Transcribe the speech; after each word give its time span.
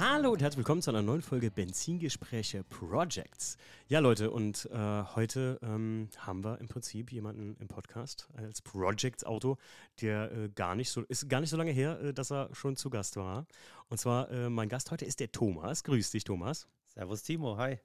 Hallo 0.00 0.32
und 0.32 0.42
herzlich 0.42 0.58
willkommen 0.58 0.82
zu 0.82 0.90
einer 0.90 1.02
neuen 1.02 1.22
Folge 1.22 1.52
Benzingespräche 1.52 2.64
Projects. 2.64 3.56
Ja, 3.86 4.00
Leute, 4.00 4.32
und 4.32 4.68
äh, 4.72 5.04
heute 5.14 5.60
ähm, 5.62 6.08
haben 6.18 6.42
wir 6.42 6.58
im 6.58 6.66
Prinzip 6.66 7.12
jemanden 7.12 7.56
im 7.60 7.68
Podcast 7.68 8.28
als 8.34 8.60
Projects 8.60 9.22
Auto, 9.22 9.56
der 10.00 10.32
äh, 10.32 10.48
gar 10.48 10.74
nicht 10.74 10.90
so 10.90 11.02
ist 11.02 11.28
gar 11.28 11.40
nicht 11.40 11.50
so 11.50 11.56
lange 11.56 11.70
her, 11.70 12.00
äh, 12.00 12.12
dass 12.12 12.32
er 12.32 12.48
schon 12.52 12.74
zu 12.76 12.90
Gast 12.90 13.16
war. 13.16 13.46
Und 13.88 13.98
zwar 13.98 14.28
äh, 14.32 14.50
mein 14.50 14.68
Gast 14.68 14.90
heute 14.90 15.04
ist 15.04 15.20
der 15.20 15.30
Thomas. 15.30 15.84
Grüß 15.84 16.10
dich, 16.10 16.24
Thomas. 16.24 16.66
Servus 16.88 17.22
Timo, 17.22 17.56
hi. 17.56 17.78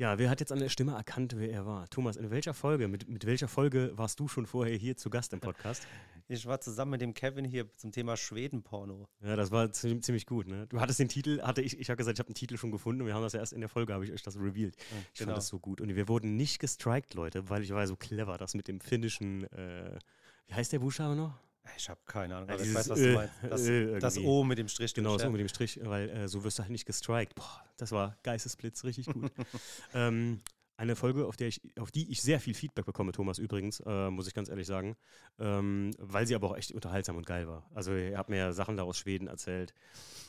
Ja, 0.00 0.18
wer 0.18 0.30
hat 0.30 0.40
jetzt 0.40 0.50
an 0.50 0.58
der 0.58 0.70
Stimme 0.70 0.92
erkannt, 0.92 1.34
wer 1.36 1.52
er 1.52 1.66
war? 1.66 1.86
Thomas, 1.90 2.16
in 2.16 2.30
welcher 2.30 2.54
Folge, 2.54 2.88
mit, 2.88 3.06
mit 3.06 3.26
welcher 3.26 3.48
Folge 3.48 3.92
warst 3.96 4.18
du 4.18 4.28
schon 4.28 4.46
vorher 4.46 4.74
hier 4.74 4.96
zu 4.96 5.10
Gast 5.10 5.34
im 5.34 5.40
Podcast? 5.40 5.86
Ich 6.32 6.46
war 6.46 6.60
zusammen 6.60 6.92
mit 6.92 7.00
dem 7.00 7.12
Kevin 7.12 7.44
hier 7.44 7.74
zum 7.74 7.90
Thema 7.90 8.16
Schwedenporno. 8.16 9.08
Ja, 9.20 9.34
das 9.34 9.50
war 9.50 9.72
ziemlich, 9.72 10.26
gut, 10.26 10.46
ne? 10.46 10.68
Du 10.68 10.80
hattest 10.80 11.00
den 11.00 11.08
Titel, 11.08 11.42
hatte 11.42 11.60
ich, 11.60 11.76
ich 11.76 11.90
habe 11.90 11.96
gesagt, 11.96 12.16
ich 12.16 12.20
habe 12.20 12.32
den 12.32 12.36
Titel 12.36 12.56
schon 12.56 12.70
gefunden 12.70 13.00
und 13.00 13.08
wir 13.08 13.14
haben 13.14 13.24
das 13.24 13.32
ja 13.32 13.40
erst 13.40 13.52
in 13.52 13.58
der 13.58 13.68
Folge, 13.68 13.92
habe 13.92 14.04
ich 14.04 14.12
euch 14.12 14.22
das 14.22 14.36
revealed. 14.36 14.76
Ja, 14.76 14.82
ich 15.12 15.18
genau. 15.18 15.30
fand 15.30 15.38
das 15.38 15.48
so 15.48 15.58
gut. 15.58 15.80
Und 15.80 15.92
wir 15.92 16.06
wurden 16.06 16.36
nicht 16.36 16.60
gestrikt, 16.60 17.14
Leute, 17.14 17.50
weil 17.50 17.64
ich 17.64 17.72
war 17.72 17.84
so 17.88 17.96
clever, 17.96 18.38
das 18.38 18.54
mit 18.54 18.68
dem 18.68 18.80
finnischen, 18.80 19.42
äh, 19.52 19.98
wie 20.46 20.54
heißt 20.54 20.72
der 20.72 20.78
Buchstabe 20.78 21.16
noch? 21.16 21.34
Ich 21.76 21.88
habe 21.88 22.00
keine 22.06 22.36
Ahnung, 22.36 22.50
aber 22.50 22.58
ja, 22.58 22.64
ich 22.64 22.74
weiß, 22.74 22.88
was 22.90 22.98
du 22.98 23.14
meinst. 23.14 23.34
Das, 23.42 24.14
das, 24.14 24.18
O 24.18 24.44
mit 24.44 24.58
dem 24.58 24.68
Strich. 24.68 24.94
Genau, 24.94 25.16
das 25.16 25.26
O 25.26 25.30
mit 25.30 25.40
dem 25.40 25.48
Strich, 25.48 25.80
weil 25.82 26.08
äh, 26.10 26.28
so 26.28 26.44
wirst 26.44 26.58
du 26.58 26.62
halt 26.62 26.72
nicht 26.72 26.86
gestrikt. 26.86 27.34
Boah, 27.34 27.64
das 27.76 27.92
war 27.92 28.16
Geistesblitz, 28.22 28.84
richtig 28.84 29.06
gut. 29.06 29.30
ähm, 29.94 30.40
eine 30.80 30.96
Folge, 30.96 31.26
auf, 31.26 31.36
der 31.36 31.48
ich, 31.48 31.60
auf 31.78 31.90
die 31.90 32.10
ich 32.10 32.22
sehr 32.22 32.40
viel 32.40 32.54
Feedback 32.54 32.86
bekomme, 32.86 33.12
Thomas 33.12 33.38
übrigens, 33.38 33.80
äh, 33.80 34.10
muss 34.10 34.26
ich 34.26 34.32
ganz 34.32 34.48
ehrlich 34.48 34.66
sagen, 34.66 34.96
ähm, 35.38 35.90
weil 35.98 36.26
sie 36.26 36.34
aber 36.34 36.48
auch 36.48 36.56
echt 36.56 36.72
unterhaltsam 36.72 37.16
und 37.16 37.26
geil 37.26 37.46
war. 37.46 37.70
Also 37.74 37.94
ihr 37.94 38.16
habt 38.16 38.30
mir 38.30 38.38
ja 38.38 38.52
Sachen 38.52 38.78
da 38.78 38.84
aus 38.84 38.96
Schweden 38.96 39.28
erzählt. 39.28 39.74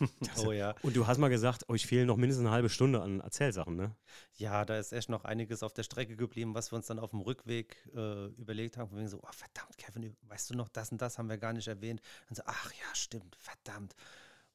oh 0.45 0.51
ja. 0.51 0.75
Und 0.81 0.97
du 0.97 1.07
hast 1.07 1.19
mal 1.19 1.29
gesagt, 1.29 1.69
euch 1.69 1.87
fehlen 1.87 2.05
noch 2.05 2.17
mindestens 2.17 2.45
eine 2.45 2.53
halbe 2.53 2.67
Stunde 2.67 3.01
an 3.01 3.21
Erzählsachen, 3.21 3.77
ne? 3.77 3.95
Ja, 4.35 4.65
da 4.65 4.77
ist 4.77 4.91
echt 4.91 5.07
noch 5.07 5.23
einiges 5.23 5.63
auf 5.63 5.71
der 5.71 5.83
Strecke 5.83 6.17
geblieben, 6.17 6.53
was 6.53 6.73
wir 6.73 6.75
uns 6.75 6.87
dann 6.87 6.99
auf 6.99 7.11
dem 7.11 7.21
Rückweg 7.21 7.77
äh, 7.95 8.25
überlegt 8.31 8.75
haben. 8.75 8.89
Von 8.89 8.97
wegen 8.97 9.07
so, 9.07 9.19
oh 9.23 9.31
verdammt, 9.31 9.77
Kevin, 9.77 10.17
weißt 10.23 10.49
du 10.49 10.55
noch, 10.55 10.67
das 10.67 10.91
und 10.91 11.01
das 11.01 11.17
haben 11.17 11.29
wir 11.29 11.37
gar 11.37 11.53
nicht 11.53 11.69
erwähnt. 11.69 12.01
Und 12.29 12.35
so, 12.35 12.43
ach 12.45 12.73
ja, 12.73 12.93
stimmt, 12.93 13.37
verdammt. 13.39 13.95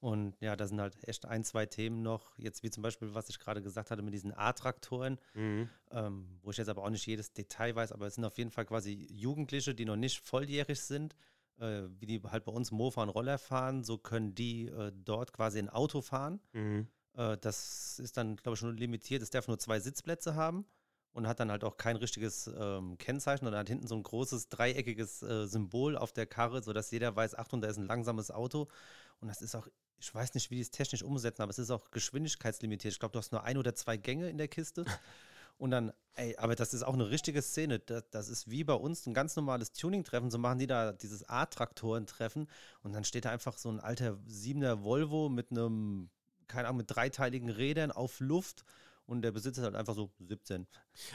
Und 0.07 0.37
ja, 0.39 0.55
da 0.55 0.69
sind 0.69 0.81
halt 0.81 0.97
echt 1.03 1.27
ein, 1.27 1.43
zwei 1.43 1.67
Themen 1.67 2.01
noch, 2.01 2.39
jetzt 2.39 2.63
wie 2.63 2.71
zum 2.71 2.85
Beispiel, 2.85 3.13
was 3.17 3.29
ich 3.29 3.41
gerade 3.41 3.61
gesagt 3.61 3.91
hatte 3.91 4.03
mit 4.03 4.15
diesen 4.15 4.33
A-Traktoren, 4.33 5.19
mhm. 5.35 5.69
ähm, 5.91 6.39
wo 6.43 6.53
ich 6.53 6.59
jetzt 6.59 6.69
aber 6.69 6.85
auch 6.85 6.91
nicht 6.91 7.05
jedes 7.09 7.33
Detail 7.33 7.75
weiß, 7.75 7.91
aber 7.91 8.07
es 8.07 8.15
sind 8.15 8.25
auf 8.25 8.39
jeden 8.39 8.53
Fall 8.53 8.67
quasi 8.67 9.09
Jugendliche, 9.11 9.75
die 9.75 9.85
noch 9.85 9.97
nicht 9.97 10.21
volljährig 10.25 10.81
sind, 10.81 11.17
äh, 11.59 11.89
wie 11.99 12.07
die 12.07 12.23
halt 12.23 12.45
bei 12.45 12.53
uns 12.53 12.71
Mofa 12.71 13.03
und 13.03 13.09
Roller 13.09 13.37
fahren, 13.37 13.83
so 13.83 13.99
können 13.99 14.33
die 14.37 14.67
äh, 14.69 14.93
dort 14.95 15.33
quasi 15.33 15.59
ein 15.59 15.69
Auto 15.69 16.03
fahren. 16.03 16.39
Mhm. 16.53 16.87
Äh, 17.15 17.37
das 17.39 17.99
ist 17.99 18.17
dann, 18.17 18.37
glaube 18.37 18.55
ich, 18.55 18.61
schon 18.61 18.77
limitiert, 18.77 19.23
es 19.23 19.31
darf 19.31 19.49
nur 19.49 19.59
zwei 19.59 19.81
Sitzplätze 19.81 20.37
haben 20.37 20.67
und 21.15 21.27
hat 21.27 21.41
dann 21.41 21.51
halt 21.51 21.65
auch 21.65 21.79
kein 21.79 21.97
richtiges 21.97 22.49
ähm, 22.57 22.97
Kennzeichen 22.99 23.49
oder 23.49 23.59
hat 23.59 23.69
hinten 23.69 23.89
so 23.89 23.97
ein 23.97 24.05
großes 24.05 24.51
dreieckiges 24.51 25.23
äh, 25.23 25.49
Symbol 25.49 25.97
auf 25.97 26.13
der 26.13 26.27
Karre, 26.27 26.63
sodass 26.63 26.93
jeder 26.93 27.17
weiß, 27.17 27.35
Achtung, 27.35 27.61
da 27.61 27.67
ist 27.67 27.79
ein 27.79 27.89
langsames 27.89 28.31
Auto. 28.31 28.69
Und 29.21 29.29
das 29.29 29.43
ist 29.43 29.55
auch 29.55 29.67
ich 29.99 30.15
weiß 30.15 30.35
nicht, 30.35 30.51
wie 30.51 30.57
die 30.57 30.61
es 30.61 30.71
technisch 30.71 31.03
umsetzen, 31.03 31.43
aber 31.43 31.51
es 31.51 31.59
ist 31.59 31.71
auch 31.71 31.91
geschwindigkeitslimitiert. 31.91 32.93
Ich 32.93 33.01
glaube, 33.01 33.13
du 33.13 33.19
hast 33.19 33.33
nur 33.33 33.45
ein 33.45 33.57
oder 33.57 33.75
zwei 33.75 33.97
Gänge 33.97 34.29
in 34.29 34.39
der 34.39 34.49
Kiste. 34.49 34.85
Und 35.59 35.71
dann, 35.71 35.93
ey, 36.17 36.37
aber 36.37 36.55
das 36.55 36.75
ist 36.75 36.83
auch 36.83 36.93
eine 36.93 37.09
richtige 37.09 37.41
Szene. 37.41 37.79
Das, 37.79 38.05
das 38.11 38.29
ist 38.29 38.51
wie 38.51 38.63
bei 38.63 38.75
uns 38.75 39.07
ein 39.07 39.15
ganz 39.15 39.37
normales 39.37 39.73
Tuning-Treffen. 39.73 40.31
So 40.31 40.39
machen 40.39 40.59
die 40.59 40.67
da 40.67 40.93
dieses 40.93 41.27
A-Traktoren-Treffen. 41.29 42.47
Und 42.83 42.93
dann 42.93 43.05
steht 43.05 43.25
da 43.25 43.31
einfach 43.31 43.57
so 43.57 43.71
ein 43.71 43.81
alter 43.81 44.19
siebener 44.27 44.85
Volvo 44.85 45.31
mit 45.31 45.51
einem, 45.51 46.11
keine 46.47 46.69
Ahnung, 46.69 46.79
mit 46.79 46.95
dreiteiligen 46.95 47.49
Rädern 47.49 47.91
auf 47.91 48.21
Luft 48.21 48.65
und 49.07 49.23
der 49.23 49.33
Besitzer 49.33 49.63
ist 49.63 49.65
halt 49.65 49.77
einfach 49.77 49.95
so 49.95 50.11
17. 50.19 50.67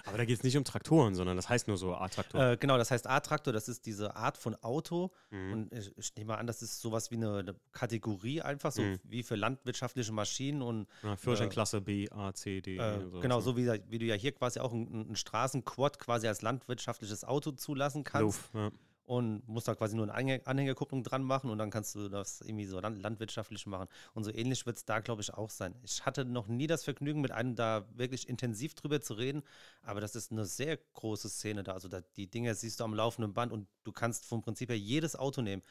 Aber 0.06 0.18
da 0.18 0.26
geht 0.26 0.38
es 0.38 0.44
nicht 0.44 0.58
um 0.58 0.64
Traktoren, 0.64 1.16
sondern 1.16 1.36
das 1.36 1.50
heißt 1.50 1.68
nur 1.68 1.78
so 1.78 1.96
A-Traktor. 1.96 2.52
Äh, 2.52 2.58
genau, 2.58 2.78
das 2.78 2.92
heißt 2.92 3.08
A-Traktor, 3.08 3.54
das 3.54 3.68
ist 3.68 3.86
diese 3.86 4.16
Art 4.16 4.38
von 4.38 4.56
Auto. 4.56 5.12
Mhm. 5.30 5.54
Und 5.54 5.74
ich, 5.74 5.98
ich, 5.98 6.16
nehme 6.16 6.38
an, 6.38 6.48
das 6.48 6.62
ist 6.62 6.82
sowas 6.82 7.12
wie 7.12 7.16
eine, 7.16 7.38
eine 7.38 7.56
Kategorie 7.72 8.42
einfach, 8.42 8.72
so 8.72 8.82
mhm. 8.82 9.00
wie 9.04 9.24
für 9.24 9.36
landwirtschaftliche 9.36 10.12
Maschinen 10.12 10.62
und. 10.62 10.88
Ja, 11.04 11.16
Führerscheinklasse 11.16 11.78
äh, 11.78 11.82
B, 11.82 12.10
A, 12.10 12.34
C, 12.34 12.62
D. 12.62 12.78
Äh, 12.78 13.10
so 13.10 13.20
genau, 13.20 13.42
so 13.42 13.58
wie, 13.58 13.68
wie, 13.90 14.00
du 14.00 14.06
ja 14.06 14.16
hier 14.16 14.32
quasi 14.32 14.60
auch 14.60 14.72
einen, 14.72 14.88
einen 14.88 15.16
Straßenquad 15.16 16.00
quasi 16.00 16.28
als 16.28 16.42
landwirtschaftliches 16.42 17.24
Auto 17.24 17.52
zulassen 17.52 18.04
kannst. 18.04 18.22
Luf, 18.22 18.50
ja 18.54 18.72
und 19.12 19.46
musst 19.46 19.68
da 19.68 19.76
quasi 19.76 19.98
nur 19.98 20.10
eine 20.10 20.40
Anhängerkupplung 20.46 21.04
dran 21.04 21.22
machen 21.22 21.50
und 21.50 21.58
dann 21.58 21.70
kannst 21.70 21.96
du 21.96 22.08
das 22.08 22.40
irgendwie 22.40 22.66
so 22.66 22.80
landwirtschaftlich 22.80 23.66
machen. 23.66 23.90
Und 24.14 24.24
so 24.24 24.34
ähnlich 24.34 24.66
wird 24.66 24.78
es 24.78 24.86
da, 24.86 25.02
glaube 25.02 25.22
ich, 25.22 25.34
auch 25.34 25.50
sein. 25.50 25.76
Ich 25.84 26.06
hatte 26.06 26.24
noch 26.24 26.48
nie 26.48 26.66
das 26.66 26.86
Vergnügen, 26.86 27.20
mit 27.20 27.32
einem 27.32 27.56
da 27.56 27.86
wirklich 27.94 28.30
intensiv 28.30 28.74
drüber 28.74 29.02
zu 29.02 29.16
reden, 29.16 29.44
aber 29.82 30.00
das 30.00 30.16
ist 30.16 30.32
eine 30.32 30.46
sehr 30.46 30.78
große 30.78 31.28
Szene 31.28 31.62
da. 31.62 31.74
Also 31.74 31.90
da, 31.90 32.00
die 32.16 32.32
Dinge 32.32 32.56
siehst 32.56 32.80
du 32.80 32.86
am 32.86 32.94
laufenden 32.94 33.34
Band 33.34 33.52
und 33.52 33.68
du 33.84 33.92
kannst 33.92 34.26
vom 34.26 34.42
Prinzip 34.42 34.70
her 34.70 34.80
jedes 34.80 35.18
Auto 35.18 35.42
nehmen. 35.42 35.62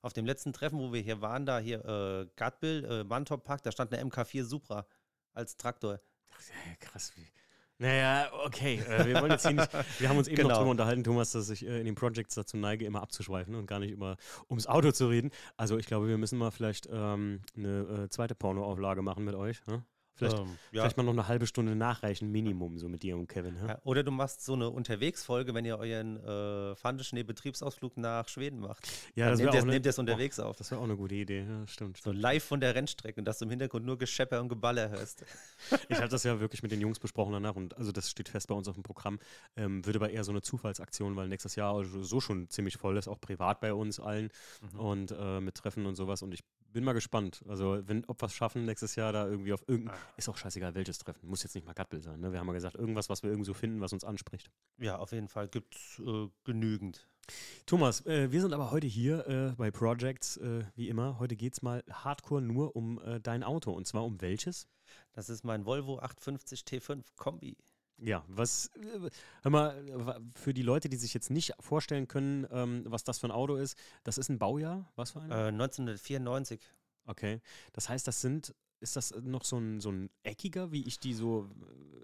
Auf 0.00 0.14
dem 0.14 0.24
letzten 0.24 0.54
Treffen, 0.54 0.78
wo 0.78 0.90
wir 0.94 1.02
hier 1.02 1.20
waren, 1.20 1.44
da 1.44 1.58
hier 1.58 1.84
äh, 1.84 2.26
Gutbill, 2.34 2.82
äh, 2.86 3.04
Mantop 3.04 3.44
Park, 3.44 3.62
da 3.62 3.72
stand 3.72 3.92
eine 3.92 4.10
MK4 4.10 4.42
Supra 4.42 4.86
als 5.34 5.58
Traktor. 5.58 6.00
Ach, 6.30 6.78
krass, 6.80 7.12
wie. 7.14 7.26
Naja, 7.78 8.30
okay. 8.44 8.80
Äh, 8.88 9.06
wir 9.06 9.20
wollen 9.20 9.32
jetzt 9.32 9.46
hier 9.46 9.56
nicht. 9.56 9.68
Wir 10.00 10.08
haben 10.08 10.16
uns 10.16 10.28
eben 10.28 10.36
genau. 10.36 10.48
noch 10.48 10.56
darüber 10.56 10.70
unterhalten, 10.70 11.04
Thomas, 11.04 11.32
dass 11.32 11.50
ich 11.50 11.66
äh, 11.66 11.78
in 11.78 11.84
den 11.84 11.94
Projects 11.94 12.34
dazu 12.34 12.56
neige, 12.56 12.86
immer 12.86 13.02
abzuschweifen 13.02 13.54
und 13.54 13.66
gar 13.66 13.80
nicht 13.80 13.92
immer 13.92 14.16
ums 14.48 14.66
Auto 14.66 14.92
zu 14.92 15.08
reden. 15.08 15.30
Also 15.56 15.76
ich 15.76 15.86
glaube, 15.86 16.08
wir 16.08 16.16
müssen 16.16 16.38
mal 16.38 16.50
vielleicht 16.50 16.88
ähm, 16.90 17.42
eine 17.56 18.04
äh, 18.04 18.08
zweite 18.08 18.34
Pornoauflage 18.34 19.02
machen 19.02 19.24
mit 19.24 19.34
euch. 19.34 19.60
Ne? 19.66 19.84
Vielleicht, 20.16 20.38
ähm, 20.38 20.58
ja. 20.72 20.82
vielleicht 20.82 20.96
mal 20.96 21.02
noch 21.02 21.12
eine 21.12 21.28
halbe 21.28 21.46
Stunde 21.46 21.76
nachreichen, 21.76 22.32
Minimum, 22.32 22.78
so 22.78 22.88
mit 22.88 23.02
dir 23.02 23.16
und 23.16 23.28
Kevin. 23.28 23.56
Ja? 23.56 23.78
oder 23.84 24.02
du 24.02 24.10
machst 24.10 24.44
so 24.44 24.54
eine 24.54 24.70
Unterwegsfolge, 24.70 25.52
wenn 25.54 25.66
ihr 25.66 25.78
euren 25.78 26.16
äh, 26.16 26.74
Fandeschnee-Betriebsausflug 26.74 27.98
nach 27.98 28.26
Schweden 28.28 28.60
macht. 28.60 28.88
Ja, 29.14 29.28
das 29.28 29.38
nehmt, 29.38 29.52
ihr, 29.52 29.64
nehmt 29.64 29.84
ihr 29.84 29.90
es 29.90 29.98
unterwegs 29.98 30.40
oh, 30.40 30.44
auf. 30.44 30.56
Das 30.56 30.70
wäre 30.70 30.80
auch 30.80 30.84
eine 30.84 30.96
gute 30.96 31.14
Idee, 31.14 31.44
ja, 31.46 31.66
stimmt, 31.66 31.98
So 31.98 32.12
live 32.12 32.42
von 32.42 32.60
der 32.60 32.74
Rennstrecke 32.74 33.20
und 33.20 33.26
dass 33.26 33.38
du 33.38 33.44
im 33.44 33.50
Hintergrund 33.50 33.84
nur 33.84 33.98
Geschepper 33.98 34.40
und 34.40 34.48
Geballer 34.48 34.88
hörst. 34.88 35.24
ich 35.88 35.98
habe 35.98 36.08
das 36.08 36.24
ja 36.24 36.40
wirklich 36.40 36.62
mit 36.62 36.72
den 36.72 36.80
Jungs 36.80 36.98
besprochen 36.98 37.32
danach 37.32 37.54
und 37.54 37.76
also 37.76 37.92
das 37.92 38.10
steht 38.10 38.30
fest 38.30 38.48
bei 38.48 38.54
uns 38.54 38.68
auf 38.68 38.74
dem 38.74 38.82
Programm. 38.82 39.18
Ähm, 39.56 39.84
wird 39.84 39.96
aber 39.96 40.10
eher 40.10 40.24
so 40.24 40.32
eine 40.32 40.40
Zufallsaktion, 40.40 41.14
weil 41.16 41.28
nächstes 41.28 41.56
Jahr 41.56 41.84
so 41.84 42.20
schon 42.20 42.48
ziemlich 42.48 42.78
voll 42.78 42.96
ist, 42.96 43.08
auch 43.08 43.20
privat 43.20 43.60
bei 43.60 43.74
uns 43.74 44.00
allen 44.00 44.30
mhm. 44.72 44.80
und 44.80 45.14
äh, 45.18 45.40
mit 45.40 45.56
Treffen 45.56 45.84
und 45.84 45.94
sowas 45.94 46.22
und 46.22 46.32
ich 46.32 46.42
bin 46.76 46.84
mal 46.84 46.92
gespannt. 46.92 47.42
Also, 47.48 47.80
wenn, 47.86 48.04
ob 48.06 48.20
wir 48.20 48.26
es 48.26 48.34
schaffen, 48.34 48.66
nächstes 48.66 48.96
Jahr 48.96 49.10
da 49.10 49.26
irgendwie 49.26 49.54
auf 49.54 49.62
irgendein. 49.66 49.96
Ist 50.16 50.28
auch 50.28 50.36
scheißegal, 50.36 50.74
welches 50.74 50.98
Treffen. 50.98 51.28
Muss 51.28 51.42
jetzt 51.42 51.54
nicht 51.54 51.66
mal 51.66 51.74
Gutbill 51.74 52.02
sein. 52.02 52.20
Ne? 52.20 52.32
Wir 52.32 52.38
haben 52.38 52.46
ja 52.46 52.52
gesagt, 52.52 52.76
irgendwas, 52.76 53.08
was 53.08 53.22
wir 53.22 53.30
irgendwie 53.30 53.46
so 53.46 53.54
finden, 53.54 53.80
was 53.80 53.92
uns 53.92 54.04
anspricht. 54.04 54.50
Ja, 54.78 54.98
auf 54.98 55.12
jeden 55.12 55.28
Fall 55.28 55.48
gibt 55.48 55.74
es 55.74 55.98
äh, 55.98 56.28
genügend. 56.44 57.06
Thomas, 57.66 58.04
äh, 58.06 58.30
wir 58.30 58.40
sind 58.40 58.52
aber 58.52 58.70
heute 58.70 58.86
hier 58.86 59.26
äh, 59.26 59.54
bei 59.56 59.70
Projects, 59.70 60.36
äh, 60.36 60.64
wie 60.74 60.88
immer. 60.88 61.18
Heute 61.18 61.36
geht 61.36 61.54
es 61.54 61.62
mal 61.62 61.82
hardcore 61.90 62.40
nur 62.40 62.76
um 62.76 63.00
äh, 63.00 63.20
dein 63.20 63.42
Auto. 63.42 63.72
Und 63.72 63.86
zwar 63.86 64.04
um 64.04 64.20
welches? 64.20 64.68
Das 65.12 65.28
ist 65.28 65.44
mein 65.44 65.64
Volvo 65.66 65.98
850 65.98 66.60
T5 66.60 67.04
Kombi. 67.16 67.56
Ja, 67.98 68.24
was, 68.28 68.70
äh, 68.76 69.10
hör 69.42 69.50
mal, 69.50 70.20
für 70.34 70.52
die 70.52 70.62
Leute, 70.62 70.88
die 70.88 70.96
sich 70.96 71.14
jetzt 71.14 71.30
nicht 71.30 71.54
vorstellen 71.60 72.08
können, 72.08 72.46
ähm, 72.50 72.84
was 72.86 73.04
das 73.04 73.18
für 73.18 73.26
ein 73.26 73.32
Auto 73.32 73.56
ist, 73.56 73.78
das 74.04 74.18
ist 74.18 74.28
ein 74.28 74.38
Baujahr, 74.38 74.90
was 74.96 75.12
für 75.12 75.20
ein? 75.22 75.30
Äh, 75.30 75.48
1994. 75.48 76.60
Okay, 77.06 77.40
das 77.72 77.88
heißt, 77.88 78.06
das 78.06 78.20
sind, 78.20 78.54
ist 78.80 78.96
das 78.96 79.14
noch 79.22 79.44
so 79.44 79.58
ein, 79.58 79.80
so 79.80 79.90
ein 79.90 80.10
eckiger, 80.22 80.72
wie 80.72 80.86
ich 80.86 80.98
die 80.98 81.14
so 81.14 81.48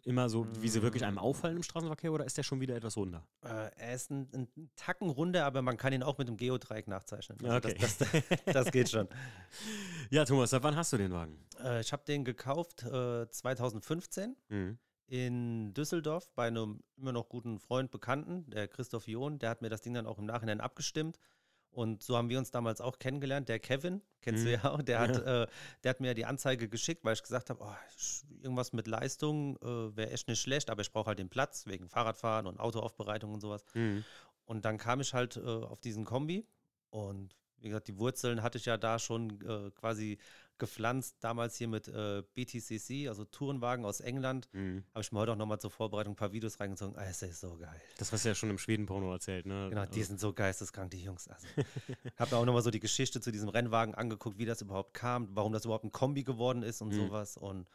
äh, 0.05 0.09
immer 0.09 0.29
so, 0.29 0.47
wie 0.61 0.69
sie 0.69 0.83
wirklich 0.83 1.05
einem 1.05 1.19
auffallen 1.19 1.57
im 1.57 1.63
Straßenverkehr, 1.63 2.13
oder 2.13 2.25
ist 2.25 2.37
der 2.37 2.43
schon 2.43 2.61
wieder 2.61 2.75
etwas 2.75 2.97
runder? 2.97 3.27
Äh, 3.45 3.71
er 3.77 3.95
ist 3.95 4.11
ein, 4.11 4.29
ein, 4.33 4.49
Tacken 4.77 5.11
runder, 5.11 5.45
aber 5.45 5.63
man 5.63 5.77
kann 5.77 5.93
ihn 5.93 6.03
auch 6.03 6.19
mit 6.19 6.29
dem 6.29 6.37
Geodreieck 6.37 6.89
nachzeichnen. 6.89 7.39
Also 7.45 7.69
okay. 7.69 7.77
Das, 7.81 7.99
das, 7.99 8.09
das, 8.47 8.73
geht 8.73 8.91
schon. 8.91 9.09
Ja, 10.11 10.25
Thomas, 10.25 10.51
seit 10.51 10.63
wann 10.63 10.77
hast 10.77 10.93
du 10.93 10.97
den 10.97 11.13
Wagen? 11.13 11.39
Äh, 11.63 11.81
ich 11.81 11.93
habe 11.93 12.05
den 12.05 12.25
gekauft 12.25 12.81
2015. 12.81 14.37
Äh, 14.51 14.55
mhm 14.55 14.79
in 15.13 15.75
Düsseldorf 15.75 16.31
bei 16.35 16.47
einem 16.47 16.83
immer 16.97 17.13
noch 17.13 17.29
guten 17.29 17.59
Freund, 17.59 17.91
Bekannten, 17.91 18.49
der 18.49 18.67
Christoph 18.67 19.07
John, 19.07 19.39
der 19.39 19.51
hat 19.51 19.61
mir 19.61 19.69
das 19.69 19.83
Ding 19.83 19.93
dann 19.93 20.07
auch 20.07 20.19
im 20.19 20.25
Nachhinein 20.25 20.63
abgestimmt. 20.63 21.19
Und 21.73 22.03
so 22.03 22.17
haben 22.17 22.29
wir 22.29 22.39
uns 22.39 22.51
damals 22.51 22.81
auch 22.81 22.99
kennengelernt. 22.99 23.49
Der 23.49 23.59
Kevin, 23.59 24.03
kennst 24.21 24.45
mhm. 24.45 24.47
du 24.47 24.53
ja 24.53 24.65
auch, 24.65 24.83
der, 24.83 24.97
ja. 24.97 25.01
Hat, 25.01 25.17
äh, 25.17 25.47
der 25.83 25.91
hat 25.91 26.01
mir 26.01 26.15
die 26.15 26.27
Anzeige 26.27 26.69
geschickt, 26.69 27.03
weil 27.05 27.15
ich 27.15 27.23
gesagt 27.23 27.49
habe, 27.51 27.65
oh, 27.65 27.75
irgendwas 28.43 28.73
mit 28.73 28.87
Leistung 28.87 29.57
äh, 29.57 29.97
wäre 29.97 30.11
echt 30.11 30.29
nicht 30.29 30.41
schlecht, 30.41 30.69
aber 30.69 30.83
ich 30.83 30.93
brauche 30.93 31.07
halt 31.07 31.19
den 31.19 31.31
Platz 31.31 31.67
wegen 31.67 31.89
Fahrradfahren 31.89 32.47
und 32.47 32.61
Autoaufbereitung 32.61 33.33
und 33.33 33.41
sowas. 33.41 33.65
Mhm. 33.75 34.05
Und 34.45 34.65
dann 34.67 34.77
kam 34.77 35.01
ich 35.01 35.15
halt 35.15 35.39
äh, 35.39 35.41
auf 35.41 35.81
diesen 35.81 36.05
Kombi 36.05 36.47
und 36.91 37.35
wie 37.63 37.69
gesagt, 37.69 37.89
die 37.89 37.99
Wurzeln 37.99 38.43
hatte 38.43 38.59
ich 38.59 38.67
ja 38.67 38.77
da 38.77 38.99
schon 38.99 39.41
äh, 39.43 39.71
quasi 39.71 40.19
gepflanzt, 40.59 41.17
damals 41.21 41.57
hier 41.57 41.69
mit 41.69 41.89
äh, 41.89 42.23
BTCC, 42.35 43.09
also 43.09 43.25
Tourenwagen 43.25 43.85
aus 43.85 44.01
England. 44.01 44.49
Mhm. 44.53 44.85
Habe 44.95 45.03
ich 45.03 45.13
mir 45.13 45.19
heute 45.19 45.33
auch 45.33 45.37
nochmal 45.37 45.61
zur 45.61 45.71
Vorbereitung 45.71 46.13
ein 46.13 46.17
paar 46.17 46.33
Videos 46.33 46.61
reingezogen. 46.61 46.97
Ah, 46.97 47.05
das 47.05 47.23
ist 47.23 47.41
so 47.41 47.57
geil. 47.57 47.81
Das 47.99 48.13
hast 48.13 48.25
du 48.25 48.29
ja 48.29 48.35
schon 48.35 48.51
im 48.51 48.59
Schweden-Porno 48.59 49.13
erzählt, 49.13 49.47
ne? 49.47 49.69
Genau, 49.71 49.85
die 49.87 49.99
also. 49.99 50.09
sind 50.09 50.21
so 50.21 50.33
geisteskrank, 50.33 50.91
die 50.91 51.03
Jungs. 51.03 51.29
Also, 51.29 51.47
habe 52.19 52.35
mir 52.35 52.41
auch 52.41 52.45
nochmal 52.45 52.63
so 52.63 52.71
die 52.71 52.81
Geschichte 52.81 53.21
zu 53.21 53.33
diesem 53.33 53.49
Rennwagen 53.49 53.95
angeguckt, 53.95 54.39
wie 54.39 54.47
das 54.47 54.63
überhaupt 54.63 54.95
kam, 54.95 55.29
warum 55.35 55.53
das 55.53 55.65
überhaupt 55.65 55.85
ein 55.85 55.93
Kombi 55.93 56.23
geworden 56.23 56.63
ist 56.63 56.81
und 56.83 56.89
mhm. 56.89 57.07
sowas. 57.07 57.37
Und 57.37 57.67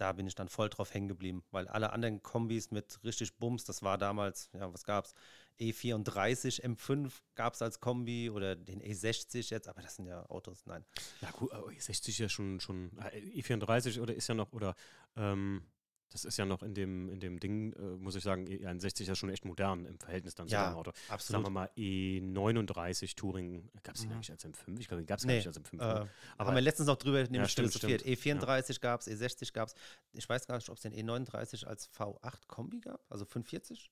da 0.00 0.12
bin 0.12 0.26
ich 0.26 0.34
dann 0.34 0.48
voll 0.48 0.70
drauf 0.70 0.94
hängen 0.94 1.08
geblieben, 1.08 1.44
weil 1.50 1.68
alle 1.68 1.92
anderen 1.92 2.22
Kombis 2.22 2.70
mit 2.70 2.98
richtig 3.04 3.36
Bums, 3.36 3.64
das 3.64 3.82
war 3.82 3.98
damals, 3.98 4.48
ja, 4.54 4.72
was 4.72 4.84
gab's? 4.84 5.14
E34 5.60 6.62
M5 6.62 7.12
gab 7.34 7.52
es 7.52 7.60
als 7.60 7.80
Kombi 7.80 8.30
oder 8.30 8.56
den 8.56 8.80
E60 8.80 9.50
jetzt, 9.50 9.68
aber 9.68 9.82
das 9.82 9.96
sind 9.96 10.06
ja 10.06 10.24
Autos, 10.30 10.64
nein. 10.64 10.86
Ja, 11.20 11.30
gut, 11.32 11.52
E60 11.52 12.08
ist 12.08 12.18
ja 12.18 12.28
schon, 12.30 12.60
schon 12.60 12.90
äh, 12.98 13.40
E34 13.40 14.00
oder 14.00 14.14
ist 14.14 14.26
ja 14.26 14.34
noch, 14.34 14.52
oder 14.54 14.74
ähm, 15.16 15.66
das 16.10 16.24
ist 16.24 16.36
ja 16.36 16.44
noch 16.44 16.62
in 16.62 16.74
dem, 16.74 17.08
in 17.08 17.20
dem 17.20 17.38
Ding, 17.38 17.72
äh, 17.72 17.96
muss 17.96 18.16
ich 18.16 18.22
sagen, 18.22 18.46
E61 18.46 19.02
ist 19.02 19.08
ja 19.08 19.14
schon 19.14 19.30
echt 19.30 19.44
modern 19.44 19.86
im 19.86 19.98
Verhältnis 19.98 20.34
dann 20.34 20.48
zu 20.48 20.54
ja, 20.54 20.70
dem 20.70 20.76
Auto. 20.76 20.90
Absolut. 21.08 21.44
Sagen 21.44 21.44
wir 21.44 21.50
mal 21.50 21.70
E39 21.76 23.16
Touring, 23.16 23.70
gab 23.82 23.94
es 23.94 24.02
den 24.02 24.10
mhm. 24.10 24.16
eigentlich 24.16 24.30
als 24.30 24.44
M5? 24.44 24.80
Ich 24.80 24.88
glaube, 24.88 25.02
den 25.02 25.06
gab 25.06 25.18
es 25.18 25.24
nee, 25.24 25.34
gar 25.34 25.36
nicht 25.38 25.46
als 25.46 25.60
M5. 25.60 25.74
Äh, 25.74 26.06
aber 26.36 26.48
haben 26.48 26.54
wir 26.54 26.62
letztens 26.62 26.88
noch 26.88 26.96
drüber 26.96 27.22
nämlich 27.22 27.40
ja, 27.42 27.48
stimmt, 27.48 27.72
stimmt. 27.72 28.04
E34 28.04 28.72
ja. 28.72 28.78
gab 28.80 29.00
es, 29.00 29.08
E60 29.08 29.52
gab 29.52 29.68
es. 29.68 29.74
Ich 30.12 30.28
weiß 30.28 30.46
gar 30.46 30.56
nicht, 30.56 30.68
ob 30.68 30.76
es 30.76 30.82
den 30.82 30.92
E39 30.92 31.64
als 31.64 31.88
V8 31.92 32.46
Kombi 32.48 32.80
gab, 32.80 33.00
also 33.08 33.24
45. 33.24 33.90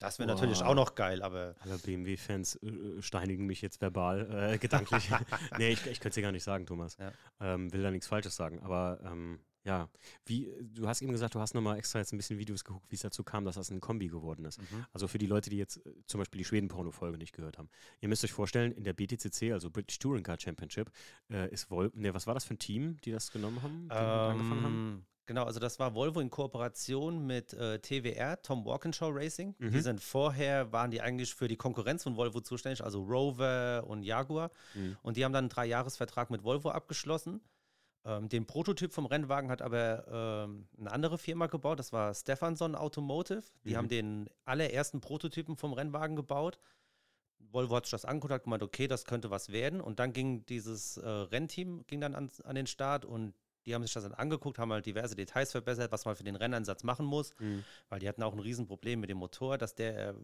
Das 0.00 0.18
wäre 0.18 0.26
natürlich 0.26 0.62
auch 0.62 0.74
noch 0.74 0.94
geil, 0.94 1.20
aber. 1.20 1.54
Alle 1.60 1.76
BMW-Fans 1.76 2.56
äh, 2.56 2.68
äh, 2.68 3.02
steinigen 3.02 3.44
mich 3.44 3.60
jetzt 3.60 3.82
verbal, 3.82 4.52
äh, 4.54 4.58
gedanklich. 4.58 5.10
nee, 5.58 5.72
ich, 5.72 5.86
ich 5.86 6.00
könnte 6.00 6.08
es 6.08 6.14
dir 6.14 6.22
gar 6.22 6.32
nicht 6.32 6.42
sagen, 6.42 6.64
Thomas. 6.64 6.96
Ja. 6.96 7.12
Ähm, 7.38 7.70
will 7.70 7.82
da 7.82 7.90
nichts 7.90 8.06
Falsches 8.06 8.34
sagen, 8.34 8.60
aber 8.60 8.98
ähm, 9.04 9.40
ja, 9.64 9.88
wie, 10.24 10.50
du 10.62 10.88
hast 10.88 11.02
eben 11.02 11.12
gesagt, 11.12 11.34
du 11.34 11.40
hast 11.40 11.54
nochmal 11.54 11.78
extra 11.78 11.98
jetzt 11.98 12.12
ein 12.12 12.16
bisschen 12.16 12.38
Videos 12.38 12.64
geguckt, 12.64 12.90
wie 12.90 12.94
es 12.94 13.02
dazu 13.02 13.22
kam, 13.22 13.44
dass 13.44 13.56
das 13.56 13.70
ein 13.70 13.80
Kombi 13.80 14.08
geworden 14.08 14.44
ist. 14.44 14.60
Mhm. 14.60 14.86
Also 14.92 15.06
für 15.06 15.18
die 15.18 15.26
Leute, 15.26 15.50
die 15.50 15.58
jetzt 15.58 15.84
äh, 15.84 15.92
zum 16.06 16.18
Beispiel 16.18 16.38
die 16.38 16.44
Schweden-Porno-Folge 16.44 17.18
nicht 17.18 17.34
gehört 17.34 17.58
haben. 17.58 17.68
Ihr 18.00 18.08
müsst 18.08 18.24
euch 18.24 18.32
vorstellen, 18.32 18.72
in 18.72 18.84
der 18.84 18.94
BTCC, 18.94 19.52
also 19.52 19.70
British 19.70 19.98
Touring 19.98 20.22
Car 20.22 20.38
Championship, 20.40 20.90
äh, 21.30 21.50
ist 21.52 21.70
Volvo, 21.70 21.96
ne, 21.98 22.14
was 22.14 22.26
war 22.26 22.34
das 22.34 22.44
für 22.44 22.54
ein 22.54 22.58
Team, 22.58 22.96
die 23.02 23.12
das 23.12 23.30
genommen 23.32 23.62
haben, 23.62 23.88
die 23.88 23.94
ähm, 23.94 24.00
angefangen 24.00 24.62
haben? 24.62 25.06
Genau, 25.26 25.44
also 25.44 25.60
das 25.60 25.78
war 25.78 25.94
Volvo 25.94 26.18
in 26.18 26.28
Kooperation 26.28 27.24
mit 27.24 27.52
äh, 27.52 27.78
TWR, 27.78 28.42
Tom 28.42 28.64
Walkinshaw 28.64 29.10
Racing. 29.12 29.54
Mhm. 29.58 29.70
Die 29.70 29.80
sind 29.80 30.00
vorher, 30.00 30.72
waren 30.72 30.90
die 30.90 31.00
eigentlich 31.00 31.34
für 31.34 31.46
die 31.46 31.56
Konkurrenz 31.56 32.02
von 32.02 32.16
Volvo 32.16 32.40
zuständig, 32.40 32.82
also 32.82 33.04
Rover 33.04 33.84
und 33.86 34.02
Jaguar. 34.02 34.50
Mhm. 34.74 34.96
Und 35.02 35.16
die 35.16 35.24
haben 35.24 35.32
dann 35.32 35.44
einen 35.44 35.50
Dreijahresvertrag 35.50 36.30
mit 36.30 36.42
Volvo 36.42 36.70
abgeschlossen. 36.70 37.40
Ähm, 38.04 38.28
den 38.28 38.46
Prototyp 38.46 38.92
vom 38.92 39.06
Rennwagen 39.06 39.50
hat 39.50 39.60
aber 39.60 40.46
ähm, 40.46 40.66
eine 40.78 40.92
andere 40.92 41.18
Firma 41.18 41.46
gebaut, 41.46 41.78
das 41.78 41.92
war 41.92 42.14
Stefanson 42.14 42.74
Automotive. 42.74 43.42
Die 43.64 43.70
mhm. 43.70 43.76
haben 43.76 43.88
den 43.88 44.30
allerersten 44.44 45.00
Prototypen 45.00 45.56
vom 45.56 45.72
Rennwagen 45.72 46.16
gebaut. 46.16 46.58
Volvo 47.52 47.76
hat 47.76 47.86
sich 47.86 47.90
das 47.90 48.04
angeguckt, 48.04 48.32
hat 48.32 48.44
gemeint, 48.44 48.62
okay, 48.62 48.86
das 48.86 49.04
könnte 49.04 49.30
was 49.30 49.50
werden. 49.50 49.80
Und 49.80 49.98
dann 49.98 50.12
ging 50.12 50.46
dieses 50.46 50.96
äh, 50.96 51.08
Rennteam 51.08 51.84
ging 51.86 52.00
dann 52.00 52.14
an, 52.14 52.30
an 52.44 52.54
den 52.54 52.66
Start 52.66 53.04
und 53.04 53.34
die 53.66 53.74
haben 53.74 53.82
sich 53.82 53.92
das 53.92 54.04
dann 54.04 54.14
angeguckt, 54.14 54.58
haben 54.58 54.72
halt 54.72 54.86
diverse 54.86 55.14
Details 55.14 55.52
verbessert, 55.52 55.92
was 55.92 56.04
man 56.06 56.16
für 56.16 56.24
den 56.24 56.36
Rennansatz 56.36 56.82
machen 56.82 57.04
muss, 57.04 57.34
mhm. 57.38 57.64
weil 57.88 57.98
die 57.98 58.08
hatten 58.08 58.22
auch 58.22 58.32
ein 58.32 58.38
Riesenproblem 58.38 59.00
mit 59.00 59.10
dem 59.10 59.18
Motor, 59.18 59.58
dass 59.58 59.74
der 59.74 60.14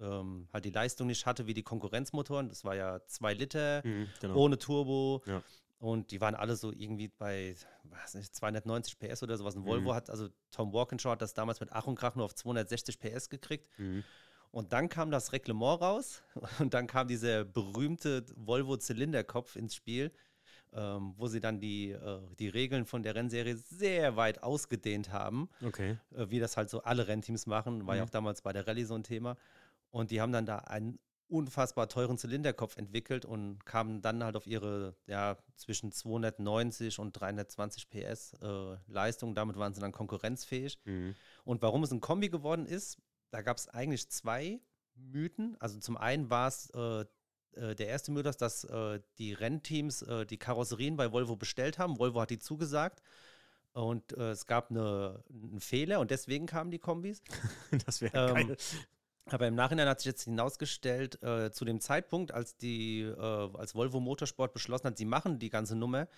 ähm, 0.00 0.48
halt 0.52 0.64
die 0.64 0.70
Leistung 0.70 1.06
nicht 1.06 1.26
hatte 1.26 1.46
wie 1.46 1.54
die 1.54 1.62
Konkurrenzmotoren. 1.62 2.48
Das 2.48 2.64
war 2.64 2.76
ja 2.76 3.00
zwei 3.06 3.34
Liter 3.34 3.82
mhm, 3.84 4.08
genau. 4.20 4.36
ohne 4.36 4.58
Turbo. 4.58 5.22
Ja. 5.26 5.42
Und 5.78 6.10
die 6.10 6.20
waren 6.20 6.34
alle 6.34 6.56
so 6.56 6.72
irgendwie 6.72 7.08
bei, 7.08 7.54
was 7.84 8.14
nicht, 8.14 8.34
290 8.34 8.98
PS 8.98 9.22
oder 9.22 9.36
sowas. 9.36 9.56
Ein 9.56 9.62
mhm. 9.62 9.66
Volvo 9.66 9.94
hat, 9.94 10.08
also 10.08 10.28
Tom 10.50 10.72
Walkinshaw 10.72 11.12
hat 11.12 11.22
das 11.22 11.34
damals 11.34 11.60
mit 11.60 11.70
Ach 11.72 11.86
und 11.86 11.96
Krach 11.96 12.14
nur 12.14 12.24
auf 12.24 12.34
260 12.34 12.98
PS 12.98 13.28
gekriegt. 13.28 13.68
Mhm. 13.78 14.02
Und 14.50 14.72
dann 14.72 14.88
kam 14.88 15.10
das 15.10 15.32
Reglement 15.32 15.82
raus 15.82 16.22
und 16.60 16.72
dann 16.72 16.86
kam 16.86 17.08
dieser 17.08 17.44
berühmte 17.44 18.24
Volvo-Zylinderkopf 18.36 19.56
ins 19.56 19.74
Spiel, 19.74 20.12
ähm, 20.72 21.14
wo 21.18 21.26
sie 21.26 21.40
dann 21.40 21.60
die, 21.60 21.90
äh, 21.90 22.20
die 22.38 22.48
Regeln 22.48 22.86
von 22.86 23.02
der 23.02 23.14
Rennserie 23.14 23.56
sehr 23.56 24.16
weit 24.16 24.42
ausgedehnt 24.42 25.12
haben. 25.12 25.50
Okay. 25.62 25.98
Äh, 26.14 26.30
wie 26.30 26.38
das 26.38 26.56
halt 26.56 26.70
so 26.70 26.82
alle 26.82 27.06
Rennteams 27.06 27.46
machen, 27.46 27.86
war 27.86 27.94
mhm. 27.94 27.98
ja 27.98 28.04
auch 28.04 28.10
damals 28.10 28.40
bei 28.40 28.54
der 28.54 28.66
Rallye 28.66 28.84
so 28.84 28.94
ein 28.94 29.02
Thema. 29.02 29.36
Und 29.90 30.10
die 30.10 30.22
haben 30.22 30.32
dann 30.32 30.46
da 30.46 30.58
einen 30.58 30.98
unfassbar 31.28 31.88
teuren 31.88 32.18
Zylinderkopf 32.18 32.76
entwickelt 32.76 33.24
und 33.24 33.64
kamen 33.66 34.00
dann 34.00 34.22
halt 34.22 34.36
auf 34.36 34.46
ihre 34.46 34.94
ja, 35.06 35.36
zwischen 35.56 35.92
290 35.92 36.98
und 36.98 37.12
320 37.12 37.88
PS 37.90 38.34
äh, 38.40 38.76
Leistung. 38.86 39.34
Damit 39.34 39.56
waren 39.56 39.74
sie 39.74 39.80
dann 39.80 39.92
konkurrenzfähig. 39.92 40.78
Mhm. 40.84 41.14
Und 41.44 41.62
warum 41.62 41.82
es 41.82 41.90
ein 41.90 42.00
Kombi 42.00 42.28
geworden 42.28 42.66
ist, 42.66 42.98
da 43.30 43.42
gab 43.42 43.56
es 43.56 43.68
eigentlich 43.68 44.08
zwei 44.08 44.60
Mythen. 44.94 45.56
Also 45.58 45.78
zum 45.78 45.96
einen 45.96 46.30
war 46.30 46.48
es 46.48 46.70
äh, 46.70 47.04
äh, 47.56 47.74
der 47.74 47.88
erste 47.88 48.12
Mythos, 48.12 48.36
dass 48.36 48.64
äh, 48.64 49.00
die 49.18 49.32
Rennteams 49.32 50.02
äh, 50.02 50.26
die 50.26 50.38
Karosserien 50.38 50.96
bei 50.96 51.12
Volvo 51.12 51.36
bestellt 51.36 51.78
haben. 51.78 51.98
Volvo 51.98 52.20
hat 52.20 52.30
die 52.30 52.38
zugesagt. 52.38 53.02
Und 53.72 54.16
äh, 54.16 54.30
es 54.30 54.46
gab 54.46 54.70
eine, 54.70 55.22
einen 55.28 55.60
Fehler 55.60 56.00
und 56.00 56.10
deswegen 56.10 56.46
kamen 56.46 56.70
die 56.70 56.78
Kombis. 56.78 57.22
das 57.86 58.00
wäre 58.00 58.28
ähm, 58.28 58.48
geil. 58.48 58.56
Aber 59.28 59.46
im 59.48 59.54
Nachhinein 59.54 59.88
hat 59.88 60.00
sich 60.00 60.06
jetzt 60.06 60.24
hinausgestellt, 60.24 61.22
äh, 61.22 61.50
zu 61.50 61.64
dem 61.64 61.80
Zeitpunkt, 61.80 62.32
als 62.32 62.56
die, 62.56 63.02
äh, 63.02 63.20
als 63.20 63.74
Volvo 63.74 64.00
Motorsport 64.00 64.52
beschlossen 64.52 64.86
hat, 64.86 64.98
sie 64.98 65.04
machen 65.04 65.38
die 65.38 65.50
ganze 65.50 65.76
Nummer, 65.76 66.08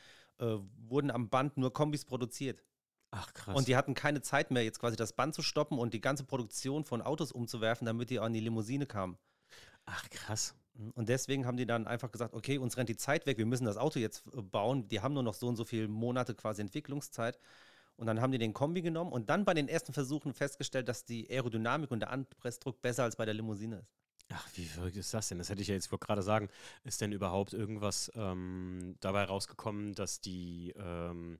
wurden 0.41 1.11
am 1.11 1.31
Band 1.31 1.57
nur 1.57 1.73
Kombis 1.73 2.05
produziert. 2.05 2.63
Ach 3.11 3.33
krass. 3.33 3.57
Und 3.57 3.69
die 3.69 3.77
hatten 3.77 3.95
keine 3.95 4.21
Zeit 4.21 4.51
mehr, 4.51 4.63
jetzt 4.63 4.79
quasi 4.79 4.97
das 4.97 5.13
Band 5.13 5.35
zu 5.35 5.43
stoppen 5.43 5.79
und 5.79 5.95
die 5.95 6.01
ganze 6.01 6.25
Produktion 6.25 6.85
von 6.85 7.03
Autos 7.03 7.33
umzuwerfen, 7.33 7.87
damit 7.87 8.11
die 8.11 8.21
auch 8.21 8.27
in 8.27 8.35
die 8.35 8.41
Limousine 8.41 8.87
kamen. 8.87 9.19
Ach 9.87 10.09
krass. 10.11 10.55
Und 10.95 11.09
deswegen 11.09 11.47
haben 11.47 11.57
die 11.57 11.67
dann 11.67 11.87
einfach 11.87 12.13
gesagt, 12.13 12.35
okay, 12.35 12.59
uns 12.59 12.77
rennt 12.77 12.89
die 12.89 12.97
Zeit 12.97 13.27
weg, 13.27 13.39
wir 13.39 13.47
müssen 13.47 13.65
das 13.65 13.77
Auto 13.77 13.99
jetzt 13.99 14.25
äh, 14.33 14.43
bauen. 14.43 14.87
Die 14.89 15.01
haben 15.01 15.15
nur 15.15 15.23
noch 15.23 15.35
so 15.35 15.49
und 15.49 15.57
so 15.57 15.65
viele 15.65 15.89
Monate 15.89 16.35
quasi 16.35 16.61
Entwicklungszeit. 16.61 17.39
Und 17.99 18.07
dann 18.07 18.21
haben 18.21 18.31
die 18.31 18.39
den 18.39 18.55
Kombi 18.55 18.81
genommen 18.81 19.13
und 19.13 19.29
dann 19.29 19.45
bei 19.45 19.55
den 19.55 19.69
ersten 19.69 19.93
Versuchen 19.93 20.33
festgestellt, 20.33 20.89
dass 20.89 21.05
die 21.05 21.29
Aerodynamik 21.29 21.91
und 21.91 22.01
der 22.01 22.11
Anpressdruck 22.11 22.81
besser 22.81 23.03
als 23.03 23.17
bei 23.17 23.25
der 23.25 23.35
Limousine 23.35 23.81
ist. 23.81 23.93
Ach, 24.31 24.47
wie 24.55 24.67
verrückt 24.67 24.97
ist 24.97 25.13
das 25.13 25.29
denn? 25.29 25.39
Das 25.39 25.49
hätte 25.49 25.63
ich 25.63 25.69
ja 25.69 25.75
jetzt 25.75 25.91
gerade 25.91 26.23
sagen. 26.23 26.49
Ist 26.85 27.01
denn 27.01 27.13
überhaupt 27.13 27.55
irgendwas 27.55 28.13
ähm, 28.15 28.95
dabei 29.01 29.25
rausgekommen, 29.25 29.95
dass 29.95 30.21
die 30.21 30.73
ähm, 30.77 31.39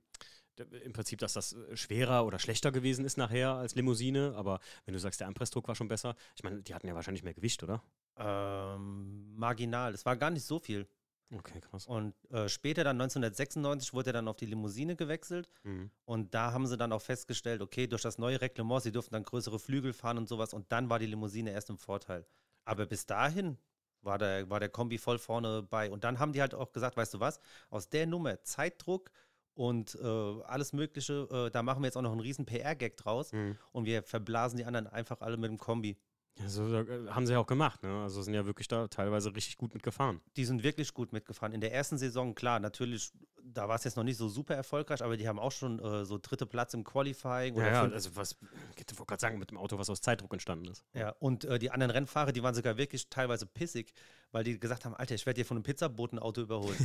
im 0.83 0.91
Prinzip, 0.91 1.19
dass 1.19 1.33
das 1.33 1.55
schwerer 1.75 2.25
oder 2.25 2.39
schlechter 2.39 2.71
gewesen 2.73 3.05
ist 3.05 3.17
nachher 3.17 3.53
als 3.53 3.75
Limousine, 3.75 4.33
aber 4.35 4.59
wenn 4.83 4.93
du 4.93 4.99
sagst, 4.99 5.21
der 5.21 5.27
Anpressdruck 5.27 5.67
war 5.69 5.75
schon 5.75 5.87
besser, 5.87 6.15
ich 6.35 6.43
meine, 6.43 6.61
die 6.61 6.75
hatten 6.75 6.87
ja 6.87 6.95
wahrscheinlich 6.95 7.23
mehr 7.23 7.33
Gewicht, 7.33 7.63
oder? 7.63 7.81
Ähm, 8.17 9.33
marginal. 9.37 9.93
Es 9.93 10.05
war 10.05 10.17
gar 10.17 10.31
nicht 10.31 10.43
so 10.43 10.59
viel. 10.59 10.87
Okay, 11.31 11.61
krass. 11.61 11.85
Und 11.85 12.15
äh, 12.31 12.49
später, 12.49 12.83
dann 12.83 12.99
1996, 12.99 13.93
wurde 13.93 14.09
er 14.09 14.13
dann 14.13 14.27
auf 14.27 14.37
die 14.37 14.47
Limousine 14.47 14.95
gewechselt. 14.95 15.49
Mhm. 15.63 15.91
Und 16.05 16.33
da 16.33 16.53
haben 16.53 16.65
sie 16.65 16.77
dann 16.77 16.91
auch 16.91 17.01
festgestellt, 17.01 17.61
okay, 17.61 17.87
durch 17.87 18.01
das 18.01 18.17
neue 18.17 18.41
Reglement, 18.41 18.81
sie 18.81 18.91
durften 18.91 19.13
dann 19.13 19.23
größere 19.23 19.59
Flügel 19.59 19.93
fahren 19.93 20.17
und 20.17 20.27
sowas. 20.27 20.53
Und 20.53 20.71
dann 20.71 20.89
war 20.89 20.97
die 20.97 21.05
Limousine 21.05 21.51
erst 21.51 21.69
im 21.69 21.77
Vorteil. 21.77 22.25
Aber 22.65 22.85
bis 22.85 23.05
dahin 23.05 23.57
war 24.01 24.17
der, 24.17 24.49
war 24.49 24.59
der 24.59 24.69
Kombi 24.69 24.97
voll 24.97 25.19
vorne 25.19 25.61
bei. 25.61 25.91
Und 25.91 26.03
dann 26.03 26.19
haben 26.19 26.33
die 26.33 26.41
halt 26.41 26.55
auch 26.55 26.71
gesagt, 26.71 26.97
weißt 26.97 27.13
du 27.13 27.19
was, 27.19 27.39
aus 27.69 27.89
der 27.89 28.07
Nummer 28.07 28.41
Zeitdruck 28.41 29.11
und 29.53 29.95
äh, 30.01 30.07
alles 30.45 30.73
Mögliche, 30.73 31.27
äh, 31.31 31.51
da 31.51 31.63
machen 31.63 31.81
wir 31.81 31.87
jetzt 31.87 31.97
auch 31.97 32.01
noch 32.01 32.11
einen 32.11 32.21
riesen 32.21 32.45
PR-Gag 32.45 32.97
draus. 32.97 33.33
Mhm. 33.33 33.57
Und 33.71 33.85
wir 33.85 34.03
verblasen 34.03 34.57
die 34.57 34.65
anderen 34.65 34.87
einfach 34.87 35.21
alle 35.21 35.37
mit 35.37 35.51
dem 35.51 35.57
Kombi. 35.57 35.97
Ja, 36.37 36.47
so 36.47 36.73
äh, 36.73 37.07
haben 37.09 37.25
sie 37.25 37.33
ja 37.33 37.39
auch 37.39 37.47
gemacht. 37.47 37.83
Ne? 37.83 38.01
Also 38.01 38.21
sind 38.21 38.33
ja 38.33 38.45
wirklich 38.45 38.67
da 38.67 38.87
teilweise 38.87 39.35
richtig 39.35 39.57
gut 39.57 39.73
mitgefahren. 39.73 40.21
Die 40.37 40.45
sind 40.45 40.63
wirklich 40.63 40.93
gut 40.93 41.11
mitgefahren. 41.11 41.53
In 41.53 41.61
der 41.61 41.73
ersten 41.73 41.97
Saison, 41.97 42.35
klar, 42.35 42.59
natürlich, 42.59 43.11
da 43.43 43.67
war 43.67 43.75
es 43.75 43.83
jetzt 43.83 43.97
noch 43.97 44.03
nicht 44.03 44.17
so 44.17 44.29
super 44.29 44.55
erfolgreich, 44.55 45.03
aber 45.03 45.17
die 45.17 45.27
haben 45.27 45.39
auch 45.39 45.51
schon 45.51 45.79
äh, 45.79 46.05
so 46.05 46.17
dritte 46.21 46.45
Platz 46.45 46.73
im 46.73 46.83
Qualifying. 46.83 47.57
ja, 47.57 47.67
ja 47.67 47.81
also 47.81 48.15
was, 48.15 48.37
ich 48.77 48.97
wollte 48.97 49.05
gerade 49.05 49.21
sagen, 49.21 49.39
mit 49.39 49.51
dem 49.51 49.57
Auto, 49.57 49.77
was 49.77 49.89
aus 49.89 50.01
Zeitdruck 50.01 50.31
entstanden 50.33 50.69
ist. 50.69 50.83
Ja, 50.93 51.09
und 51.19 51.45
äh, 51.45 51.59
die 51.59 51.71
anderen 51.71 51.91
Rennfahrer, 51.91 52.31
die 52.31 52.43
waren 52.43 52.55
sogar 52.55 52.77
wirklich 52.77 53.09
teilweise 53.09 53.45
pissig, 53.45 53.93
weil 54.31 54.43
die 54.43 54.59
gesagt 54.59 54.85
haben, 54.85 54.93
Alter, 54.93 55.15
ich 55.15 55.25
werde 55.25 55.39
hier 55.39 55.45
von 55.45 55.57
einem 55.57 55.63
Pizzabotenauto 55.63 56.41
überholt. 56.41 56.77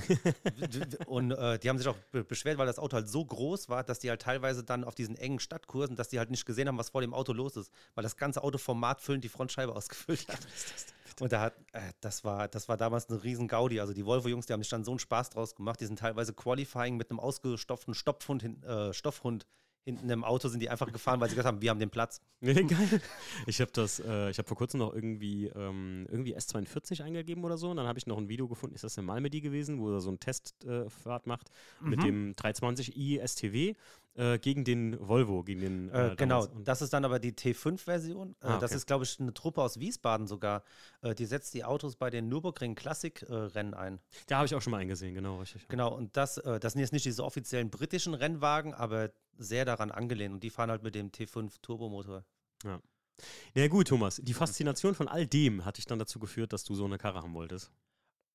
und 1.07 1.33
äh, 1.33 1.59
die 1.59 1.69
haben 1.69 1.79
sich 1.79 1.89
auch 1.89 1.97
beschwert, 2.11 2.59
weil 2.59 2.67
das 2.67 2.79
Auto 2.79 2.97
halt 2.97 3.09
so 3.09 3.25
groß 3.25 3.69
war, 3.69 3.85
dass 3.85 3.99
die 3.99 4.09
halt 4.09 4.23
teilweise 4.23 4.65
dann 4.65 4.85
auf 4.85 4.95
diesen 4.95 5.17
engen 5.17 5.39
Stadtkursen, 5.39 5.97
dass 5.97 6.09
die 6.09 6.19
halt 6.19 6.31
nicht 6.31 6.47
gesehen 6.47 6.69
haben, 6.69 6.79
was 6.79 6.91
vor 6.91 7.03
dem 7.03 7.13
Auto 7.13 7.33
los 7.33 7.57
ist, 7.57 7.71
weil 7.95 8.03
das 8.03 8.17
ganze 8.17 8.43
Auto 8.43 8.59
Format 8.59 9.01
füllend 9.01 9.25
die 9.25 9.29
Frontscheibe 9.45 9.75
ausgefüllt 9.75 10.27
hat. 10.29 10.47
Und 11.21 11.33
da 11.33 11.41
hat, 11.43 11.55
äh, 11.73 11.93
das 12.01 12.25
war, 12.25 12.49
das 12.49 12.69
war 12.69 12.77
damals 12.77 13.09
eine 13.09 13.23
riesen 13.23 13.47
Gaudi. 13.47 13.79
Also 13.79 13.93
die 13.93 14.05
Volvo-Jungs, 14.05 14.47
die 14.47 14.53
haben 14.53 14.63
sich 14.63 14.71
dann 14.71 14.85
so 14.85 14.91
einen 14.93 14.99
Spaß 14.99 15.31
draus 15.31 15.55
gemacht. 15.55 15.81
Die 15.81 15.87
sind 15.87 15.99
teilweise 15.99 16.33
Qualifying 16.33 16.97
mit 16.97 17.11
einem 17.11 17.21
ausgestopften 17.21 17.95
Stopfhund, 17.95 18.43
äh, 18.65 18.93
Stoffhund 18.93 19.47
hinten 19.85 20.09
im 20.09 20.25
Auto 20.25 20.49
sind 20.49 20.61
die 20.61 20.71
einfach 20.71 20.91
gefahren, 20.91 21.21
weil 21.21 21.29
sie 21.29 21.35
gesagt 21.37 21.47
haben, 21.47 21.61
wir 21.61 21.69
haben 21.69 21.79
den 21.79 21.91
Platz. 21.91 22.23
Geil. 22.41 23.03
Ich 23.47 23.61
habe 23.61 23.71
das, 23.73 24.01
äh, 24.01 24.31
ich 24.31 24.39
habe 24.39 24.49
vor 24.49 24.57
kurzem 24.57 24.81
noch 24.81 24.95
irgendwie, 24.95 25.49
ähm, 25.49 26.07
irgendwie 26.11 26.35
S42 26.35 27.03
eingegeben 27.05 27.45
oder 27.45 27.59
so 27.59 27.71
und 27.71 27.77
dann 27.77 27.87
habe 27.87 27.99
ich 27.99 28.07
noch 28.07 28.17
ein 28.17 28.29
Video 28.31 28.49
gefunden, 28.49 28.75
ist 28.75 28.85
das 28.85 28.97
in 28.97 29.05
Malmedy 29.05 29.43
gewesen, 29.43 29.79
wo 29.79 29.93
er 29.93 30.01
so 30.01 30.09
eine 30.09 30.19
Testfahrt 30.19 31.27
äh, 31.27 31.29
macht 31.29 31.51
mhm. 31.81 31.91
mit 31.91 32.03
dem 32.03 32.33
320i 32.33 33.27
STW 33.27 33.75
äh, 34.17 34.39
gegen 34.39 34.65
den 34.65 34.97
Volvo, 35.01 35.43
gegen 35.43 35.61
den. 35.61 35.89
Äh, 35.91 36.13
äh 36.13 36.17
genau, 36.17 36.47
das 36.47 36.83
ist 36.83 36.93
dann 36.93 37.05
aber 37.05 37.19
die 37.19 37.33
T5-Version. 37.33 38.31
Äh, 38.31 38.47
ah, 38.47 38.51
okay. 38.51 38.61
Das 38.61 38.73
ist, 38.73 38.87
glaube 38.87 39.05
ich, 39.05 39.19
eine 39.19 39.35
Truppe 39.35 39.63
aus 39.63 39.81
Wiesbaden 39.81 40.27
sogar. 40.27 40.63
Die 41.19 41.27
setzt 41.27 41.53
die 41.55 41.65
Autos 41.65 41.97
bei 41.97 42.11
den 42.11 42.29
Nürburgring 42.29 42.75
Classic-Rennen 42.75 43.75
ein. 43.75 44.01
Da 44.27 44.37
habe 44.37 44.47
ich 44.47 44.55
auch 44.55 44.63
schon 44.63 44.71
mal 44.71 44.79
eingesehen, 44.79 45.15
genau, 45.15 45.41
richtig. 45.41 45.69
Genau, 45.69 45.95
und 45.95 46.17
das, 46.17 46.35
das 46.35 46.73
sind 46.73 46.81
jetzt 46.81 46.93
nicht 46.93 47.05
diese 47.05 47.25
offiziellen 47.25 47.71
britischen 47.71 48.15
Rennwagen, 48.15 48.73
aber 48.73 49.11
sehr 49.37 49.65
daran 49.65 49.91
angelehnt. 49.91 50.35
Und 50.35 50.43
die 50.43 50.51
fahren 50.51 50.71
halt 50.71 50.83
mit 50.83 50.95
dem 50.95 51.11
T5 51.11 51.53
Turbomotor. 51.61 52.25
Ja. 52.65 52.81
Na 53.55 53.69
gut, 53.69 53.89
Thomas, 53.89 54.21
die 54.23 54.35
Faszination 54.35 54.95
von 54.95 55.09
all 55.09 55.27
dem 55.27 55.65
hat 55.65 55.79
dich 55.79 55.87
dann 55.87 55.99
dazu 55.99 56.19
geführt, 56.19 56.53
dass 56.53 56.65
du 56.65 56.75
so 56.75 56.85
eine 56.85 56.99
Karre 56.99 57.23
haben 57.23 57.35
wolltest. 57.35 57.71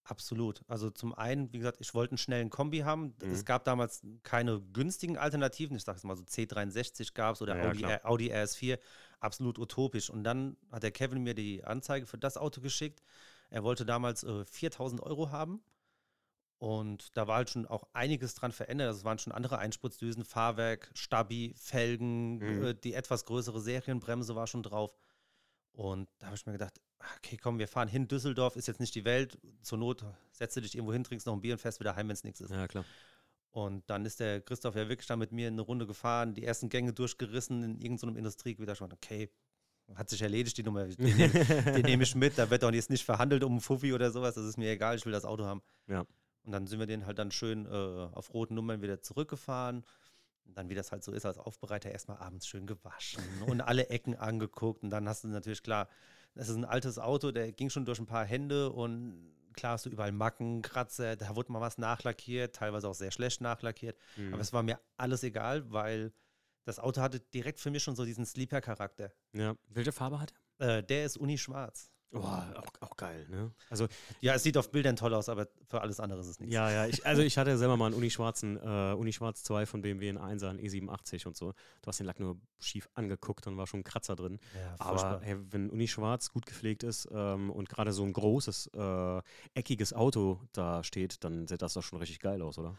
Absolut. 0.09 0.63
Also 0.67 0.89
zum 0.89 1.13
einen, 1.13 1.53
wie 1.53 1.59
gesagt, 1.59 1.77
ich 1.81 1.93
wollte 1.93 2.13
einen 2.13 2.17
schnellen 2.17 2.49
Kombi 2.49 2.79
haben. 2.79 3.13
Mhm. 3.21 3.31
Es 3.31 3.45
gab 3.45 3.63
damals 3.63 4.01
keine 4.23 4.59
günstigen 4.59 5.17
Alternativen. 5.19 5.77
Ich 5.77 5.83
sage 5.83 5.99
es 5.99 6.03
mal 6.03 6.15
so 6.15 6.23
C63 6.23 7.13
gab 7.13 7.35
es 7.35 7.43
oder 7.43 7.55
ja, 7.55 7.69
Audi, 7.69 7.81
ja, 7.81 8.03
Audi 8.03 8.33
RS4. 8.33 8.79
Absolut 9.19 9.59
utopisch. 9.59 10.09
Und 10.09 10.23
dann 10.23 10.57
hat 10.71 10.81
der 10.81 10.89
Kevin 10.89 11.21
mir 11.21 11.35
die 11.35 11.63
Anzeige 11.63 12.07
für 12.07 12.17
das 12.17 12.37
Auto 12.37 12.59
geschickt. 12.59 13.03
Er 13.51 13.63
wollte 13.63 13.85
damals 13.85 14.23
äh, 14.23 14.45
4000 14.45 15.03
Euro 15.03 15.29
haben. 15.29 15.61
Und 16.57 17.15
da 17.15 17.27
war 17.27 17.35
halt 17.35 17.51
schon 17.51 17.67
auch 17.67 17.87
einiges 17.93 18.33
dran 18.33 18.51
verändert. 18.51 18.87
Also 18.87 19.01
es 19.01 19.05
waren 19.05 19.19
schon 19.19 19.31
andere 19.31 19.59
Einspritzdüsen, 19.59 20.25
Fahrwerk, 20.25 20.89
Stabi, 20.95 21.53
Felgen, 21.55 22.37
mhm. 22.39 22.63
äh, 22.63 22.73
die 22.73 22.95
etwas 22.95 23.25
größere 23.25 23.61
Serienbremse 23.61 24.35
war 24.35 24.47
schon 24.47 24.63
drauf. 24.63 24.97
Und 25.71 26.09
da 26.17 26.27
habe 26.27 26.35
ich 26.35 26.47
mir 26.47 26.53
gedacht, 26.53 26.81
okay, 27.17 27.37
komm, 27.37 27.59
wir 27.59 27.67
fahren 27.67 27.87
hin. 27.87 28.07
Düsseldorf 28.07 28.55
ist 28.55 28.67
jetzt 28.67 28.79
nicht 28.79 28.95
die 28.95 29.05
Welt. 29.05 29.37
Zur 29.61 29.77
Not 29.77 30.05
setzt 30.31 30.57
du 30.57 30.61
dich 30.61 30.75
irgendwo 30.75 30.93
hin, 30.93 31.03
trinkst 31.03 31.27
noch 31.27 31.33
ein 31.33 31.41
Bier 31.41 31.53
und 31.53 31.59
fährst 31.59 31.79
wieder 31.79 31.95
heim, 31.95 32.07
wenn 32.07 32.13
es 32.13 32.23
nichts 32.23 32.41
ist. 32.41 32.51
Ja, 32.51 32.67
klar. 32.67 32.85
Und 33.51 33.89
dann 33.89 34.05
ist 34.05 34.19
der 34.19 34.41
Christoph 34.41 34.75
ja 34.75 34.87
wirklich 34.89 35.07
da 35.07 35.15
mit 35.15 35.31
mir 35.31 35.47
eine 35.47 35.61
Runde 35.61 35.87
gefahren, 35.87 36.33
die 36.35 36.43
ersten 36.43 36.69
Gänge 36.69 36.93
durchgerissen 36.93 37.63
in 37.63 37.81
irgendeinem 37.81 38.15
Industriegebiet. 38.15 38.69
Da 38.69 38.75
schon, 38.75 38.93
okay, 38.93 39.31
hat 39.95 40.09
sich 40.09 40.21
erledigt, 40.21 40.57
die 40.57 40.63
Nummer. 40.63 40.85
Den, 40.85 40.97
den 40.97 41.81
nehme 41.85 42.03
ich 42.03 42.15
mit. 42.15 42.37
Da 42.37 42.49
wird 42.49 42.63
auch 42.63 42.71
jetzt 42.71 42.89
nicht 42.89 43.03
verhandelt 43.03 43.43
um 43.43 43.53
einen 43.53 43.61
Fuffi 43.61 43.93
oder 43.93 44.11
sowas. 44.11 44.35
Das 44.35 44.45
ist 44.45 44.57
mir 44.57 44.69
egal, 44.69 44.97
ich 44.97 45.05
will 45.05 45.13
das 45.13 45.25
Auto 45.25 45.45
haben. 45.45 45.61
Ja. 45.87 46.05
Und 46.43 46.51
dann 46.51 46.67
sind 46.67 46.79
wir 46.79 46.85
den 46.85 47.05
halt 47.05 47.17
dann 47.17 47.31
schön 47.31 47.65
äh, 47.65 47.69
auf 47.69 48.33
roten 48.33 48.55
Nummern 48.55 48.81
wieder 48.81 49.01
zurückgefahren. 49.01 49.83
Und 50.49 50.57
dann, 50.57 50.67
wie 50.67 50.75
das 50.75 50.91
halt 50.91 51.03
so 51.03 51.11
ist, 51.11 51.27
als 51.27 51.37
Aufbereiter 51.37 51.91
erstmal 51.91 52.17
abends 52.17 52.47
schön 52.47 52.65
gewaschen 52.65 53.23
und 53.45 53.61
alle 53.61 53.89
Ecken 53.89 54.15
angeguckt. 54.15 54.81
Und 54.83 54.89
dann 54.89 55.07
hast 55.07 55.23
du 55.23 55.27
natürlich 55.27 55.61
klar, 55.61 55.87
das 56.33 56.49
ist 56.49 56.55
ein 56.55 56.65
altes 56.65 56.97
Auto, 56.97 57.31
der 57.31 57.51
ging 57.51 57.69
schon 57.69 57.85
durch 57.85 57.99
ein 57.99 58.07
paar 58.07 58.25
Hände 58.25 58.71
und 58.71 59.31
klar 59.53 59.73
hast 59.73 59.85
du 59.85 59.91
überall 59.91 60.11
Macken, 60.11 60.63
Kratzer, 60.63 61.15
da 61.15 61.35
wurde 61.35 61.51
mal 61.51 61.61
was 61.61 61.77
nachlackiert, 61.77 62.55
teilweise 62.55 62.87
auch 62.89 62.95
sehr 62.95 63.11
schlecht 63.11 63.41
nachlackiert. 63.41 63.95
Mhm. 64.17 64.33
Aber 64.33 64.41
es 64.41 64.51
war 64.53 64.63
mir 64.63 64.79
alles 64.97 65.21
egal, 65.23 65.71
weil 65.71 66.11
das 66.65 66.79
Auto 66.79 67.01
hatte 67.01 67.19
direkt 67.19 67.59
für 67.59 67.69
mich 67.69 67.83
schon 67.83 67.95
so 67.95 68.05
diesen 68.05 68.25
Sleeper-Charakter. 68.25 69.11
Ja. 69.33 69.55
Welche 69.67 69.91
Farbe 69.91 70.19
hat 70.19 70.33
er? 70.57 70.79
Äh, 70.79 70.83
der 70.83 71.05
ist 71.05 71.17
Uni-Schwarz. 71.17 71.91
Oh, 72.11 72.17
auch, 72.17 72.65
auch, 72.79 72.97
geil, 72.97 73.27
ne? 73.29 73.51
Also, 73.69 73.87
ja, 74.19 74.33
es 74.33 74.41
sieht 74.41 74.57
auf 74.57 74.71
Bildern 74.71 74.95
toll 74.95 75.13
aus, 75.13 75.29
aber 75.29 75.47
für 75.67 75.81
alles 75.81 75.99
andere 75.99 76.19
ist 76.21 76.27
es 76.27 76.39
nichts. 76.39 76.53
Ja, 76.55 76.71
ja, 76.71 76.87
ich, 76.87 77.05
also 77.05 77.21
ich 77.21 77.37
hatte 77.37 77.55
selber 77.55 77.77
mal 77.77 77.85
einen 77.85 77.95
Unischwarzen, 77.95 78.57
äh, 78.57 78.93
Unischwarz 78.93 79.43
2 79.43 79.67
von 79.67 79.81
BMW, 79.81 80.09
in 80.09 80.17
1 80.17 80.41
einen 80.43 80.59
E87 80.59 81.27
und 81.27 81.37
so. 81.37 81.53
Du 81.81 81.87
hast 81.87 81.99
den 81.99 82.07
Lack 82.07 82.19
nur 82.19 82.37
schief 82.59 82.89
angeguckt 82.95 83.45
und 83.45 83.57
war 83.57 83.67
schon 83.67 83.81
ein 83.81 83.83
Kratzer 83.83 84.15
drin. 84.15 84.39
Ja, 84.55 84.75
aber 84.79 85.21
hey, 85.21 85.37
wenn 85.51 85.69
Unischwarz 85.69 86.31
gut 86.31 86.47
gepflegt 86.47 86.81
ist 86.81 87.07
ähm, 87.11 87.51
und 87.51 87.69
gerade 87.69 87.93
so 87.93 88.03
ein 88.03 88.13
großes, 88.13 88.71
äh, 88.73 89.21
eckiges 89.53 89.93
Auto 89.93 90.41
da 90.53 90.83
steht, 90.83 91.23
dann 91.23 91.45
sieht 91.47 91.61
das 91.61 91.73
doch 91.73 91.83
schon 91.83 91.99
richtig 91.99 92.19
geil 92.19 92.41
aus, 92.41 92.57
oder? 92.57 92.75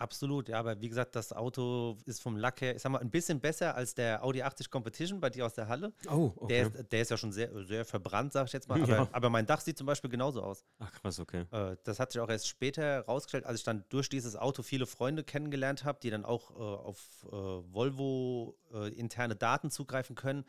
Absolut, 0.00 0.48
ja, 0.48 0.58
aber 0.58 0.80
wie 0.80 0.88
gesagt, 0.88 1.14
das 1.14 1.30
Auto 1.30 1.98
ist 2.06 2.22
vom 2.22 2.38
Lack 2.38 2.62
her, 2.62 2.74
ich 2.74 2.80
sag 2.80 2.90
mal, 2.90 3.00
ein 3.00 3.10
bisschen 3.10 3.38
besser 3.38 3.74
als 3.74 3.94
der 3.94 4.24
Audi 4.24 4.42
80 4.42 4.70
Competition 4.70 5.20
bei 5.20 5.28
dir 5.28 5.44
aus 5.44 5.52
der 5.52 5.68
Halle. 5.68 5.92
Oh, 6.10 6.32
okay. 6.36 6.46
Der 6.48 6.62
ist, 6.62 6.92
der 6.92 7.02
ist 7.02 7.10
ja 7.10 7.18
schon 7.18 7.32
sehr, 7.32 7.50
sehr 7.66 7.84
verbrannt, 7.84 8.32
sag 8.32 8.46
ich 8.46 8.54
jetzt 8.54 8.66
mal. 8.66 8.80
Aber, 8.82 8.92
ja. 8.92 9.08
aber 9.12 9.28
mein 9.28 9.44
Dach 9.44 9.60
sieht 9.60 9.76
zum 9.76 9.86
Beispiel 9.86 10.08
genauso 10.08 10.42
aus. 10.42 10.64
Ach 10.78 10.90
krass, 10.90 11.20
okay. 11.20 11.44
Äh, 11.50 11.76
das 11.84 12.00
hat 12.00 12.12
sich 12.12 12.20
auch 12.22 12.30
erst 12.30 12.48
später 12.48 12.82
herausgestellt, 12.82 13.44
als 13.44 13.58
ich 13.58 13.64
dann 13.64 13.84
durch 13.90 14.08
dieses 14.08 14.36
Auto 14.36 14.62
viele 14.62 14.86
Freunde 14.86 15.22
kennengelernt 15.22 15.84
habe, 15.84 15.98
die 16.02 16.08
dann 16.08 16.24
auch 16.24 16.50
äh, 16.50 16.54
auf 16.54 16.98
äh, 17.26 17.30
Volvo 17.30 18.56
äh, 18.72 18.88
interne 18.94 19.36
Daten 19.36 19.70
zugreifen 19.70 20.16
können. 20.16 20.46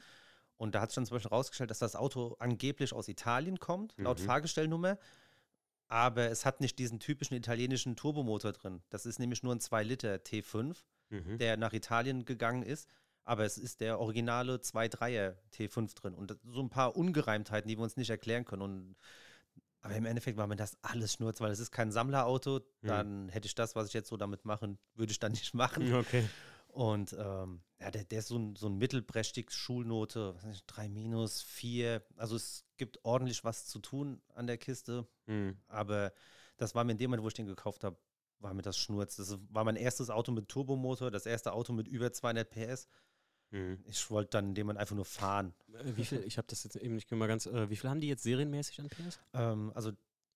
Und 0.56 0.76
da 0.76 0.82
hat 0.82 0.92
sich 0.92 0.96
dann 0.96 1.06
zum 1.06 1.16
Beispiel 1.16 1.32
herausgestellt, 1.32 1.72
dass 1.72 1.80
das 1.80 1.98
Auto 1.98 2.38
angeblich 2.40 2.94
aus 2.94 3.10
Italien 3.10 3.60
kommt, 3.60 3.96
laut 3.98 4.20
mhm. 4.20 4.24
Fahrgestellnummer 4.24 4.98
aber 5.92 6.32
es 6.32 6.46
hat 6.46 6.62
nicht 6.62 6.80
diesen 6.80 7.02
typischen 7.02 7.36
italienischen 7.36 7.98
Turbomotor 7.98 8.54
drin. 8.54 8.82
Das 8.90 9.06
ist 9.06 9.20
nämlich 9.20 9.44
nur 9.44 9.54
ein 9.54 9.60
2 9.60 9.84
Liter 9.84 10.16
T5, 10.16 10.78
mhm. 11.10 11.38
der 11.38 11.58
nach 11.58 11.74
Italien 11.74 12.24
gegangen 12.24 12.64
ist. 12.64 12.88
Aber 13.26 13.44
es 13.44 13.58
ist 13.58 13.82
der 13.82 14.00
originale 14.00 14.56
2.3er 14.56 15.36
T5 15.54 15.94
drin. 15.94 16.14
Und 16.16 16.38
so 16.46 16.62
ein 16.62 16.70
paar 16.70 16.96
Ungereimtheiten, 16.96 17.68
die 17.68 17.78
wir 17.78 17.84
uns 17.84 17.98
nicht 17.98 18.10
erklären 18.10 18.46
können. 18.46 18.62
Und, 18.62 18.96
aber 19.82 19.96
im 19.96 20.06
Endeffekt 20.06 20.38
war 20.38 20.48
mir 20.48 20.56
das 20.56 20.78
alles 20.82 21.12
Schnurz, 21.12 21.42
weil 21.42 21.52
es 21.52 21.60
ist 21.60 21.72
kein 21.72 21.92
Sammlerauto. 21.92 22.62
Mhm. 22.82 22.88
Dann 22.88 23.30
hätte 23.30 23.48
ich 23.48 23.56
das, 23.56 23.76
was 23.76 23.90
ich 23.90 23.94
jetzt 23.94 24.08
so 24.08 24.16
damit 24.16 24.46
machen, 24.46 24.80
würde 24.96 25.12
ich 25.12 25.20
dann 25.20 25.34
nicht 25.34 25.54
machen. 25.54 25.94
Okay. 25.94 26.26
Und 26.70 27.14
ähm, 27.20 27.62
ja, 27.82 27.90
der, 27.90 28.04
der 28.04 28.20
ist 28.20 28.28
so 28.28 28.38
ein, 28.38 28.56
so 28.56 28.68
ein 28.68 28.78
mittelprächtig 28.78 29.52
Schulnote, 29.52 30.36
was 30.36 30.46
nicht, 30.46 30.66
3 30.68 30.88
minus, 30.88 31.42
4. 31.42 32.04
Also 32.16 32.36
es 32.36 32.64
gibt 32.78 33.04
ordentlich 33.04 33.44
was 33.44 33.66
zu 33.66 33.80
tun 33.80 34.22
an 34.36 34.46
der 34.46 34.58
Kiste. 34.58 35.08
Mhm. 35.26 35.58
Aber 35.68 36.14
das 36.58 36.76
war 36.76 36.84
mir 36.84 36.92
in 36.92 37.00
dem 37.00 37.10
Moment, 37.10 37.24
wo 37.24 37.28
ich 37.28 37.34
den 37.34 37.48
gekauft 37.48 37.84
habe, 37.84 37.98
war 38.40 38.54
mir 38.54 38.62
das 38.62 38.78
Schnurz. 38.78 39.16
Das 39.16 39.38
war 39.50 39.64
mein 39.64 39.76
erstes 39.76 40.12
Auto 40.12 40.32
mit 40.32 40.48
Turbomotor, 40.48 41.10
das 41.10 41.26
erste 41.26 41.54
Auto 41.54 41.74
mit 41.74 41.88
über 41.88 42.14
200 42.14 42.50
PS. 42.50 42.88
Mhm. 43.50 43.84
Ich 43.86 44.10
wollte 44.12 44.30
dann 44.32 44.50
in 44.50 44.56
dem 44.56 44.68
Moment 44.68 44.80
einfach 44.80 44.96
nur 44.96 45.06
fahren. 45.06 45.54
Äh, 45.74 45.98
wie 45.98 46.06
viel, 46.06 46.24
ich 46.24 46.38
habe 46.38 46.48
das 46.48 46.64
jetzt 46.64 46.76
eben 46.76 46.96
nicht 46.96 47.10
mal 47.12 47.28
ganz, 47.28 47.48
äh, 47.48 47.70
wie 47.70 47.76
viel 47.76 47.90
haben 47.90 48.00
die 48.00 48.08
jetzt 48.08 48.24
serienmäßig 48.24 48.80
an 48.80 48.90
PS? 48.90 49.20
Ähm, 49.34 49.72
also 49.74 49.92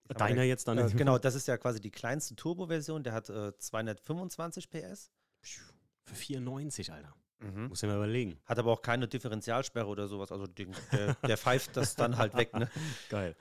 Deiner 0.07 0.43
jetzt 0.43 0.67
dann? 0.67 0.77
Äh, 0.77 0.89
genau, 0.91 1.17
das 1.17 1.35
ist 1.35 1.47
ja 1.47 1.57
quasi 1.57 1.79
die 1.79 1.89
kleinste 1.89 2.35
Turbo-Version, 2.35 3.03
der 3.03 3.13
hat 3.13 3.29
äh, 3.29 3.57
225 3.57 4.69
PS. 4.69 5.11
Für 5.41 6.15
94, 6.15 6.91
Alter. 6.91 7.15
Mhm. 7.39 7.67
Muss 7.67 7.83
ich 7.83 7.89
mal 7.89 7.95
überlegen. 7.95 8.39
Hat 8.45 8.59
aber 8.59 8.71
auch 8.71 8.81
keine 8.81 9.07
Differentialsperre 9.07 9.87
oder 9.87 10.07
sowas. 10.07 10.31
Also 10.31 10.47
der, 10.47 11.15
der 11.15 11.37
pfeift 11.37 11.75
das 11.75 11.95
dann 11.95 12.17
halt 12.17 12.35
weg. 12.35 12.53
Ne? 12.53 12.69
Geil. 13.09 13.35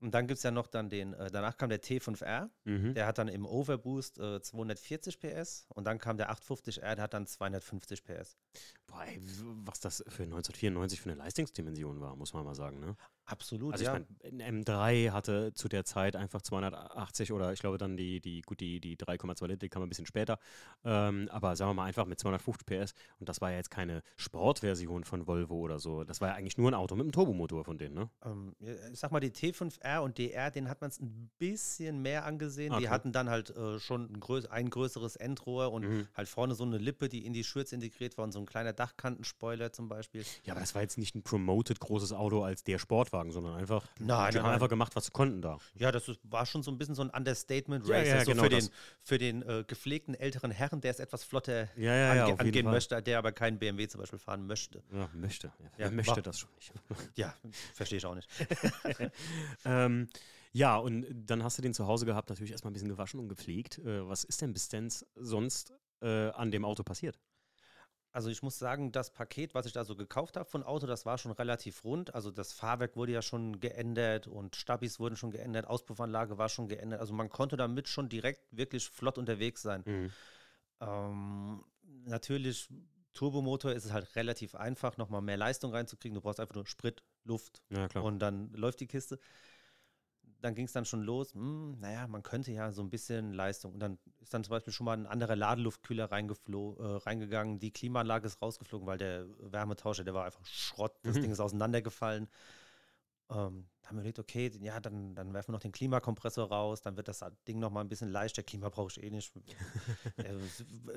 Und 0.00 0.12
dann 0.14 0.26
gibt 0.26 0.38
es 0.38 0.44
ja 0.44 0.50
noch 0.50 0.68
dann 0.68 0.88
den, 0.88 1.12
äh, 1.14 1.30
danach 1.30 1.56
kam 1.56 1.70
der 1.70 1.82
T5R, 1.82 2.48
mhm. 2.64 2.94
der 2.94 3.06
hat 3.06 3.18
dann 3.18 3.28
im 3.28 3.44
Overboost 3.44 4.18
äh, 4.18 4.40
240 4.40 5.18
PS 5.18 5.66
und 5.74 5.84
dann 5.86 5.98
kam 5.98 6.16
der 6.16 6.30
850R, 6.30 6.94
der 6.94 7.02
hat 7.02 7.14
dann 7.14 7.26
250 7.26 8.04
PS. 8.04 8.36
Boah, 8.86 9.04
ey, 9.04 9.20
was 9.64 9.80
das 9.80 10.04
für 10.08 10.22
1994 10.22 11.00
für 11.00 11.10
eine 11.10 11.18
Leistungsdimension 11.18 12.00
war, 12.00 12.14
muss 12.14 12.32
man 12.32 12.44
mal 12.44 12.54
sagen, 12.54 12.78
ne? 12.78 12.96
Absolut, 13.28 13.74
also 13.74 13.84
ja. 13.84 13.98
ich 13.98 14.06
meine, 14.22 14.42
ein 14.42 14.64
M3 14.64 15.10
hatte 15.10 15.52
zu 15.52 15.68
der 15.68 15.84
Zeit 15.84 16.16
einfach 16.16 16.40
280 16.40 17.30
oder 17.32 17.52
ich 17.52 17.60
glaube 17.60 17.76
dann 17.76 17.98
die, 17.98 18.20
die 18.20 18.40
gut, 18.40 18.60
die, 18.60 18.80
die 18.80 18.96
3,2 18.96 19.46
Liter, 19.46 19.56
die 19.58 19.68
kam 19.68 19.82
ein 19.82 19.88
bisschen 19.90 20.06
später, 20.06 20.38
ähm, 20.82 21.28
aber 21.30 21.54
sagen 21.54 21.68
wir 21.70 21.74
mal 21.74 21.84
einfach 21.84 22.06
mit 22.06 22.18
250 22.18 22.64
PS 22.64 22.94
und 23.20 23.28
das 23.28 23.42
war 23.42 23.50
ja 23.50 23.58
jetzt 23.58 23.70
keine 23.70 24.02
Sportversion 24.16 25.04
von 25.04 25.26
Volvo 25.26 25.56
oder 25.56 25.78
so, 25.78 26.04
das 26.04 26.22
war 26.22 26.28
ja 26.28 26.34
eigentlich 26.36 26.56
nur 26.56 26.70
ein 26.70 26.74
Auto 26.74 26.94
mit 26.94 27.04
einem 27.04 27.12
Turbomotor 27.12 27.64
von 27.64 27.76
denen, 27.76 27.94
ne? 27.94 28.10
Ähm, 28.24 28.56
ich 28.90 28.98
sag 28.98 29.12
mal, 29.12 29.20
die 29.20 29.30
T5R 29.30 29.98
und 29.98 30.16
DR, 30.16 30.50
den 30.50 30.70
hat 30.70 30.80
man 30.80 30.88
es 30.88 30.98
ein 30.98 31.30
bisschen 31.38 32.00
mehr 32.00 32.24
angesehen, 32.24 32.72
okay. 32.72 32.84
die 32.84 32.88
hatten 32.88 33.12
dann 33.12 33.28
halt 33.28 33.50
äh, 33.50 33.78
schon 33.78 34.10
ein, 34.10 34.20
größ 34.20 34.46
ein, 34.46 34.70
größeres 34.70 35.16
Endrohr 35.16 35.70
und 35.72 35.86
mhm. 35.86 36.08
halt 36.14 36.28
vorne 36.28 36.54
so 36.54 36.64
eine 36.64 36.78
Lippe, 36.78 37.10
die 37.10 37.26
in 37.26 37.34
die 37.34 37.44
Schürze 37.44 37.74
integriert 37.74 38.16
war 38.16 38.24
und 38.24 38.32
so 38.32 38.38
ein 38.38 38.46
kleiner 38.46 38.72
Dachkantenspoiler 38.72 39.70
zum 39.70 39.90
Beispiel. 39.90 40.24
Ja, 40.44 40.54
aber 40.54 40.60
das 40.60 40.74
war 40.74 40.80
jetzt 40.80 40.96
nicht 40.96 41.14
ein 41.14 41.22
promoted 41.22 41.78
großes 41.78 42.14
Auto 42.14 42.42
als 42.42 42.64
der 42.64 42.78
Sportwagen 42.78 43.17
Sportwagen, 43.18 43.32
sondern 43.32 43.54
einfach, 43.54 43.86
nein, 43.98 44.32
die 44.32 44.38
haben 44.38 44.50
einfach 44.50 44.68
gemacht, 44.68 44.94
was 44.96 45.06
sie 45.06 45.10
konnten 45.10 45.42
da. 45.42 45.58
Ja, 45.74 45.92
das 45.92 46.10
war 46.24 46.46
schon 46.46 46.62
so 46.62 46.70
ein 46.70 46.78
bisschen 46.78 46.94
so 46.94 47.02
ein 47.02 47.10
Understatement-Race. 47.10 48.06
Ja, 48.06 48.14
ja, 48.14 48.18
also 48.18 48.32
genau 48.32 48.44
für 48.44 48.48
den, 48.48 48.68
für 49.02 49.18
den 49.18 49.42
äh, 49.42 49.64
gepflegten 49.66 50.14
älteren 50.14 50.50
Herren, 50.50 50.80
der 50.80 50.90
es 50.90 51.00
etwas 51.00 51.24
flotter 51.24 51.68
ja, 51.76 51.94
ja, 51.94 52.24
ange 52.24 52.40
angehen 52.40 52.64
Fall. 52.64 52.74
möchte, 52.74 53.02
der 53.02 53.18
aber 53.18 53.32
keinen 53.32 53.58
BMW 53.58 53.88
zum 53.88 54.00
Beispiel 54.00 54.18
fahren 54.18 54.46
möchte. 54.46 54.82
Ja, 54.92 55.08
möchte. 55.14 55.52
Ja, 55.78 55.90
möchte 55.90 56.22
das 56.22 56.38
schon 56.38 56.50
nicht. 56.56 56.72
Ja, 57.16 57.34
verstehe 57.74 57.98
ich 57.98 58.06
auch 58.06 58.14
nicht. 58.14 58.28
ähm, 59.64 60.08
ja, 60.52 60.76
und 60.76 61.06
dann 61.10 61.42
hast 61.42 61.58
du 61.58 61.62
den 61.62 61.74
zu 61.74 61.86
Hause 61.86 62.06
gehabt, 62.06 62.30
natürlich 62.30 62.52
erstmal 62.52 62.70
ein 62.70 62.74
bisschen 62.74 62.88
gewaschen 62.88 63.20
und 63.20 63.28
gepflegt. 63.28 63.78
Äh, 63.78 64.08
was 64.08 64.24
ist 64.24 64.40
denn 64.40 64.52
bis 64.52 64.68
denn 64.68 64.88
sonst 65.16 65.72
äh, 66.00 66.30
an 66.30 66.50
dem 66.50 66.64
Auto 66.64 66.82
passiert? 66.82 67.18
Also 68.10 68.30
ich 68.30 68.42
muss 68.42 68.58
sagen, 68.58 68.90
das 68.90 69.12
Paket, 69.12 69.54
was 69.54 69.66
ich 69.66 69.72
da 69.72 69.84
so 69.84 69.94
gekauft 69.94 70.36
habe 70.36 70.48
von 70.48 70.62
Auto, 70.62 70.86
das 70.86 71.04
war 71.04 71.18
schon 71.18 71.32
relativ 71.32 71.84
rund. 71.84 72.14
Also 72.14 72.30
das 72.30 72.52
Fahrwerk 72.52 72.96
wurde 72.96 73.12
ja 73.12 73.22
schon 73.22 73.60
geändert 73.60 74.26
und 74.26 74.56
Stabis 74.56 74.98
wurden 74.98 75.16
schon 75.16 75.30
geändert, 75.30 75.66
Auspuffanlage 75.66 76.38
war 76.38 76.48
schon 76.48 76.68
geändert. 76.68 77.00
Also 77.00 77.12
man 77.12 77.28
konnte 77.28 77.56
damit 77.56 77.88
schon 77.88 78.08
direkt 78.08 78.44
wirklich 78.50 78.88
flott 78.88 79.18
unterwegs 79.18 79.62
sein. 79.62 79.82
Mhm. 79.84 80.12
Ähm, 80.80 81.64
natürlich 82.04 82.68
Turbomotor 83.12 83.72
ist 83.72 83.84
es 83.84 83.92
halt 83.92 84.14
relativ 84.16 84.54
einfach, 84.54 84.96
nochmal 84.96 85.22
mehr 85.22 85.36
Leistung 85.36 85.72
reinzukriegen. 85.72 86.14
Du 86.14 86.20
brauchst 86.20 86.40
einfach 86.40 86.54
nur 86.54 86.66
Sprit, 86.66 87.02
Luft 87.24 87.62
Ja, 87.68 87.88
und 88.00 88.20
dann 88.20 88.52
läuft 88.52 88.80
die 88.80 88.86
Kiste. 88.86 89.18
Dann 90.40 90.54
ging 90.54 90.66
es 90.66 90.72
dann 90.72 90.84
schon 90.84 91.02
los, 91.02 91.34
hm, 91.34 91.78
naja, 91.80 92.06
man 92.06 92.22
könnte 92.22 92.52
ja 92.52 92.70
so 92.70 92.82
ein 92.82 92.90
bisschen 92.90 93.32
Leistung. 93.32 93.72
Und 93.74 93.80
dann 93.80 93.98
ist 94.20 94.32
dann 94.32 94.44
zum 94.44 94.50
Beispiel 94.52 94.72
schon 94.72 94.84
mal 94.84 94.96
ein 94.96 95.06
anderer 95.06 95.34
Ladeluftkühler 95.34 96.04
äh, 96.04 96.96
reingegangen. 96.96 97.58
Die 97.58 97.72
Klimaanlage 97.72 98.26
ist 98.26 98.40
rausgeflogen, 98.40 98.86
weil 98.86 98.98
der 98.98 99.26
Wärmetauscher, 99.40 100.04
der 100.04 100.14
war 100.14 100.24
einfach 100.26 100.44
Schrott. 100.46 100.94
Das 101.02 101.16
Mhm. 101.16 101.22
Ding 101.22 101.30
ist 101.32 101.40
auseinandergefallen. 101.40 102.28
Ähm, 103.30 103.68
da 103.82 103.88
haben 103.88 103.96
wir 103.96 104.00
überlegt, 104.00 104.18
okay, 104.20 104.50
ja, 104.60 104.80
dann, 104.80 105.14
dann 105.14 105.34
werfen 105.34 105.48
wir 105.48 105.52
noch 105.54 105.60
den 105.60 105.72
Klimakompressor 105.72 106.48
raus, 106.48 106.80
dann 106.82 106.96
wird 106.96 107.08
das 107.08 107.22
Ding 107.46 107.58
noch 107.58 107.70
mal 107.70 107.80
ein 107.82 107.88
bisschen 107.88 108.08
leichter. 108.10 108.42
Klima 108.42 108.68
brauche 108.70 108.90
ich 108.90 109.02
eh 109.02 109.10
nicht. 109.10 109.34
äh, 110.16 110.34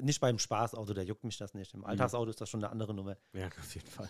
nicht 0.02 0.22
beim 0.22 0.40
Spaßauto, 0.40 0.94
da 0.94 1.02
juckt 1.02 1.24
mich 1.24 1.38
das 1.38 1.54
nicht. 1.54 1.74
Im 1.74 1.84
Alltagsauto 1.84 2.30
ist 2.30 2.40
das 2.40 2.50
schon 2.50 2.64
eine 2.64 2.72
andere 2.72 2.94
Nummer. 2.94 3.18
Ja, 3.34 3.48
auf 3.48 3.76
jeden 3.76 3.88
Fall. 3.88 4.10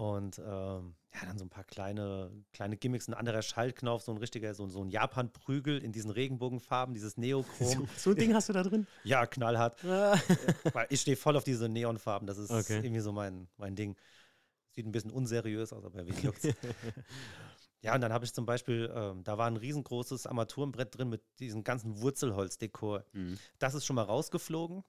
Und 0.00 0.38
ähm, 0.38 0.94
ja, 1.12 1.26
dann 1.26 1.36
so 1.36 1.44
ein 1.44 1.50
paar 1.50 1.64
kleine, 1.64 2.30
kleine 2.54 2.78
Gimmicks, 2.78 3.06
ein 3.06 3.12
anderer 3.12 3.42
Schaltknopf, 3.42 4.02
so 4.02 4.12
ein 4.12 4.16
richtiger, 4.16 4.54
so, 4.54 4.66
so 4.66 4.82
ein 4.82 4.88
Japan-Prügel 4.88 5.84
in 5.84 5.92
diesen 5.92 6.10
Regenbogenfarben, 6.10 6.94
dieses 6.94 7.18
Neochrom. 7.18 7.80
So, 7.80 7.86
so 7.98 8.10
ein 8.12 8.16
Ding 8.16 8.34
hast 8.34 8.48
du 8.48 8.54
da 8.54 8.62
drin? 8.62 8.86
ja, 9.04 9.26
knallhart. 9.26 9.84
Weil 9.84 10.86
ich 10.88 11.02
stehe 11.02 11.18
voll 11.18 11.36
auf 11.36 11.44
diese 11.44 11.68
Neonfarben, 11.68 12.26
das 12.26 12.38
ist 12.38 12.50
Okay. 12.50 12.80
irgendwie 12.82 13.00
so 13.02 13.12
mein, 13.12 13.46
mein 13.58 13.76
Ding. 13.76 13.94
Sieht 14.70 14.86
ein 14.86 14.92
bisschen 14.92 15.10
unseriös 15.10 15.70
aus, 15.74 15.84
aber 15.84 16.06
wie 16.06 16.12
juckt's? 16.12 16.48
Ja, 17.82 17.94
und 17.94 18.00
dann 18.02 18.12
habe 18.12 18.24
ich 18.26 18.32
zum 18.34 18.44
Beispiel, 18.46 18.90
ähm, 18.94 19.24
da 19.24 19.36
war 19.38 19.46
ein 19.46 19.56
riesengroßes 19.56 20.26
Armaturenbrett 20.26 20.96
drin 20.96 21.08
mit 21.08 21.22
diesem 21.38 21.64
ganzen 21.64 22.00
Wurzelholzdekor. 22.00 23.04
Mhm. 23.12 23.38
Das 23.58 23.74
ist 23.74 23.84
schon 23.86 23.96
mal 23.96 24.02
rausgeflogen. 24.02 24.82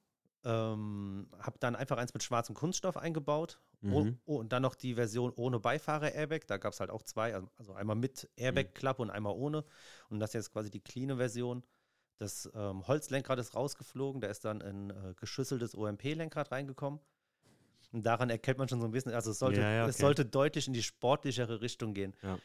Ähm, 0.43 1.29
habe 1.39 1.57
dann 1.59 1.75
einfach 1.75 1.97
eins 1.97 2.13
mit 2.13 2.23
schwarzem 2.23 2.55
Kunststoff 2.55 2.97
eingebaut. 2.97 3.59
Oh, 3.83 4.03
Mhm. 4.03 4.19
oh, 4.25 4.35
und 4.37 4.51
dann 4.53 4.61
noch 4.61 4.75
die 4.75 4.93
Version 4.93 5.33
ohne 5.35 5.59
Beifahrer-Airbag. 5.59 6.41
Da 6.47 6.57
gab 6.57 6.73
es 6.73 6.79
halt 6.79 6.91
auch 6.91 7.01
zwei, 7.01 7.33
also- 7.33 7.49
also 7.57 7.73
einmal 7.73 7.95
mit 7.95 8.29
Airbag-Klappe 8.35 9.01
und 9.01 9.09
einmal 9.09 9.33
ohne. 9.33 9.65
Und 10.09 10.19
das 10.19 10.29
ist 10.31 10.33
jetzt 10.35 10.51
quasi 10.53 10.69
die 10.69 10.81
cleane 10.81 11.17
Version. 11.17 11.63
Das 12.19 12.47
ähm, 12.53 12.87
Holzlenkrad 12.87 13.39
ist 13.39 13.55
rausgeflogen. 13.55 14.21
Da 14.21 14.27
ist 14.27 14.45
dann 14.45 14.61
ein 14.61 14.91
äh, 14.91 15.13
geschüsseltes 15.15 15.73
OMP-Lenkrad 15.75 16.51
reingekommen. 16.51 16.99
Und 17.91 18.05
daran 18.05 18.29
erkennt 18.29 18.59
man 18.59 18.69
schon 18.69 18.79
so 18.79 18.85
ein 18.85 18.91
bisschen, 18.91 19.13
also 19.13 19.31
es 19.31 19.39
sollte, 19.39 19.61
Ja, 19.61 19.71
ja, 19.71 19.87
es 19.87 19.95
okay. 19.95 20.01
sollte 20.01 20.25
deutlich 20.25 20.67
in 20.67 20.73
die 20.73 20.83
sportlichere 20.83 21.61
Richtung 21.61 21.93
gehen. 21.95 22.15
Ja. 22.21 22.37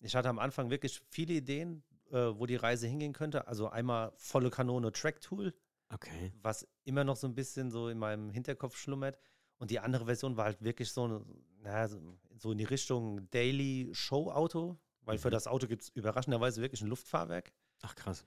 Ich 0.00 0.14
hatte 0.14 0.28
am 0.28 0.38
Anfang 0.38 0.68
wirklich 0.68 1.00
viele 1.08 1.32
Ideen, 1.32 1.82
äh, 2.10 2.16
wo 2.18 2.44
die 2.44 2.56
Reise 2.56 2.86
hingehen 2.86 3.14
könnte. 3.14 3.48
Also 3.48 3.68
einmal 3.70 4.12
volle 4.16 4.50
Kanone 4.50 4.92
Track-Tool, 4.92 5.54
Okay. 5.92 6.32
was 6.42 6.68
immer 6.84 7.02
noch 7.02 7.16
so 7.16 7.26
ein 7.26 7.34
bisschen 7.34 7.70
so 7.70 7.88
in 7.88 7.98
meinem 7.98 8.28
Hinterkopf 8.30 8.76
schlummert. 8.76 9.18
Und 9.58 9.70
die 9.70 9.80
andere 9.80 10.04
Version 10.04 10.36
war 10.36 10.44
halt 10.46 10.62
wirklich 10.62 10.92
so, 10.92 11.04
eine, 11.04 11.24
naja, 11.62 11.88
so- 11.88 12.52
in 12.52 12.58
die 12.58 12.64
Richtung 12.64 13.28
Daily 13.30 13.88
Show 13.92 14.30
Auto, 14.30 14.78
weil 15.02 15.18
für 15.18 15.28
Mhm. 15.28 15.32
das 15.32 15.46
Auto 15.46 15.66
gibt 15.66 15.82
es 15.82 15.88
überraschenderweise 15.90 16.60
wirklich 16.60 16.82
ein 16.82 16.88
Luftfahrwerk, 16.88 17.52
Ach, 17.82 17.94
krass. 17.94 18.26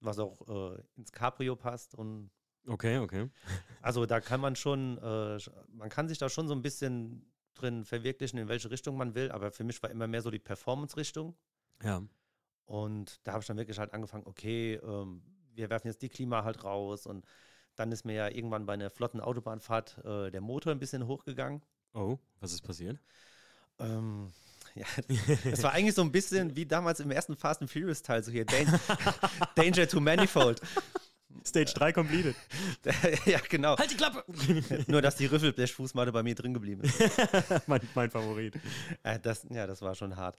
was 0.00 0.18
auch 0.18 0.76
äh, 0.76 0.82
ins 0.96 1.10
Cabrio 1.12 1.56
passt. 1.56 1.94
Und 1.94 2.30
Okay, 2.66 2.98
okay. 2.98 3.28
also 3.82 4.06
da 4.06 4.20
kann 4.20 4.40
man 4.40 4.56
schon, 4.56 4.98
äh, 4.98 5.38
man 5.68 5.88
kann 5.90 6.08
sich 6.08 6.18
da 6.18 6.28
schon 6.28 6.46
so 6.48 6.54
ein 6.54 6.62
bisschen 6.62 7.30
drin 7.54 7.84
verwirklichen, 7.84 8.38
in 8.38 8.48
welche 8.48 8.70
Richtung 8.70 8.96
man 8.96 9.14
will. 9.14 9.30
Aber 9.32 9.50
für 9.50 9.64
mich 9.64 9.82
war 9.82 9.90
immer 9.90 10.06
mehr 10.06 10.22
so 10.22 10.30
die 10.30 10.38
Performance-Richtung. 10.38 11.36
Ja. 11.82 12.02
Und 12.64 13.20
da 13.26 13.32
habe 13.32 13.42
ich 13.42 13.46
dann 13.46 13.56
wirklich 13.58 13.78
halt 13.78 13.92
angefangen, 13.92 14.26
okay, 14.26 14.74
ähm, 14.76 15.22
wir 15.52 15.68
werfen 15.70 15.86
jetzt 15.88 16.02
die 16.02 16.08
Klima 16.08 16.42
halt 16.44 16.64
raus. 16.64 17.06
Und 17.06 17.24
dann 17.76 17.92
ist 17.92 18.04
mir 18.04 18.14
ja 18.14 18.28
irgendwann 18.28 18.66
bei 18.66 18.74
einer 18.74 18.90
flotten 18.90 19.20
Autobahnfahrt 19.20 19.98
äh, 20.04 20.30
der 20.30 20.40
Motor 20.40 20.72
ein 20.72 20.78
bisschen 20.78 21.06
hochgegangen. 21.06 21.62
Oh, 21.94 22.18
was 22.40 22.52
ist 22.52 22.62
passiert? 22.62 22.98
Ähm, 23.78 24.32
ja, 24.74 24.86
es 25.50 25.62
war 25.62 25.72
eigentlich 25.72 25.94
so 25.94 26.02
ein 26.02 26.12
bisschen 26.12 26.54
wie 26.56 26.66
damals 26.66 27.00
im 27.00 27.10
ersten 27.10 27.36
Fast 27.36 27.60
and 27.62 27.70
Furious 27.70 28.02
Teil, 28.02 28.22
so 28.22 28.30
hier 28.30 28.44
Dan 28.44 28.66
Danger 29.56 29.86
to 29.88 30.00
Manifold. 30.00 30.60
Stage 31.44 31.72
3 31.74 31.92
completed. 31.92 32.36
ja, 33.26 33.38
genau. 33.50 33.76
Halt 33.76 33.90
die 33.90 33.96
Klappe! 33.96 34.24
Nur, 34.86 35.02
dass 35.02 35.16
die 35.16 35.26
Riffelblechfußmatte 35.26 36.12
bei 36.12 36.22
mir 36.22 36.34
drin 36.34 36.54
geblieben 36.54 36.82
ist. 36.82 36.98
mein, 37.66 37.80
mein 37.94 38.10
Favorit. 38.10 38.54
Äh, 39.02 39.18
das, 39.18 39.44
ja, 39.50 39.66
das 39.66 39.82
war 39.82 39.94
schon 39.94 40.16
hart. 40.16 40.38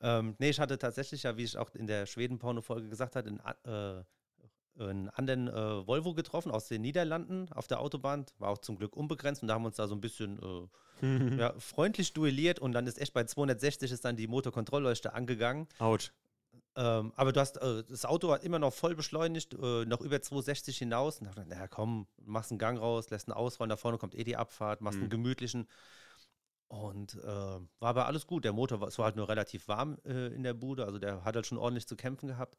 Ähm, 0.00 0.36
nee, 0.38 0.50
ich 0.50 0.60
hatte 0.60 0.78
tatsächlich 0.78 1.24
ja, 1.24 1.36
wie 1.36 1.42
ich 1.42 1.58
auch 1.58 1.74
in 1.74 1.86
der 1.88 2.06
Schweden-Porno-Folge 2.06 2.88
gesagt 2.88 3.16
hatte, 3.16 3.36
a- 3.42 3.98
äh, 3.98 4.04
einen 4.78 5.08
anderen 5.10 5.48
äh, 5.48 5.86
Volvo 5.86 6.14
getroffen 6.14 6.50
aus 6.52 6.68
den 6.68 6.82
Niederlanden 6.82 7.50
auf 7.52 7.66
der 7.66 7.80
Autobahn. 7.80 8.26
War 8.38 8.50
auch 8.50 8.58
zum 8.58 8.76
Glück 8.76 8.96
unbegrenzt 8.96 9.42
und 9.42 9.48
da 9.48 9.54
haben 9.54 9.62
wir 9.62 9.68
uns 9.68 9.76
da 9.76 9.86
so 9.88 9.94
ein 9.94 10.00
bisschen 10.00 10.38
äh, 11.02 11.36
ja, 11.38 11.54
freundlich 11.58 12.12
duelliert 12.12 12.58
und 12.58 12.72
dann 12.72 12.86
ist 12.86 13.00
echt 13.00 13.12
bei 13.12 13.24
260 13.24 13.90
ist 13.92 14.04
dann 14.04 14.16
die 14.16 14.26
Motorkontrollleuchte 14.28 15.12
angegangen. 15.14 15.68
Autsch. 15.78 16.12
Ähm, 16.76 17.12
aber 17.16 17.32
du 17.32 17.40
hast, 17.40 17.56
äh, 17.56 17.82
das 17.84 18.04
Auto 18.04 18.30
hat 18.30 18.44
immer 18.44 18.58
noch 18.60 18.72
voll 18.72 18.94
beschleunigt, 18.94 19.54
äh, 19.54 19.84
noch 19.84 20.00
über 20.00 20.20
260 20.22 20.78
hinaus. 20.78 21.18
Und 21.18 21.24
da 21.24 21.30
hab 21.30 21.38
ich 21.38 21.44
gedacht, 21.44 21.56
naja, 21.58 21.68
komm, 21.68 22.06
machst 22.24 22.52
einen 22.52 22.58
Gang 22.58 22.78
raus, 22.78 23.10
lässt 23.10 23.26
einen 23.28 23.36
ausrollen, 23.36 23.70
da 23.70 23.76
vorne 23.76 23.98
kommt 23.98 24.14
eh 24.14 24.22
die 24.22 24.36
Abfahrt, 24.36 24.80
machst 24.80 24.98
einen 24.98 25.06
Mhm. 25.06 25.10
gemütlichen. 25.10 25.68
Und 26.68 27.14
äh, 27.14 27.26
war 27.26 27.60
aber 27.80 28.06
alles 28.06 28.26
gut. 28.26 28.44
Der 28.44 28.52
Motor 28.52 28.80
war, 28.80 28.88
es 28.88 28.98
war 28.98 29.06
halt 29.06 29.16
nur 29.16 29.28
relativ 29.28 29.66
warm 29.68 29.98
äh, 30.04 30.28
in 30.28 30.42
der 30.42 30.54
Bude, 30.54 30.84
also 30.84 30.98
der 30.98 31.24
hat 31.24 31.34
halt 31.34 31.46
schon 31.46 31.58
ordentlich 31.58 31.86
zu 31.88 31.96
kämpfen 31.96 32.28
gehabt. 32.28 32.58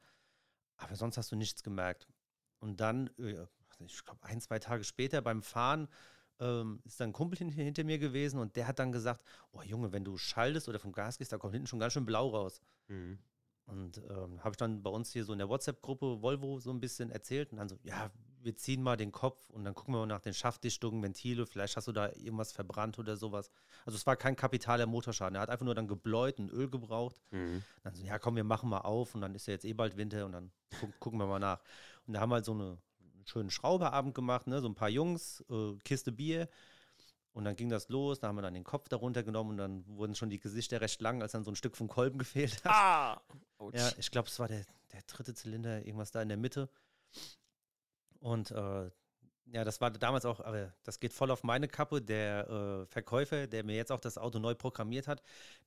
Aber 0.77 0.95
sonst 0.95 1.17
hast 1.17 1.31
du 1.31 1.35
nichts 1.35 1.61
gemerkt. 1.63 2.07
Und 2.59 2.79
dann, 2.79 3.09
äh, 3.17 3.45
ich 3.85 4.03
glaube, 4.03 4.23
ein, 4.23 4.41
zwei 4.41 4.59
Tage 4.59 4.83
später 4.83 5.21
beim 5.21 5.41
Fahren 5.41 5.87
ähm, 6.39 6.81
ist 6.85 6.99
dann 6.99 7.09
ein 7.09 7.13
Kumpel 7.13 7.37
hin, 7.37 7.49
hinter 7.49 7.83
mir 7.83 7.99
gewesen 7.99 8.39
und 8.39 8.55
der 8.55 8.67
hat 8.67 8.79
dann 8.79 8.91
gesagt: 8.91 9.23
Oh 9.51 9.61
Junge, 9.61 9.91
wenn 9.91 10.03
du 10.03 10.17
schaltest 10.17 10.69
oder 10.69 10.79
vom 10.79 10.91
Gas 10.91 11.17
gehst, 11.17 11.31
da 11.31 11.37
kommt 11.37 11.53
hinten 11.53 11.67
schon 11.67 11.79
ganz 11.79 11.93
schön 11.93 12.05
blau 12.05 12.29
raus. 12.29 12.61
Mhm. 12.87 13.19
Und 13.65 13.97
ähm, 14.09 14.43
habe 14.43 14.51
ich 14.51 14.57
dann 14.57 14.81
bei 14.81 14.89
uns 14.89 15.11
hier 15.11 15.23
so 15.23 15.31
in 15.33 15.39
der 15.39 15.47
WhatsApp-Gruppe 15.47 16.21
Volvo 16.21 16.59
so 16.59 16.71
ein 16.71 16.79
bisschen 16.79 17.11
erzählt 17.11 17.51
und 17.51 17.59
dann 17.59 17.69
so, 17.69 17.77
ja, 17.83 18.09
wir 18.41 18.55
ziehen 18.55 18.81
mal 18.81 18.97
den 18.97 19.11
Kopf 19.11 19.49
und 19.49 19.63
dann 19.63 19.75
gucken 19.75 19.93
wir 19.93 19.99
mal 19.99 20.05
nach 20.07 20.21
den 20.21 20.33
Schaftdichtungen, 20.33 21.03
Ventile, 21.03 21.45
vielleicht 21.45 21.77
hast 21.77 21.87
du 21.87 21.91
da 21.91 22.07
irgendwas 22.13 22.51
verbrannt 22.51 22.97
oder 22.97 23.15
sowas. 23.15 23.51
Also 23.85 23.97
es 23.97 24.07
war 24.07 24.15
kein 24.15 24.35
kapitaler 24.35 24.85
Motorschaden. 24.85 25.35
Er 25.35 25.41
hat 25.41 25.49
einfach 25.49 25.65
nur 25.65 25.75
dann 25.75 25.87
gebläut 25.87 26.39
und 26.39 26.49
Öl 26.49 26.69
gebraucht. 26.69 27.21
Mhm. 27.31 27.63
Dann 27.83 27.93
so, 27.93 28.03
ja 28.03 28.17
komm, 28.17 28.35
wir 28.37 28.43
machen 28.43 28.69
mal 28.69 28.79
auf 28.79 29.13
und 29.13 29.21
dann 29.21 29.35
ist 29.35 29.45
ja 29.47 29.53
jetzt 29.53 29.65
eh 29.65 29.73
bald 29.73 29.97
Winter 29.97 30.25
und 30.25 30.31
dann 30.31 30.51
gu 30.79 30.87
gucken 30.99 31.19
wir 31.19 31.27
mal 31.27 31.39
nach. 31.39 31.61
Und 32.09 32.13
da 32.13 32.21
haben 32.21 32.31
wir 32.31 32.37
halt 32.37 32.45
so 32.45 32.53
eine, 32.53 32.79
einen 33.13 33.27
schönen 33.27 33.51
Schrauberabend 33.51 34.15
gemacht, 34.15 34.47
ne? 34.47 34.61
so 34.61 34.67
ein 34.67 34.73
paar 34.73 34.89
Jungs, 34.89 35.45
äh, 35.47 35.77
Kiste 35.83 36.11
Bier. 36.11 36.49
Und 37.33 37.45
dann 37.45 37.55
ging 37.55 37.69
das 37.69 37.87
los, 37.89 38.19
da 38.19 38.29
haben 38.29 38.35
wir 38.35 38.41
dann 38.41 38.55
den 38.55 38.63
Kopf 38.63 38.89
darunter 38.89 39.21
genommen 39.21 39.51
und 39.51 39.57
dann 39.57 39.85
wurden 39.85 40.15
schon 40.15 40.31
die 40.31 40.39
Gesichter 40.39 40.81
recht 40.81 40.99
lang, 41.01 41.21
als 41.21 41.33
dann 41.33 41.43
so 41.43 41.51
ein 41.51 41.55
Stück 41.55 41.77
vom 41.77 41.87
Kolben 41.87 42.17
gefehlt 42.17 42.65
hat. 42.65 42.71
Ah! 42.71 43.21
Autsch. 43.59 43.77
Ja, 43.77 43.91
ich 43.99 44.09
glaube, 44.09 44.27
es 44.27 44.39
war 44.39 44.47
der, 44.47 44.65
der 44.91 45.03
dritte 45.05 45.35
Zylinder, 45.35 45.85
irgendwas 45.85 46.09
da 46.09 46.19
in 46.23 46.29
der 46.29 46.37
Mitte. 46.39 46.67
Und 48.21 48.49
äh, 48.49 48.89
ja, 49.51 49.63
das 49.63 49.81
war 49.81 49.91
damals 49.91 50.25
auch, 50.25 50.39
aber 50.39 50.73
das 50.83 50.99
geht 50.99 51.13
voll 51.13 51.31
auf 51.31 51.43
meine 51.43 51.67
Kappe. 51.67 52.01
Der 52.01 52.49
äh, 52.49 52.85
Verkäufer, 52.85 53.47
der 53.47 53.63
mir 53.63 53.75
jetzt 53.75 53.91
auch 53.91 53.99
das 53.99 54.17
Auto 54.17 54.39
neu 54.39 54.55
programmiert 54.55 55.07
hat, 55.07 55.21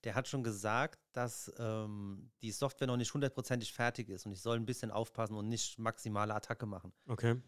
der 0.05 0.15
hat 0.15 0.29
schon 0.29 0.43
gesagt, 0.43 1.01
dass 1.13 1.53
ähm, 1.59 2.31
die 2.43 2.53
Software 2.53 2.87
noch 2.87 2.97
nicht 2.97 3.13
hundertprozentig 3.13 3.73
fertig 3.73 4.09
ist 4.09 4.27
und 4.27 4.33
ich 4.33 4.41
soll 4.41 4.57
ein 4.57 4.67
bisschen 4.67 4.91
aufpassen 4.91 5.37
und 5.37 5.49
nicht 5.49 5.79
maximale 5.79 6.35
Attacke 6.35 6.67
machen. 6.67 6.93
Okay. 7.07 7.41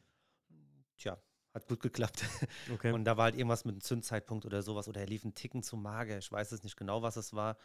Tja, 0.96 1.18
hat 1.52 1.68
gut 1.68 1.80
geklappt. 1.80 2.24
Okay. 2.72 2.92
Und 2.92 3.04
da 3.04 3.16
war 3.16 3.24
halt 3.24 3.36
irgendwas 3.36 3.64
mit 3.64 3.74
einem 3.74 3.82
Zündzeitpunkt 3.82 4.44
oder 4.46 4.62
sowas 4.62 4.88
oder 4.88 5.00
er 5.00 5.06
lief 5.06 5.24
einen 5.24 5.34
Ticken 5.34 5.62
zu 5.62 5.76
mager. 5.76 6.18
Ich 6.18 6.30
weiß 6.30 6.50
jetzt 6.50 6.64
nicht 6.64 6.76
genau, 6.76 7.02
was 7.02 7.16
es 7.16 7.32
war. 7.32 7.56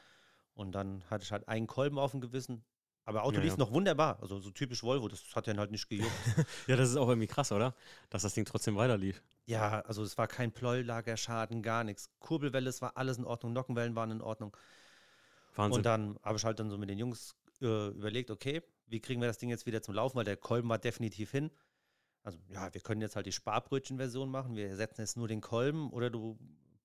Und 0.54 0.74
dann 0.74 1.04
hatte 1.10 1.24
ich 1.24 1.32
halt 1.32 1.48
einen 1.48 1.68
Kolben 1.68 1.98
auf 1.98 2.12
dem 2.12 2.22
Gewissen. 2.22 2.64
Aber 3.10 3.24
Auto 3.24 3.40
Ja, 3.40 3.42
lief 3.42 3.54
ja. 3.54 3.58
noch 3.58 3.72
wunderbar. 3.72 4.20
Also 4.22 4.40
so 4.40 4.52
typisch 4.52 4.84
Volvo, 4.84 5.08
das 5.08 5.24
hat 5.36 5.48
ja 5.48 5.58
halt 5.58 5.72
nicht 5.72 5.90
gejuckt. 5.90 6.14
ja, 6.68 6.76
das 6.76 6.90
ist 6.90 6.96
auch 6.96 7.08
irgendwie 7.10 7.28
krass, 7.28 7.52
oder? 7.52 7.76
Dass 8.10 8.22
das 8.22 8.34
Ding 8.34 8.46
trotzdem 8.46 8.76
weiterlief. 8.76 9.22
ja, 9.46 9.82
also 9.82 10.04
es 10.04 10.18
war 10.18 10.28
kein 10.28 10.52
Pleullagerschaden, 10.52 11.62
gar 11.64 11.84
nichts. 11.84 12.10
Kurbelwelle, 12.20 12.70
es 12.70 12.82
war 12.82 12.98
alles 12.98 13.18
in 13.18 13.26
Ordnung, 13.26 13.54
Nockenwellen 13.54 13.96
waren 13.96 14.12
in 14.12 14.22
Ordnung. 14.22 14.56
Wahnsinn. 15.56 15.78
Und 15.78 15.84
dann 15.86 16.20
habe 16.24 16.38
ich 16.38 16.46
halt 16.46 16.60
dann 16.60 16.70
so 16.70 16.78
mit 16.78 16.90
den 16.90 16.98
Jungs 17.00 17.36
äh, 17.62 17.88
überlegt, 17.90 18.32
okay, 18.32 18.62
wie 18.88 19.00
kriegen 19.00 19.22
wir 19.22 19.28
das 19.28 19.38
Ding 19.38 19.50
jetzt 19.50 19.66
wieder 19.66 19.82
zum 19.82 19.96
Laufen, 19.96 20.18
weil 20.18 20.26
der 20.26 20.38
Kolben 20.38 20.70
war 20.70 20.78
definitiv 20.80 21.32
hin. 21.32 21.52
Also 22.24 22.38
ja, 22.50 22.74
wir 22.74 22.82
können 22.82 23.02
jetzt 23.02 23.16
halt 23.16 23.26
die 23.26 23.32
Sparbrötchen-Version 23.32 24.30
machen, 24.30 24.56
wir 24.56 24.76
setzen 24.76 25.02
jetzt 25.02 25.18
nur 25.18 25.28
den 25.28 25.42
Kolben 25.42 25.90
oder 25.92 26.10
du 26.10 26.38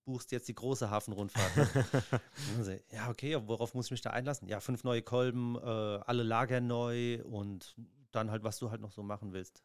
buchst 0.04 0.32
jetzt 0.32 0.48
die 0.48 0.54
große 0.54 0.90
Hafenrundfahrt. 0.90 1.52
Ne? 2.58 2.80
Ja, 2.90 3.10
okay, 3.10 3.36
worauf 3.46 3.74
muss 3.74 3.86
ich 3.86 3.90
mich 3.90 4.02
da 4.02 4.10
einlassen? 4.10 4.48
Ja, 4.48 4.60
fünf 4.60 4.84
neue 4.84 5.02
Kolben, 5.02 5.56
äh, 5.56 5.60
alle 5.60 6.22
Lager 6.22 6.60
neu 6.60 7.22
und 7.24 7.74
dann 8.12 8.30
halt, 8.30 8.44
was 8.44 8.58
du 8.58 8.70
halt 8.70 8.80
noch 8.80 8.92
so 8.92 9.02
machen 9.02 9.32
willst. 9.32 9.62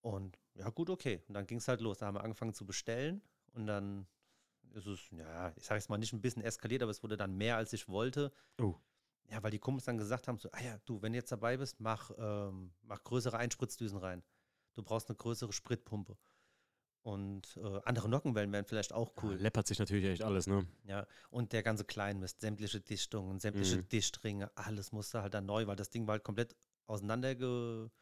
Und 0.00 0.38
ja, 0.54 0.68
gut, 0.70 0.90
okay. 0.90 1.22
Und 1.28 1.34
dann 1.34 1.46
ging 1.46 1.58
es 1.58 1.68
halt 1.68 1.80
los. 1.80 1.98
Da 1.98 2.06
haben 2.06 2.14
wir 2.14 2.22
angefangen 2.22 2.54
zu 2.54 2.66
bestellen 2.66 3.22
und 3.54 3.66
dann 3.66 4.06
ist 4.74 4.86
es, 4.86 5.00
ja, 5.10 5.52
ich 5.56 5.64
sage 5.64 5.78
jetzt 5.78 5.88
mal 5.88 5.98
nicht 5.98 6.12
ein 6.12 6.20
bisschen 6.20 6.42
eskaliert, 6.42 6.82
aber 6.82 6.90
es 6.90 7.02
wurde 7.02 7.16
dann 7.16 7.36
mehr, 7.36 7.56
als 7.56 7.72
ich 7.72 7.88
wollte. 7.88 8.32
Oh. 8.60 8.76
Ja, 9.30 9.42
weil 9.42 9.50
die 9.50 9.58
Kumpels 9.58 9.84
dann 9.84 9.98
gesagt 9.98 10.28
haben, 10.28 10.38
so, 10.38 10.48
ah 10.52 10.62
ja, 10.62 10.78
du, 10.84 11.02
wenn 11.02 11.12
du 11.12 11.18
jetzt 11.18 11.32
dabei 11.32 11.56
bist, 11.56 11.80
mach, 11.80 12.10
ähm, 12.18 12.72
mach 12.82 13.02
größere 13.02 13.36
Einspritzdüsen 13.36 13.98
rein. 13.98 14.22
Du 14.74 14.82
brauchst 14.82 15.08
eine 15.08 15.16
größere 15.16 15.52
Spritpumpe. 15.52 16.16
Und 17.06 17.56
äh, 17.56 17.80
andere 17.84 18.08
Nockenwellen 18.08 18.52
wären 18.52 18.64
vielleicht 18.64 18.92
auch 18.92 19.12
cool. 19.22 19.34
Ja, 19.34 19.42
läppert 19.42 19.68
sich 19.68 19.78
natürlich 19.78 20.04
echt 20.06 20.22
alles, 20.24 20.48
ne? 20.48 20.66
Ja, 20.88 21.06
und 21.30 21.52
der 21.52 21.62
ganze 21.62 21.84
Kleinmist, 21.84 22.40
sämtliche 22.40 22.80
Dichtungen, 22.80 23.38
sämtliche 23.38 23.76
Mhm. 23.76 23.88
Dichtringe, 23.88 24.50
alles 24.56 24.90
musste 24.90 25.22
halt 25.22 25.34
dann 25.34 25.46
neu, 25.46 25.66
weil 25.68 25.76
das 25.76 25.90
Ding 25.90 26.06
war 26.08 26.12
halt 26.14 26.24
komplett 26.24 26.56
auseinandergebombt. 26.86 27.92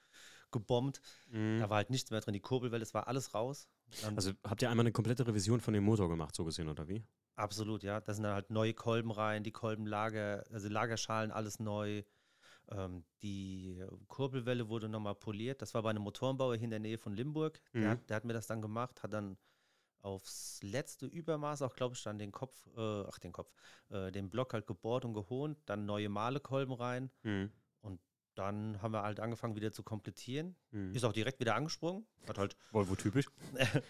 gebombt. 0.51 1.01
Mhm. 1.31 1.59
Da 1.61 1.69
war 1.69 1.77
halt 1.77 1.90
nichts 1.90 2.11
mehr 2.11 2.21
drin. 2.21 2.33
Die 2.33 2.40
Kurbelwelle, 2.40 2.83
es 2.83 2.95
war 2.95 3.07
alles 3.09 3.35
raus. 3.35 3.69
Dann, 4.01 4.17
Also 4.17 4.33
habt 4.45 4.62
ihr 4.62 4.71
einmal 4.71 4.85
eine 4.85 4.93
komplette 4.93 5.27
Revision 5.27 5.61
von 5.61 5.75
dem 5.75 5.85
Motor 5.85 6.09
gemacht, 6.09 6.35
so 6.35 6.45
gesehen, 6.45 6.69
oder 6.69 6.88
wie? 6.88 7.05
absolut, 7.37 7.83
ja. 7.83 8.01
Da 8.01 8.14
sind 8.14 8.25
dann 8.25 8.35
halt 8.35 8.51
neue 8.51 8.75
Kolben 8.75 9.11
rein, 9.11 9.43
die 9.45 9.53
Kolbenlager, 9.53 10.45
also 10.51 10.69
Lagerschalen, 10.69 11.31
alles 11.31 11.59
neu. 11.59 12.03
Ähm, 12.70 13.05
die 13.22 13.85
Kurbelwelle 14.09 14.68
wurde 14.68 14.88
nochmal 14.88 15.14
poliert. 15.14 15.62
Das 15.62 15.74
war 15.74 15.83
bei 15.83 15.90
einem 15.90 16.03
Motorenbauer 16.03 16.57
hier 16.57 16.64
in 16.64 16.70
der 16.70 16.81
Nähe 16.81 16.98
von 16.98 17.14
Limburg. 17.14 17.61
Mhm. 17.72 17.81
Der, 17.81 17.90
hat, 17.90 18.11
der 18.11 18.16
hat 18.16 18.24
mir 18.24 18.33
das 18.33 18.46
dann 18.46 18.62
gemacht, 18.62 19.03
hat 19.03 19.12
dann 19.12 19.37
aufs 20.00 20.61
letzte 20.62 21.07
Übermaß 21.07 21.62
auch, 21.62 21.74
glaube 21.74 21.94
ich, 21.94 22.03
dann 22.03 22.18
den 22.18 22.33
Kopf, 22.33 22.66
äh, 22.77 23.05
ach 23.09 23.18
den 23.18 23.33
Kopf, 23.33 23.55
äh, 23.88 24.12
den 24.12 24.29
Block 24.29 24.53
halt 24.53 24.66
gebohrt 24.66 25.05
und 25.05 25.14
gehohnt, 25.14 25.59
dann 25.66 25.87
neue 25.87 26.09
Malekolben 26.09 26.74
rein. 26.74 27.11
Mhm. 27.22 27.50
Dann 28.35 28.83
haben 28.83 28.92
wir 28.92 29.03
halt 29.03 29.20
angefangen 29.20 29.55
wieder 29.55 29.72
zu 29.72 29.83
komplettieren. 29.83 30.57
Mhm. 30.72 30.92
Ist 30.92 31.05
auch 31.05 31.12
direkt 31.12 31.38
wieder 31.38 31.55
angesprungen. 31.55 32.07
Hat 32.27 32.38
halt, 32.38 32.57
Volvo 32.72 32.96
typisch. 32.96 33.27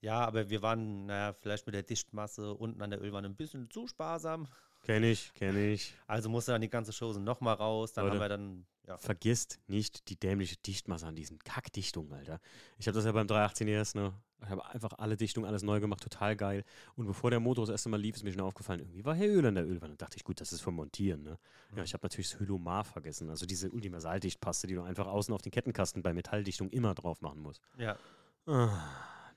ja, 0.00 0.24
aber 0.24 0.50
wir 0.50 0.62
waren, 0.62 1.06
naja, 1.06 1.32
vielleicht 1.32 1.66
mit 1.66 1.74
der 1.74 1.82
Dichtmasse 1.82 2.54
unten 2.54 2.80
an 2.82 2.90
der 2.90 3.02
Ölwanne 3.02 3.28
ein 3.28 3.36
bisschen 3.36 3.70
zu 3.70 3.86
sparsam. 3.86 4.46
Kenn 4.82 5.04
ich, 5.04 5.32
kenn 5.34 5.56
ich. 5.56 5.94
Also 6.06 6.28
musste 6.30 6.52
dann 6.52 6.62
die 6.62 6.70
ganze 6.70 6.92
Chose 6.92 7.20
nochmal 7.20 7.54
raus. 7.54 7.92
Dann 7.92 8.04
Leute. 8.06 8.14
haben 8.16 8.24
wir 8.24 8.28
dann, 8.30 8.66
ja. 8.86 8.96
Vergisst 8.96 9.60
nicht 9.66 10.08
die 10.08 10.18
dämliche 10.18 10.56
Dichtmasse 10.56 11.06
an 11.06 11.14
diesen 11.14 11.38
Kackdichtungen, 11.38 12.12
Alter. 12.14 12.40
Ich 12.78 12.86
habe 12.86 12.94
das 12.94 13.04
ja 13.04 13.12
beim 13.12 13.26
318 13.26 13.68
ES, 13.68 13.94
ne? 13.94 14.14
Ich 14.42 14.48
habe 14.48 14.64
einfach 14.64 14.94
alle 14.96 15.18
Dichtungen, 15.18 15.46
alles 15.46 15.62
neu 15.62 15.80
gemacht, 15.80 16.02
total 16.02 16.34
geil. 16.34 16.64
Und 16.96 17.06
bevor 17.06 17.28
der 17.30 17.40
Motor 17.40 17.66
das 17.66 17.72
erste 17.72 17.90
Mal 17.90 18.00
lief, 18.00 18.16
ist 18.16 18.24
mir 18.24 18.32
schon 18.32 18.40
aufgefallen, 18.40 18.80
irgendwie 18.80 19.04
war 19.04 19.14
hier 19.14 19.28
Öl 19.28 19.44
an 19.44 19.54
der 19.54 19.66
Ölwanne. 19.68 19.96
Da 19.96 20.06
dachte 20.06 20.16
ich, 20.16 20.24
gut, 20.24 20.40
das 20.40 20.50
ist 20.54 20.62
vom 20.62 20.76
Montieren, 20.76 21.22
ne? 21.22 21.38
Ja, 21.76 21.82
ich 21.84 21.92
habe 21.92 22.06
natürlich 22.06 22.30
das 22.30 22.40
Hylomar 22.40 22.84
vergessen, 22.84 23.28
also 23.28 23.44
diese 23.44 23.70
Ultimasaldichtpaste, 23.70 24.66
die 24.66 24.76
du 24.76 24.82
einfach 24.82 25.06
außen 25.06 25.34
auf 25.34 25.42
den 25.42 25.52
Kettenkasten 25.52 26.02
bei 26.02 26.14
Metalldichtung 26.14 26.70
immer 26.70 26.94
drauf 26.94 27.20
machen 27.20 27.40
musst. 27.42 27.60
Ja, 27.76 27.98
Ah, 28.46 28.70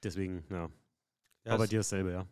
deswegen, 0.03 0.43
ja. 0.49 0.69
ja, 1.45 1.53
Aber 1.53 1.67
dir 1.67 1.79
dasselbe, 1.79 2.11
ja. 2.11 2.27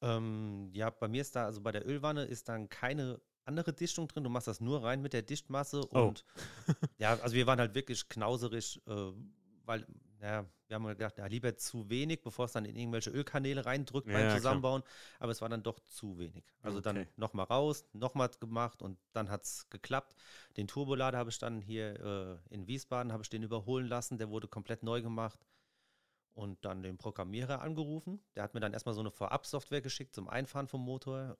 Ähm, 0.00 0.70
ja, 0.72 0.90
bei 0.90 1.08
mir 1.08 1.20
ist 1.22 1.36
da, 1.36 1.44
also 1.46 1.60
bei 1.60 1.72
der 1.72 1.86
Ölwanne 1.86 2.24
ist 2.24 2.48
dann 2.48 2.68
keine 2.68 3.20
andere 3.44 3.72
Dichtung 3.72 4.08
drin. 4.08 4.24
Du 4.24 4.30
machst 4.30 4.48
das 4.48 4.60
nur 4.60 4.82
rein 4.82 5.02
mit 5.02 5.12
der 5.12 5.22
Dichtmasse 5.22 5.86
Oh. 5.94 6.06
und 6.06 6.24
ja, 6.98 7.18
also 7.20 7.34
wir 7.34 7.46
waren 7.46 7.60
halt 7.60 7.74
wirklich 7.74 8.08
knauserig, 8.08 8.80
äh, 8.86 9.12
weil, 9.64 9.86
ja, 10.20 10.46
wir 10.68 10.76
haben 10.76 10.86
gedacht, 10.86 11.18
ja, 11.18 11.26
lieber 11.26 11.56
zu 11.56 11.90
wenig, 11.90 12.22
bevor 12.22 12.46
es 12.46 12.52
dann 12.52 12.64
in 12.64 12.76
irgendwelche 12.76 13.10
Ölkanäle 13.10 13.66
reindrückt 13.66 14.08
Ja, 14.08 14.14
beim 14.14 14.22
ja, 14.22 14.28
klar. 14.28 14.38
Zusammenbauen. 14.38 14.82
Aber 15.18 15.30
es 15.32 15.40
war 15.42 15.48
dann 15.48 15.62
doch 15.62 15.78
zu 15.80 16.18
wenig. 16.18 16.44
Also 16.62 16.80
dann 16.80 16.96
Okay. 16.96 17.08
nochmal 17.16 17.46
raus, 17.46 17.84
nochmal 17.92 18.30
gemacht 18.40 18.80
und 18.82 18.98
dann 19.12 19.28
hat 19.30 19.42
es 19.44 19.68
geklappt. 19.70 20.14
Den 20.56 20.68
Turbolader 20.68 21.18
habe 21.18 21.30
ich 21.30 21.38
dann 21.38 21.60
hier 21.60 22.40
äh, 22.50 22.54
in 22.54 22.66
Wiesbaden, 22.66 23.12
habe 23.12 23.22
ich 23.22 23.28
den 23.28 23.42
überholen 23.42 23.86
lassen. 23.86 24.18
Der 24.18 24.30
wurde 24.30 24.48
komplett 24.48 24.82
neu 24.82 25.02
gemacht 25.02 25.38
und 26.34 26.64
dann 26.64 26.82
den 26.82 26.98
Programmierer 26.98 27.60
angerufen. 27.60 28.22
Der 28.34 28.42
hat 28.42 28.54
mir 28.54 28.60
dann 28.60 28.72
erstmal 28.72 28.94
so 28.94 29.00
eine 29.00 29.10
Vorab-Software 29.10 29.82
geschickt 29.82 30.14
zum 30.14 30.28
Einfahren 30.28 30.68
vom 30.68 30.82
Motor. 30.82 31.36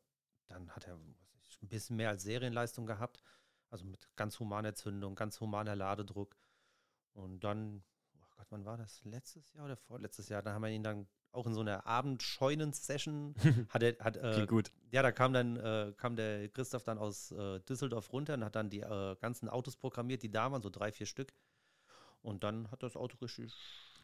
Dann 0.49 0.71
hat 0.71 0.87
er 0.87 0.95
ein 0.95 1.69
bisschen 1.69 1.97
mehr 1.97 2.11
als 2.11 2.23
Serienleistung 2.23 2.87
gehabt. 2.87 3.23
Also 3.71 3.87
mit 3.87 4.09
ganz 4.17 4.39
humaner 4.39 4.75
Zündung, 4.75 5.15
ganz 5.15 5.41
humaner 5.41 5.75
Ladedruck. 5.75 6.37
Und 7.15 7.41
dann, 7.41 7.83
oh 8.19 8.27
Gott, 8.37 8.47
wann 8.51 8.65
war 8.67 8.77
das? 8.77 9.03
Letztes 9.05 9.53
Jahr 9.55 9.65
oder 9.65 9.77
vorletztes 9.77 10.29
Jahr? 10.29 10.43
Da 10.43 10.53
haben 10.53 10.63
wir 10.63 10.71
ihn 10.71 10.83
dann 10.83 11.07
auch 11.33 11.47
in 11.47 11.55
so 11.55 11.61
einer 11.61 11.87
Abendscheunen-Session 11.87 13.35
hat 13.71 13.83
er, 13.83 13.97
hat, 14.01 14.19
äh, 14.19 14.47
gut. 14.47 14.71
ja, 14.91 15.01
da 15.01 15.13
kam 15.13 15.33
dann 15.33 15.57
äh, 15.57 15.95
kam 15.97 16.15
der 16.15 16.51
Christoph 16.51 16.85
dann 16.85 16.99
aus 16.99 17.31
äh, 17.31 17.61
Düsseldorf 17.61 18.13
runter 18.13 18.35
und 18.35 18.45
hat 18.45 18.55
dann 18.55 18.69
die 18.69 18.81
äh, 18.81 19.17
ganzen 19.17 19.49
Autos 19.49 19.77
programmiert, 19.77 20.23
die 20.23 20.31
da 20.31 20.53
waren, 20.53 20.61
so 20.61 20.69
drei, 20.69 20.93
vier 20.93 21.07
Stück. 21.07 21.33
Und 22.21 22.45
dann 22.45 22.71
hat 22.71 22.83
das 22.83 22.97
Auto 22.97 23.17
richtig 23.17 23.55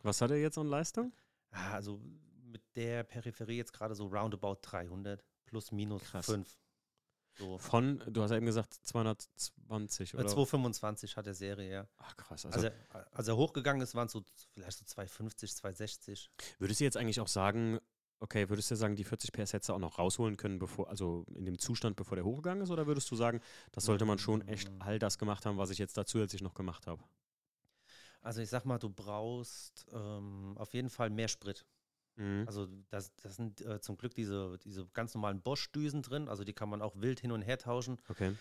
Was 0.03 0.21
hat 0.21 0.31
er 0.31 0.39
jetzt 0.39 0.59
an 0.59 0.67
Leistung? 0.67 1.13
Ah, 1.51 1.73
Also 1.75 2.01
mit 2.45 2.63
der 2.77 3.03
Peripherie 3.05 3.57
jetzt 3.57 3.73
gerade 3.73 3.95
so 3.95 4.07
roundabout 4.07 4.59
300 4.63 5.25
plus 5.45 5.73
minus 5.73 6.03
Krass. 6.05 6.27
5. 6.27 6.59
So. 7.39 7.57
Von, 7.59 8.03
du 8.09 8.23
hast 8.23 8.31
ja 8.33 8.37
eben 8.37 8.47
gesagt, 8.47 8.75
220 8.75 10.15
Äh, 10.15 10.17
oder? 10.17 10.27
225 10.27 11.17
hat 11.17 11.27
der 11.27 11.35
Serie, 11.35 11.71
ja. 11.71 11.89
Ach 11.99 12.17
krass. 12.17 12.45
Also, 12.47 12.59
Also, 12.59 12.71
als 13.13 13.29
er 13.29 13.37
hochgegangen 13.37 13.81
ist, 13.81 13.95
waren 13.95 14.07
es 14.07 14.13
so 14.13 14.25
vielleicht 14.55 14.79
so 14.79 14.85
250, 14.85 15.55
260. 15.55 16.31
würdest 16.59 16.81
du 16.81 16.85
jetzt 16.85 16.97
eigentlich 16.97 17.21
auch 17.21 17.29
sagen, 17.29 17.79
okay, 18.21 18.49
würdest 18.49 18.73
du 18.73 18.75
sagen, 18.75 18.97
die 18.97 19.05
40 19.05 19.31
PS 19.33 19.53
hättest 19.53 19.69
du 19.69 19.75
auch 19.75 19.79
noch 19.79 19.99
rausholen 20.01 20.37
können, 20.37 20.59
bevor, 20.59 20.89
also 20.89 21.25
in 21.37 21.45
dem 21.45 21.59
Zustand, 21.61 21.95
bevor 21.95 22.17
der 22.17 22.25
hochgegangen 22.25 22.65
ist? 22.65 22.71
Oder 22.71 22.89
würdest 22.89 23.09
du 23.11 23.15
sagen, 23.15 23.41
das 23.71 23.85
sollte 23.85 24.05
man 24.05 24.19
schon 24.19 24.43
echt 24.49 24.69
Mm. 24.73 24.83
all 24.83 24.99
das 24.99 25.17
gemacht 25.19 25.47
haben, 25.47 25.59
was 25.59 25.71
ich 25.71 25.79
jetzt 25.79 25.97
da 25.97 26.05
zusätzlich 26.05 26.43
noch 26.43 26.55
gemacht 26.55 26.89
habe? 26.89 27.05
Also 28.21 28.41
ich 28.43 28.49
sag 28.51 28.65
mal, 28.65 28.79
du 28.79 28.91
brauchst 28.91 29.87
ähm, 29.93 30.55
auf 30.59 30.75
jeden 30.75 30.91
Fall 30.91 31.11
mehr 31.11 31.29
Sprit. 31.29 31.65
Mhm. 32.17 32.45
Also 32.47 32.67
das, 32.91 33.15
das 33.17 33.37
sind 33.37 33.61
äh, 33.61 33.81
zum 33.81 33.97
Glück 33.97 34.15
diese, 34.15 34.59
diese 34.65 34.87
ganz 34.89 35.15
normalen 35.15 35.41
Bosch-Düsen 35.41 36.03
drin. 36.03 36.29
Also 36.29 36.45
die 36.45 36.53
kann 36.53 36.69
man 36.69 36.83
auch 36.83 36.97
wild 36.97 37.21
hin 37.21 37.33
und 37.33 37.43
her 37.43 37.59
tauschen. 37.59 37.99
Okay. 38.09 38.35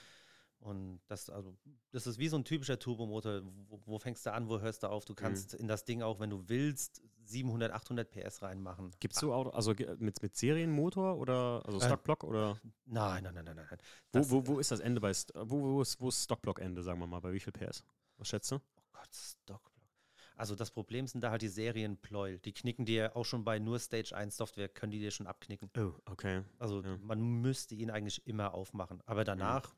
Und 0.60 1.00
das, 1.08 1.30
also, 1.30 1.56
das 1.92 2.08
ist 2.08 2.18
wie 2.18 2.28
so 2.30 2.36
ein 2.36 2.44
typischer 2.44 2.80
Turbomotor. 2.80 3.42
Wo, 3.70 3.80
wo 3.86 4.00
fängst 4.00 4.26
du 4.26 4.34
an, 4.34 4.50
wo 4.50 4.60
hörst 4.60 4.82
du 4.82 4.88
auf? 4.90 5.06
Du 5.06 5.14
kannst 5.14 5.54
in 5.54 5.68
das 5.68 5.86
Ding 5.86 6.02
auch, 6.02 6.20
wenn 6.20 6.32
du 6.32 6.50
willst, 6.50 7.04
700, 7.26 7.72
800 7.72 8.10
PS 8.10 8.42
reinmachen. 8.42 8.90
Gibt 9.00 9.14
es 9.14 9.20
so 9.20 9.32
Auto, 9.34 9.52
also 9.52 9.76
mit, 10.00 10.20
mit 10.24 10.36
Serienmotor 10.36 11.18
oder 11.18 11.62
also 11.64 11.78
Äh, 11.78 11.86
Stockblock 11.86 12.24
oder 12.24 12.60
Nein, 12.86 13.24
nein, 13.24 13.36
nein, 13.36 13.46
nein, 13.46 13.56
nein. 13.56 13.68
wo, 14.12 14.20
Das- 14.20 14.32
wo, 14.32 14.48
wo 14.48 14.60
ist 14.60 14.72
das 14.72 14.80
Ende 14.80 15.00
bei 15.00 15.12
wo, 15.36 15.62
wo 15.62 15.82
ist, 15.84 16.02
wo 16.02 16.10
ist 16.10 16.24
Stockblock-Ende, 16.24 16.82
sagen 16.82 17.00
wir 17.00 17.08
mal, 17.08 17.20
bei 17.20 17.32
wie 17.34 17.40
viel 17.40 17.54
PS? 17.54 17.84
Was 18.18 18.28
schätzt 18.28 18.52
du? 18.52 18.60
Gott, 19.08 19.16
Stockblock. 19.16 19.72
Also 20.36 20.56
das 20.56 20.70
Problem 20.72 21.08
sind 21.08 21.22
da 21.22 21.32
halt 21.32 21.42
die 21.42 21.48
Serienpleuel. 21.48 22.38
Die 22.40 22.54
knicken 22.54 22.86
dir 22.86 23.16
auch 23.16 23.24
schon 23.26 23.44
bei 23.44 23.58
nur 23.58 23.80
Stage 23.80 24.16
1 24.16 24.38
Software, 24.38 24.70
können 24.70 24.92
die 24.92 25.00
dir 25.00 25.10
schon 25.12 25.26
abknicken. 25.26 25.72
Oh, 25.78 25.94
okay. 26.06 26.44
Also 26.60 26.82
Ja. 26.84 26.98
man 26.98 27.20
müsste 27.42 27.74
ihn 27.76 27.90
eigentlich 27.90 28.26
immer 28.28 28.54
aufmachen. 28.54 29.02
Aber 29.06 29.24
danach, 29.24 29.74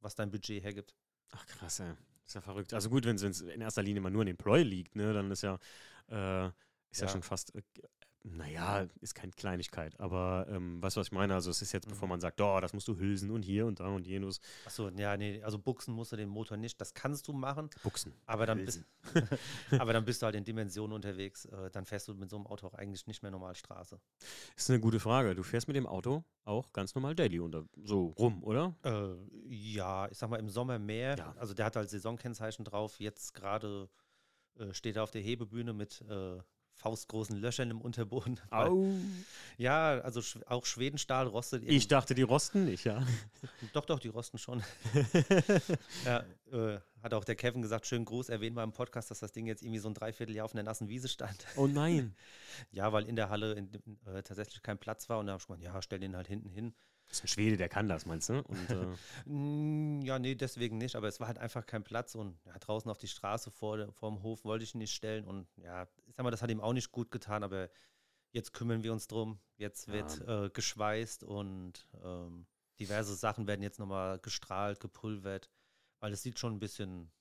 was 0.00 0.14
dein 0.14 0.30
Budget 0.30 0.62
hergibt. 0.62 0.94
Ach 1.32 1.46
krass, 1.46 1.80
ey. 1.80 1.94
Ist 2.26 2.34
ja 2.34 2.40
verrückt. 2.40 2.72
Also 2.72 2.88
gut, 2.90 3.04
wenn 3.04 3.16
es 3.16 3.40
in 3.40 3.60
erster 3.60 3.82
Linie 3.82 4.00
mal 4.00 4.10
nur 4.10 4.22
an 4.22 4.26
den 4.28 4.36
Ploy 4.36 4.62
liegt, 4.62 4.94
ne, 4.94 5.12
dann 5.12 5.30
ist 5.32 5.42
ja, 5.42 5.58
äh, 6.08 6.46
ist 6.90 7.00
ja. 7.00 7.06
Ja. 7.06 7.08
schon 7.08 7.22
fast, 7.22 7.52
äh, 7.54 7.62
naja, 8.24 8.86
ist 9.00 9.14
keine 9.14 9.32
Kleinigkeit, 9.32 9.98
aber 9.98 10.46
ähm, 10.48 10.80
weißt 10.82 10.96
du, 10.96 11.00
was 11.00 11.08
ich 11.08 11.12
meine? 11.12 11.34
Also 11.34 11.50
es 11.50 11.60
ist 11.62 11.72
jetzt, 11.72 11.88
bevor 11.88 12.06
Mhm. 12.06 12.10
man 12.10 12.20
sagt, 12.20 12.40
oh, 12.40 12.60
das 12.60 12.72
musst 12.72 12.86
du 12.88 12.96
hülsen 12.96 13.30
und 13.30 13.42
hier 13.42 13.66
und 13.66 13.80
da 13.80 13.86
und 13.88 14.06
jenes, 14.06 14.40
Achso, 14.64 14.88
ja, 14.90 15.16
nee, 15.16 15.42
also 15.42 15.58
buchsen 15.58 15.92
musst 15.94 16.12
du 16.12 16.16
den 16.16 16.28
Motor 16.28 16.56
nicht. 16.56 16.80
Das 16.80 16.94
kannst 16.94 17.26
du 17.28 17.32
machen, 17.32 17.68
buchsen. 17.82 18.12
aber 18.26 18.46
dann, 18.46 18.64
bist, 18.64 18.84
aber 19.78 19.92
dann 19.92 20.04
bist 20.04 20.22
du 20.22 20.26
halt 20.26 20.36
in 20.36 20.44
Dimensionen 20.44 20.92
unterwegs. 20.94 21.44
Äh, 21.46 21.70
dann 21.70 21.84
fährst 21.84 22.08
du 22.08 22.14
mit 22.14 22.30
so 22.30 22.36
einem 22.36 22.46
Auto 22.46 22.66
auch 22.68 22.74
eigentlich 22.74 23.06
nicht 23.06 23.22
mehr 23.22 23.30
normal 23.32 23.54
Straße. 23.54 24.00
Ist 24.56 24.70
eine 24.70 24.80
gute 24.80 25.00
Frage. 25.00 25.34
Du 25.34 25.42
fährst 25.42 25.66
mit 25.66 25.76
dem 25.76 25.86
Auto 25.86 26.24
auch 26.44 26.72
ganz 26.72 26.94
normal 26.94 27.14
Daily 27.14 27.40
unter, 27.40 27.64
so 27.84 28.08
rum, 28.18 28.42
oder? 28.44 28.74
Äh, 28.84 29.14
ja, 29.48 30.08
ich 30.10 30.18
sag 30.18 30.30
mal 30.30 30.38
im 30.40 30.48
Sommer 30.48 30.78
mehr. 30.78 31.16
Ja. 31.16 31.34
Also 31.38 31.54
der 31.54 31.66
hat 31.66 31.76
halt 31.76 31.90
Saisonkennzeichen 31.90 32.64
drauf. 32.64 32.98
Jetzt 33.00 33.34
gerade 33.34 33.88
äh, 34.58 34.72
steht 34.74 34.96
er 34.96 35.02
auf 35.02 35.10
der 35.10 35.22
Hebebühne 35.22 35.72
mit 35.72 36.00
äh, 36.02 36.38
faustgroßen 36.82 37.36
Löchern 37.40 37.70
im 37.70 37.80
Unterboden. 37.80 38.40
Au. 38.50 38.86
Ja, 39.56 40.00
also 40.00 40.20
auch 40.46 40.66
Schwedenstahl 40.66 41.26
rostet. 41.28 41.62
eben- 41.62 41.72
Ich 41.72 41.86
dachte, 41.88 42.14
die 42.14 42.22
rosten 42.22 42.64
nicht, 42.64 42.84
ja. 42.84 43.04
Doch, 43.72 43.84
doch, 43.84 43.98
die 44.00 44.08
rosten 44.08 44.38
schon. 44.38 44.62
ja, 46.04 46.24
äh, 46.52 46.78
hat 47.02 47.14
auch 47.14 47.24
der 47.24 47.36
Kevin 47.36 47.62
gesagt, 47.62 47.86
schönen 47.86 48.04
Gruß, 48.04 48.28
erwähnen 48.28 48.56
wir 48.56 48.62
im 48.62 48.72
Podcast, 48.72 49.10
dass 49.10 49.20
das 49.20 49.32
Ding 49.32 49.46
jetzt 49.46 49.62
irgendwie 49.62 49.78
so 49.80 49.88
ein 49.88 49.94
Dreivierteljahr 49.94 50.44
auf 50.44 50.54
einer 50.54 50.62
nassen 50.62 50.88
Wiese 50.88 51.08
stand. 51.08 51.46
Oh 51.56 51.66
nein. 51.66 52.14
ja, 52.70 52.92
weil 52.92 53.04
in 53.06 53.16
der 53.16 53.28
Halle 53.30 53.52
in, 53.54 53.72
äh, 54.06 54.22
tatsächlich 54.22 54.62
kein 54.62 54.78
Platz 54.78 55.08
war 55.08 55.18
und 55.18 55.26
da 55.26 55.32
habe 55.32 55.40
ich 55.40 55.46
gemeint, 55.46 55.62
ja, 55.62 55.80
stell 55.82 56.00
den 56.00 56.16
halt 56.16 56.28
hinten 56.28 56.48
hin. 56.50 56.74
Das 57.08 57.18
ist 57.18 57.24
ein 57.24 57.28
Schwede, 57.28 57.56
der 57.58 57.68
kann 57.68 57.88
das, 57.88 58.06
meinst 58.06 58.30
du? 58.30 58.40
Und, 58.42 58.70
äh, 58.70 58.86
Mm, 59.26 60.00
Ja, 60.02 60.18
nee, 60.18 60.34
deswegen 60.34 60.78
nicht, 60.78 60.96
aber 60.96 61.08
es 61.08 61.20
war 61.20 61.26
halt 61.26 61.38
einfach 61.38 61.66
kein 61.66 61.84
Platz 61.84 62.14
und 62.14 62.38
ja, 62.46 62.58
draußen 62.58 62.90
auf 62.90 62.98
die 62.98 63.08
Straße 63.08 63.50
vor, 63.50 63.92
vor 63.92 64.10
dem 64.10 64.22
Hof 64.22 64.44
wollte 64.44 64.64
ich 64.64 64.74
ihn 64.74 64.78
nicht 64.78 64.94
stellen 64.94 65.26
und 65.26 65.46
ja, 65.56 65.86
ich 66.06 66.14
sag 66.14 66.24
mal, 66.24 66.30
das 66.30 66.40
hat 66.42 66.50
ihm 66.50 66.60
auch 66.60 66.72
nicht 66.72 66.90
gut 66.90 67.10
getan, 67.10 67.42
aber 67.42 67.68
jetzt 68.32 68.54
kümmern 68.54 68.82
wir 68.82 68.92
uns 68.92 69.06
drum. 69.08 69.38
Jetzt 69.58 69.88
wird 69.88 70.20
äh, 70.26 70.48
geschweißt 70.50 71.22
und 71.24 71.86
ähm, 72.02 72.46
diverse 72.80 73.14
Sachen 73.14 73.46
werden 73.46 73.62
jetzt 73.62 73.78
nochmal 73.78 74.18
gestrahlt, 74.18 74.80
gepulvert, 74.80 75.50
weil 76.00 76.12
es 76.12 76.22
sieht 76.22 76.38
schon 76.38 76.54
ein 76.54 76.60
bisschen 76.60 77.12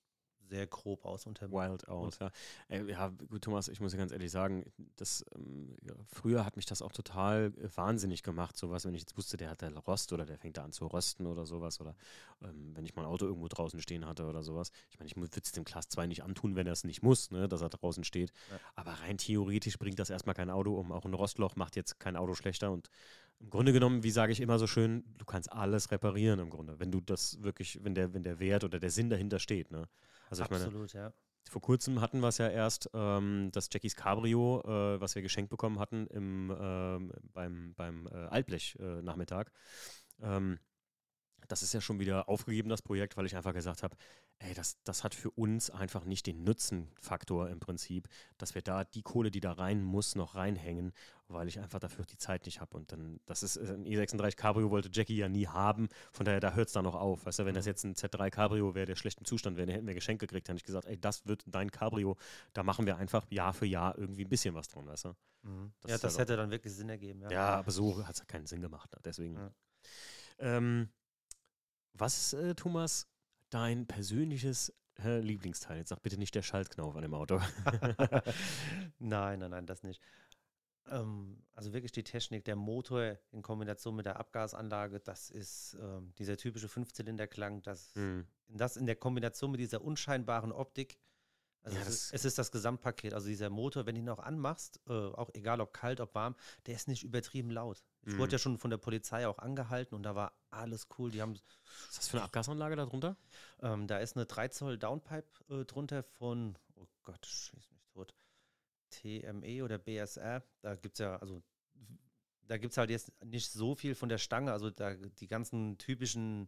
sehr 0.52 0.68
grob 0.68 1.06
aus 1.06 1.26
unter 1.26 1.50
Wild 1.50 1.88
aus, 1.88 2.20
ja. 2.20 2.30
Ja, 2.70 3.08
gut, 3.30 3.42
Thomas, 3.42 3.70
ich 3.70 3.80
muss 3.80 3.94
ja 3.94 3.98
ganz 3.98 4.12
ehrlich 4.12 4.32
sagen, 4.32 4.66
das, 4.98 5.26
ähm, 5.34 5.78
ja, 5.82 5.94
früher 6.06 6.46
hat 6.46 6.58
mich 6.58 6.66
das 6.66 6.82
auch 6.82 6.92
total 6.92 7.54
äh, 7.58 7.70
wahnsinnig 7.76 8.22
gemacht, 8.22 8.58
sowas, 8.58 8.86
wenn 8.86 8.94
ich 8.94 9.02
jetzt 9.02 9.18
wusste, 9.18 9.38
der 9.38 9.50
hat 9.50 9.62
da 9.62 9.70
Rost 9.70 10.12
oder 10.12 10.26
der 10.26 10.38
fängt 10.38 10.58
da 10.58 10.66
an 10.66 10.74
zu 10.74 10.88
rösten 10.88 11.26
oder 11.26 11.46
sowas 11.46 11.80
oder 11.80 11.96
ähm, 12.44 12.76
wenn 12.76 12.86
ich 12.86 12.96
mal 12.96 13.04
ein 13.04 13.08
Auto 13.08 13.26
irgendwo 13.26 13.48
draußen 13.48 13.82
stehen 13.82 14.06
hatte 14.06 14.26
oder 14.26 14.44
sowas. 14.44 14.72
Ich 14.90 15.00
meine, 15.00 15.08
ich 15.08 15.16
würde 15.16 15.40
es 15.42 15.52
dem 15.54 15.64
Class 15.64 15.88
2 15.88 16.08
nicht 16.08 16.24
antun, 16.24 16.56
wenn 16.56 16.68
er 16.68 16.74
es 16.74 16.84
nicht 16.84 17.02
muss, 17.02 17.32
ne, 17.32 17.48
dass 17.48 17.62
er 17.62 17.70
draußen 17.70 18.04
steht. 18.04 18.34
Ja. 18.50 18.60
Aber 18.76 18.92
rein 18.92 19.18
theoretisch 19.18 19.80
bringt 19.80 20.00
das 20.00 20.10
erstmal 20.10 20.36
kein 20.36 20.50
Auto 20.50 20.78
um. 20.78 20.92
Auch 20.92 21.06
ein 21.06 21.14
Rostloch 21.14 21.56
macht 21.56 21.78
jetzt 21.78 22.00
kein 22.00 22.18
Auto 22.18 22.36
schlechter 22.36 22.72
und 22.72 22.90
im 23.42 23.50
Grunde 23.50 23.74
genommen, 23.74 24.04
wie 24.04 24.12
sage 24.12 24.32
ich 24.32 24.40
immer 24.40 24.60
so 24.60 24.68
schön, 24.68 25.04
du 25.18 25.26
kannst 25.26 25.52
alles 25.52 25.92
reparieren 25.92 26.40
im 26.40 26.50
Grunde, 26.50 26.80
wenn 26.80 26.92
du 26.92 27.02
das 27.02 27.42
wirklich, 27.42 27.80
wenn 27.84 27.96
der, 27.96 28.14
wenn 28.14 28.24
der 28.24 28.40
Wert 28.40 28.64
oder 28.64 28.80
der 28.80 28.92
Sinn 28.92 29.10
dahinter 29.10 29.40
steht. 29.40 29.72
Ne? 29.72 29.88
Also 30.32 30.44
Absolut, 30.44 30.74
meine, 30.74 31.06
ja. 31.06 31.13
Vor 31.50 31.62
kurzem 31.62 32.00
hatten 32.00 32.22
wir 32.22 32.30
es 32.30 32.38
ja 32.38 32.48
erst, 32.48 32.89
ähm, 32.94 33.50
das 33.52 33.70
Jackies 33.72 33.98
Cabrio, 33.98 34.62
äh, 34.62 35.02
was 35.02 35.15
wir 35.15 35.22
geschenkt 35.22 35.50
bekommen 35.50 35.80
hatten 35.80 36.08
im, 36.08 36.56
ähm, 36.58 37.12
beim, 37.34 37.74
beim 37.76 38.08
äh, 38.08 38.28
Altblech-Nachmittag. 38.28 39.52
Äh, 40.22 40.38
ähm, 40.38 40.60
das 41.47 41.63
ist 41.63 41.73
ja 41.73 41.82
schon 41.82 41.99
wieder 41.99 42.30
aufgegeben, 42.30 42.69
das 42.69 42.82
Projekt, 42.82 43.17
weil 43.17 43.25
ich 43.25 43.36
einfach 43.36 43.54
gesagt 43.54 43.84
habe, 43.84 43.95
ey, 44.39 44.54
das, 44.54 44.82
das 44.84 45.04
hat 45.04 45.13
für 45.13 45.30
uns 45.32 45.69
einfach 45.69 46.06
nicht 46.06 46.25
den 46.25 46.43
Nutzenfaktor 46.43 47.49
im 47.49 47.60
Prinzip, 47.60 48.08
dass 48.38 48.56
wir 48.56 48.62
da 48.62 48.84
die 48.84 49.01
Kohle, 49.01 49.32
die 49.32 49.39
da 49.39 49.51
rein 49.54 49.84
muss, 49.84 50.15
noch 50.15 50.36
reinhängen, 50.36 50.93
weil 51.27 51.47
ich 51.47 51.60
einfach 51.60 51.80
dafür 51.80 52.06
die 52.06 52.17
Zeit 52.17 52.45
nicht 52.45 52.60
habe. 52.60 52.75
Und 52.77 52.91
dann, 52.91 53.19
das 53.25 53.43
ist 53.43 53.58
ein 53.58 53.86
E36 53.86 54.36
Cabrio 54.36 54.71
wollte 54.71 54.89
Jackie 54.91 55.15
ja 55.15 55.30
nie 55.30 55.47
haben, 55.47 55.89
von 56.12 56.25
daher, 56.25 56.39
da 56.39 56.54
hört 56.54 56.67
es 56.67 56.73
dann 56.73 56.84
noch 56.84 56.95
auf. 56.95 57.25
Weißt 57.25 57.39
du, 57.39 57.45
wenn 57.45 57.56
das 57.56 57.65
jetzt 57.65 57.84
ein 57.84 57.95
Z3 57.95 58.30
Cabrio 58.30 58.73
wäre, 58.73 58.86
der 58.86 58.95
schlecht 58.95 59.19
im 59.19 59.25
Zustand 59.25 59.58
wäre, 59.58 59.67
den 59.67 59.75
hätten 59.75 59.88
wir 59.88 59.93
geschenkt 59.93 60.21
gekriegt, 60.21 60.47
dann 60.47 60.56
hätte 60.56 60.63
ich 60.63 60.65
gesagt, 60.65 60.88
ey, 60.88 60.99
das 60.99 61.25
wird 61.27 61.43
dein 61.45 61.71
Cabrio, 61.71 62.17
da 62.54 62.63
machen 62.63 62.86
wir 62.86 62.97
einfach 62.97 63.25
Jahr 63.30 63.54
für 63.54 63.65
Jahr 63.65 63.97
irgendwie 63.97 64.25
ein 64.25 64.30
bisschen 64.30 64.56
was 64.56 64.67
dran, 64.67 64.88
weißt 64.88 65.06
du? 65.06 65.10
Mhm. 65.43 65.71
Das 65.82 65.91
ja, 65.91 65.97
das 65.97 66.17
halt 66.17 66.30
hätte 66.30 66.38
dann 66.38 66.51
wirklich 66.51 66.73
Sinn 66.73 66.89
ergeben. 66.89 67.21
Ja, 67.21 67.32
ja 67.32 67.56
aber 67.56 67.71
so 67.71 68.06
hat 68.06 68.15
es 68.15 68.25
keinen 68.27 68.45
Sinn 68.45 68.62
gemacht, 68.62 68.89
deswegen. 69.04 69.36
Ja. 69.36 69.51
Ähm, 70.39 70.89
was 71.93 72.34
ist, 72.34 72.34
äh, 72.34 72.56
Thomas, 72.56 73.08
dein 73.49 73.86
persönliches 73.88 74.73
äh, 75.04 75.19
Lieblingsteil? 75.19 75.77
Jetzt 75.77 75.89
sag 75.89 76.01
bitte 76.01 76.17
nicht 76.17 76.36
der 76.36 76.41
Schaltknauf 76.41 76.95
an 76.95 77.01
dem 77.01 77.13
Auto. 77.13 77.39
nein, 78.99 79.39
nein, 79.39 79.51
nein, 79.51 79.65
das 79.65 79.84
nicht. 79.84 80.01
Ähm, 80.89 81.43
also 81.54 81.73
wirklich 81.73 81.91
die 81.91 82.04
Technik, 82.04 82.45
der 82.45 82.56
Motor 82.56 83.17
in 83.32 83.41
Kombination 83.41 83.95
mit 83.95 84.06
der 84.06 84.19
Abgasanlage, 84.19 84.99
das 84.99 85.30
ist 85.30 85.77
ähm, 85.82 86.13
dieser 86.17 86.38
typische 86.38 86.67
Fünfzylinderklang, 86.67 87.62
das, 87.62 87.95
mhm. 87.95 88.25
das 88.47 88.77
in 88.77 88.86
der 88.86 88.95
Kombination 88.95 89.51
mit 89.51 89.60
dieser 89.60 89.82
unscheinbaren 89.84 90.51
Optik 90.51 90.97
also 91.63 91.77
ja, 91.77 91.84
es, 91.84 91.89
ist, 91.89 92.13
es, 92.13 92.25
ist, 92.25 92.38
das 92.38 92.51
Gesamtpaket. 92.51 93.13
Also 93.13 93.27
dieser 93.27 93.49
Motor, 93.49 93.86
wenn 93.86 93.95
du 93.95 94.01
ihn 94.01 94.10
auch 94.10 94.19
anmachst, 94.19 94.80
äh, 94.88 94.93
auch 94.93 95.30
egal 95.34 95.62
ob 95.62 95.73
kalt, 95.73 95.99
ob 95.99 96.15
warm, 96.15 96.36
der 96.65 96.75
ist 96.75 96.88
nicht 96.88 97.04
übertrieben 97.04 97.51
laut. 97.51 97.84
Ich 98.04 98.14
mhm. 98.14 98.18
wurde 98.18 98.34
ja 98.34 98.40
schon 98.40 98.58
von 98.58 98.72
der 98.72 98.78
Polizei 98.78 99.28
auch 99.28 99.38
angehalten 99.38 99.96
und 99.96 100.04
da 100.04 100.16
war 100.16 100.34
alles 100.50 100.88
cool. 100.98 101.12
Die 101.12 101.22
haben. 101.22 101.34
Was 101.34 101.90
ist 101.90 101.98
das 101.98 102.08
für 102.08 102.18
eine 102.18 102.26
Abgasanlage 102.26 102.76
da 102.76 102.86
drunter? 102.86 103.16
Ähm, 103.62 103.88
da 103.88 104.00
ist 104.00 104.16
eine 104.16 104.26
3 104.26 104.48
Zoll 104.50 104.78
Downpipe 104.78 105.28
äh, 105.50 105.66
drunter 105.66 106.04
von, 106.04 106.58
oh 106.76 106.88
Gott, 107.04 107.26
schieß 107.26 107.54
mich 107.54 107.70
tot. 107.94 108.16
TME 108.90 109.64
oder 109.64 109.78
BSR. 109.78 110.44
Da 110.62 110.76
gibt 110.76 110.96
es 110.96 111.00
ja, 111.00 111.16
also 111.18 111.44
da 112.48 112.58
gibt 112.58 112.72
es 112.72 112.78
halt 112.78 112.90
jetzt 112.90 113.12
nicht 113.24 113.52
so 113.52 113.76
viel 113.76 113.96
von 113.96 114.10
der 114.10 114.18
Stange. 114.18 114.52
Also 114.52 114.70
da 114.70 114.96
die 114.96 115.28
ganzen 115.28 115.78
typischen 115.78 116.48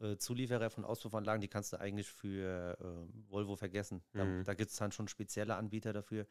äh, 0.00 0.16
Zulieferer 0.16 0.70
von 0.70 0.84
Auspuffanlagen, 0.84 1.40
die 1.40 1.48
kannst 1.48 1.72
du 1.72 1.80
eigentlich 1.80 2.08
für 2.08 2.78
äh, 2.80 3.30
Volvo 3.30 3.56
vergessen. 3.56 4.02
Da, 4.12 4.24
mhm. 4.24 4.44
da 4.44 4.54
gibt 4.54 4.70
es 4.70 4.76
dann 4.76 4.92
schon 4.92 5.08
spezielle 5.08 5.56
Anbieter 5.56 5.92
dafür. 5.92 6.26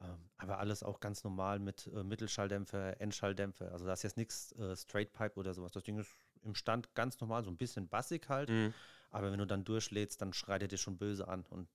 Ähm, 0.00 0.30
aber 0.36 0.58
alles 0.58 0.82
auch 0.82 1.00
ganz 1.00 1.24
normal 1.24 1.58
mit 1.58 1.88
äh, 1.88 2.02
Mittelschalldämpfer, 2.02 3.00
Endschalldämpfer. 3.00 3.72
Also 3.72 3.86
da 3.86 3.92
ist 3.92 4.02
jetzt 4.02 4.16
nichts 4.16 4.52
äh, 4.52 4.76
Straight 4.76 5.12
Pipe 5.12 5.38
oder 5.38 5.54
sowas. 5.54 5.72
Das 5.72 5.82
Ding 5.82 5.98
ist 5.98 6.10
im 6.44 6.54
Stand 6.54 6.94
ganz 6.94 7.20
normal, 7.20 7.44
so 7.44 7.50
ein 7.50 7.56
bisschen 7.56 7.88
bassig 7.88 8.28
halt. 8.28 8.48
Mhm. 8.48 8.72
Aber 9.10 9.32
wenn 9.32 9.38
du 9.38 9.46
dann 9.46 9.64
durchlädst, 9.64 10.20
dann 10.22 10.32
schreit 10.32 10.62
er 10.62 10.68
dir 10.68 10.78
schon 10.78 10.98
böse 10.98 11.26
an. 11.26 11.44
Und 11.50 11.68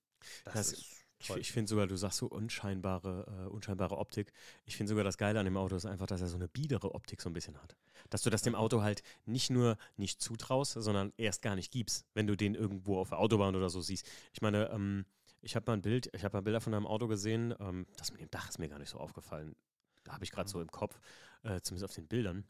das, 0.46 0.54
das 0.54 0.74
ist 0.74 1.04
Toll. 1.28 1.40
Ich, 1.40 1.52
finde 1.52 1.70
sogar, 1.70 1.88
du 1.88 1.96
sagst 1.96 2.18
so 2.18 2.28
unscheinbare, 2.28 3.46
äh, 3.46 3.50
unscheinbare 3.50 3.98
Optik. 3.98 4.34
Ich 4.66 4.76
finde 4.76 4.90
sogar 4.90 5.04
das 5.04 5.18
Geile 5.18 5.40
an 5.40 5.46
dem 5.46 5.58
Auto 5.58 5.76
ist 5.76 5.86
einfach, 5.86 6.08
dass 6.08 6.22
er 6.22 6.28
so 6.28 6.36
eine 6.36 6.48
biedere 6.48 6.94
Optik 6.94 7.22
so 7.22 7.30
ein 7.30 7.34
bisschen 7.34 7.62
hat. 7.62 7.78
Dass 8.10 8.24
du 8.24 8.30
das 8.30 8.42
dem 8.42 8.56
Auto 8.56 8.82
halt 8.82 9.04
nicht 9.26 9.50
nur 9.50 9.78
nicht 9.96 10.22
zutraust, 10.22 10.74
sondern 10.74 11.14
erst 11.18 11.42
gar 11.42 11.56
nicht 11.56 11.72
gibst, 11.72 12.06
wenn 12.14 12.28
du 12.28 12.36
den 12.36 12.56
irgendwo 12.56 13.00
auf 13.00 13.10
der 13.10 13.20
Autobahn 13.20 13.56
oder 13.56 13.70
so 13.70 13.80
siehst. 13.80 14.06
Ich 14.34 14.42
meine, 14.42 14.70
ähm, 14.72 15.06
ich 15.44 15.56
habe 15.56 15.66
mal 15.68 15.74
ein 15.74 15.82
Bild, 15.82 16.10
ich 16.14 16.24
habe 16.24 16.38
mal 16.38 16.42
Bilder 16.42 16.62
von 16.62 16.74
einem 16.74 16.88
Auto 16.88 17.08
gesehen, 17.08 17.54
ähm, 17.60 17.86
das 17.98 18.12
mit 18.12 18.22
dem 18.22 18.32
Dach 18.32 18.50
ist 18.50 18.60
mir 18.60 18.70
gar 18.70 18.80
nicht 18.80 18.90
so 18.90 18.98
aufgefallen. 18.98 19.56
Da 20.04 20.14
habe 20.14 20.24
ich 20.24 20.32
gerade 20.32 20.48
mhm. 20.48 20.52
so 20.52 20.62
im 20.62 20.72
Kopf, 20.72 21.00
äh, 21.44 21.62
zumindest 21.62 21.86
auf 21.86 21.96
den 21.96 22.08
Bildern 22.08 22.46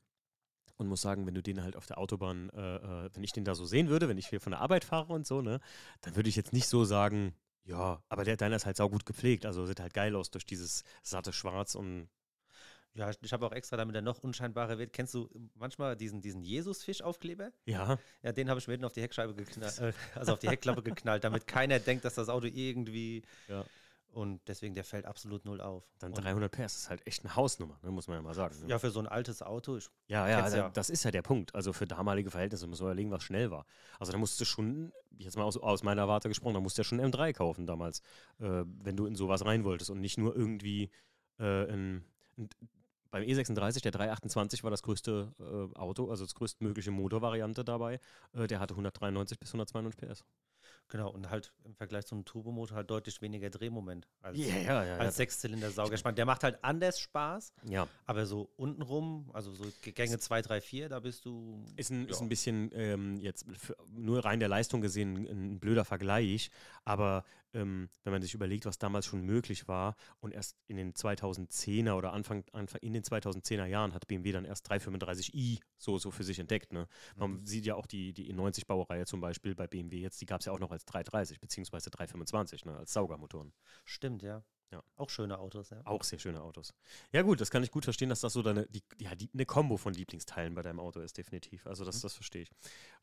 und 0.77 0.87
muss 0.87 1.01
sagen, 1.01 1.25
wenn 1.25 1.35
du 1.35 1.43
den 1.43 1.61
halt 1.63 1.75
auf 1.75 1.85
der 1.85 1.97
Autobahn, 1.97 2.49
äh, 2.49 2.75
äh, 2.75 3.09
wenn 3.13 3.23
ich 3.23 3.31
den 3.31 3.45
da 3.45 3.55
so 3.55 3.65
sehen 3.65 3.89
würde, 3.89 4.07
wenn 4.09 4.17
ich 4.17 4.27
hier 4.27 4.41
von 4.41 4.51
der 4.51 4.61
Arbeit 4.61 4.85
fahre 4.85 5.13
und 5.13 5.27
so, 5.27 5.41
ne, 5.41 5.59
dann 6.01 6.15
würde 6.15 6.29
ich 6.29 6.35
jetzt 6.35 6.53
nicht 6.53 6.67
so 6.67 6.83
sagen, 6.85 7.35
ja, 7.65 8.03
aber 8.09 8.23
der 8.23 8.37
deiner 8.37 8.55
ist 8.55 8.65
halt 8.65 8.77
saugut 8.77 9.05
gepflegt, 9.05 9.45
also 9.45 9.65
sieht 9.65 9.79
halt 9.79 9.93
geil 9.93 10.15
aus 10.15 10.31
durch 10.31 10.45
dieses 10.45 10.83
satte 11.01 11.33
Schwarz 11.33 11.75
und. 11.75 12.09
Ja, 12.95 13.09
ich 13.21 13.33
habe 13.33 13.45
auch 13.45 13.51
extra, 13.53 13.75
damit 13.75 13.95
er 13.95 14.01
noch 14.03 14.19
unscheinbarer 14.19 14.77
wird. 14.77 14.93
Kennst 14.93 15.15
du 15.15 15.27
manchmal 15.55 15.95
diesen, 15.95 16.21
diesen 16.21 16.43
Jesus-Fisch-Aufkleber? 16.43 17.51
Ja. 17.65 17.97
Ja, 18.21 18.31
den 18.31 18.49
habe 18.49 18.59
ich 18.59 18.67
mir 18.67 18.73
hinten 18.73 18.85
auf 18.85 18.93
die 18.93 19.01
Heckscheibe 19.01 19.33
geknallt, 19.33 19.79
äh, 19.79 19.93
also 20.13 20.33
auf 20.33 20.39
die 20.39 20.49
Heckklappe 20.49 20.83
geknallt, 20.83 21.23
damit 21.23 21.47
keiner 21.47 21.79
denkt, 21.79 22.05
dass 22.05 22.13
das 22.13 22.29
Auto 22.29 22.45
irgendwie 22.45 23.23
ja. 23.47 23.65
Und 24.13 24.47
deswegen, 24.47 24.75
der 24.75 24.83
fällt 24.83 25.05
absolut 25.05 25.43
null 25.43 25.59
auf. 25.59 25.83
Dann 25.97 26.13
und 26.13 26.23
300 26.23 26.51
PS 26.51 26.75
ist 26.75 26.89
halt 26.89 27.05
echt 27.07 27.25
eine 27.25 27.35
Hausnummer, 27.35 27.79
ne, 27.81 27.89
muss 27.89 28.07
man 28.07 28.17
ja 28.17 28.21
mal 28.21 28.35
sagen. 28.35 28.55
Ne? 28.61 28.67
Ja, 28.67 28.77
für 28.77 28.91
so 28.91 28.99
ein 28.99 29.07
altes 29.07 29.41
Auto. 29.41 29.79
ja, 30.07 30.29
ja, 30.29 30.41
also, 30.41 30.57
ja, 30.57 30.69
das 30.69 30.91
ist 30.91 31.03
ja 31.03 31.09
der 31.09 31.23
Punkt. 31.23 31.55
Also 31.55 31.73
für 31.73 31.87
damalige 31.87 32.29
Verhältnisse 32.29 32.67
muss 32.67 32.79
man 32.79 32.89
überlegen, 32.89 33.09
was 33.09 33.23
schnell 33.23 33.49
war. 33.49 33.65
Also 33.99 34.11
da 34.11 34.19
musst 34.19 34.39
du 34.39 34.45
schon, 34.45 34.93
jetzt 35.17 35.35
mal 35.35 35.43
aus, 35.43 35.57
aus 35.57 35.81
meiner 35.81 36.07
Warte 36.07 36.29
gesprochen, 36.29 36.53
da 36.53 36.59
musst 36.59 36.77
du 36.77 36.81
ja 36.81 36.83
schon 36.83 37.01
M3 37.01 37.33
kaufen 37.33 37.65
damals, 37.65 38.01
äh, 38.39 38.63
wenn 38.65 38.95
du 38.95 39.07
in 39.07 39.15
sowas 39.15 39.45
rein 39.45 39.63
wolltest 39.63 39.89
und 39.89 39.99
nicht 39.99 40.19
nur 40.19 40.35
irgendwie 40.35 40.91
äh, 41.39 41.67
in, 41.73 42.05
in 42.37 42.49
beim 43.13 43.21
E36, 43.25 43.83
der 43.83 43.91
328 43.91 44.63
war 44.63 44.71
das 44.71 44.81
größte 44.81 45.31
äh, 45.39 45.77
Auto, 45.77 46.09
also 46.09 46.25
das 46.25 46.33
größtmögliche 46.33 46.89
Motorvariante 46.89 47.63
dabei. 47.63 47.99
Äh, 48.33 48.47
der 48.47 48.59
hatte 48.59 48.73
193 48.73 49.39
bis 49.39 49.49
192 49.49 49.97
PS. 49.97 50.25
Genau, 50.87 51.11
und 51.11 51.29
halt 51.29 51.53
im 51.63 51.75
Vergleich 51.75 52.07
zum 52.07 52.25
Turbomotor 52.25 52.75
halt 52.75 52.89
deutlich 52.89 53.21
weniger 53.21 53.51
Drehmoment 53.51 54.07
als, 54.21 54.39
yeah, 54.39 54.57
ja, 54.57 54.83
ja, 54.83 54.97
als 54.97 55.17
Sechszylinder-Sauger. 55.17 55.93
Ich 55.93 56.03
meine, 56.03 56.15
der 56.15 56.25
macht 56.25 56.43
halt 56.43 56.57
anders 56.63 56.99
Spaß, 56.99 57.53
ja. 57.69 57.87
aber 58.07 58.25
so 58.25 58.49
untenrum, 58.57 59.29
also 59.33 59.53
so 59.53 59.65
Gänge 59.83 60.17
2, 60.17 60.41
3, 60.41 60.61
4, 60.61 60.89
da 60.89 60.99
bist 60.99 61.25
du. 61.25 61.63
Ist 61.75 61.91
ein, 61.91 62.07
ist 62.07 62.21
ein 62.21 62.29
bisschen 62.29 62.71
ähm, 62.73 63.19
jetzt 63.19 63.45
nur 63.91 64.25
rein 64.25 64.39
der 64.39 64.49
Leistung 64.49 64.81
gesehen 64.81 65.27
ein 65.27 65.59
blöder 65.59 65.85
Vergleich, 65.85 66.49
aber 66.83 67.25
ähm, 67.53 67.89
wenn 68.03 68.13
man 68.13 68.21
sich 68.21 68.33
überlegt, 68.33 68.65
was 68.65 68.77
damals 68.77 69.05
schon 69.05 69.21
möglich 69.21 69.67
war 69.67 69.95
und 70.19 70.33
erst 70.33 70.57
in 70.67 70.77
den 70.77 70.93
2010er 70.93 71.93
oder 71.93 72.13
Anfang, 72.13 72.43
Anfang 72.51 72.81
in 72.81 72.93
den 72.93 73.03
2010er 73.03 73.65
Jahren 73.65 73.93
hat 73.93 74.07
BMW 74.07 74.31
dann 74.31 74.45
erst 74.45 74.69
335i 74.71 75.59
so, 75.77 75.97
so 75.97 76.11
für 76.11 76.23
sich 76.23 76.39
entdeckt. 76.39 76.73
Ne? 76.73 76.87
Man 77.15 77.31
mhm. 77.31 77.45
sieht 77.45 77.65
ja 77.65 77.75
auch 77.75 77.85
die, 77.85 78.13
die 78.13 78.33
E90-Baureihe 78.33 79.05
zum 79.05 79.21
Beispiel 79.21 79.55
bei 79.55 79.67
BMW 79.67 79.99
jetzt, 79.99 80.21
die 80.21 80.25
gab 80.25 80.39
es 80.39 80.45
ja 80.45 80.53
auch 80.53 80.59
noch 80.59 80.71
als 80.71 80.85
330 80.85 81.39
beziehungsweise 81.39 81.89
325 81.89 82.65
ne? 82.65 82.77
als 82.77 82.93
Saugermotoren. 82.93 83.53
Stimmt, 83.85 84.23
ja. 84.23 84.43
Ja. 84.73 84.83
Auch 84.95 85.11
schöne 85.11 85.37
Autos, 85.37 85.69
ja. 85.69 85.81
Auch 85.85 86.03
sehr 86.03 86.17
schöne 86.17 86.41
Autos. 86.41 86.73
Ja, 87.11 87.21
gut, 87.21 87.39
das 87.39 87.51
kann 87.51 87.61
ich 87.63 87.69
gut 87.69 87.83
verstehen, 87.83 88.09
dass 88.09 88.21
das 88.21 88.33
so 88.33 88.41
deine, 88.41 88.65
die, 88.65 88.81
ja, 88.97 89.13
die, 89.13 89.29
eine 89.31 89.45
Kombo 89.45 89.77
von 89.77 89.93
Lieblingsteilen 89.93 90.55
bei 90.55 90.63
deinem 90.63 90.79
Auto 90.79 90.99
ist, 90.99 91.15
definitiv. 91.15 91.67
Also, 91.67 91.85
das, 91.85 91.97
mhm. 91.97 92.01
das 92.01 92.15
verstehe 92.15 92.41
ich. 92.41 92.51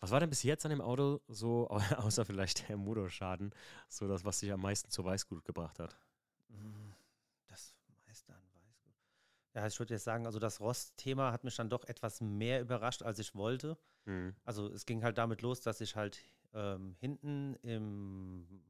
Was 0.00 0.10
war 0.10 0.18
denn 0.18 0.28
bis 0.28 0.42
jetzt 0.42 0.64
an 0.64 0.70
dem 0.70 0.80
Auto 0.80 1.20
so, 1.28 1.68
außer 1.96 2.24
vielleicht 2.24 2.68
der 2.68 2.76
Motorschaden, 2.76 3.54
so 3.88 4.08
das, 4.08 4.24
was 4.24 4.40
dich 4.40 4.50
am 4.50 4.62
meisten 4.62 4.90
zu 4.90 5.04
Weißgut 5.04 5.44
gebracht 5.44 5.78
hat? 5.78 5.96
Mm, 6.48 6.90
das 7.46 7.72
meiste 8.04 8.32
an 8.32 8.42
Weißgut. 8.52 8.92
Ja, 9.54 9.64
ich 9.68 9.78
würde 9.78 9.94
jetzt 9.94 10.04
sagen, 10.04 10.26
also 10.26 10.40
das 10.40 10.58
Rost-Thema 10.58 11.30
hat 11.30 11.44
mich 11.44 11.54
dann 11.54 11.70
doch 11.70 11.84
etwas 11.84 12.20
mehr 12.20 12.60
überrascht, 12.60 13.04
als 13.04 13.20
ich 13.20 13.36
wollte. 13.36 13.78
Mhm. 14.06 14.34
Also, 14.44 14.66
es 14.72 14.86
ging 14.86 15.04
halt 15.04 15.18
damit 15.18 15.40
los, 15.42 15.60
dass 15.60 15.80
ich 15.80 15.94
halt 15.94 16.18
ähm, 16.52 16.96
hinten 16.98 17.54
im 17.62 18.64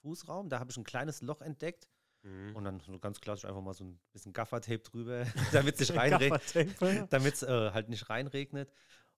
Fußraum, 0.00 0.48
da 0.48 0.58
habe 0.58 0.70
ich 0.70 0.76
ein 0.78 0.84
kleines 0.84 1.20
Loch 1.20 1.42
entdeckt 1.42 1.86
Mhm. 2.28 2.56
Und 2.56 2.64
dann 2.64 2.80
so 2.80 2.98
ganz 2.98 3.20
klassisch 3.20 3.44
einfach 3.46 3.60
mal 3.62 3.74
so 3.74 3.84
ein 3.84 3.98
bisschen 4.12 4.32
Gaffertape 4.32 4.80
drüber, 4.80 5.24
damit 5.52 5.74
es 5.80 5.88
nicht 5.88 5.96
reinregnet. 5.98 7.12
damit 7.12 7.34
es 7.34 7.42
äh, 7.42 7.70
halt 7.72 7.88
nicht 7.88 8.08
reinregnet. 8.10 8.70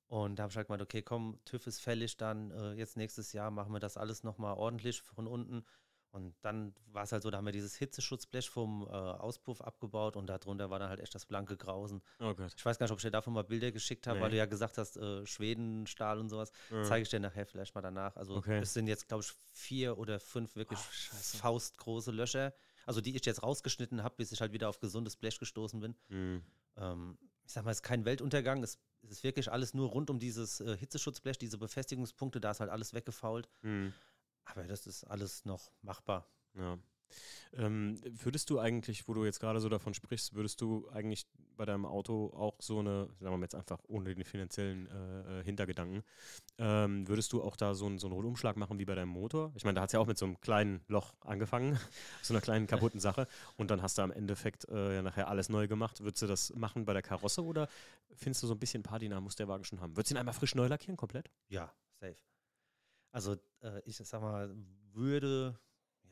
Und 0.07 0.37
da 0.39 0.43
habe 0.45 0.51
ich 0.51 0.57
halt 0.57 0.67
gemeint, 0.67 0.83
okay, 0.83 1.03
komm, 1.03 1.39
TÜV 1.45 1.67
ist 1.69 1.81
fällig, 1.81 2.17
dann 2.17 2.51
äh, 2.51 2.73
jetzt 2.73 2.97
nächstes 2.97 3.33
Jahr 3.33 3.51
machen 3.51 3.73
wir 3.73 3.79
das 3.81 3.97
alles 3.97 4.25
nochmal 4.25 4.55
ordentlich 4.57 5.03
von 5.03 5.27
unten. 5.29 5.65
Und 6.13 6.35
dann 6.43 6.75
war 6.89 7.05
es 7.05 7.13
halt 7.13 7.23
so, 7.23 7.31
da 7.31 7.39
haben 7.39 7.45
wir 7.45 7.53
dieses 7.53 7.77
Hitzeschutzblech 7.77 8.51
vom 8.51 8.83
äh, 8.83 8.87
Auspuff 8.91 9.61
abgebaut 9.61 10.17
und 10.17 10.27
darunter 10.27 10.69
war 10.69 10.81
dann 10.81 10.89
halt 10.89 10.99
echt 10.99 11.15
das 11.15 11.25
blanke 11.25 11.57
Grausen. 11.57 12.03
Oh. 12.19 12.35
Ich 12.57 12.67
weiß 12.67 12.79
gar 12.81 12.87
nicht, 12.87 12.91
ob 12.91 12.99
ich 12.99 13.05
dir 13.05 13.13
davon 13.13 13.33
mal 13.33 13.45
Bilder 13.45 13.71
geschickt 13.71 14.09
habe, 14.09 14.19
Nee. 14.19 14.25
weil 14.25 14.31
du 14.33 14.37
ja 14.37 14.47
gesagt 14.47 14.77
hast, 14.79 14.97
äh, 14.97 15.25
Schweden, 15.25 15.87
Stahl 15.87 16.19
und 16.19 16.29
sowas. 16.29 16.51
Ja. 16.71 16.83
Zeige 16.83 17.03
ich 17.05 17.09
dir 17.11 17.21
nachher 17.21 17.47
vielleicht 17.47 17.77
mal 17.77 17.81
danach. 17.81 18.17
Also 18.17 18.35
Okay. 18.39 18.59
es 18.59 18.75
sind 18.75 18.89
jetzt, 18.89 19.07
glaube 19.07 19.23
ich, 19.23 19.33
vier 19.53 19.97
oder 19.99 20.19
fünf 20.19 20.57
wirklich 20.57 20.81
Oh, 20.81 21.39
faustgroße 21.39 22.11
Löcher. 22.11 22.53
Also 22.87 23.01
die 23.01 23.15
ich 23.17 23.25
jetzt 23.25 23.43
rausgeschnitten 23.43 24.03
habe, 24.03 24.17
bis 24.17 24.33
ich 24.33 24.41
halt 24.41 24.53
wieder 24.53 24.69
auf 24.69 24.81
gesundes 24.81 25.17
Blech 25.17 25.39
gestoßen 25.39 25.81
bin. 25.81 25.95
Hm. 26.09 26.43
Ähm, 26.77 27.19
ich 27.45 27.53
sag 27.53 27.65
mal, 27.65 27.71
es 27.71 27.79
ist 27.79 27.83
kein 27.83 28.05
Weltuntergang. 28.05 28.63
Es, 28.63 28.79
es 29.03 29.11
ist 29.11 29.25
wirklich 29.25 29.51
alles 29.51 29.75
nur 29.75 29.89
rund 29.89 30.11
um 30.11 30.19
dieses 30.19 30.61
äh, 30.61 30.77
Hitzeschutzblech, 30.77 31.39
diese 31.39 31.59
Befestigungspunkte, 31.59 32.41
da 32.41 32.53
ist 32.53 32.61
halt 32.61 32.71
alles 32.71 32.95
weggefault. 32.95 33.49
Hm. 33.63 33.93
Aber 34.45 34.65
das 34.65 34.87
ist 34.87 35.05
alles 35.05 35.45
noch 35.45 35.73
machbar. 35.83 36.27
Ja. 36.55 36.79
Ähm, 37.55 38.01
würdest 38.23 38.51
du 38.51 38.59
eigentlich, 38.59 39.09
wo 39.09 39.15
du 39.15 39.25
jetzt 39.25 39.41
gerade 39.41 39.61
so 39.61 39.69
davon 39.69 39.95
sprichst, 39.95 40.35
würdest 40.35 40.61
du 40.61 40.89
eigentlich 40.91 41.27
bei 41.57 41.65
deinem 41.65 41.85
Auto 41.85 42.33
auch 42.35 42.55
so 42.61 42.79
eine, 42.79 43.07
sagen 43.19 43.33
wir 43.33 43.37
mal 43.37 43.43
jetzt 43.43 43.55
einfach 43.55 43.81
ohne 43.89 44.15
den 44.15 44.25
finanziellen 44.25 44.87
äh, 44.89 45.41
äh, 45.41 45.45
Hintergedanken, 45.45 46.03
ähm, 46.59 47.07
würdest 47.09 47.33
du 47.33 47.43
auch 47.43 47.57
da 47.57 47.75
so, 47.75 47.87
einen- 47.87 47.99
so 47.99 48.07
einen 48.07 48.15
Rundumschlag 48.15 48.57
machen 48.57 48.79
wie 48.79 48.85
bei 48.85 48.95
deinem 48.95 49.09
Motor? 49.11 49.53
Ich 49.57 49.65
meine, 49.65 49.75
da 49.77 49.83
hat 49.83 49.89
es 49.91 49.93
ja 49.93 50.01
auch 50.01 50.07
mit 50.07 50.17
so 50.19 50.27
einem 50.27 50.41
kleinen 50.41 50.81
Loch 50.89 51.13
angefangen, 51.21 51.79
so 52.23 52.33
einer 52.33 52.41
kleinen 52.41 52.67
kaputten 52.67 53.01
Sache 53.01 53.27
und 53.57 53.71
dann 53.71 53.83
hast 53.83 53.99
du 53.99 54.03
am 54.03 54.11
Endeffekt 54.13 54.67
äh, 54.69 54.95
ja 54.97 55.03
nachher 55.03 55.29
alles 55.29 55.49
neu 55.49 55.67
gemacht. 55.69 56.01
Würdest 56.01 56.23
du 56.23 56.27
das 56.27 56.55
machen 56.55 56.85
bei 56.85 56.93
der 56.93 57.03
Karosse 57.03 57.45
oder 57.45 57.69
findest 58.15 58.43
du 58.43 58.47
so 58.47 58.55
ein 58.55 58.59
bisschen 58.59 58.83
Patina 58.83 59.21
muss 59.21 59.37
der 59.37 59.49
Wagen 59.49 59.65
schon 59.65 59.81
haben? 59.81 59.97
Würdest 59.97 60.11
du 60.11 60.15
ihn 60.15 60.19
einmal 60.19 60.35
frisch 60.35 60.55
neu 60.55 60.67
lackieren 60.67 60.97
komplett? 60.97 61.31
Ja, 61.49 61.73
safe. 62.01 62.17
Also 63.13 63.35
äh, 63.63 63.81
ich 63.85 63.97
sag 63.97 64.21
mal, 64.23 64.55
würde, 64.93 65.59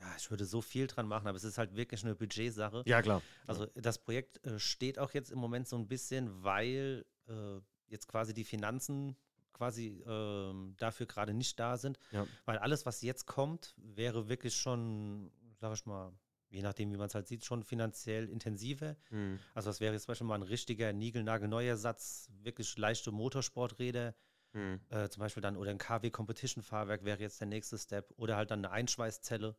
ja, 0.00 0.06
ich 0.16 0.30
würde 0.30 0.44
so 0.44 0.60
viel 0.60 0.86
dran 0.86 1.06
machen, 1.08 1.26
aber 1.26 1.36
es 1.36 1.44
ist 1.44 1.58
halt 1.58 1.74
wirklich 1.74 2.04
eine 2.04 2.14
Budgetsache. 2.14 2.82
Ja, 2.86 3.02
klar. 3.02 3.22
Also 3.46 3.66
das 3.74 3.98
Projekt 3.98 4.44
äh, 4.46 4.58
steht 4.58 4.98
auch 4.98 5.12
jetzt 5.12 5.30
im 5.30 5.38
Moment 5.38 5.66
so 5.66 5.76
ein 5.76 5.88
bisschen, 5.88 6.42
weil 6.42 7.04
äh, 7.28 7.60
jetzt 7.88 8.06
quasi 8.08 8.34
die 8.34 8.44
Finanzen 8.44 9.16
quasi 9.52 10.02
ähm, 10.06 10.74
dafür 10.78 11.06
gerade 11.06 11.34
nicht 11.34 11.58
da 11.58 11.76
sind. 11.76 11.98
Ja. 12.12 12.26
Weil 12.44 12.58
alles, 12.58 12.86
was 12.86 13.02
jetzt 13.02 13.26
kommt, 13.26 13.74
wäre 13.76 14.28
wirklich 14.28 14.54
schon, 14.54 15.32
sag 15.60 15.74
ich 15.74 15.84
mal, 15.84 16.12
je 16.50 16.62
nachdem, 16.62 16.92
wie 16.92 16.96
man 16.96 17.08
es 17.08 17.14
halt 17.14 17.26
sieht, 17.26 17.44
schon 17.44 17.64
finanziell 17.64 18.28
intensiver. 18.28 18.96
Hm. 19.10 19.38
Also 19.54 19.68
das 19.68 19.80
wäre 19.80 19.94
jetzt 19.94 20.04
zum 20.04 20.12
Beispiel 20.12 20.26
mal 20.28 20.36
ein 20.36 20.42
richtiger 20.42 20.92
niegelnagelneuer 20.92 21.76
Satz, 21.76 22.30
wirklich 22.42 22.76
leichte 22.78 23.10
Motorsporträder, 23.10 24.14
Hm. 24.52 24.80
äh, 24.88 25.08
zum 25.10 25.20
Beispiel 25.20 25.42
dann, 25.42 25.56
oder 25.56 25.70
ein 25.70 25.78
KW 25.78 26.10
Competition 26.10 26.62
Fahrwerk 26.62 27.04
wäre 27.04 27.20
jetzt 27.20 27.38
der 27.40 27.48
nächste 27.48 27.76
Step, 27.76 28.14
oder 28.16 28.36
halt 28.36 28.50
dann 28.50 28.64
eine 28.64 28.70
Einschweißzelle. 28.70 29.54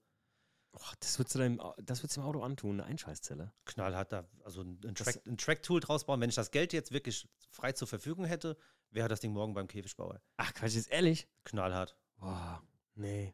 Oh, 0.74 0.80
das 1.00 1.18
würdest 1.18 1.36
du 1.36 1.40
deinem, 1.40 1.60
Au- 1.60 1.76
das 1.82 2.02
würdest 2.04 2.18
du 2.18 2.22
dem 2.22 2.28
Auto 2.28 2.42
antun, 2.44 2.80
eine 2.80 2.86
Einschweißzelle. 2.90 3.52
knallhart 3.66 4.12
da, 4.12 4.28
also 4.44 4.62
ein, 4.62 4.80
Track, 4.96 5.22
ein 5.28 5.38
Track-Tool 5.38 5.80
draus 5.80 6.06
bauen. 6.06 6.22
Wenn 6.22 6.30
ich 6.30 6.36
das 6.36 6.52
Geld 6.52 6.74
jetzt 6.74 6.92
wirklich 6.92 7.28
frei 7.52 7.72
zur 7.72 7.88
Verfügung 7.88 8.26
hätte, 8.26 8.56
wäre 8.92 9.08
das 9.10 9.20
Ding 9.20 9.34
morgen 9.34 9.54
beim 9.54 9.68
Käfigbauer. 9.68 10.22
Ach, 10.38 10.54
Quatsch, 10.54 10.76
jetzt 10.76 10.90
ehrlich? 10.92 11.28
Knallhart. 11.44 11.98
Boah, 12.18 12.62
nee. 12.96 13.34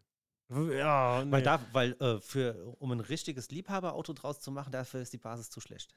Ja, 0.50 1.24
nee. 1.26 1.32
Weil, 1.32 1.42
da, 1.42 1.60
weil 1.74 1.94
äh, 2.02 2.20
für, 2.22 2.76
um 2.80 2.92
ein 2.92 3.00
richtiges 3.00 3.50
Liebhaberauto 3.50 4.14
draus 4.14 4.40
zu 4.40 4.52
machen, 4.52 4.72
dafür 4.72 5.02
ist 5.02 5.12
die 5.12 5.18
Basis 5.18 5.50
zu 5.50 5.60
schlecht. 5.60 5.96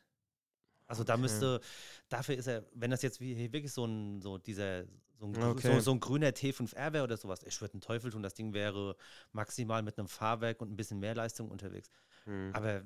Also 0.89 1.05
da 1.05 1.15
Okay. 1.15 1.23
müsste, 1.23 1.61
dafür 2.09 2.37
ist 2.37 2.47
er, 2.47 2.65
wenn 2.73 2.91
das 2.91 3.03
jetzt 3.03 3.21
wie 3.21 3.53
wirklich 3.53 3.73
so 3.73 3.85
ein, 3.85 4.21
so 4.21 4.39
dieser, 4.39 4.85
so 5.19 5.27
ein, 5.27 5.35
Okay. 5.35 5.61
so, 5.63 5.81
so 5.81 5.93
ein 5.93 6.01
grüner 6.01 6.33
T5R 6.33 6.93
wäre 6.93 7.05
oder 7.05 7.17
sowas, 7.17 7.43
ich 7.45 7.61
würde 7.61 7.75
einen 7.75 7.83
Teufel 7.83 8.11
tun, 8.11 8.23
das 8.23 8.35
Ding 8.35 8.55
wäre 8.55 8.97
maximal 9.33 9.83
mit 9.83 9.99
einem 9.99 10.09
Fahrwerk 10.09 10.61
und 10.61 10.73
ein 10.73 10.77
bisschen 10.77 10.99
mehr 10.99 11.15
Leistung 11.15 11.51
unterwegs. 11.51 11.91
Hm. 12.25 12.53
Aber 12.55 12.83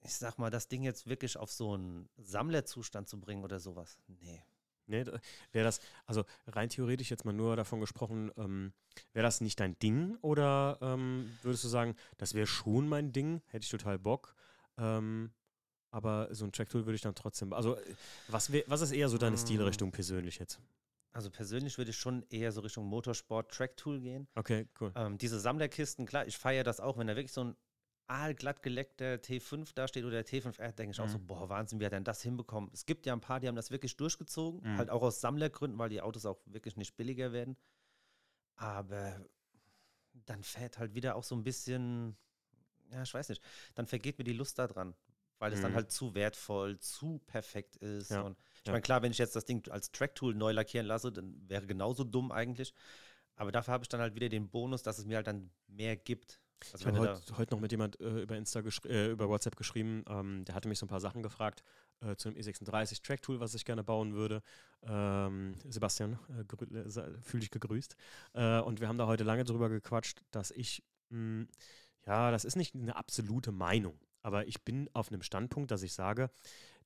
ich 0.00 0.14
sag 0.14 0.38
mal, 0.38 0.50
das 0.50 0.68
Ding 0.68 0.82
jetzt 0.82 1.06
wirklich 1.08 1.36
auf 1.36 1.50
so 1.50 1.74
einen 1.74 2.08
Sammlerzustand 2.16 3.08
zu 3.08 3.20
bringen 3.20 3.44
oder 3.44 3.60
sowas, 3.60 3.98
nee. 4.08 4.42
Nee, 4.90 5.04
wäre 5.52 5.64
das, 5.66 5.80
also 6.06 6.24
rein 6.46 6.70
theoretisch 6.70 7.10
jetzt 7.10 7.26
mal 7.26 7.34
nur 7.34 7.56
davon 7.56 7.78
gesprochen, 7.78 8.32
ähm, 8.38 8.72
wäre 9.12 9.22
das 9.22 9.42
nicht 9.42 9.60
dein 9.60 9.78
Ding 9.78 10.16
oder 10.22 10.78
ähm, 10.80 11.38
würdest 11.42 11.62
du 11.64 11.68
sagen, 11.68 11.94
das 12.16 12.32
wäre 12.32 12.46
schon 12.46 12.88
mein 12.88 13.12
Ding, 13.12 13.42
hätte 13.48 13.64
ich 13.64 13.70
total 13.70 13.98
Bock, 13.98 14.34
ähm, 14.78 15.30
aber 15.90 16.34
so 16.34 16.44
ein 16.44 16.52
Tracktool 16.52 16.86
würde 16.86 16.96
ich 16.96 17.02
dann 17.02 17.14
trotzdem, 17.14 17.52
also 17.52 17.76
was, 18.28 18.52
wär, 18.52 18.64
was 18.66 18.80
ist 18.82 18.92
eher 18.92 19.08
so 19.08 19.18
deine 19.18 19.36
Mm. 19.36 19.38
Stilrichtung 19.38 19.90
persönlich 19.92 20.38
jetzt? 20.38 20.60
Also 21.12 21.30
persönlich 21.30 21.78
würde 21.78 21.90
ich 21.90 21.96
schon 21.96 22.24
eher 22.30 22.52
so 22.52 22.60
Richtung 22.60 22.86
Motorsport 22.86 23.50
Track-Tool 23.50 24.00
gehen. 24.00 24.28
Okay, 24.34 24.66
cool. 24.80 24.92
Ähm, 24.94 25.18
diese 25.18 25.40
Sammlerkisten, 25.40 26.06
klar, 26.06 26.26
ich 26.26 26.36
feiere 26.36 26.64
das 26.64 26.80
auch, 26.80 26.98
wenn 26.98 27.06
da 27.06 27.16
wirklich 27.16 27.32
so 27.32 27.44
ein 27.44 27.56
aalglatt 28.06 28.62
geleckter 28.62 29.16
T5 29.20 29.72
da 29.74 29.86
steht 29.88 30.04
oder 30.04 30.20
T5R, 30.20 30.72
denke 30.72 30.92
ich 30.92 31.00
auch 31.00 31.08
so, 31.08 31.18
Mhm. 31.18 31.26
boah, 31.26 31.48
Wahnsinn, 31.48 31.80
wie 31.80 31.84
hat 31.84 31.92
er 31.92 31.98
denn 31.98 32.04
das 32.04 32.22
hinbekommen? 32.22 32.70
Es 32.72 32.86
gibt 32.86 33.04
ja 33.06 33.12
ein 33.12 33.20
paar, 33.20 33.40
die 33.40 33.48
haben 33.48 33.56
das 33.56 33.70
wirklich 33.70 33.96
durchgezogen, 33.96 34.60
Mhm. 34.62 34.78
halt 34.78 34.90
auch 34.90 35.02
aus 35.02 35.20
Sammlergründen, 35.20 35.78
weil 35.78 35.90
die 35.90 36.00
Autos 36.00 36.24
auch 36.24 36.38
wirklich 36.46 36.76
nicht 36.76 36.96
billiger 36.96 37.32
werden. 37.32 37.56
Aber 38.56 39.24
dann 40.26 40.42
fährt 40.42 40.78
halt 40.78 40.94
wieder 40.94 41.16
auch 41.16 41.24
so 41.24 41.34
ein 41.34 41.44
bisschen, 41.44 42.16
ja, 42.90 43.02
ich 43.02 43.12
weiß 43.12 43.28
nicht, 43.28 43.42
dann 43.74 43.86
vergeht 43.86 44.18
mir 44.18 44.24
die 44.24 44.32
Lust 44.32 44.58
daran, 44.58 44.94
weil 45.38 45.52
es 45.52 45.60
dann 45.60 45.72
Mhm. 45.72 45.76
halt 45.76 45.90
zu 45.90 46.14
wertvoll, 46.14 46.78
zu 46.80 47.20
perfekt 47.26 47.76
ist. 47.76 48.10
Ja, 48.10 48.22
Und 48.22 48.38
ich 48.64 48.66
ja. 48.66 48.72
meine, 48.72 48.82
klar, 48.82 49.02
wenn 49.02 49.12
ich 49.12 49.18
jetzt 49.18 49.36
das 49.36 49.44
Ding 49.44 49.66
als 49.70 49.90
Track-Tool 49.92 50.34
neu 50.34 50.52
lackieren 50.52 50.86
lasse, 50.86 51.12
dann 51.12 51.34
wäre 51.48 51.66
genauso 51.66 52.04
dumm 52.04 52.32
eigentlich. 52.32 52.74
Aber 53.36 53.52
dafür 53.52 53.74
habe 53.74 53.84
ich 53.84 53.88
dann 53.88 54.00
halt 54.00 54.14
wieder 54.14 54.28
den 54.28 54.48
Bonus, 54.50 54.82
dass 54.82 54.98
es 54.98 55.06
mir 55.06 55.16
halt 55.16 55.26
dann 55.26 55.50
mehr 55.68 55.96
gibt. 55.96 56.40
Ich 56.64 56.72
Also 56.72 56.86
wenn 56.86 56.96
habe 56.96 57.12
heute, 57.12 57.38
heute 57.38 57.54
noch 57.54 57.60
mit 57.60 57.70
jemand 57.70 58.00
äh, 58.00 58.22
über 58.22 58.36
Insta 58.36 58.60
äh, 58.86 59.10
über 59.10 59.28
WhatsApp 59.28 59.54
geschrieben, 59.54 60.02
ähm, 60.08 60.44
der 60.44 60.56
hatte 60.56 60.68
mich 60.68 60.78
so 60.80 60.86
ein 60.86 60.88
paar 60.88 60.98
Sachen 61.00 61.22
gefragt 61.22 61.62
äh, 62.00 62.16
zu 62.16 62.28
dem 62.30 62.36
E36 62.36 63.00
Track 63.02 63.22
Tool, 63.22 63.38
was 63.38 63.54
ich 63.54 63.64
gerne 63.64 63.84
bauen 63.84 64.14
würde. 64.14 64.42
Ähm, 64.82 65.54
Sebastian, 65.68 66.18
äh, 66.30 66.74
äh, 66.76 66.88
sei- 66.90 67.08
fühl 67.22 67.40
dich 67.40 67.50
gegrüßt. 67.52 67.94
Äh, 68.34 68.58
und 68.60 68.80
wir 68.80 68.88
haben 68.88 68.98
da 68.98 69.06
heute 69.06 69.22
lange 69.22 69.44
drüber 69.44 69.68
gequatscht, 69.68 70.20
dass 70.32 70.50
ich, 70.50 70.82
mh, 71.10 71.46
ja, 72.06 72.30
das 72.32 72.44
ist 72.44 72.56
nicht 72.56 72.74
eine 72.74 72.96
absolute 72.96 73.52
Meinung, 73.52 73.98
aber 74.22 74.46
ich 74.46 74.62
bin 74.62 74.88
auf 74.92 75.10
einem 75.10 75.22
Standpunkt, 75.22 75.70
dass 75.70 75.82
ich 75.82 75.92
sage, 75.92 76.30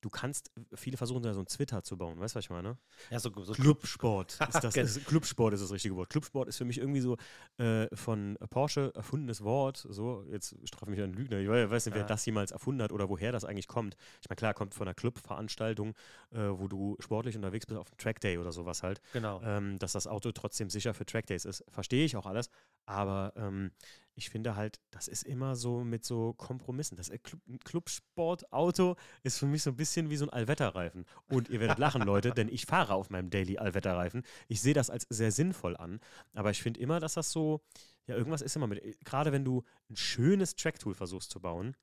du 0.02 0.10
kannst, 0.10 0.50
viele 0.74 0.96
versuchen 0.98 1.22
da 1.22 1.32
so 1.32 1.40
ein 1.40 1.46
Twitter 1.46 1.82
zu 1.82 1.96
bauen, 1.96 2.20
weißt 2.20 2.34
du, 2.34 2.38
was 2.38 2.44
ich 2.44 2.50
meine? 2.50 2.76
ja, 3.10 3.18
so, 3.18 3.30
so 3.42 3.52
Clubsport 3.54 4.32
ist 4.48 4.62
das. 4.62 4.74
Genau. 4.74 4.84
Ist, 4.84 5.06
Clubsport 5.06 5.54
ist 5.54 5.62
das 5.62 5.70
richtige 5.72 5.96
Wort. 5.96 6.10
Clubsport 6.10 6.48
ist 6.48 6.58
für 6.58 6.64
mich 6.66 6.76
irgendwie 6.78 7.00
so 7.00 7.16
äh, 7.58 7.86
von 7.96 8.36
Porsche 8.50 8.92
erfundenes 8.94 9.42
Wort. 9.42 9.86
So, 9.88 10.24
jetzt 10.30 10.54
strafe 10.68 10.90
mich 10.90 11.00
ein 11.00 11.12
Lügner. 11.14 11.38
Ich 11.38 11.48
we- 11.48 11.70
weiß 11.70 11.86
nicht, 11.86 11.94
wer 11.94 12.02
Ja. 12.02 12.06
das 12.08 12.26
jemals 12.26 12.50
erfunden 12.50 12.82
hat 12.82 12.92
oder 12.92 13.08
woher 13.08 13.32
das 13.32 13.44
eigentlich 13.44 13.68
kommt. 13.68 13.96
Ich 14.20 14.28
meine, 14.28 14.36
klar, 14.36 14.52
kommt 14.54 14.74
von 14.74 14.86
einer 14.86 14.94
Clubveranstaltung, 14.94 15.94
äh, 16.32 16.38
wo 16.50 16.68
du 16.68 16.96
sportlich 17.00 17.36
unterwegs 17.36 17.64
bist, 17.66 17.78
auf 17.78 17.88
einem 17.88 17.96
Trackday 17.98 18.38
oder 18.38 18.52
sowas 18.52 18.82
halt. 18.82 19.00
genau. 19.12 19.40
Ähm, 19.42 19.78
dass 19.78 19.92
das 19.92 20.06
Auto 20.06 20.32
trotzdem 20.32 20.68
sicher 20.68 20.92
für 20.94 21.06
Trackdays 21.06 21.44
ist. 21.44 21.64
Verstehe 21.68 22.04
ich 22.04 22.16
auch 22.16 22.26
alles. 22.26 22.50
Aber 22.86 23.32
ähm, 23.36 23.70
ich 24.14 24.28
finde 24.28 24.56
halt, 24.56 24.80
das 24.90 25.06
ist 25.08 25.22
immer 25.22 25.54
so 25.56 25.84
mit 25.84 26.04
so 26.04 26.34
Kompromissen. 26.34 26.96
Das 26.96 27.08
äh, 27.08 27.18
Club, 27.18 27.40
ein 27.48 27.58
Clubsportauto 27.60 28.96
ist 29.22 29.38
für 29.38 29.46
mich 29.46 29.62
so 29.62 29.70
ein 29.70 29.76
bisschen 29.76 29.91
wie 29.96 30.16
so 30.16 30.26
ein 30.26 30.30
Allwetterreifen. 30.30 31.06
Und 31.28 31.48
ihr 31.48 31.60
werdet 31.60 31.78
lachen, 31.78 32.02
Leute, 32.02 32.32
denn 32.32 32.48
ich 32.48 32.66
fahre 32.66 32.94
auf 32.94 33.10
meinem 33.10 33.30
Daily 33.30 33.58
Allwetterreifen. 33.58 34.22
Ich 34.48 34.60
sehe 34.60 34.74
das 34.74 34.90
als 34.90 35.06
sehr 35.08 35.32
sinnvoll 35.32 35.76
an. 35.76 36.00
Aber 36.34 36.50
ich 36.50 36.62
finde 36.62 36.80
immer, 36.80 37.00
dass 37.00 37.14
das 37.14 37.32
so, 37.32 37.60
ja, 38.06 38.16
irgendwas 38.16 38.42
ist 38.42 38.56
immer 38.56 38.66
mit. 38.66 38.82
Gerade 39.04 39.32
wenn 39.32 39.44
du 39.44 39.64
ein 39.90 39.96
schönes 39.96 40.56
Tracktool 40.56 40.94
versuchst 40.94 41.30
zu 41.30 41.40
bauen, 41.40 41.76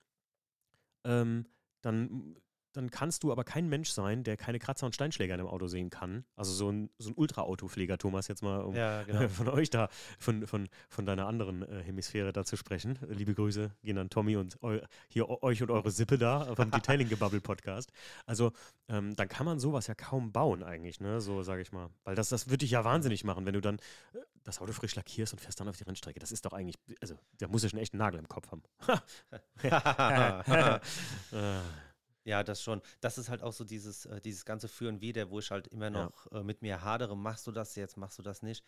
ähm, 1.05 1.45
dann, 1.81 2.35
dann 2.73 2.91
kannst 2.91 3.23
du 3.23 3.31
aber 3.31 3.43
kein 3.43 3.67
Mensch 3.67 3.89
sein, 3.89 4.23
der 4.23 4.37
keine 4.37 4.59
Kratzer 4.59 4.85
und 4.85 4.93
Steinschläger 4.93 5.33
in 5.33 5.39
einem 5.39 5.49
Auto 5.49 5.67
sehen 5.67 5.89
kann. 5.89 6.25
Also 6.35 6.51
so 6.53 6.71
ein, 6.71 6.89
so 6.97 7.09
ein 7.09 7.13
Ultra-Autopfleger, 7.15 7.97
Thomas, 7.97 8.27
jetzt 8.27 8.43
mal 8.43 8.61
um 8.61 8.75
ja, 8.75 9.03
genau. 9.03 9.27
von 9.29 9.49
euch 9.49 9.69
da, 9.69 9.89
von, 10.19 10.45
von, 10.45 10.69
von 10.87 11.05
deiner 11.05 11.27
anderen 11.27 11.63
äh, 11.63 11.83
Hemisphäre 11.83 12.31
da 12.31 12.45
zu 12.45 12.57
sprechen. 12.57 12.99
Liebe 13.07 13.33
Grüße 13.33 13.71
gehen 13.81 13.97
an 13.97 14.09
Tommy 14.09 14.35
und 14.35 14.61
eu, 14.61 14.79
hier 15.07 15.29
euch 15.43 15.61
und 15.61 15.71
eure 15.71 15.91
Sippe 15.91 16.17
da 16.17 16.55
vom 16.55 16.71
Detailing 16.71 17.09
Gebubble 17.09 17.41
Podcast. 17.41 17.91
Also 18.25 18.51
ähm, 18.87 19.15
dann 19.15 19.27
kann 19.27 19.45
man 19.45 19.59
sowas 19.59 19.87
ja 19.87 19.95
kaum 19.95 20.31
bauen 20.31 20.63
eigentlich, 20.63 20.99
ne? 20.99 21.21
So 21.21 21.41
sage 21.41 21.61
ich 21.61 21.71
mal. 21.71 21.89
Weil 22.03 22.15
das, 22.15 22.29
das 22.29 22.47
würde 22.47 22.59
dich 22.59 22.71
ja 22.71 22.83
wahnsinnig 22.83 23.23
machen, 23.23 23.45
wenn 23.45 23.53
du 23.53 23.61
dann 23.61 23.77
äh, 24.13 24.19
das 24.43 24.61
Auto 24.61 24.73
frisch 24.73 24.95
lackierst 24.95 25.33
und 25.33 25.39
fährst 25.39 25.59
dann 25.59 25.67
auf 25.67 25.77
die 25.77 25.83
Rennstrecke. 25.83 26.19
Das 26.19 26.31
ist 26.31 26.45
doch 26.45 26.53
eigentlich, 26.53 26.77
also 27.01 27.15
da 27.37 27.47
muss 27.47 27.63
ja 27.63 27.69
schon 27.69 27.79
echt 27.79 27.93
einen 27.93 27.99
Nagel 27.99 28.19
im 28.19 28.27
Kopf 28.27 28.51
haben. 28.51 28.63
Ja, 32.25 32.43
das 32.43 32.61
schon. 32.61 32.81
Das 32.99 33.17
ist 33.17 33.29
halt 33.29 33.41
auch 33.41 33.53
so 33.53 33.63
dieses, 33.63 34.05
äh, 34.05 34.21
dieses 34.21 34.45
ganze 34.45 34.67
Für 34.67 34.89
und 34.89 35.01
Wider, 35.01 35.29
wo 35.31 35.39
ich 35.39 35.51
halt 35.51 35.67
immer 35.67 35.89
Ja. 35.93 36.09
noch 36.09 36.31
äh, 36.31 36.43
mit 36.43 36.61
mir 36.61 36.83
hadere, 36.83 37.17
machst 37.17 37.47
du 37.47 37.51
das 37.51 37.75
jetzt, 37.75 37.97
machst 37.97 38.19
du 38.19 38.23
das 38.23 38.41
nicht? 38.43 38.63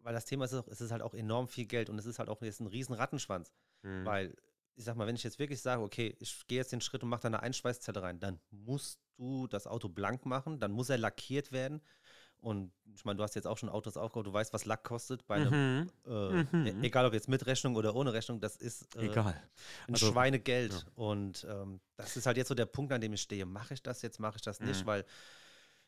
Weil 0.00 0.14
das 0.14 0.24
Thema 0.24 0.44
ist 0.46 0.54
auch, 0.54 0.68
es 0.68 0.80
ist 0.80 0.90
halt 0.92 1.02
auch 1.02 1.14
enorm 1.14 1.48
viel 1.48 1.66
Geld 1.66 1.88
und 1.90 1.98
es 1.98 2.06
ist 2.06 2.18
halt 2.18 2.28
auch 2.28 2.42
jetzt 2.42 2.60
ein 2.60 2.66
riesen 2.66 2.94
Rattenschwanz. 2.94 3.52
hm. 3.84 4.04
Weil, 4.04 4.34
ich 4.76 4.84
sag 4.84 4.96
mal, 4.96 5.06
wenn 5.06 5.16
ich 5.16 5.22
jetzt 5.24 5.38
wirklich 5.38 5.60
sage, 5.62 5.82
okay, 5.82 6.16
ich 6.20 6.46
gehe 6.46 6.58
jetzt 6.58 6.72
den 6.72 6.80
Schritt 6.80 7.02
und 7.02 7.10
mache 7.10 7.22
da 7.22 7.28
eine 7.28 7.42
Einschweißzelle 7.42 8.02
rein, 8.02 8.18
dann 8.20 8.40
musst 8.50 9.00
du 9.16 9.46
das 9.46 9.66
Auto 9.66 9.88
blank 9.88 10.26
machen, 10.26 10.58
dann 10.58 10.72
muss 10.72 10.88
er 10.90 10.98
lackiert 10.98 11.52
werden 11.52 11.82
Und 12.40 12.72
ich 12.94 13.04
meine, 13.04 13.18
du 13.18 13.22
hast 13.22 13.34
jetzt 13.34 13.46
auch 13.46 13.58
schon 13.58 13.68
Autos 13.68 13.96
aufgebaut, 13.96 14.26
du 14.26 14.32
weißt, 14.32 14.52
was 14.52 14.64
Lack 14.64 14.82
kostet 14.82 15.26
bei 15.26 15.36
einem, 15.36 15.80
mhm. 15.80 15.90
Äh, 16.06 16.42
mhm. 16.44 16.66
E-, 16.66 16.86
egal 16.86 17.04
ob 17.06 17.12
jetzt 17.12 17.28
mit 17.28 17.46
Rechnung 17.46 17.76
oder 17.76 17.94
ohne 17.94 18.12
Rechnung, 18.12 18.40
das 18.40 18.56
ist 18.56 18.96
äh, 18.96 19.06
egal. 19.06 19.40
ein 19.86 19.94
also, 19.94 20.10
Schweinegeld. 20.10 20.72
Ja. 20.72 20.92
Und 20.94 21.46
ähm, 21.48 21.80
das 21.96 22.16
ist 22.16 22.26
halt 22.26 22.38
jetzt 22.38 22.48
so 22.48 22.54
der 22.54 22.66
Punkt, 22.66 22.92
an 22.92 23.00
dem 23.00 23.12
ich 23.12 23.20
stehe. 23.20 23.44
Mache 23.44 23.74
ich 23.74 23.82
das 23.82 24.00
jetzt, 24.02 24.20
mache 24.20 24.36
ich 24.36 24.42
das 24.42 24.60
nicht, 24.60 24.82
mhm. 24.82 24.86
weil 24.86 25.04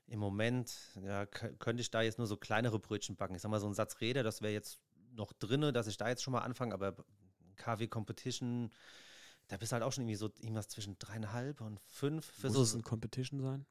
im 0.06 0.18
Moment 0.18 0.74
ja, 1.02 1.24
könnte 1.27 1.81
ich 1.81 1.90
da 1.90 2.02
jetzt 2.02 2.18
nur 2.18 2.27
so 2.27 2.37
kleinere 2.37 2.79
Brötchen 2.79 3.16
backen. 3.16 3.35
Ich 3.35 3.42
sag 3.42 3.50
mal, 3.50 3.60
so 3.60 3.66
ein 3.66 3.74
Satz 3.74 4.00
Räder, 4.00 4.22
das 4.22 4.42
wäre 4.42 4.52
jetzt 4.52 4.79
noch 5.14 5.33
drinne, 5.33 5.72
dass 5.72 5.87
ich 5.87 5.96
da 5.96 6.08
jetzt 6.08 6.22
schon 6.22 6.33
mal 6.33 6.40
anfange, 6.40 6.74
aber 6.74 6.96
KW 7.56 7.87
Competition, 7.87 8.70
da 9.48 9.56
bist 9.56 9.72
du 9.72 9.74
halt 9.74 9.85
auch 9.85 9.92
schon 9.92 10.04
irgendwie 10.04 10.16
so 10.16 10.31
irgendwas 10.40 10.68
zwischen 10.68 10.98
dreieinhalb 10.98 11.60
und 11.60 11.81
fünf. 11.81 12.27
Für 12.27 12.48
Muss 12.48 12.56
so 12.56 12.62
es 12.62 12.74
ein 12.74 12.83
Competition 12.83 13.40
sein? 13.40 13.66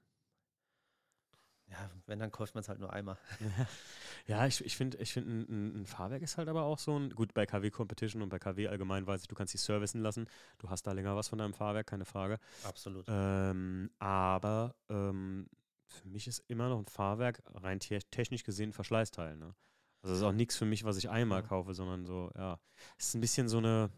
Ja, 1.72 1.90
wenn, 2.06 2.20
dann 2.20 2.32
kauft 2.32 2.54
man 2.54 2.62
es 2.62 2.70
halt 2.70 2.80
nur 2.80 2.92
einmal. 2.92 3.18
ja, 4.28 4.46
ich, 4.46 4.64
ich 4.66 4.76
finde, 4.76 4.98
ich 4.98 5.14
find, 5.14 5.28
ein, 5.28 5.82
ein, 5.82 5.86
Fahrwerk 5.86 6.22
ist 6.22 6.38
halt 6.38 6.50
aber 6.50 6.64
auch 6.64 6.78
so 6.78 6.98
ein, 6.98 7.12
gut, 7.12 7.34
bei 7.34 7.46
KW 7.46 7.72
Competition 7.72 8.22
und 8.22 8.30
bei 8.30 8.40
KW 8.40 8.68
allgemein 8.68 9.08
weiß 9.08 9.22
ich, 9.22 9.28
du 9.30 9.36
kannst 9.36 9.54
die 9.54 9.58
servicen 9.58 10.02
lassen. 10.02 10.28
Du 10.58 10.70
hast 10.70 10.86
da 10.86 10.92
länger 10.92 11.16
was 11.16 11.30
von 11.30 11.40
deinem 11.40 11.54
Fahrwerk, 11.54 11.88
keine 11.88 12.04
Frage. 12.04 12.40
Absolut. 12.64 13.06
Ähm, 13.08 13.90
aber 14.00 14.76
ähm, 14.90 15.48
für 15.88 16.10
mich 16.10 16.28
ist 16.28 16.44
immer 16.50 16.68
noch 16.68 16.80
ein 16.80 16.88
Fahrwerk 16.88 17.42
rein 17.54 17.80
te 17.80 18.00
technisch 18.12 18.44
gesehen 18.44 18.72
ein 18.72 18.74
Verschleißteil. 18.74 19.38
Ne? 19.38 19.56
Also 20.02 20.14
das 20.14 20.18
ist 20.18 20.24
auch 20.24 20.34
nichts 20.34 20.58
für 20.58 20.66
mich, 20.66 20.84
was 20.84 20.98
ich 20.98 21.10
einmal 21.10 21.42
kaufe, 21.42 21.74
sondern 21.74 22.06
so, 22.06 22.32
ja. 22.36 22.60
Es 22.98 23.10
ist 23.10 23.16
ein 23.16 23.22
bisschen 23.22 23.48
so 23.48 23.60
eine, 23.60 23.92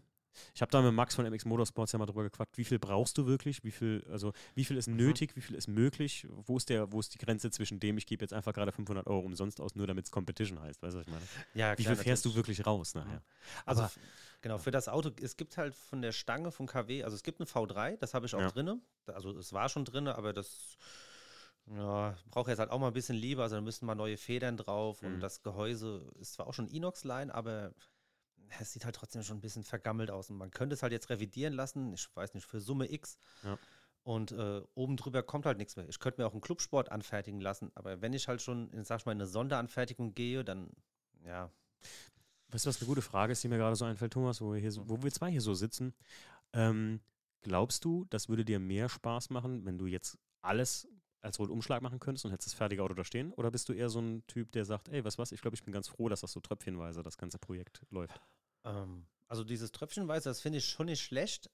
ich 0.53 0.61
habe 0.61 0.71
da 0.71 0.81
mit 0.81 0.93
Max 0.93 1.15
von 1.15 1.29
MX 1.29 1.45
Motorsports 1.45 1.91
ja 1.91 1.99
mal 1.99 2.05
drüber 2.05 2.23
gequatscht, 2.23 2.57
wie 2.57 2.63
viel 2.63 2.79
brauchst 2.79 3.17
du 3.17 3.25
wirklich, 3.25 3.63
wie 3.63 3.71
viel, 3.71 4.05
also 4.11 4.33
wie 4.55 4.65
viel 4.65 4.77
ist 4.77 4.87
mhm. 4.87 4.97
nötig, 4.97 5.35
wie 5.35 5.41
viel 5.41 5.55
ist 5.55 5.67
möglich, 5.67 6.27
wo 6.29 6.57
ist 6.57 6.69
der, 6.69 6.91
wo 6.91 6.99
ist 6.99 7.13
die 7.13 7.17
Grenze 7.17 7.51
zwischen 7.51 7.79
dem, 7.79 7.97
ich 7.97 8.05
gebe 8.05 8.23
jetzt 8.23 8.33
einfach 8.33 8.53
gerade 8.53 8.71
500 8.71 9.07
Euro 9.07 9.19
umsonst 9.19 9.61
aus, 9.61 9.75
nur 9.75 9.87
damit 9.87 10.05
es 10.05 10.11
Competition 10.11 10.59
heißt, 10.59 10.81
weißt 10.81 10.95
du, 10.95 10.99
was 10.99 11.07
ich 11.07 11.11
meine? 11.11 11.25
Ja, 11.53 11.75
klar, 11.75 11.77
Wie 11.77 11.83
viel 11.83 11.95
fährst 11.95 12.25
natürlich. 12.25 12.33
du 12.33 12.39
wirklich 12.39 12.65
raus 12.65 12.95
nachher? 12.95 13.21
Also, 13.65 13.83
Aber, 13.83 13.91
genau, 14.41 14.57
für 14.57 14.71
das 14.71 14.87
Auto, 14.87 15.11
es 15.21 15.37
gibt 15.37 15.57
halt 15.57 15.75
von 15.75 16.01
der 16.01 16.11
Stange 16.11 16.51
von 16.51 16.67
KW, 16.67 17.03
also 17.03 17.15
es 17.15 17.23
gibt 17.23 17.39
eine 17.39 17.47
V3, 17.47 17.97
das 17.97 18.13
habe 18.13 18.25
ich 18.25 18.35
auch 18.35 18.39
ja. 18.39 18.49
drinne, 18.49 18.79
also 19.07 19.31
es 19.37 19.53
war 19.53 19.69
schon 19.69 19.85
drinne, 19.85 20.15
aber 20.15 20.33
das 20.33 20.77
ja, 21.67 22.15
braucht 22.29 22.49
jetzt 22.49 22.59
halt 22.59 22.71
auch 22.71 22.79
mal 22.79 22.87
ein 22.87 22.93
bisschen 22.93 23.15
Liebe, 23.15 23.41
also 23.41 23.55
da 23.55 23.61
müssen 23.61 23.85
mal 23.85 23.95
neue 23.95 24.17
Federn 24.17 24.57
drauf 24.57 25.01
mhm. 25.01 25.15
und 25.15 25.19
das 25.21 25.43
Gehäuse 25.43 26.05
ist 26.19 26.33
zwar 26.33 26.47
auch 26.47 26.53
schon 26.53 26.67
Inox-Line, 26.67 27.33
aber 27.33 27.73
es 28.59 28.73
sieht 28.73 28.85
halt 28.85 28.95
trotzdem 28.95 29.23
schon 29.23 29.37
ein 29.37 29.41
bisschen 29.41 29.63
vergammelt 29.63 30.11
aus 30.11 30.29
und 30.29 30.37
man 30.37 30.51
könnte 30.51 30.73
es 30.73 30.83
halt 30.83 30.93
jetzt 30.93 31.09
revidieren 31.09 31.53
lassen, 31.53 31.93
ich 31.93 32.07
weiß 32.15 32.33
nicht, 32.33 32.45
für 32.45 32.59
Summe 32.59 32.91
X. 32.91 33.17
Ja. 33.43 33.57
Und 34.03 34.33
äh, 34.33 34.61
oben 34.75 34.97
drüber 34.97 35.23
kommt 35.23 35.45
halt 35.45 35.57
nichts 35.57 35.77
mehr. 35.77 35.87
Ich 35.87 35.99
könnte 35.99 36.21
mir 36.21 36.27
auch 36.27 36.33
einen 36.33 36.41
Clubsport 36.41 36.91
anfertigen 36.91 37.39
lassen, 37.39 37.71
aber 37.73 38.01
wenn 38.01 38.11
ich 38.13 38.27
halt 38.27 38.41
schon, 38.41 38.69
in, 38.71 38.83
sag 38.83 38.99
ich 38.99 39.05
mal, 39.05 39.13
in 39.13 39.21
eine 39.21 39.27
Sonderanfertigung 39.27 40.13
gehe, 40.13 40.43
dann, 40.43 40.69
ja. 41.25 41.49
Weißt 42.49 42.65
du, 42.65 42.69
was 42.69 42.79
eine 42.79 42.87
gute 42.87 43.01
Frage 43.01 43.31
ist, 43.31 43.43
die 43.43 43.47
mir 43.47 43.57
gerade 43.57 43.75
so 43.75 43.85
einfällt, 43.85 44.13
Thomas, 44.13 44.41
wo 44.41 44.53
wir, 44.53 44.59
hier 44.59 44.71
so, 44.71 44.87
wo 44.89 45.01
wir 45.01 45.11
zwei 45.11 45.31
hier 45.31 45.41
so 45.41 45.53
sitzen? 45.53 45.93
Ähm, 46.51 46.99
glaubst 47.41 47.85
du, 47.85 48.05
das 48.09 48.27
würde 48.27 48.43
dir 48.43 48.59
mehr 48.59 48.89
Spaß 48.89 49.29
machen, 49.29 49.65
wenn 49.65 49.77
du 49.77 49.85
jetzt 49.85 50.17
alles 50.41 50.87
als 51.21 51.39
Rundumschlag 51.39 51.81
machen 51.81 51.99
könntest 51.99 52.25
und 52.25 52.31
hättest 52.31 52.49
das 52.49 52.53
fertige 52.53 52.83
Auto 52.83 52.93
da 52.93 53.05
stehen? 53.05 53.31
Oder 53.33 53.49
bist 53.49 53.69
du 53.69 53.73
eher 53.73 53.89
so 53.89 53.99
ein 53.99 54.27
Typ, 54.27 54.51
der 54.51 54.65
sagt, 54.65 54.89
ey, 54.89 55.05
was 55.05 55.17
was, 55.17 55.31
ich 55.31 55.41
glaube, 55.41 55.55
ich 55.55 55.63
bin 55.63 55.73
ganz 55.73 55.87
froh, 55.87 56.09
dass 56.09 56.21
das 56.21 56.33
so 56.33 56.41
tröpfchenweise 56.41 57.01
das 57.01 57.17
ganze 57.17 57.39
Projekt 57.39 57.85
läuft? 57.89 58.21
Ähm, 58.65 59.05
also 59.27 59.43
dieses 59.43 59.71
tröpfchenweise, 59.71 60.29
das 60.29 60.41
finde 60.41 60.59
ich 60.59 60.65
schon 60.65 60.85
nicht 60.87 61.01
schlecht, 61.01 61.49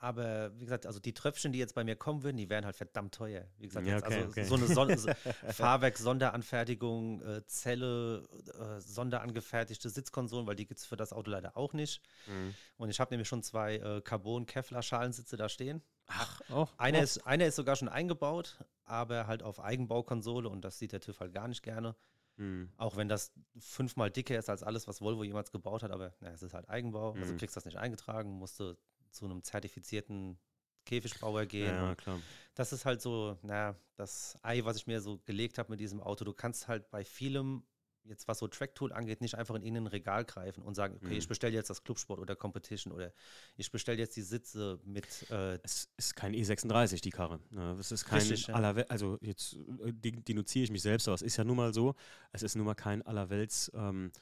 aber 0.00 0.58
wie 0.58 0.64
gesagt, 0.64 0.86
also 0.86 0.98
die 0.98 1.12
Tröpfchen, 1.12 1.52
die 1.52 1.58
jetzt 1.58 1.74
bei 1.74 1.84
mir 1.84 1.94
kommen 1.94 2.22
würden, 2.22 2.38
die 2.38 2.48
wären 2.48 2.64
halt 2.64 2.74
verdammt 2.74 3.14
teuer. 3.14 3.44
Wie 3.58 3.66
gesagt, 3.66 3.86
ja, 3.86 3.98
okay, 3.98 4.14
also 4.14 4.28
okay. 4.28 4.44
so 4.44 4.54
eine 4.54 4.66
Son 4.66 4.96
so 4.96 5.10
Fahrwerk-Sonderanfertigung, 5.52 7.20
äh, 7.20 7.44
Zelle, 7.46 8.26
äh, 8.58 8.80
sonderangefertigte 8.80 9.90
Sitzkonsolen, 9.90 10.46
weil 10.46 10.56
die 10.56 10.66
gibt 10.66 10.80
es 10.80 10.86
für 10.86 10.96
das 10.96 11.12
Auto 11.12 11.30
leider 11.30 11.54
auch 11.54 11.74
nicht. 11.74 12.00
Mhm. 12.26 12.54
Und 12.78 12.88
ich 12.88 12.98
habe 12.98 13.12
nämlich 13.12 13.28
schon 13.28 13.42
zwei 13.42 13.76
äh, 13.76 14.00
Carbon-Kevlar-Schalensitze 14.00 15.36
da 15.36 15.50
stehen. 15.50 15.82
Ach, 16.06 16.40
auch. 16.48 16.72
Einer, 16.78 17.02
Ist, 17.02 17.26
einer 17.26 17.46
ist 17.46 17.56
sogar 17.56 17.76
schon 17.76 17.90
eingebaut, 17.90 18.56
aber 18.84 19.26
halt 19.26 19.42
auf 19.42 19.60
Eigenbaukonsole 19.60 20.48
und 20.48 20.62
das 20.62 20.78
sieht 20.78 20.92
der 20.92 21.00
TÜV 21.00 21.20
halt 21.20 21.34
gar 21.34 21.46
nicht 21.46 21.62
gerne. 21.62 21.94
Mhm. 22.40 22.70
Auch 22.78 22.96
wenn 22.96 23.08
das 23.08 23.32
fünfmal 23.58 24.10
dicker 24.10 24.38
ist 24.38 24.48
als 24.48 24.62
alles, 24.62 24.88
was 24.88 25.02
Volvo 25.02 25.24
jemals 25.24 25.52
gebaut 25.52 25.82
hat, 25.82 25.90
aber 25.90 26.14
na, 26.20 26.30
es 26.30 26.42
ist 26.42 26.54
halt 26.54 26.68
Eigenbau, 26.70 27.14
mhm. 27.14 27.20
also 27.20 27.36
kriegst 27.36 27.54
das 27.54 27.66
nicht 27.66 27.76
eingetragen, 27.76 28.30
musste 28.30 28.78
zu 29.10 29.26
einem 29.26 29.44
zertifizierten 29.44 30.38
Käfigbauer 30.86 31.44
gehen. 31.44 31.74
Ja, 31.74 31.94
klar. 31.94 32.18
Das 32.54 32.72
ist 32.72 32.86
halt 32.86 33.02
so, 33.02 33.38
naja, 33.42 33.76
das 33.96 34.38
Ei, 34.42 34.64
was 34.64 34.76
ich 34.76 34.86
mir 34.86 35.02
so 35.02 35.18
gelegt 35.26 35.58
habe 35.58 35.70
mit 35.70 35.80
diesem 35.80 36.00
Auto. 36.00 36.24
Du 36.24 36.32
kannst 36.32 36.66
halt 36.66 36.90
bei 36.90 37.04
vielem 37.04 37.62
jetzt 38.04 38.28
was 38.28 38.38
so 38.38 38.48
Tracktool 38.48 38.92
angeht, 38.92 39.20
nicht 39.20 39.36
einfach 39.36 39.54
in 39.54 39.62
irgendein 39.62 39.88
Regal 39.88 40.24
greifen 40.24 40.62
und 40.62 40.74
sagen, 40.74 40.96
okay, 40.96 41.12
mhm. 41.12 41.18
ich 41.18 41.28
bestelle 41.28 41.54
jetzt 41.54 41.70
das 41.70 41.82
Clubsport 41.82 42.18
oder 42.18 42.36
Competition 42.36 42.92
oder 42.92 43.12
ich 43.56 43.70
bestelle 43.70 43.98
jetzt 43.98 44.16
die 44.16 44.22
Sitze 44.22 44.80
mit. 44.84 45.30
Äh 45.30 45.58
es 45.62 45.90
ist 45.96 46.16
kein 46.16 46.34
E36, 46.34 47.02
die 47.02 47.10
Karre. 47.10 47.40
Ne? 47.50 47.76
Es 47.78 47.92
ist 47.92 48.04
kein 48.04 48.20
Richtig, 48.20 48.54
aller 48.54 48.84
also 48.90 49.18
jetzt 49.20 49.56
äh, 49.84 49.92
denunziere 49.92 50.64
ich 50.64 50.70
mich 50.70 50.82
selbst, 50.82 51.08
aber 51.08 51.14
es 51.14 51.22
ist 51.22 51.36
ja 51.36 51.44
nun 51.44 51.56
mal 51.56 51.72
so, 51.74 51.94
es 52.32 52.42
ist 52.42 52.56
nun 52.56 52.66
mal 52.66 52.74
kein 52.74 53.02
allerwelts 53.02 53.70
ähm, 53.74 54.12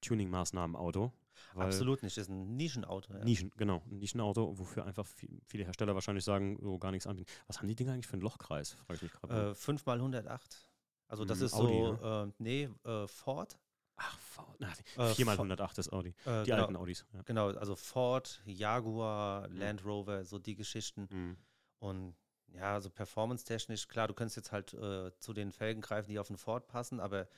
Tuning-Maßnahmen-Auto. 0.00 1.12
Absolut 1.54 2.02
nicht, 2.02 2.16
es 2.16 2.24
ist 2.24 2.30
ein 2.30 2.56
Nischenauto. 2.56 3.12
Ja. 3.12 3.24
Nischen, 3.24 3.50
genau, 3.56 3.82
ein 3.90 3.98
Nischenauto, 3.98 4.58
wofür 4.58 4.84
einfach 4.84 5.06
viele 5.46 5.64
Hersteller 5.64 5.94
wahrscheinlich 5.94 6.24
sagen, 6.24 6.58
so 6.60 6.78
gar 6.78 6.90
nichts 6.90 7.06
anbieten. 7.06 7.30
Was 7.46 7.58
haben 7.58 7.68
die 7.68 7.74
Dinger 7.74 7.92
eigentlich 7.92 8.06
für 8.06 8.14
einen 8.14 8.22
Lochkreis, 8.22 8.72
frage 8.72 8.96
ich 8.96 9.02
mich 9.02 9.12
gerade. 9.12 9.50
Äh, 9.50 9.54
5 9.54 9.80
x 9.80 9.88
108. 9.88 10.68
Also 11.08 11.24
das 11.24 11.38
hm, 11.38 11.46
ist 11.46 11.54
Audi, 11.54 11.78
so, 11.78 11.92
ne? 11.92 12.26
äh, 12.28 12.32
nee, 12.38 12.70
äh, 12.84 13.06
Ford. 13.08 13.58
Ach, 13.96 14.18
Ford. 14.20 14.56
Na, 14.60 14.72
4x108 14.96 15.78
ist 15.78 15.92
Audi. 15.92 16.14
Äh, 16.24 16.44
die 16.44 16.50
genau, 16.50 16.62
alten 16.62 16.76
Audis. 16.76 17.04
Ja. 17.12 17.22
Genau, 17.22 17.48
also 17.48 17.74
Ford, 17.74 18.40
Jaguar, 18.44 19.48
Land 19.48 19.84
Rover, 19.84 20.24
so 20.24 20.38
die 20.38 20.54
Geschichten. 20.54 21.08
Mhm. 21.10 21.36
Und 21.80 22.16
ja, 22.54 22.80
so 22.80 22.90
performance-technisch, 22.90 23.88
klar, 23.88 24.08
du 24.08 24.14
könntest 24.14 24.36
jetzt 24.36 24.52
halt 24.52 24.72
äh, 24.74 25.10
zu 25.18 25.32
den 25.32 25.52
Felgen 25.52 25.80
greifen, 25.80 26.10
die 26.10 26.18
auf 26.18 26.28
den 26.28 26.38
Ford 26.38 26.68
passen, 26.68 27.00
aber 27.00 27.28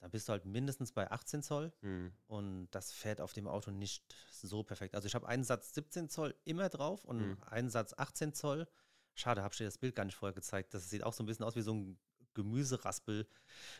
da 0.00 0.08
bist 0.08 0.28
du 0.28 0.32
halt 0.32 0.44
mindestens 0.44 0.92
bei 0.92 1.10
18 1.10 1.42
Zoll 1.42 1.72
mhm. 1.80 2.12
und 2.26 2.68
das 2.70 2.92
fährt 2.92 3.20
auf 3.20 3.32
dem 3.32 3.48
Auto 3.48 3.70
nicht 3.70 4.14
so 4.30 4.62
perfekt. 4.62 4.94
Also 4.94 5.06
ich 5.06 5.14
habe 5.14 5.26
einen 5.26 5.44
Satz 5.44 5.72
17 5.74 6.08
Zoll 6.10 6.34
immer 6.44 6.68
drauf 6.68 7.04
und 7.04 7.18
mhm. 7.18 7.36
einen 7.46 7.70
Satz 7.70 7.94
18 7.96 8.34
Zoll. 8.34 8.68
Schade, 9.14 9.42
habe 9.42 9.52
ich 9.52 9.58
dir 9.58 9.64
das 9.64 9.78
Bild 9.78 9.94
gar 9.94 10.04
nicht 10.04 10.16
vorher 10.16 10.34
gezeigt. 10.34 10.74
Das 10.74 10.90
sieht 10.90 11.02
auch 11.02 11.14
so 11.14 11.22
ein 11.22 11.26
bisschen 11.26 11.46
aus 11.46 11.56
wie 11.56 11.62
so 11.62 11.72
ein 11.72 11.98
Gemüseraspel. 12.36 13.26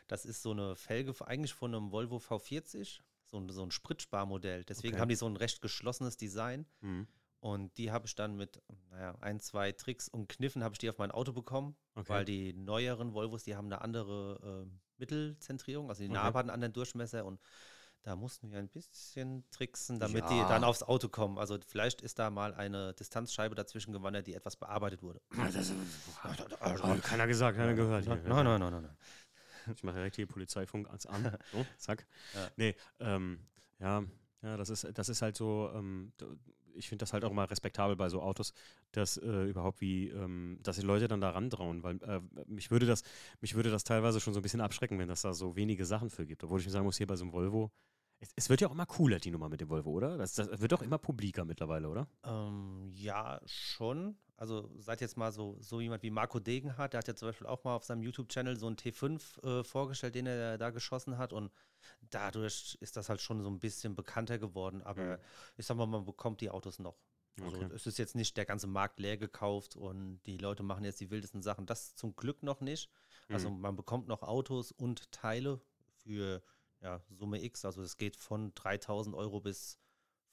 Das 0.09 0.25
ist 0.25 0.43
so 0.43 0.51
eine 0.51 0.75
Felge 0.75 1.15
eigentlich 1.25 1.55
von 1.55 1.73
einem 1.73 1.93
Volvo 1.93 2.17
V40, 2.17 3.01
so 3.25 3.39
ein, 3.39 3.49
so 3.49 3.63
ein 3.63 3.71
Spritsparmodell. 3.71 4.65
Deswegen 4.65 4.95
okay. 4.95 5.01
haben 5.03 5.09
die 5.09 5.15
so 5.15 5.27
ein 5.27 5.37
recht 5.37 5.61
geschlossenes 5.61 6.17
Design. 6.17 6.67
Mhm. 6.81 7.07
Und 7.39 7.77
die 7.79 7.93
habe 7.93 8.07
ich 8.07 8.17
dann 8.17 8.37
mit, 8.37 8.61
naja, 8.91 9.15
ein, 9.21 9.39
zwei 9.39 9.71
Tricks 9.71 10.09
und 10.09 10.29
Kniffen 10.29 10.65
habe 10.65 10.73
ich 10.73 10.79
die 10.79 10.91
auf 10.91 10.99
mein 10.99 11.13
Auto 11.13 11.33
bekommen, 11.33 11.77
okay. 11.95 12.09
weil 12.09 12.25
die 12.25 12.53
neueren 12.55 13.15
Volvos, 13.15 13.45
die 13.45 13.55
haben 13.55 13.67
eine 13.67 13.83
andere 13.83 14.67
äh, 14.67 14.71
Mittelzentrierung, 14.99 15.89
also 15.89 16.03
die 16.03 16.09
okay. 16.09 16.15
Narbe 16.15 16.39
hat 16.39 16.45
einen 16.45 16.51
anderen 16.51 16.73
Durchmesser 16.73 17.25
und 17.25 17.39
da 18.03 18.15
mussten 18.17 18.51
wir 18.51 18.59
ein 18.59 18.69
bisschen 18.69 19.45
tricksen, 19.51 19.99
damit 19.99 20.25
ja. 20.25 20.29
die 20.29 20.49
dann 20.49 20.65
aufs 20.65 20.83
Auto 20.83 21.09
kommen. 21.09 21.39
Also 21.39 21.59
vielleicht 21.67 22.03
ist 22.03 22.19
da 22.19 22.31
mal 22.31 22.55
eine 22.55 22.95
Distanzscheibe 22.95 23.55
dazwischen 23.55 23.93
gewandert, 23.93 24.27
die 24.27 24.35
etwas 24.35 24.57
bearbeitet 24.57 25.03
wurde. 25.03 25.21
Das, 25.53 25.73
keiner 27.03 27.27
gesagt, 27.27 27.57
keiner 27.57 27.75
gehört. 27.75 28.07
Nein, 28.07 28.23
nein, 28.25 28.45
nein, 28.45 28.61
nein, 28.61 28.83
nein. 28.83 28.97
Ich 29.75 29.83
mache 29.83 29.97
direkt 29.97 30.17
hier 30.17 30.27
Polizeifunk 30.27 30.89
ans 30.89 31.07
an. 31.07 31.37
So, 31.53 31.67
zack. 31.79 32.07
Ja. 32.35 32.51
Nee, 32.57 32.77
ähm, 33.01 33.41
ja, 33.81 34.05
ja, 34.43 34.57
das 34.57 34.71
ist, 34.71 34.87
das 34.95 35.09
ist 35.09 35.23
halt 35.23 35.37
so, 35.37 35.71
ähm, 35.75 36.13
ich 36.77 36.89
finde 36.89 37.03
das 37.03 37.13
halt 37.13 37.25
auch 37.25 37.33
mal 37.33 37.45
respektabel 37.45 37.97
bei 37.97 38.09
so 38.09 38.21
Autos, 38.21 38.53
dass 38.93 39.17
äh, 39.17 39.45
überhaupt 39.45 39.81
wie, 39.81 40.09
ähm, 40.09 40.59
dass 40.63 40.77
die 40.77 40.87
Leute 40.87 41.09
dann 41.09 41.21
da 41.21 41.31
rantrauen, 41.31 41.83
weil 41.83 41.97
äh, 42.03 42.21
mich 42.47 42.71
würde 42.71 42.87
das, 42.87 43.03
mich 43.41 43.55
würde 43.55 43.71
das 43.71 43.85
teilweise 43.85 44.21
schon 44.21 44.35
so 44.35 44.41
ein 44.41 44.43
bisschen 44.43 44.61
abschrecken, 44.61 44.99
wenn 44.99 45.09
das 45.09 45.23
da 45.23 45.33
so 45.33 45.57
wenige 45.57 45.85
Sachen 45.85 46.11
für 46.11 46.27
gibt. 46.27 46.45
Obwohl 46.45 46.61
ich 46.61 46.67
mir 46.67 46.73
sagen 46.73 46.85
muss, 46.85 46.99
hier 46.99 47.07
bei 47.07 47.17
so 47.17 47.25
einem 47.25 47.33
Volvo, 47.33 47.71
es, 48.21 48.33
es, 48.37 48.49
wird 48.49 48.61
ja 48.61 48.69
auch 48.69 48.73
immer 48.73 48.87
cooler, 48.87 49.19
die 49.19 49.31
Nummer 49.31 49.49
mit 49.49 49.61
dem 49.61 49.69
Volvo, 49.69 49.91
oder? 49.91 50.17
Das, 50.17 50.35
das 50.35 50.61
wird 50.61 50.73
doch 50.73 50.83
immer 50.83 50.99
publiker 50.99 51.45
mittlerweile, 51.45 51.89
oder? 51.89 52.09
Ähm, 52.25 52.91
ja, 52.95 53.41
schon. 53.45 54.17
Also 54.37 54.71
seid 54.79 55.01
jetzt 55.01 55.17
mal 55.17 55.33
so, 55.33 55.57
so 55.61 55.81
jemand 55.81 56.03
wie 56.03 56.11
Marco 56.11 56.39
Degenhardt, 56.39 56.93
der 56.93 56.99
hat 56.99 57.09
ja 57.09 57.15
zum 57.15 57.29
Beispiel 57.29 57.47
auch 57.47 57.65
mal 57.65 57.75
auf 57.75 57.85
seinem 57.85 58.03
YouTube-Channel 58.03 58.57
so 58.59 58.67
einen 58.67 58.77
T5 58.77 59.43
äh, 59.43 59.65
vorgestellt, 59.65 60.15
den 60.15 60.27
er 60.27 60.59
da 60.59 60.71
geschossen 60.71 61.19
hat. 61.19 61.33
Und 61.33 61.51
dadurch 62.11 62.77
ist 62.81 62.97
das 62.97 63.09
halt 63.09 63.21
schon 63.21 63.43
so 63.43 63.49
ein 63.49 63.61
bisschen 63.61 63.95
bekannter 63.95 64.39
geworden. 64.39 64.83
Aber 64.83 65.03
mhm. 65.03 65.23
ich 65.57 65.67
sag 65.67 65.77
mal, 65.77 65.87
man 65.87 66.05
bekommt 66.05 66.41
die 66.41 66.51
Autos 66.51 66.79
noch. 66.79 66.99
Also 67.43 67.57
okay. 67.57 67.69
es 67.75 67.87
ist 67.87 67.99
jetzt 67.99 68.15
nicht 68.15 68.37
der 68.37 68.47
ganze 68.47 68.67
Markt 68.67 68.99
leer 68.99 69.19
gekauft 69.19 69.77
und 69.77 70.21
die 70.25 70.39
Leute 70.39 70.63
machen 70.63 70.85
jetzt 70.85 71.01
die 71.01 71.11
wildesten 71.11 71.43
Sachen. 71.43 71.67
Das 71.67 71.95
zum 71.95 72.17
Glück 72.17 72.43
noch 72.43 72.61
nicht. 72.61 72.91
Also 73.29 73.51
mhm. 73.51 73.61
man 73.61 73.77
bekommt 73.77 74.09
noch 74.09 74.23
Autos 74.23 74.73
und 74.73 75.11
Teile 75.13 75.61
für 75.97 76.43
ja, 76.81 77.03
Summe 77.11 77.43
X. 77.43 77.65
Also 77.65 77.83
es 77.83 77.97
geht 77.97 78.17
von 78.17 78.53
3.000 78.55 79.15
Euro 79.17 79.41
bis 79.41 79.79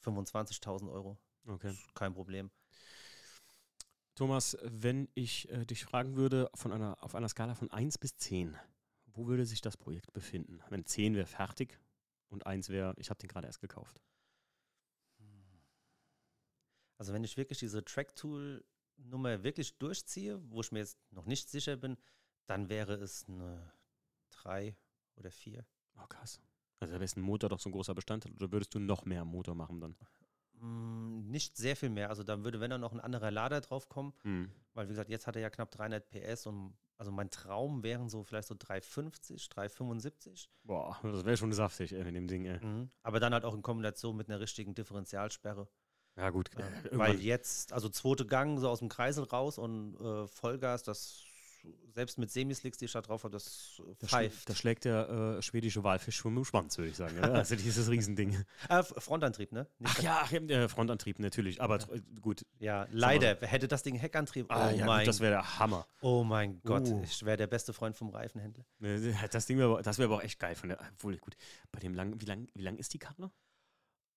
25.000 0.04 0.90
Euro. 0.90 1.18
Okay. 1.46 1.76
kein 1.94 2.14
Problem. 2.14 2.50
Thomas, 4.14 4.56
wenn 4.62 5.08
ich 5.14 5.50
äh, 5.50 5.66
dich 5.66 5.84
fragen 5.84 6.16
würde, 6.16 6.48
von 6.54 6.72
einer, 6.72 7.02
auf 7.02 7.14
einer 7.14 7.28
Skala 7.28 7.54
von 7.54 7.70
1 7.70 7.98
bis 7.98 8.16
10, 8.16 8.56
wo 9.06 9.26
würde 9.26 9.44
sich 9.44 9.60
das 9.60 9.76
Projekt 9.76 10.12
befinden? 10.12 10.60
Wenn 10.70 10.86
10 10.86 11.14
wäre 11.16 11.26
fertig 11.26 11.78
und 12.28 12.46
1 12.46 12.68
wäre, 12.68 12.94
ich 12.96 13.10
habe 13.10 13.18
den 13.18 13.28
gerade 13.28 13.46
erst 13.46 13.60
gekauft. 13.60 14.00
Also 16.96 17.12
wenn 17.12 17.24
ich 17.24 17.36
wirklich 17.36 17.58
diese 17.58 17.84
Track-Tool-Nummer 17.84 19.42
wirklich 19.42 19.76
durchziehe, 19.78 20.40
wo 20.50 20.60
ich 20.60 20.70
mir 20.70 20.78
jetzt 20.78 20.98
noch 21.10 21.26
nicht 21.26 21.50
sicher 21.50 21.76
bin, 21.76 21.96
dann 22.46 22.68
wäre 22.68 22.94
es 22.94 23.26
eine 23.28 23.72
3 24.30 24.76
oder 25.16 25.30
4. 25.30 25.66
Oh, 25.96 26.06
krass. 26.08 26.40
Also 26.80 26.94
da 26.94 27.00
wäre 27.00 27.10
ein 27.16 27.20
Motor 27.22 27.48
doch 27.50 27.60
so 27.60 27.68
ein 27.68 27.72
großer 27.72 27.94
Bestandteil 27.94 28.32
oder 28.32 28.52
würdest 28.52 28.74
du 28.74 28.78
noch 28.78 29.04
mehr 29.04 29.24
Motor 29.24 29.54
machen 29.54 29.80
dann? 29.80 29.96
Mm, 30.60 31.30
nicht 31.30 31.56
sehr 31.56 31.76
viel 31.76 31.90
mehr. 31.90 32.10
Also 32.10 32.22
dann 32.22 32.44
würde, 32.44 32.60
wenn 32.60 32.70
dann 32.70 32.80
noch 32.80 32.92
ein 32.92 33.00
anderer 33.00 33.30
Lader 33.30 33.60
drauf 33.60 33.88
kommen, 33.88 34.12
Hm. 34.22 34.50
weil 34.74 34.86
wie 34.86 34.90
gesagt, 34.90 35.10
jetzt 35.10 35.26
hat 35.26 35.36
er 35.36 35.42
ja 35.42 35.50
knapp 35.50 35.70
300 35.70 36.10
PS 36.10 36.46
und 36.46 36.74
also 36.96 37.10
mein 37.10 37.30
Traum 37.30 37.82
wären 37.82 38.08
so 38.08 38.22
vielleicht 38.22 38.48
so 38.48 38.54
350, 38.56 39.48
375. 39.48 40.48
Boah, 40.62 40.98
das 41.02 41.24
wäre 41.24 41.36
schon 41.36 41.52
saftig 41.52 41.92
ey, 41.92 42.04
mit 42.04 42.14
dem 42.14 42.28
Ding, 42.28 42.44
ey. 42.44 42.64
Mhm. 42.64 42.88
Aber 43.02 43.20
dann 43.20 43.32
halt 43.32 43.44
auch 43.44 43.54
in 43.54 43.62
Kombination 43.62 44.16
mit 44.16 44.28
einer 44.28 44.40
richtigen 44.40 44.74
Differentialsperre. 44.74 45.68
Ja, 46.16 46.30
gut. 46.30 46.50
Äh, 46.56 46.96
weil 46.96 47.20
jetzt, 47.20 47.72
also 47.72 47.88
zweite 47.88 48.24
Gang 48.26 48.60
so 48.60 48.68
aus 48.68 48.78
dem 48.78 48.88
Kreisel 48.88 49.24
raus 49.24 49.58
und 49.58 49.96
äh, 49.96 50.28
Vollgas, 50.28 50.84
das 50.84 51.24
selbst 51.94 52.18
mit 52.18 52.30
Semislicks, 52.30 52.76
die 52.78 52.86
ich 52.86 52.92
da 52.92 53.00
drauf 53.02 53.22
habe, 53.24 53.32
das 53.32 53.80
äh, 53.86 53.94
da, 54.00 54.06
pfeift. 54.08 54.48
da 54.48 54.54
schlägt 54.54 54.84
der 54.84 55.08
äh, 55.38 55.42
schwedische 55.42 55.84
Walfisch 55.84 56.16
schon 56.16 56.34
mit 56.34 56.42
dem 56.42 56.44
Schwanz, 56.44 56.76
würde 56.76 56.90
ich 56.90 56.96
sagen. 56.96 57.16
Ja? 57.16 57.22
Also 57.32 57.54
dieses 57.56 57.88
Riesending. 57.88 58.44
Äh, 58.68 58.82
Frontantrieb, 58.82 59.52
ne? 59.52 59.68
Nicht 59.78 59.94
Ach 59.96 60.02
ja, 60.02 60.24
ja, 60.30 60.40
der 60.40 60.68
Frontantrieb 60.68 61.18
natürlich, 61.20 61.62
aber 61.62 61.76
tr- 61.76 62.02
gut. 62.20 62.44
Ja, 62.58 62.86
leider. 62.90 63.36
Hätte 63.40 63.68
das 63.68 63.82
Ding 63.84 63.94
Heckantrieb. 63.94 64.46
Ah, 64.50 64.70
oh, 64.70 64.76
ja, 64.76 64.86
mein, 64.86 65.00
gut, 65.00 65.08
das 65.08 65.20
wäre 65.20 65.32
der 65.34 65.58
Hammer. 65.58 65.86
oh 66.00 66.24
mein 66.24 66.60
Gott, 66.64 66.88
Uh. 66.88 67.02
ich 67.04 67.24
wäre 67.24 67.36
der 67.36 67.46
beste 67.46 67.72
Freund 67.72 67.96
vom 67.96 68.10
Reifenhändler. 68.10 68.64
Ne, 68.80 69.14
Das 69.30 69.46
Ding 69.46 69.58
wäre, 69.58 69.80
das 69.82 69.98
wäre 69.98 70.08
aber 70.08 70.16
auch 70.16 70.22
echt 70.24 70.38
geil 70.40 70.54
von 70.56 70.68
der, 70.70 70.78
obwohl 70.94 71.16
gut. 71.18 71.36
Bei 71.70 71.78
dem 71.78 71.94
lang, 71.94 72.20
wie 72.20 72.24
lang, 72.24 72.48
wie 72.54 72.62
lang 72.62 72.76
ist 72.76 72.92
die 72.92 72.98
Karre? 72.98 73.30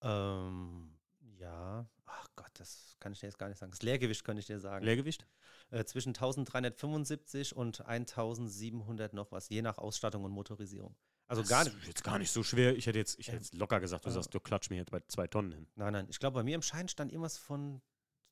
Ähm, 0.02 0.97
ja, 1.40 1.88
ach 2.06 2.28
Gott, 2.36 2.52
das 2.56 2.96
kann 3.00 3.12
ich 3.14 3.20
dir 3.20 3.28
jetzt 3.28 3.38
gar 3.38 3.48
nicht 3.50 3.58
sagen. 3.58 3.72
Das 3.72 3.82
Leergewicht 3.82 4.24
kann 4.24 4.38
ich 4.38 4.46
dir 4.46 4.60
sagen. 4.60 4.86
Leergewicht? 4.86 5.26
äh, 5.72 5.84
zwischen 5.86 6.10
1375 6.10 7.56
und 7.56 7.82
1700 7.86 9.14
noch 9.14 9.32
was, 9.32 9.50
je 9.50 9.62
nach 9.62 9.78
Ausstattung 9.78 10.24
und 10.24 10.32
Motorisierung. 10.32 10.96
Also 11.28 11.42
Das 11.42 11.50
gar 11.50 11.64
nicht. 11.66 11.76
ist 11.78 11.88
jetzt 11.88 12.04
gar 12.04 12.20
nicht 12.20 12.32
so 12.32 12.42
schwer. 12.42 12.76
Ich 12.78 12.88
hätte 12.88 13.00
jetzt, 13.00 13.20
ich 13.20 13.28
hätte 13.28 13.38
jetzt 13.38 13.54
locker 13.54 13.80
gesagt, 13.80 14.06
du 14.06 14.10
äh, 14.10 14.14
sagst, 14.14 14.34
du 14.34 14.40
klatsch 14.40 14.70
mir 14.70 14.78
jetzt 14.78 14.92
bei 14.92 15.02
zwei 15.08 15.28
Tonnen 15.28 15.52
hin. 15.52 15.68
Nein, 15.76 15.94
nein. 15.94 16.08
Ich 16.10 16.20
glaube, 16.20 16.36
bei 16.36 16.44
mir 16.44 16.56
im 16.56 16.62
Schein 16.62 16.88
stand 16.88 17.12
irgendwas 17.12 17.38
von 17.38 17.82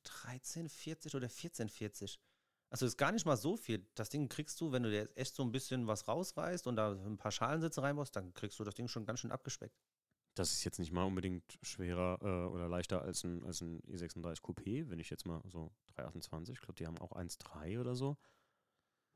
1340 0.06 1.14
oder 1.16 1.26
1440. 1.26 2.20
Also 2.70 2.86
ist 2.86 2.98
gar 2.98 3.12
nicht 3.12 3.26
mal 3.26 3.38
so 3.38 3.58
viel. 3.58 3.86
Das 3.96 4.10
Ding 4.10 4.30
kriegst 4.30 4.60
du, 4.62 4.72
wenn 4.72 4.84
du 4.84 4.90
dir 4.90 5.10
echt 5.16 5.36
so 5.36 5.44
ein 5.44 5.52
bisschen 5.52 5.88
was 5.88 6.08
rausreißt 6.08 6.68
und 6.68 6.78
da 6.78 6.92
ein 6.92 7.18
paar 7.18 7.32
Schalensitze 7.32 7.82
reinbaust, 7.82 8.16
dann 8.16 8.34
kriegst 8.34 8.60
du 8.60 8.64
das 8.64 8.76
Ding 8.76 8.88
schon 8.88 9.06
ganz 9.06 9.20
schön 9.20 9.32
abgespeckt. 9.32 9.78
Das 10.36 10.52
ist 10.52 10.64
jetzt 10.66 10.80
nicht 10.80 10.92
mal 10.92 11.04
unbedingt 11.04 11.58
schwerer 11.62 12.20
äh, 12.22 12.50
oder 12.54 12.68
leichter 12.68 13.02
als 13.02 13.24
ein, 13.24 13.44
als 13.46 13.62
ein 13.62 13.82
E36 13.84 14.42
Coupé, 14.42 14.90
wenn 14.90 15.00
ich 15.00 15.10
jetzt 15.10 15.26
mal 15.26 15.42
so 15.48 15.72
328, 15.96 16.54
ich 16.54 16.60
glaube, 16.62 16.76
die 16.76 16.86
haben 16.86 16.98
auch 16.98 17.14
1,3 17.14 17.80
oder 17.80 17.96
so. 17.96 18.18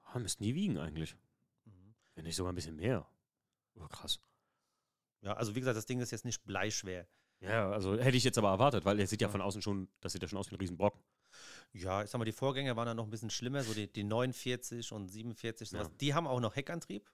Ah, 0.02 0.20
müssten 0.20 0.44
die 0.44 0.56
wiegen 0.56 0.78
eigentlich. 0.78 1.16
Mhm. 1.66 1.94
Wenn 2.16 2.24
nicht 2.24 2.36
sogar 2.36 2.52
ein 2.54 2.56
bisschen 2.56 2.78
mehr. 2.78 3.06
Oh, 3.76 3.88
krass. 3.88 4.20
Ja, 5.22 5.34
also 5.34 5.56
wie 5.56 5.60
gesagt, 5.60 5.78
das 5.78 5.86
Ding 5.86 6.00
ist 6.00 6.12
jetzt 6.12 6.26
nicht 6.26 6.46
bleischwer. 6.46 7.06
Ja, 7.42 7.70
also 7.72 7.98
hätte 7.98 8.18
ich 8.18 8.24
jetzt 8.24 8.38
aber 8.38 8.50
erwartet, 8.50 8.86
weil 8.86 9.00
er 9.00 9.08
sieht 9.08 9.22
ja 9.22 9.28
Ja. 9.28 9.32
von 9.32 9.42
außen 9.42 9.62
schon, 9.62 9.90
das 10.00 10.14
sieht 10.14 10.22
ja 10.22 10.28
schon 10.28 10.40
aus 10.40 10.50
wie 10.52 10.56
ein 10.56 10.60
Riesenbrocken. 10.60 11.02
Ja, 11.74 12.04
ich 12.04 12.10
sag 12.10 12.18
mal, 12.18 12.26
die 12.26 12.32
Vorgänger 12.32 12.76
waren 12.76 12.88
dann 12.88 12.98
noch 12.98 13.06
ein 13.06 13.12
bisschen 13.12 13.30
schlimmer, 13.30 13.64
so 13.64 13.74
die, 13.74 13.92
die 13.92 14.04
49 14.04 14.92
und 14.94 15.10
47, 15.10 15.70
sowas. 15.70 15.88
Ja. 15.88 15.94
Die 16.00 16.14
haben 16.14 16.28
auch 16.28 16.40
noch 16.40 16.56
Heckantrieb. 16.56 17.10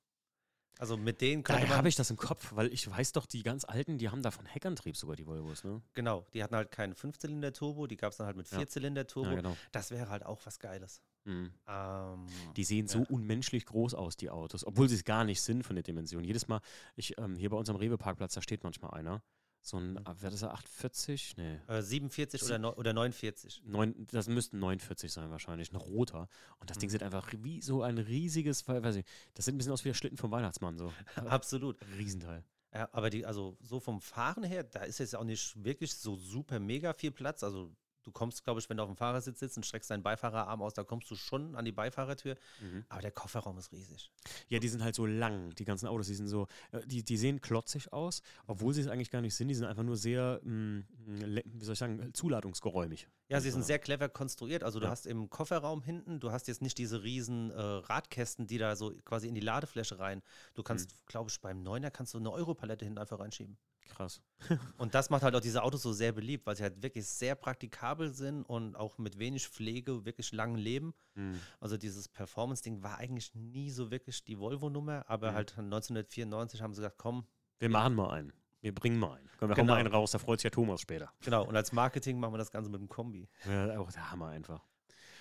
Also 0.79 0.97
mit 0.97 1.21
denen 1.21 1.43
könnte 1.43 1.61
Daher 1.61 1.69
man. 1.69 1.77
habe 1.77 1.87
ich 1.89 1.95
das 1.95 2.09
im 2.09 2.17
Kopf, 2.17 2.51
weil 2.53 2.67
ich 2.73 2.89
weiß 2.89 3.13
doch, 3.13 3.25
die 3.25 3.43
ganz 3.43 3.63
alten, 3.63 3.97
die 3.97 4.09
haben 4.09 4.21
davon 4.21 4.45
Heckantrieb 4.45 4.97
sogar, 4.97 5.15
die 5.15 5.25
Volvos, 5.25 5.63
ne? 5.63 5.81
Genau, 5.93 6.25
die 6.33 6.43
hatten 6.43 6.55
halt 6.55 6.71
keinen 6.71 6.93
Fünfzylinder-Turbo, 6.95 7.87
die 7.87 7.95
gab 7.97 8.11
es 8.11 8.17
dann 8.17 8.27
halt 8.27 8.35
mit. 8.37 8.47
Vierzylinder-Turbo. 8.47 9.29
Ja, 9.29 9.35
genau. 9.35 9.57
Das 9.71 9.91
wäre 9.91 10.09
halt 10.09 10.25
auch 10.25 10.45
was 10.45 10.59
Geiles. 10.59 11.01
Mhm. 11.23 11.51
Ähm, 11.67 12.25
Die 12.55 12.63
sehen 12.63 12.87
so 12.87 12.99
Ja. 12.99 13.05
unmenschlich 13.09 13.65
groß 13.65 13.93
aus, 13.93 14.17
die 14.17 14.29
Autos, 14.29 14.65
obwohl 14.65 14.89
sie 14.89 14.95
es 14.95 15.03
gar 15.05 15.23
nicht 15.23 15.41
sind 15.41 15.63
von 15.63 15.75
der 15.75 15.83
Dimension. 15.83 16.23
Jedes 16.23 16.47
Mal, 16.47 16.59
ich, 16.95 17.17
ähm, 17.17 17.35
hier 17.35 17.49
bei 17.49 17.57
unserem 17.57 17.77
Rewe-Parkplatz, 17.79 18.33
da 18.33 18.41
steht 18.41 18.63
manchmal 18.63 18.91
einer. 18.91 19.23
So 19.67 19.77
ein, 19.77 19.99
ah, 20.05 20.13
wer 20.19 20.29
das 20.29 20.41
ist, 20.43 20.47
840? 20.47 21.37
Nee. 21.37 21.59
äh, 21.67 21.81
47 21.81 22.39
Sie- 22.41 22.45
oder, 22.45 22.59
neu- 22.59 22.73
oder 22.73 22.93
49. 22.93 23.63
Neun, 23.65 23.95
das 24.11 24.27
müssten 24.27 24.59
49 24.59 25.11
sein 25.11 25.31
wahrscheinlich, 25.31 25.71
ein 25.71 25.75
roter. 25.75 26.29
Und 26.59 26.69
das 26.69 26.77
Ding 26.77 26.87
Mhm. 26.89 26.91
sieht 26.91 27.03
einfach 27.03 27.27
wie 27.41 27.61
so 27.61 27.81
ein 27.81 27.97
riesiges, 27.97 28.67
we- 28.67 28.83
weiß 28.83 28.97
ich, 28.97 29.05
das 29.33 29.45
sieht 29.45 29.55
ein 29.55 29.57
bisschen 29.57 29.73
aus 29.73 29.83
wie 29.83 29.89
der 29.89 29.95
Schlitten 29.95 30.17
vom 30.17 30.29
Weihnachtsmann, 30.29 30.77
so. 30.77 30.93
Absolut. 31.43 31.77
Riesenteil. 31.97 32.43
Ja, 32.75 32.89
aber 32.91 33.09
die, 33.09 33.25
also 33.25 33.57
so 33.61 33.79
vom 33.79 34.01
Fahren 34.01 34.43
her, 34.43 34.63
da 34.63 34.81
ist 34.83 34.99
jetzt 34.99 35.15
auch 35.15 35.23
nicht 35.23 35.63
wirklich 35.63 35.93
so 35.95 36.15
super 36.15 36.59
mega 36.59 36.93
viel 36.93 37.11
Platz. 37.11 37.41
Also 37.43 37.73
du 38.05 38.11
kommst, 38.11 38.43
glaube 38.43 38.59
ich, 38.59 38.69
wenn 38.69 38.77
du 38.77 38.83
auf 38.83 38.89
dem 38.89 38.95
Fahrersitz 38.95 39.39
sitzt 39.39 39.57
und 39.57 39.65
streckst 39.65 39.89
deinen 39.91 40.03
Beifahrerarm 40.03 40.61
aus, 40.61 40.73
da 40.73 40.83
kommst 40.83 41.11
du 41.11 41.15
schon 41.15 41.55
an 41.55 41.65
die 41.65 41.71
Beifahrertür. 41.73 42.35
Mhm. 42.61 42.85
Aber 42.87 43.01
der 43.01 43.11
Kofferraum 43.11 43.57
ist 43.57 43.71
riesig. 43.71 44.11
Ja, 44.47 44.59
die 44.59 44.67
sind 44.69 44.83
halt 44.83 44.95
so 44.95 45.05
lang, 45.05 45.53
die 45.55 45.65
ganzen 45.65 45.87
Autos, 45.87 46.07
die 46.07 46.15
sind 46.15 46.27
so, 46.27 46.47
äh, 46.71 46.85
die, 46.85 47.03
die 47.03 47.17
sehen 47.17 47.41
klotzig 47.41 47.91
aus, 47.91 48.21
obwohl 48.47 48.73
sie 48.73 48.81
es 48.81 48.87
eigentlich 48.87 49.09
gar 49.11 49.21
nicht 49.21 49.35
sind, 49.35 49.47
die 49.49 49.55
sind 49.55 49.65
einfach 49.65 49.83
nur 49.83 49.97
sehr, 49.97 50.39
mh, 50.43 50.83
le- 51.25 51.43
wie 51.45 51.65
soll 51.65 51.73
ich 51.73 51.79
sagen, 51.79 52.13
zuladungsgeräumig. 52.13 53.07
Ja, 53.27 53.41
sie 53.41 53.49
sind 53.49 53.65
sehr 53.65 53.79
clever 53.79 54.07
konstruiert. 54.07 54.63
Also 54.63 54.79
du 54.79 54.85
Ja. 54.85 54.91
hast 54.91 55.07
im 55.07 55.29
Kofferraum 55.29 55.81
hinten, 55.81 56.19
du 56.19 56.31
hast 56.31 56.47
jetzt 56.47 56.61
nicht 56.61 56.77
diese 56.77 57.01
riesen 57.03 57.49
äh, 57.49 57.59
Radkästen, 57.59 58.45
die 58.45 58.59
da 58.59 58.75
so 58.75 58.93
quasi 59.03 59.27
in 59.27 59.33
die 59.33 59.41
Ladefläche 59.41 59.97
rein. 59.97 60.21
Du 60.53 60.61
kannst, 60.61 60.91
Mhm. 60.91 60.95
glaube 61.07 61.29
ich, 61.31 61.41
beim 61.41 61.63
Neuner 61.63 61.89
kannst 61.89 62.13
du 62.13 62.19
eine 62.19 62.31
Europalette 62.31 62.85
hinten 62.85 62.99
einfach 62.99 63.19
reinschieben. 63.19 63.57
Krass. 63.89 64.21
Und 64.77 64.93
das 64.95 65.09
macht 65.09 65.23
halt 65.23 65.35
auch 65.35 65.39
diese 65.41 65.63
Autos 65.63 65.81
so 65.83 65.93
sehr 65.93 66.11
beliebt, 66.11 66.45
weil 66.45 66.55
sie 66.55 66.63
halt 66.63 66.81
wirklich 66.83 67.05
sehr 67.07 67.35
praktikabel 67.35 68.13
sind 68.13 68.43
und 68.43 68.75
auch 68.75 68.97
mit 68.97 69.17
wenig 69.19 69.47
Pflege 69.47 70.03
wirklich 70.05 70.31
lang 70.33 70.55
leben. 70.55 70.93
Mhm. 71.13 71.39
Also 71.59 71.77
dieses 71.77 72.07
Performance-Ding 72.09 72.83
war 72.83 72.97
eigentlich 72.97 73.33
nie 73.35 73.69
so 73.69 73.91
wirklich 73.91 74.23
die 74.23 74.37
Volvo-Nummer, 74.39 75.05
aber 75.07 75.31
Mhm. 75.31 75.35
halt 75.35 75.57
1994 75.57 76.61
haben 76.61 76.73
sie 76.73 76.81
gesagt, 76.81 76.97
komm, 76.97 77.25
Wir 77.59 77.69
machen 77.69 77.95
mal 77.95 78.09
einen. 78.09 78.33
Wir 78.61 78.73
bringen 78.75 78.97
mal 78.99 79.13
einen. 79.17 79.29
Komm, 79.39 79.49
wir 79.49 79.55
Genau. 79.55 79.73
mal 79.73 79.79
einen 79.79 79.87
raus, 79.93 80.11
da 80.11 80.17
freut 80.19 80.39
sich 80.39 80.45
ja 80.45 80.49
Thomas 80.49 80.81
später. 80.81 81.13
genau, 81.21 81.45
und 81.47 81.55
als 81.55 81.71
Marketing 81.71 82.19
machen 82.19 82.33
wir 82.33 82.37
das 82.39 82.51
Ganze 82.51 82.69
mit 82.69 82.81
dem 82.81 82.89
Kombi. 82.89 83.29
Ja, 83.47 83.79
auch 83.79 83.91
der 83.91 84.11
Hammer 84.11 84.27
einfach. 84.29 84.65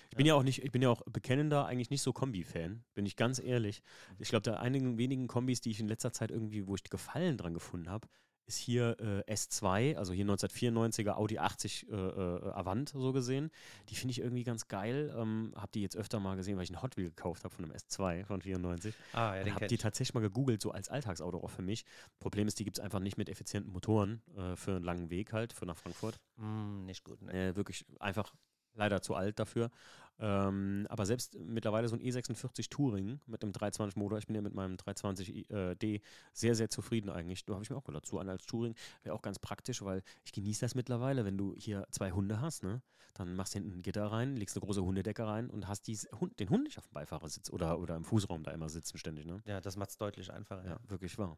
Ich 0.09 0.17
bin 0.17 0.25
ja 0.25 0.35
auch 0.35 0.43
nicht, 0.43 0.63
ich 0.63 0.71
bin 0.71 0.81
ja 0.81 0.89
auch 0.89 1.01
bekennender, 1.05 1.65
eigentlich 1.65 1.89
nicht 1.89 2.01
so 2.01 2.11
Kombi-Fan, 2.13 2.83
bin 2.93 3.05
ich 3.05 3.15
ganz 3.15 3.39
ehrlich. 3.39 3.81
Ich 4.19 4.29
glaube, 4.29 4.43
der 4.43 4.59
einigen 4.59 4.97
wenigen 4.97 5.27
Kombis, 5.27 5.61
die 5.61 5.71
ich 5.71 5.79
in 5.79 5.87
letzter 5.87 6.11
Zeit 6.11 6.29
irgendwie, 6.31 6.67
wo 6.67 6.75
ich 6.75 6.83
Gefallen 6.83 7.37
dran 7.37 7.53
gefunden 7.53 7.89
habe, 7.89 8.07
ist 8.47 8.57
hier 8.57 8.97
äh, 8.99 9.33
S2, 9.33 9.95
also 9.95 10.13
hier 10.13 10.25
1994er 10.25 11.11
Audi 11.11 11.39
80 11.39 11.89
äh, 11.89 11.95
äh, 11.95 12.51
Avant 12.51 12.89
so 12.89 13.11
gesehen. 13.11 13.51
Die 13.89 13.95
finde 13.95 14.11
ich 14.11 14.19
irgendwie 14.19 14.43
ganz 14.43 14.67
geil. 14.67 15.13
Ähm, 15.17 15.53
habe 15.55 15.71
die 15.73 15.81
jetzt 15.81 15.97
öfter 15.97 16.19
mal 16.19 16.35
gesehen, 16.35 16.57
weil 16.57 16.63
ich 16.63 16.69
einen 16.69 16.81
Hot 16.81 16.97
Wheel 16.97 17.09
gekauft 17.09 17.43
habe 17.43 17.53
von 17.53 17.65
einem 17.65 17.73
S2 17.73 18.25
von 18.25 18.41
94. 18.41 18.95
Ah, 19.13 19.35
ja, 19.35 19.43
den 19.43 19.55
habe 19.55 19.67
die 19.67 19.75
ich. 19.75 19.81
tatsächlich 19.81 20.13
mal 20.13 20.21
gegoogelt, 20.21 20.61
so 20.61 20.71
als 20.71 20.89
Alltagsauto 20.89 21.39
auch 21.39 21.49
für 21.49 21.61
mich. 21.61 21.85
Problem 22.19 22.47
ist, 22.47 22.59
die 22.59 22.63
gibt 22.63 22.77
es 22.77 22.83
einfach 22.83 22.99
nicht 22.99 23.17
mit 23.17 23.29
effizienten 23.29 23.71
Motoren 23.71 24.21
äh, 24.37 24.55
für 24.55 24.75
einen 24.75 24.85
langen 24.85 25.09
Weg 25.09 25.33
halt, 25.33 25.53
für 25.53 25.65
nach 25.65 25.77
Frankfurt. 25.77 26.19
Mm, 26.37 26.85
nicht 26.85 27.03
gut, 27.03 27.21
ne? 27.21 27.49
Äh, 27.49 27.55
wirklich 27.55 27.85
einfach 27.99 28.33
leider 28.75 29.01
zu 29.01 29.15
alt 29.15 29.39
dafür. 29.39 29.71
Ähm, 30.17 30.87
aber 30.89 31.05
selbst 31.05 31.37
mittlerweile 31.37 31.89
so 31.89 31.95
ein 31.95 32.01
E46 32.01 32.69
Touring 32.69 33.19
mit 33.25 33.43
einem 33.43 33.51
320 33.51 33.97
Motor, 33.97 34.17
ich 34.17 34.27
bin 34.27 34.35
ja 34.35 34.41
mit 34.41 34.53
meinem 34.53 34.77
320 34.77 35.49
äh, 35.49 36.01
sehr, 36.31 36.55
sehr 36.55 36.69
zufrieden 36.69 37.09
eigentlich. 37.09 37.43
Da 37.45 37.53
habe 37.53 37.63
ich 37.63 37.69
mir 37.69 37.75
auch 37.75 37.83
gedacht, 37.83 38.05
so 38.05 38.17
einer 38.19 38.31
als 38.31 38.45
Touring 38.45 38.75
wäre 39.03 39.13
auch 39.13 39.21
ganz 39.21 39.39
praktisch, 39.39 39.81
weil 39.81 40.03
ich 40.23 40.31
genieße 40.31 40.61
das 40.61 40.73
mittlerweile, 40.75 41.25
wenn 41.25 41.37
du 41.37 41.53
hier 41.57 41.85
zwei 41.91 42.11
Hunde 42.11 42.39
hast, 42.39 42.63
ne? 42.63 42.81
Dann 43.13 43.35
machst 43.35 43.55
du 43.55 43.59
hinten 43.59 43.79
ein 43.79 43.81
Gitter 43.81 44.05
rein, 44.05 44.35
legst 44.35 44.55
eine 44.57 44.65
große 44.65 44.81
Hundedecke 44.83 45.25
rein 45.25 45.49
und 45.49 45.67
hast 45.67 45.83
dies, 45.87 46.07
Hund, 46.19 46.37
den 46.39 46.49
Hund 46.49 46.63
nicht 46.63 46.77
auf 46.77 46.87
dem 46.87 46.93
Beifahrersitz 46.93 47.49
oder, 47.49 47.79
oder 47.79 47.95
im 47.95 48.03
Fußraum 48.05 48.43
da 48.43 48.51
immer 48.51 48.69
sitzen 48.69 48.97
ständig, 48.97 49.25
ne? 49.25 49.41
Ja, 49.45 49.59
das 49.59 49.75
macht 49.75 49.89
es 49.89 49.97
deutlich 49.97 50.31
einfacher. 50.31 50.63
Ja, 50.63 50.71
Ja. 50.71 50.79
wirklich 50.87 51.17
wahr. 51.17 51.37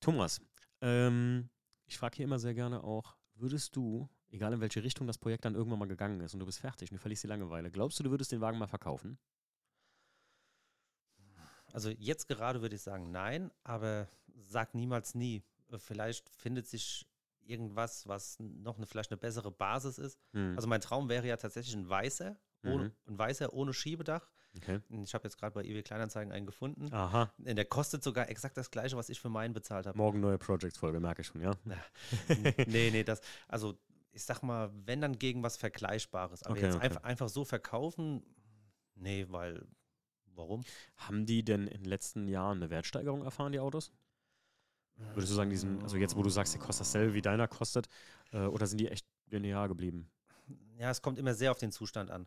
Thomas, 0.00 0.40
ähm, 0.80 1.48
ich 1.86 1.96
frage 1.98 2.16
hier 2.16 2.24
immer 2.24 2.38
sehr 2.38 2.54
gerne 2.54 2.84
auch, 2.84 3.16
würdest 3.34 3.76
du, 3.76 4.08
egal 4.30 4.52
in 4.52 4.60
welche 4.60 4.82
Richtung 4.82 5.06
das 5.06 5.18
Projekt 5.18 5.44
dann 5.44 5.54
irgendwann 5.54 5.78
mal 5.78 5.88
gegangen 5.88 6.20
ist 6.20 6.34
und 6.34 6.40
du 6.40 6.46
bist 6.46 6.60
fertig 6.60 6.90
und 6.90 6.96
du 6.96 7.00
verlierst 7.00 7.24
die 7.24 7.28
Langeweile, 7.28 7.70
glaubst 7.70 7.98
du, 7.98 8.02
du 8.02 8.10
würdest 8.10 8.32
den 8.32 8.40
Wagen 8.40 8.58
mal 8.58 8.66
verkaufen? 8.66 9.18
Also 11.72 11.90
jetzt 11.90 12.28
gerade 12.28 12.62
würde 12.62 12.76
ich 12.76 12.82
sagen 12.82 13.10
nein, 13.10 13.50
aber 13.64 14.08
sag 14.36 14.74
niemals 14.74 15.14
nie. 15.14 15.42
Vielleicht 15.76 16.28
findet 16.28 16.68
sich 16.68 17.04
irgendwas, 17.46 18.06
was 18.08 18.38
noch 18.40 18.76
eine, 18.76 18.86
vielleicht 18.86 19.10
eine 19.10 19.18
bessere 19.18 19.50
Basis 19.50 19.98
ist. 19.98 20.18
Hm, 20.32 20.54
Also 20.56 20.68
mein 20.68 20.80
Traum 20.80 21.08
wäre 21.08 21.26
ja 21.26 21.36
tatsächlich 21.36 21.74
ein 21.74 21.88
weißer, 21.88 22.36
ohne, 22.64 22.84
Mhm. 22.84 22.92
ein 23.08 23.18
weißer 23.18 23.52
ohne 23.52 23.72
Schiebedach. 23.72 24.30
okay. 24.56 24.80
Ich 25.02 25.14
habe 25.14 25.24
jetzt 25.24 25.36
gerade 25.38 25.52
bei 25.54 25.62
eBay 25.64 25.82
Kleinanzeigen 25.82 26.32
einen 26.32 26.46
gefunden. 26.46 26.92
Aha, 26.92 27.32
Und 27.38 27.56
Der 27.56 27.64
kostet 27.64 28.02
sogar 28.02 28.28
exakt 28.28 28.56
das 28.56 28.70
gleiche, 28.70 28.96
was 28.96 29.08
ich 29.08 29.20
für 29.20 29.28
meinen 29.28 29.52
bezahlt 29.52 29.86
habe. 29.86 29.96
morgen 29.98 30.20
neue 30.20 30.38
Projects-Folge, 30.38 31.00
merke 31.00 31.22
ich 31.22 31.26
schon, 31.28 31.40
ja? 31.42 31.52
nee, 32.66 32.90
nee, 32.90 33.04
das, 33.04 33.20
also 33.48 33.78
ich 34.12 34.22
sag 34.24 34.42
mal, 34.42 34.70
wenn 34.86 35.00
dann 35.00 35.18
gegen 35.18 35.42
was 35.42 35.56
Vergleichbares. 35.56 36.42
Aber 36.44 36.52
Okay, 36.54 36.66
jetzt 36.66 36.76
okay. 36.76 36.84
Einfach, 36.84 37.02
einfach 37.02 37.28
so 37.28 37.44
verkaufen, 37.44 38.22
nee, 38.94 39.26
weil 39.28 39.66
Warum? 40.36 40.64
Haben 40.96 41.26
die 41.26 41.44
denn 41.44 41.68
in 41.68 41.82
den 41.82 41.88
letzten 41.88 42.26
Jahren 42.26 42.56
eine 42.58 42.68
Wertsteigerung 42.70 43.22
erfahren, 43.22 43.52
die 43.52 43.60
Autos? 43.60 43.92
Würdest 44.96 45.30
du 45.30 45.36
sagen, 45.36 45.50
diesen, 45.50 45.82
also 45.82 45.96
jetzt, 45.96 46.16
wo 46.16 46.22
du 46.22 46.30
sagst, 46.30 46.54
der 46.54 46.60
kostet 46.60 46.86
dasselbe 46.86 47.14
wie 47.14 47.22
deiner 47.22 47.48
kostet, 47.48 47.88
äh, 48.32 48.46
oder 48.46 48.66
sind 48.66 48.78
die 48.78 48.88
echt 48.88 49.06
linear 49.30 49.68
geblieben? 49.68 50.10
Ja, 50.76 50.90
es 50.90 51.02
kommt 51.02 51.18
immer 51.18 51.34
sehr 51.34 51.50
auf 51.50 51.58
den 51.58 51.72
Zustand 51.72 52.10
an. 52.10 52.26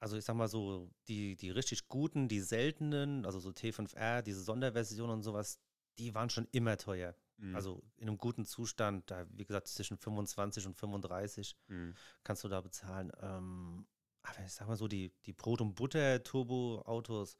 Also 0.00 0.16
ich 0.16 0.24
sag 0.24 0.34
mal 0.34 0.48
so, 0.48 0.90
die, 1.08 1.36
die 1.36 1.50
richtig 1.50 1.88
guten, 1.88 2.28
die 2.28 2.40
seltenen, 2.40 3.24
also 3.24 3.38
so 3.38 3.50
T5R, 3.50 4.22
diese 4.22 4.42
Sonderversion 4.42 5.10
und 5.10 5.22
sowas, 5.22 5.60
die 5.98 6.14
waren 6.14 6.30
schon 6.30 6.48
immer 6.50 6.76
teuer. 6.76 7.14
Mhm. 7.36 7.54
Also 7.54 7.82
in 7.96 8.08
einem 8.08 8.18
guten 8.18 8.44
Zustand, 8.44 9.10
da 9.10 9.26
wie 9.30 9.44
gesagt 9.44 9.68
zwischen 9.68 9.96
25 9.96 10.66
und 10.66 10.74
35 10.76 11.56
Mhm. 11.68 11.94
kannst 12.24 12.42
du 12.42 12.48
da 12.48 12.60
bezahlen. 12.60 13.12
Ähm, 13.20 13.86
aber 14.22 14.44
ich 14.44 14.52
sag 14.52 14.66
mal 14.68 14.76
so, 14.76 14.88
die, 14.88 15.12
die 15.26 15.32
Brot- 15.32 15.60
und 15.60 15.74
Butter-Turbo-Autos, 15.74 17.36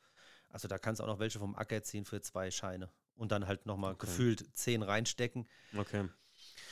also 0.48 0.68
da 0.68 0.78
kannst 0.78 1.00
du 1.00 1.04
auch 1.04 1.08
noch 1.08 1.18
welche 1.18 1.38
vom 1.38 1.54
Acker 1.56 1.82
ziehen 1.82 2.04
für 2.04 2.20
zwei 2.20 2.50
Scheine 2.50 2.90
und 3.16 3.32
dann 3.32 3.46
halt 3.46 3.66
nochmal 3.66 3.94
Okay. 3.94 4.06
gefühlt 4.06 4.44
zehn 4.56 4.82
reinstecken. 4.82 5.48
Okay. 5.76 6.08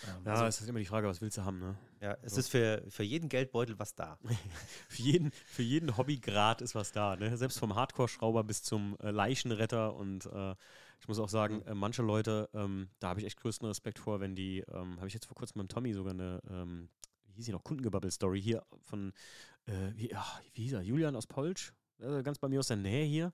Ähm, 0.02 0.26
Ja, 0.26 0.32
also, 0.32 0.46
es 0.46 0.60
ist 0.60 0.68
immer 0.68 0.78
die 0.78 0.86
Frage, 0.86 1.08
was 1.08 1.20
willst 1.20 1.38
du 1.38 1.44
haben, 1.44 1.58
ne? 1.58 1.76
ja, 2.00 2.16
es 2.22 2.32
so. 2.32 2.38
ist 2.38 2.48
für, 2.48 2.82
für 2.88 3.02
jeden 3.02 3.28
Geldbeutel 3.28 3.78
was 3.78 3.94
da. 3.94 4.18
Für 4.88 5.02
jeden, 5.02 5.30
für 5.46 5.62
jeden 5.62 5.96
Hobbygrad 5.96 6.62
ist 6.62 6.74
was 6.74 6.92
da, 6.92 7.14
ne? 7.16 7.36
Selbst 7.36 7.58
vom 7.58 7.74
Hardcore-Schrauber 7.74 8.42
bis 8.44 8.62
zum 8.62 8.96
äh, 9.00 9.10
Leichenretter 9.10 9.94
und 9.94 10.26
äh, 10.26 10.54
ich 11.00 11.08
muss 11.08 11.18
auch 11.18 11.28
sagen, 11.28 11.60
Mhm. 11.60 11.66
äh, 11.66 11.74
manche 11.74 12.02
Leute, 12.02 12.48
ähm, 12.54 12.88
da 12.98 13.10
habe 13.10 13.20
ich 13.20 13.26
echt 13.26 13.38
größten 13.40 13.66
Respekt 13.68 13.98
vor, 13.98 14.20
wenn 14.20 14.34
die, 14.34 14.60
ähm, 14.72 14.96
habe 14.96 15.06
ich 15.08 15.14
jetzt 15.14 15.26
vor 15.26 15.36
kurzem 15.36 15.60
mit 15.60 15.70
dem 15.70 15.74
Tommy 15.74 15.92
sogar 15.92 16.12
eine, 16.14 16.40
ähm, 16.50 16.88
wie 17.26 17.32
hieß 17.34 17.46
sie 17.46 17.52
noch, 17.52 17.62
Kundengebabbel-Story 17.64 18.40
hier 18.42 18.64
von, 18.82 19.12
äh, 19.66 19.92
wie, 19.94 20.14
ach, 20.14 20.40
wie 20.54 20.62
hieß 20.62 20.74
er, 20.74 20.82
Julian 20.82 21.16
aus 21.16 21.26
Polsch, 21.26 21.72
äh, 22.00 22.22
ganz 22.22 22.38
bei 22.38 22.48
mir 22.48 22.60
aus 22.60 22.68
der 22.68 22.76
Nähe 22.78 23.04
hier, 23.04 23.32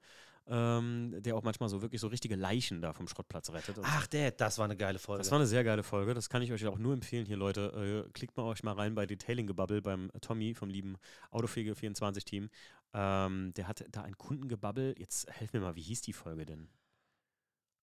ähm, 0.48 1.14
der 1.22 1.34
auch 1.36 1.42
manchmal 1.42 1.68
so 1.68 1.82
wirklich 1.82 2.00
so 2.00 2.06
richtige 2.08 2.36
Leichen 2.36 2.80
da 2.80 2.92
vom 2.92 3.08
Schrottplatz 3.08 3.50
rettet. 3.50 3.78
Ach, 3.82 4.06
der, 4.06 4.30
das 4.30 4.58
war 4.58 4.64
eine 4.66 4.76
geile 4.76 4.98
Folge. 4.98 5.22
Das 5.22 5.30
war 5.30 5.38
eine 5.38 5.46
sehr 5.46 5.64
geile 5.64 5.82
Folge. 5.82 6.14
Das 6.14 6.28
kann 6.28 6.42
ich 6.42 6.52
euch 6.52 6.66
auch 6.66 6.78
nur 6.78 6.92
empfehlen 6.94 7.26
hier, 7.26 7.36
Leute. 7.36 8.04
Äh, 8.06 8.10
klickt 8.12 8.36
mal 8.36 8.44
euch 8.44 8.62
mal 8.62 8.72
rein 8.74 8.94
bei 8.94 9.06
Detailing 9.06 9.46
Gebubble 9.46 9.82
beim 9.82 10.10
Tommy 10.20 10.54
vom 10.54 10.68
lieben 10.70 10.96
Autopflege 11.30 11.74
24 11.74 12.24
Team. 12.24 12.48
Ähm, 12.94 13.52
der 13.54 13.68
hat 13.68 13.84
da 13.90 14.02
ein 14.02 14.16
Kundengebabbel. 14.16 14.94
Jetzt 14.98 15.28
helf 15.30 15.52
mir 15.52 15.60
mal, 15.60 15.74
wie 15.76 15.82
hieß 15.82 16.00
die 16.02 16.12
Folge 16.12 16.46
denn? 16.46 16.68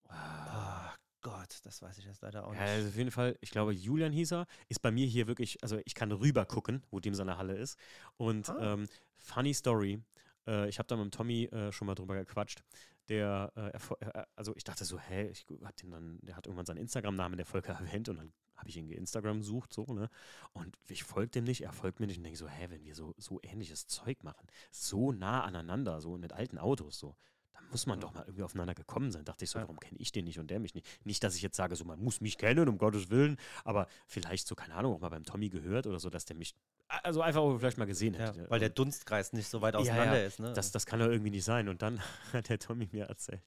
Ah, 0.09 0.93
Gott, 1.21 1.59
das 1.63 1.81
weiß 1.81 1.97
ich 1.97 2.05
jetzt 2.05 2.21
leider 2.21 2.45
auch 2.45 2.53
Ja, 2.53 2.61
nicht. 2.61 2.69
also 2.69 2.89
auf 2.89 2.95
jeden 2.95 3.11
Fall, 3.11 3.37
ich 3.41 3.51
glaube, 3.51 3.73
Julian 3.73 4.11
hieß 4.11 4.33
er, 4.33 4.45
ist 4.67 4.81
bei 4.81 4.91
mir 4.91 5.07
hier 5.07 5.27
wirklich, 5.27 5.57
also 5.63 5.79
ich 5.85 5.95
kann 5.95 6.11
rüber 6.11 6.45
gucken, 6.45 6.83
wo 6.91 6.99
dem 6.99 7.13
seine 7.13 7.37
Halle 7.37 7.55
ist. 7.55 7.77
Und 8.17 8.49
Ah. 8.49 8.73
ähm, 8.73 8.87
funny 9.17 9.53
Story, 9.53 10.01
äh, 10.47 10.69
ich 10.69 10.79
habe 10.79 10.87
da 10.87 10.95
mit 10.95 11.05
dem 11.05 11.11
Tommy 11.11 11.45
äh, 11.45 11.71
schon 11.71 11.87
mal 11.87 11.95
drüber 11.95 12.15
gequatscht. 12.15 12.63
Der, 13.09 13.51
äh, 13.55 14.23
also 14.35 14.55
ich 14.55 14.63
dachte 14.63 14.85
so, 14.85 14.99
hä, 14.99 15.29
ich 15.29 15.45
hab 15.63 15.75
den 15.77 15.91
dann, 15.91 16.19
der 16.21 16.35
hat 16.35 16.45
irgendwann 16.47 16.65
seinen 16.65 16.77
Instagram-Namen 16.77 17.33
in 17.33 17.37
der 17.37 17.45
Folge 17.45 17.69
erwähnt 17.69 18.09
und 18.09 18.17
dann 18.17 18.33
habe 18.55 18.69
ich 18.69 18.77
ihn 18.77 18.89
Instagram 18.89 19.39
gesucht, 19.39 19.73
so, 19.73 19.83
ne? 19.85 20.09
Und 20.53 20.77
ich 20.87 21.03
folge 21.03 21.31
dem 21.31 21.43
nicht, 21.43 21.61
er 21.61 21.73
folgt 21.73 21.99
mir 21.99 22.07
nicht 22.07 22.17
und 22.17 22.23
denke 22.23 22.37
so, 22.37 22.47
hä, 22.47 22.67
wenn 22.69 22.85
wir 22.85 22.95
so, 22.95 23.13
so 23.17 23.39
ähnliches 23.43 23.87
Zeug 23.87 24.23
machen, 24.23 24.47
so 24.71 25.11
nah 25.11 25.43
aneinander, 25.43 25.99
so 25.99 26.17
mit 26.17 26.33
alten 26.33 26.57
Autos, 26.57 26.97
so, 26.97 27.17
dann 27.53 27.67
muss 27.69 27.85
man 27.85 27.99
doch 27.99 28.13
mal 28.13 28.23
irgendwie 28.25 28.43
aufeinander 28.43 28.73
gekommen 28.75 29.11
sein. 29.11 29.25
Dachte 29.25 29.45
ich 29.45 29.51
so, 29.51 29.59
Ja. 29.59 29.63
warum 29.63 29.79
kenne 29.79 29.99
ich 29.99 30.11
den 30.11 30.25
nicht 30.25 30.39
und 30.39 30.49
der 30.49 30.59
mich 30.59 30.73
nicht? 30.75 30.85
Nicht, 31.05 31.23
dass 31.23 31.35
ich 31.35 31.41
jetzt 31.41 31.55
sage, 31.57 31.75
so, 31.75 31.85
man 31.85 31.99
muss 31.99 32.21
mich 32.21 32.37
kennen, 32.37 32.67
um 32.67 32.77
Gottes 32.77 33.09
Willen, 33.09 33.37
aber 33.63 33.87
vielleicht 34.07 34.47
so, 34.47 34.55
keine 34.55 34.75
Ahnung, 34.75 34.93
auch 34.95 34.99
mal 34.99 35.09
beim 35.09 35.23
Tommy 35.23 35.49
gehört 35.49 35.87
oder 35.87 35.99
so, 35.99 36.09
dass 36.09 36.25
der 36.25 36.35
mich, 36.35 36.55
also 37.01 37.21
einfach 37.21 37.41
auch 37.41 37.57
vielleicht 37.57 37.77
mal 37.79 37.85
gesehen 37.85 38.13
Ja, 38.13 38.27
hätte. 38.27 38.45
weil 38.49 38.59
der 38.59 38.69
Dunstkreis 38.69 39.33
nicht 39.33 39.47
so 39.47 39.61
weit 39.61 39.73
Ja, 39.73 39.79
auseinander 39.79 40.19
ja, 40.19 40.25
ist. 40.27 40.39
Ne? 40.39 40.53
das, 40.53 40.71
das 40.71 40.85
kann 40.85 40.99
doch 40.99 41.07
irgendwie 41.07 41.31
nicht 41.31 41.43
sein. 41.45 41.67
Und 41.69 41.81
dann 41.81 41.99
hat 42.33 42.49
der 42.49 42.59
Tommy 42.59 42.87
mir 42.91 43.05
erzählt. 43.05 43.41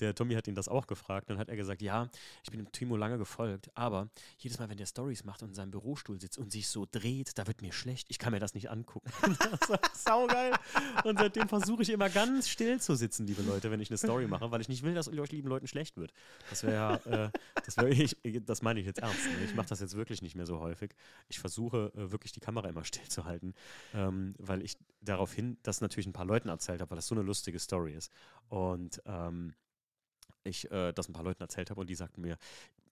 Der 0.00 0.14
Tommy 0.14 0.34
hat 0.34 0.46
ihn 0.48 0.54
das 0.54 0.68
auch 0.68 0.86
gefragt. 0.86 1.30
Dann 1.30 1.38
hat 1.38 1.48
er 1.48 1.56
gesagt, 1.56 1.80
ja, 1.80 2.08
ich 2.44 2.50
bin 2.50 2.58
dem 2.62 2.70
Timo 2.72 2.96
lange 2.96 3.16
gefolgt, 3.16 3.70
aber 3.74 4.10
jedes 4.38 4.58
Mal, 4.58 4.68
wenn 4.68 4.76
der 4.76 4.86
Stories 4.86 5.24
macht 5.24 5.42
und 5.42 5.50
in 5.50 5.54
seinem 5.54 5.70
Bürostuhl 5.70 6.20
sitzt 6.20 6.36
und 6.38 6.50
sich 6.52 6.68
so 6.68 6.86
dreht, 6.90 7.38
da 7.38 7.46
wird 7.46 7.62
mir 7.62 7.72
schlecht. 7.72 8.06
Ich 8.10 8.18
kann 8.18 8.32
mir 8.32 8.40
das 8.40 8.52
nicht 8.54 8.70
angucken. 8.70 9.10
das 9.68 10.04
saugeil. 10.04 10.52
Und 11.04 11.18
seitdem 11.18 11.48
versuche 11.48 11.82
ich 11.82 11.90
immer 11.90 12.10
ganz 12.10 12.48
still 12.48 12.80
zu 12.80 12.94
sitzen, 12.96 13.26
liebe 13.26 13.42
Leute, 13.42 13.49
wenn 13.62 13.80
ich 13.80 13.90
eine 13.90 13.98
Story 13.98 14.26
mache, 14.26 14.50
weil 14.50 14.60
ich 14.60 14.68
nicht 14.68 14.82
will, 14.82 14.94
dass 14.94 15.08
euch 15.08 15.32
lieben 15.32 15.48
Leuten 15.48 15.66
schlecht 15.66 15.96
wird. 15.96 16.12
Das 16.48 16.62
wäre, 16.64 17.32
äh, 17.34 17.38
das 17.64 17.76
wäre 17.76 17.90
ich, 17.90 18.16
das 18.44 18.62
meine 18.62 18.80
ich 18.80 18.86
jetzt 18.86 19.00
ernst. 19.00 19.24
Ne? 19.26 19.44
Ich 19.44 19.54
mache 19.54 19.68
das 19.68 19.80
jetzt 19.80 19.96
wirklich 19.96 20.22
nicht 20.22 20.34
mehr 20.34 20.46
so 20.46 20.60
häufig. 20.60 20.94
Ich 21.28 21.38
versuche 21.38 21.92
äh, 21.94 22.10
wirklich 22.10 22.32
die 22.32 22.40
Kamera 22.40 22.68
immer 22.68 22.84
still 22.84 23.08
zu 23.08 23.24
halten, 23.24 23.54
ähm, 23.94 24.34
weil 24.38 24.62
ich 24.62 24.76
daraufhin 25.00 25.58
das 25.62 25.80
natürlich 25.80 26.06
ein 26.06 26.12
paar 26.12 26.26
Leuten 26.26 26.48
erzählt 26.48 26.80
habe, 26.80 26.90
weil 26.90 26.96
das 26.96 27.06
so 27.06 27.14
eine 27.14 27.22
lustige 27.22 27.58
Story 27.58 27.94
ist. 27.94 28.12
Und 28.48 29.02
ähm, 29.06 29.54
ich 30.44 30.70
äh, 30.70 30.92
das 30.92 31.08
ein 31.08 31.12
paar 31.12 31.24
Leuten 31.24 31.42
erzählt 31.42 31.70
habe 31.70 31.80
und 31.80 31.90
die 31.90 31.94
sagten 31.94 32.22
mir, 32.22 32.38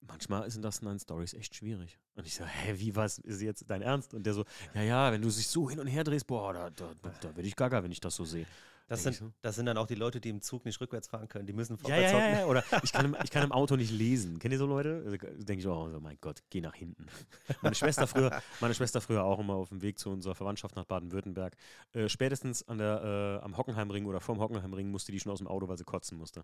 manchmal 0.06 0.50
sind 0.50 0.62
das 0.62 0.80
in 0.80 0.98
Stories 0.98 1.34
echt 1.34 1.54
schwierig. 1.54 1.98
Und 2.14 2.26
ich 2.26 2.34
so, 2.34 2.44
hä, 2.44 2.74
wie, 2.76 2.94
was, 2.94 3.18
ist 3.18 3.42
jetzt 3.42 3.64
dein 3.68 3.82
Ernst? 3.82 4.14
Und 4.14 4.24
der 4.24 4.34
so, 4.34 4.44
ja, 4.74 4.82
ja, 4.82 5.12
wenn 5.12 5.22
du 5.22 5.28
dich 5.28 5.46
so 5.46 5.68
hin 5.68 5.78
und 5.80 5.86
her 5.86 6.04
drehst, 6.04 6.26
boah, 6.26 6.52
da, 6.52 6.70
da, 6.70 6.92
da, 7.02 7.11
da 7.20 7.36
werde 7.36 7.48
ich 7.48 7.56
gaga, 7.56 7.82
wenn 7.82 7.92
ich 7.92 8.00
das 8.00 8.16
so 8.16 8.24
sehe. 8.24 8.46
Das, 8.89 9.03
sind, 9.03 9.22
das 9.43 9.55
sind 9.57 9.66
dann 9.66 9.76
auch 9.76 9.86
die 9.86 9.95
Leute, 9.95 10.20
die 10.20 10.30
im 10.30 10.41
Zug 10.41 10.64
nicht 10.64 10.80
rückwärts 10.80 11.09
fahren 11.09 11.28
können. 11.28 11.47
Die 11.47 11.53
müssen 11.53 11.74
Ja, 11.76 11.78
vorwärts 11.82 12.12
ja, 12.12 12.18
ja, 12.18 12.24
hocken. 12.24 12.39
ja, 12.41 12.47
oder 12.47 12.64
ich 12.82 12.93
kann, 12.93 13.05
im, 13.05 13.16
ich 13.22 13.30
kann 13.30 13.45
im 13.45 13.53
Auto 13.53 13.76
nicht 13.76 13.91
lesen. 13.93 14.39
Kennt 14.39 14.53
ihr 14.53 14.59
so 14.59 14.66
Leute? 14.66 15.03
Also, 15.05 15.16
denke 15.18 15.55
ich 15.61 15.66
auch, 15.66 15.89
oh 15.95 16.01
mein 16.01 16.18
Gott, 16.20 16.43
geh 16.51 16.61
nach 16.61 16.74
hinten. 16.74 17.07
Meine 17.62 17.74
Schwester 17.74 18.07
früher, 18.07 18.43
meine 18.61 18.74
Schwester 18.74 19.01
früher 19.01 19.22
auch 19.24 19.39
immer 19.39 19.55
auf 19.55 19.68
dem 19.68 19.82
Weg 19.82 19.99
zu 19.99 20.11
unserer 20.11 20.34
Verwandtschaft 20.34 20.74
nach 20.76 20.84
Baden-Württemberg. 20.84 21.57
Äh, 21.93 22.09
spätestens 22.09 22.66
an 22.66 22.78
der, 22.78 23.41
äh, 23.41 23.45
am 23.45 23.57
Hockenheimring 23.57 24.07
oder 24.07 24.20
vorm 24.20 24.41
Hockenheimring 24.41 24.91
musste 24.91 25.12
die 25.12 25.20
schon 25.20 25.32
aus 25.32 25.39
dem 25.39 25.47
Auto, 25.49 25.68
weil 25.68 25.76
sie 25.78 25.84
kotzen 25.84 26.16
musste. 26.18 26.43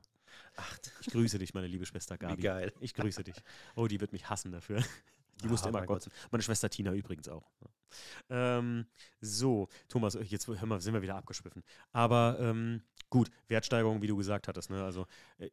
Ach, 0.57 0.79
Ich 1.01 1.09
grüße 1.09 1.39
dich, 1.39 1.55
meine 1.55 1.67
liebe 1.67 1.87
Schwester 1.87 2.19
Gabi. 2.19 2.39
wie 2.39 2.43
geil. 2.43 2.73
Ich 2.81 2.95
grüße 2.95 3.25
dich. 3.25 3.37
Oh, 3.77 3.87
die 3.87 4.01
wird 4.01 4.13
mich 4.13 4.29
hassen 4.29 4.53
dafür. 4.53 4.83
Die 5.43 5.49
musste 5.49 5.67
Ah, 5.67 5.71
immer 5.71 5.81
mein 5.81 5.87
Gott. 5.89 6.09
Meine 6.31 6.43
Schwester 6.43 6.71
Tina 6.71 6.93
übrigens 6.93 7.29
auch. 7.29 7.51
Ähm, 8.29 8.87
so, 9.21 9.69
Thomas, 9.89 10.15
jetzt 10.29 10.47
hör 10.49 10.67
mal, 10.67 10.81
sind 10.81 10.95
wir 10.95 11.03
wieder 11.03 11.17
abgeschwiffen. 11.17 11.63
Aber 11.93 12.37
ähm, 12.41 12.83
gut, 13.11 13.31
Wertsteigerung, 13.49 14.03
wie 14.03 14.07
du 14.07 14.17
gesagt 14.17 14.49
hattest. 14.49 14.71
Ne? 14.71 14.83
Also, 14.83 15.07
äh, 15.39 15.51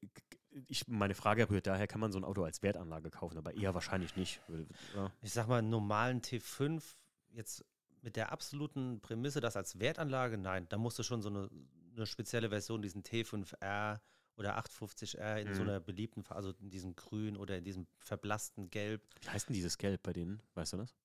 ich, 0.67 0.87
meine 0.87 1.15
Frage 1.15 1.49
rührt 1.49 1.67
daher, 1.67 1.87
kann 1.87 2.01
man 2.01 2.11
so 2.11 2.19
ein 2.19 2.23
Auto 2.23 2.43
als 2.43 2.61
Wertanlage 2.61 3.09
kaufen, 3.09 3.37
aber 3.37 3.53
eher 3.53 3.73
wahrscheinlich 3.73 4.15
nicht. 4.15 4.41
Würde- 4.47 4.67
Ja. 4.95 5.11
Ich 5.21 5.31
sag 5.33 5.47
mal, 5.47 5.59
einen 5.59 5.69
normalen 5.69 6.21
T5 6.21 6.81
jetzt 7.29 7.63
mit 8.01 8.15
der 8.15 8.31
absoluten 8.31 8.99
Prämisse, 9.01 9.39
das 9.41 9.55
als 9.55 9.79
Wertanlage, 9.79 10.37
nein, 10.37 10.67
da 10.69 10.77
musst 10.77 10.97
du 10.99 11.03
schon 11.03 11.21
so 11.21 11.29
eine, 11.29 11.49
eine 11.95 12.05
spezielle 12.05 12.49
Version, 12.49 12.81
diesen 12.81 13.03
T5R 13.03 13.99
oder 14.41 14.57
850R 14.57 15.39
in 15.39 15.53
so 15.53 15.63
Mhm. 15.63 15.69
einer 15.69 15.79
beliebten, 15.79 16.23
Farbe, 16.23 16.37
also 16.37 16.53
in 16.59 16.69
diesem 16.69 16.95
Grün 16.95 17.37
oder 17.37 17.57
in 17.57 17.63
diesem 17.63 17.87
verblassten 17.99 18.69
Gelb. 18.69 19.01
Wie 19.21 19.29
heißt 19.29 19.47
denn 19.47 19.53
dieses 19.53 19.77
Gelb 19.77 20.03
bei 20.03 20.13
denen? 20.13 20.41
Weißt 20.55 20.73
du 20.73 20.77
das? 20.77 20.95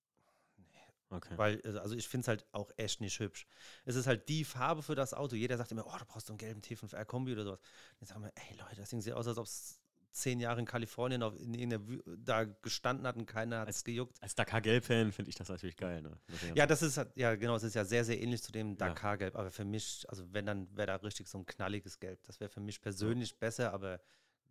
Okay. 1.08 1.38
Weil, 1.38 1.60
also 1.64 1.78
also 1.78 1.94
ich 1.94 2.08
finde 2.08 2.22
es 2.22 2.28
halt 2.28 2.46
auch 2.50 2.72
echt 2.76 3.00
nicht 3.00 3.20
hübsch. 3.20 3.46
Es 3.84 3.94
ist 3.94 4.08
halt 4.08 4.28
die 4.28 4.44
Farbe 4.44 4.82
für 4.82 4.96
das 4.96 5.14
Auto. 5.14 5.36
Jeder 5.36 5.56
sagt 5.56 5.70
immer, 5.70 5.86
oh, 5.86 5.96
du 5.96 6.04
brauchst 6.04 6.26
so 6.26 6.32
einen 6.32 6.38
gelben 6.38 6.62
T5R-Kombi 6.62 7.32
oder 7.32 7.44
sowas. 7.44 7.60
Dann 8.00 8.06
sagen 8.08 8.22
wir, 8.24 8.32
ey 8.34 8.56
Leute, 8.58 8.76
das 8.76 8.90
Ding 8.90 9.00
sieht 9.00 9.12
aus, 9.12 9.28
als 9.28 9.38
ob 9.38 9.46
es 9.46 9.80
zehn 10.16 10.40
Jahre 10.40 10.60
in 10.60 10.66
Kalifornien 10.66 11.22
auf, 11.22 11.34
in 11.38 11.54
irgendeiner 11.54 11.86
Wü 11.86 12.00
da 12.18 12.44
gestanden 12.44 13.06
hat 13.06 13.16
und 13.16 13.26
keiner 13.26 13.60
hat 13.60 13.68
es 13.68 13.84
gejuckt. 13.84 14.16
Als 14.22 14.34
Dakar-Gelb-Fan 14.34 15.12
finde 15.12 15.28
ich 15.28 15.34
das 15.36 15.48
natürlich 15.48 15.76
geil. 15.76 16.02
Ne? 16.02 16.18
Ja, 16.54 16.66
das 16.66 16.82
ist 16.82 16.96
halt- 16.96 17.16
ja 17.16 17.34
genau, 17.36 17.54
es 17.56 17.62
ist 17.62 17.74
ja 17.74 17.84
sehr, 17.84 18.04
sehr 18.04 18.20
ähnlich 18.20 18.42
zu 18.42 18.50
dem 18.52 18.76
Dakar-Gelb. 18.76 19.36
Aber 19.36 19.50
für 19.50 19.64
mich, 19.64 20.04
also 20.08 20.24
wenn, 20.32 20.46
dann 20.46 20.74
wäre 20.76 20.86
da 20.86 20.96
richtig 20.96 21.28
so 21.28 21.38
ein 21.38 21.46
knalliges 21.46 22.00
Gelb. 22.00 22.22
Das 22.24 22.40
wäre 22.40 22.48
für 22.50 22.60
mich 22.60 22.80
persönlich 22.80 23.38
besser, 23.38 23.72
aber 23.72 24.00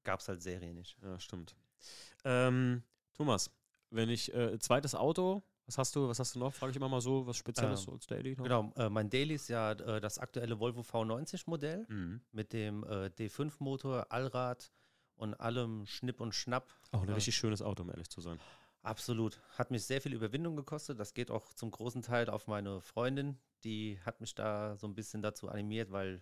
gab 0.04 0.20
es 0.20 0.28
halt 0.28 0.42
Serie 0.42 0.74
nicht. 0.74 0.98
Ja, 1.02 1.20
stimmt. 1.20 1.56
Ähm, 2.24 2.84
Thomas, 3.14 3.50
wenn 3.90 4.10
ich 4.10 4.34
äh, 4.34 4.58
zweites 4.60 4.96
Auto, 4.96 5.44
was 5.66 5.78
hast 5.80 5.96
du, 5.96 6.08
was 6.08 6.20
hast 6.20 6.36
du 6.36 6.40
noch? 6.40 6.54
Frage 6.54 6.72
ich 6.72 6.78
immer 6.78 6.90
mal 6.90 7.02
so, 7.02 7.26
was 7.26 7.38
Spezielles 7.38 7.80
Ähm, 7.82 7.86
so 7.86 7.92
als 7.94 8.06
Daily 8.06 8.36
noch? 8.36 8.44
Genau, 8.44 8.72
äh, 8.76 8.90
mein 8.90 9.10
Daily 9.10 9.34
ist 9.36 9.48
ja 9.48 9.72
äh, 9.72 10.00
das 10.00 10.20
aktuelle 10.20 10.60
Volvo 10.60 10.82
V90-Modell 10.82 11.86
Mhm. 11.90 12.22
mit 12.32 12.54
dem 12.54 12.84
äh, 12.84 13.08
D5-Motor, 13.10 14.12
Allrad 14.12 14.72
und 15.16 15.34
allem 15.36 15.86
Schnipp 15.86 16.20
und 16.22 16.34
Schnapp. 16.36 16.74
Auch 16.92 17.04
ein 17.04 17.10
richtig 17.10 17.36
schönes 17.36 17.62
Auto, 17.62 17.84
um 17.84 17.90
ehrlich 17.90 18.10
zu 18.10 18.22
sein. 18.22 18.40
Absolut. 18.84 19.40
Hat 19.58 19.72
mich 19.72 19.86
sehr 19.86 20.00
viel 20.02 20.14
Überwindung 20.14 20.56
gekostet. 20.56 21.00
Das 21.00 21.14
geht 21.14 21.32
auch 21.32 21.54
zum 21.54 21.72
großen 21.72 22.02
Teil 22.04 22.30
auf 22.30 22.48
meine 22.48 22.82
Freundin. 22.82 23.38
Die 23.64 24.00
hat 24.06 24.22
mich 24.22 24.36
da 24.36 24.78
so 24.78 24.88
ein 24.88 24.94
bisschen 24.94 25.22
dazu 25.24 25.50
animiert, 25.50 25.92
weil 25.92 26.22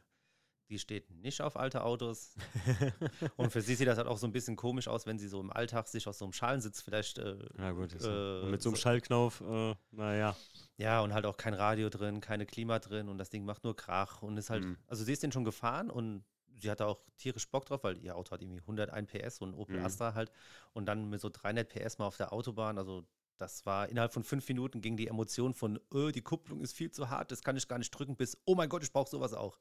die 0.69 0.79
steht 0.79 1.11
nicht 1.11 1.41
auf 1.41 1.57
alte 1.57 1.83
Autos. 1.83 2.35
Und 3.35 3.51
für 3.51 3.61
sie 3.61 3.75
sieht 3.75 3.87
das 3.87 3.97
halt 3.97 4.07
auch 4.07 4.17
so 4.17 4.25
ein 4.25 4.31
bisschen 4.31 4.55
komisch 4.55 4.87
aus, 4.87 5.05
wenn 5.05 5.19
sie 5.19 5.27
so 5.27 5.41
im 5.41 5.51
Alltag 5.51 5.89
sich 5.89 6.07
aus 6.07 6.17
so 6.17 6.25
einem 6.25 6.31
Schalensitz 6.31 6.81
vielleicht, 6.81 7.17
äh, 7.17 7.37
Ja, 7.57 7.71
gut. 7.71 7.93
Äh, 8.01 8.45
mit 8.45 8.61
so 8.61 8.69
einem 8.69 8.77
Schallknauf, 8.77 9.41
äh, 9.41 9.75
naja. 9.91 10.35
ja, 10.77 11.01
und 11.01 11.13
halt 11.13 11.25
auch 11.25 11.35
kein 11.35 11.53
Radio 11.53 11.89
drin, 11.89 12.21
keine 12.21 12.45
Klima 12.45 12.79
drin 12.79 13.09
und 13.09 13.17
das 13.17 13.29
Ding 13.29 13.43
macht 13.43 13.65
nur 13.65 13.75
Krach 13.75 14.21
und 14.21 14.37
ist 14.37 14.49
halt, 14.49 14.63
Mhm. 14.63 14.77
also 14.87 15.03
sie 15.03 15.11
ist 15.11 15.21
den 15.21 15.33
schon 15.33 15.43
gefahren 15.43 15.89
und 15.91 16.23
sie 16.59 16.69
hatte 16.69 16.85
auch 16.85 17.01
tierisch 17.17 17.49
Bock 17.49 17.65
drauf, 17.65 17.83
weil 17.83 17.97
ihr 17.97 18.15
Auto 18.15 18.31
hat 18.31 18.41
irgendwie 18.41 18.61
101 18.61 19.11
PS, 19.11 19.37
so 19.37 19.45
ein 19.45 19.53
Opel 19.53 19.79
Mhm. 19.79 19.85
Astra 19.85 20.13
halt 20.13 20.31
und 20.73 20.85
dann 20.85 21.09
mit 21.09 21.21
so 21.21 21.29
300 21.29 21.67
PS 21.67 21.97
mal 21.97 22.05
auf 22.07 22.17
der 22.17 22.33
Autobahn, 22.33 22.77
also 22.77 23.05
das 23.37 23.65
war 23.65 23.89
innerhalb 23.89 24.13
von 24.13 24.23
fünf 24.23 24.47
Minuten 24.47 24.81
ging 24.81 24.95
die 24.95 25.07
Emotion 25.07 25.53
von, 25.53 25.79
öh, 25.93 26.11
die 26.11 26.21
Kupplung 26.21 26.61
ist 26.61 26.73
viel 26.73 26.91
zu 26.91 27.09
hart, 27.09 27.31
das 27.31 27.41
kann 27.41 27.57
ich 27.57 27.67
gar 27.67 27.79
nicht 27.79 27.91
drücken, 27.91 28.15
bis, 28.15 28.37
oh 28.45 28.55
mein 28.55 28.69
Gott, 28.69 28.83
ich 28.83 28.91
brauche 28.91 29.09
sowas 29.09 29.33
auch. 29.33 29.57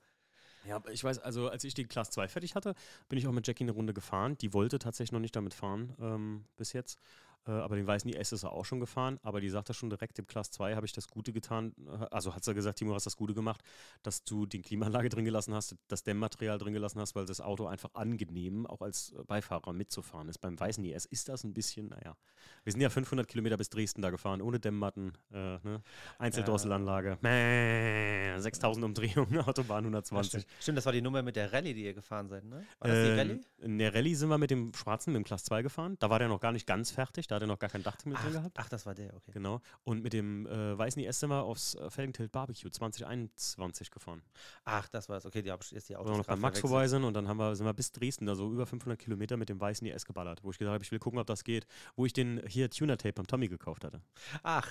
Ja, 0.65 0.81
ich 0.93 1.03
weiß, 1.03 1.19
also 1.19 1.49
als 1.49 1.65
ich 1.65 1.75
die 1.75 1.85
Class 1.87 2.11
2 2.11 2.29
fertig 2.29 2.55
hatte, 2.55 2.75
bin 3.09 3.19
ich 3.19 3.27
auch 3.27 3.33
mit 3.33 3.47
Jackie 3.47 3.65
eine 3.65 3.73
Runde 3.73 3.93
gefahren. 3.93 4.39
Die 4.39 4.53
wollte 4.53 4.79
tatsächlich 4.79 5.11
noch 5.11 5.19
nicht 5.19 5.35
damit 5.35 5.55
fahren 5.55 5.97
ähm, 5.99 6.45
bis 6.57 6.73
jetzt. 6.73 7.01
Äh, 7.47 7.51
aber 7.51 7.77
den 7.77 7.87
weißen 7.87 8.11
IS 8.11 8.33
ist 8.33 8.43
er 8.45 8.53
auch 8.53 8.65
schon 8.65 8.81
gefahren. 8.81 9.19
Aber 9.23 9.41
die 9.41 9.49
sagte 9.49 9.75
schon 9.75 9.91
direkt, 9.91 10.19
im 10.19 10.27
Class 10.27 10.51
2 10.51 10.77
habe 10.77 10.87
ich 10.87 10.93
das 10.93 11.09
Gute 11.09 11.33
getan. 11.33 11.75
Äh, 11.87 12.07
also 12.11 12.35
hat 12.35 12.45
sie 12.45 12.55
gesagt, 12.55 12.79
Timo, 12.79 12.95
hast 12.95 13.07
das 13.07 13.17
Gute 13.17 13.35
gemacht, 13.35 13.63
dass 14.03 14.25
du 14.25 14.47
die 14.47 14.63
Klimaanlage 14.63 15.09
drin 15.09 15.25
gelassen 15.25 15.55
hast, 15.55 15.77
das 15.89 16.03
Dämmmaterial 16.05 16.59
drin 16.59 16.73
gelassen 16.73 17.01
hast, 17.01 17.15
weil 17.15 17.27
das 17.27 17.41
Auto 17.41 17.67
einfach 17.67 17.91
angenehm 17.95 18.67
auch 18.67 18.81
als 18.81 19.15
Beifahrer 19.27 19.73
mitzufahren 19.73 20.29
ist. 20.29 20.39
Beim 20.39 20.59
weißen 20.59 20.85
IS 20.85 21.05
ist 21.07 21.29
das 21.29 21.45
ein 21.45 21.55
bisschen, 21.55 21.89
naja. 21.89 22.17
Wir 22.65 22.73
sind 22.73 22.81
ja 22.81 22.91
500 22.91 23.27
Kilometer 23.27 23.57
bis 23.57 23.71
Dresden 23.71 24.03
da 24.03 24.11
gefahren, 24.11 24.41
ohne 24.41 24.61
Dämmmatten, 24.61 25.13
äh, 25.33 25.59
ne? 25.63 25.83
Einzeldrosselanlage, 26.19 27.19
ja. 27.23 28.41
6000 28.41 28.85
Umdrehungen, 28.85 29.39
Autobahn 29.47 29.85
120. 29.85 30.33
Ja, 30.33 30.41
stimmt. 30.41 30.63
stimmt. 30.63 30.79
das 30.79 30.87
war 30.87 30.93
die 30.93 31.03
Nummer 31.03 31.23
mit 31.23 31.37
der 31.37 31.53
Rallye, 31.53 31.75
die 31.75 31.85
ihr 31.85 31.95
gefahren 31.95 32.29
seid, 32.29 32.45
ne? 32.45 32.65
War 32.79 32.89
das 32.89 33.05
die 33.05 33.11
ähm, 33.11 33.19
Rallye? 33.19 33.41
In 33.59 33.79
der 33.79 33.95
Rallye 33.95 34.15
sind 34.15 34.29
wir 34.29 34.39
mit 34.39 34.51
dem 34.51 34.73
Schwarzen, 34.75 35.13
mit 35.13 35.21
dem 35.21 35.25
Class 35.25 35.45
2 35.45 35.63
gefahren. 35.63 35.97
Da 35.99 36.11
war 36.11 36.19
der 36.19 36.29
noch 36.29 36.41
gar 36.41 36.53
nicht 36.53 36.67
ganz 36.67 36.91
fertig 36.91 37.27
da 37.33 37.37
hat 37.37 37.43
er 37.43 37.49
noch 37.49 37.59
gar 37.59 37.71
kein 37.71 37.83
Dach 37.83 37.97
mit 38.05 38.19
drin 38.23 38.33
gehabt. 38.33 38.59
Ach, 38.59 38.69
das 38.69 38.85
war 38.85 38.95
der, 38.95 39.15
okay. 39.15 39.33
Genau. 39.33 39.61
Und 39.85 40.03
mit 40.03 40.13
dem 40.13 40.47
äh, 40.47 40.77
weißen 40.77 41.03
IS 41.03 41.21
sind 41.21 41.31
wir 41.31 41.43
aufs 41.43 41.75
äh, 41.75 41.89
Felgentilt 41.89 42.31
Barbecue 42.31 42.71
2021 42.71 43.91
gefahren. 43.91 44.23
Ach, 44.65 44.87
das 44.89 45.09
war 45.09 45.17
es. 45.17 45.25
Okay, 45.25 45.41
die 45.41 45.51
ist 45.75 45.89
die 45.89 45.97
Autos. 45.97 46.11
Wo 46.11 46.15
wir 46.15 46.19
noch 46.19 46.27
beim 46.27 46.41
Max 46.41 46.61
vorbei 46.61 46.87
sind 46.89 47.05
und 47.05 47.15
dann 47.15 47.29
haben 47.29 47.39
wir, 47.39 47.57
sind 47.57 47.65
wir 47.65 47.73
bis 47.73 47.91
Dresden, 47.91 48.29
also 48.29 48.53
über 48.53 48.67
500 48.67 48.99
Kilometer 48.99 49.39
mit 49.39 49.49
dem 49.49 49.59
weißen 49.59 49.87
IS 49.87 50.05
geballert, 50.05 50.45
wo 50.45 50.51
ich 50.51 50.59
gesagt 50.59 50.75
habe, 50.75 50.85
ich 50.85 50.93
will 50.93 50.99
gucken, 50.99 51.19
ob 51.19 51.27
das 51.27 51.43
geht. 51.43 51.67
Wo 51.97 52.05
ich 52.05 52.13
den 52.13 52.43
hier 52.47 52.69
Tuner-Tape 52.69 53.15
beim 53.15 53.27
Tommy 53.27 53.49
gekauft 53.49 53.85
hatte. 53.85 54.03
Ach. 54.43 54.71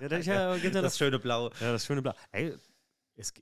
ja, 0.00 0.08
das, 0.08 0.26
ja, 0.26 0.56
das, 0.62 0.72
das 0.72 0.98
schöne 0.98 1.18
Blau. 1.18 1.50
Ja, 1.60 1.72
das 1.72 1.84
schöne 1.84 2.02
Blau. 2.02 2.12
Ey, 2.30 2.54
es, 3.18 3.32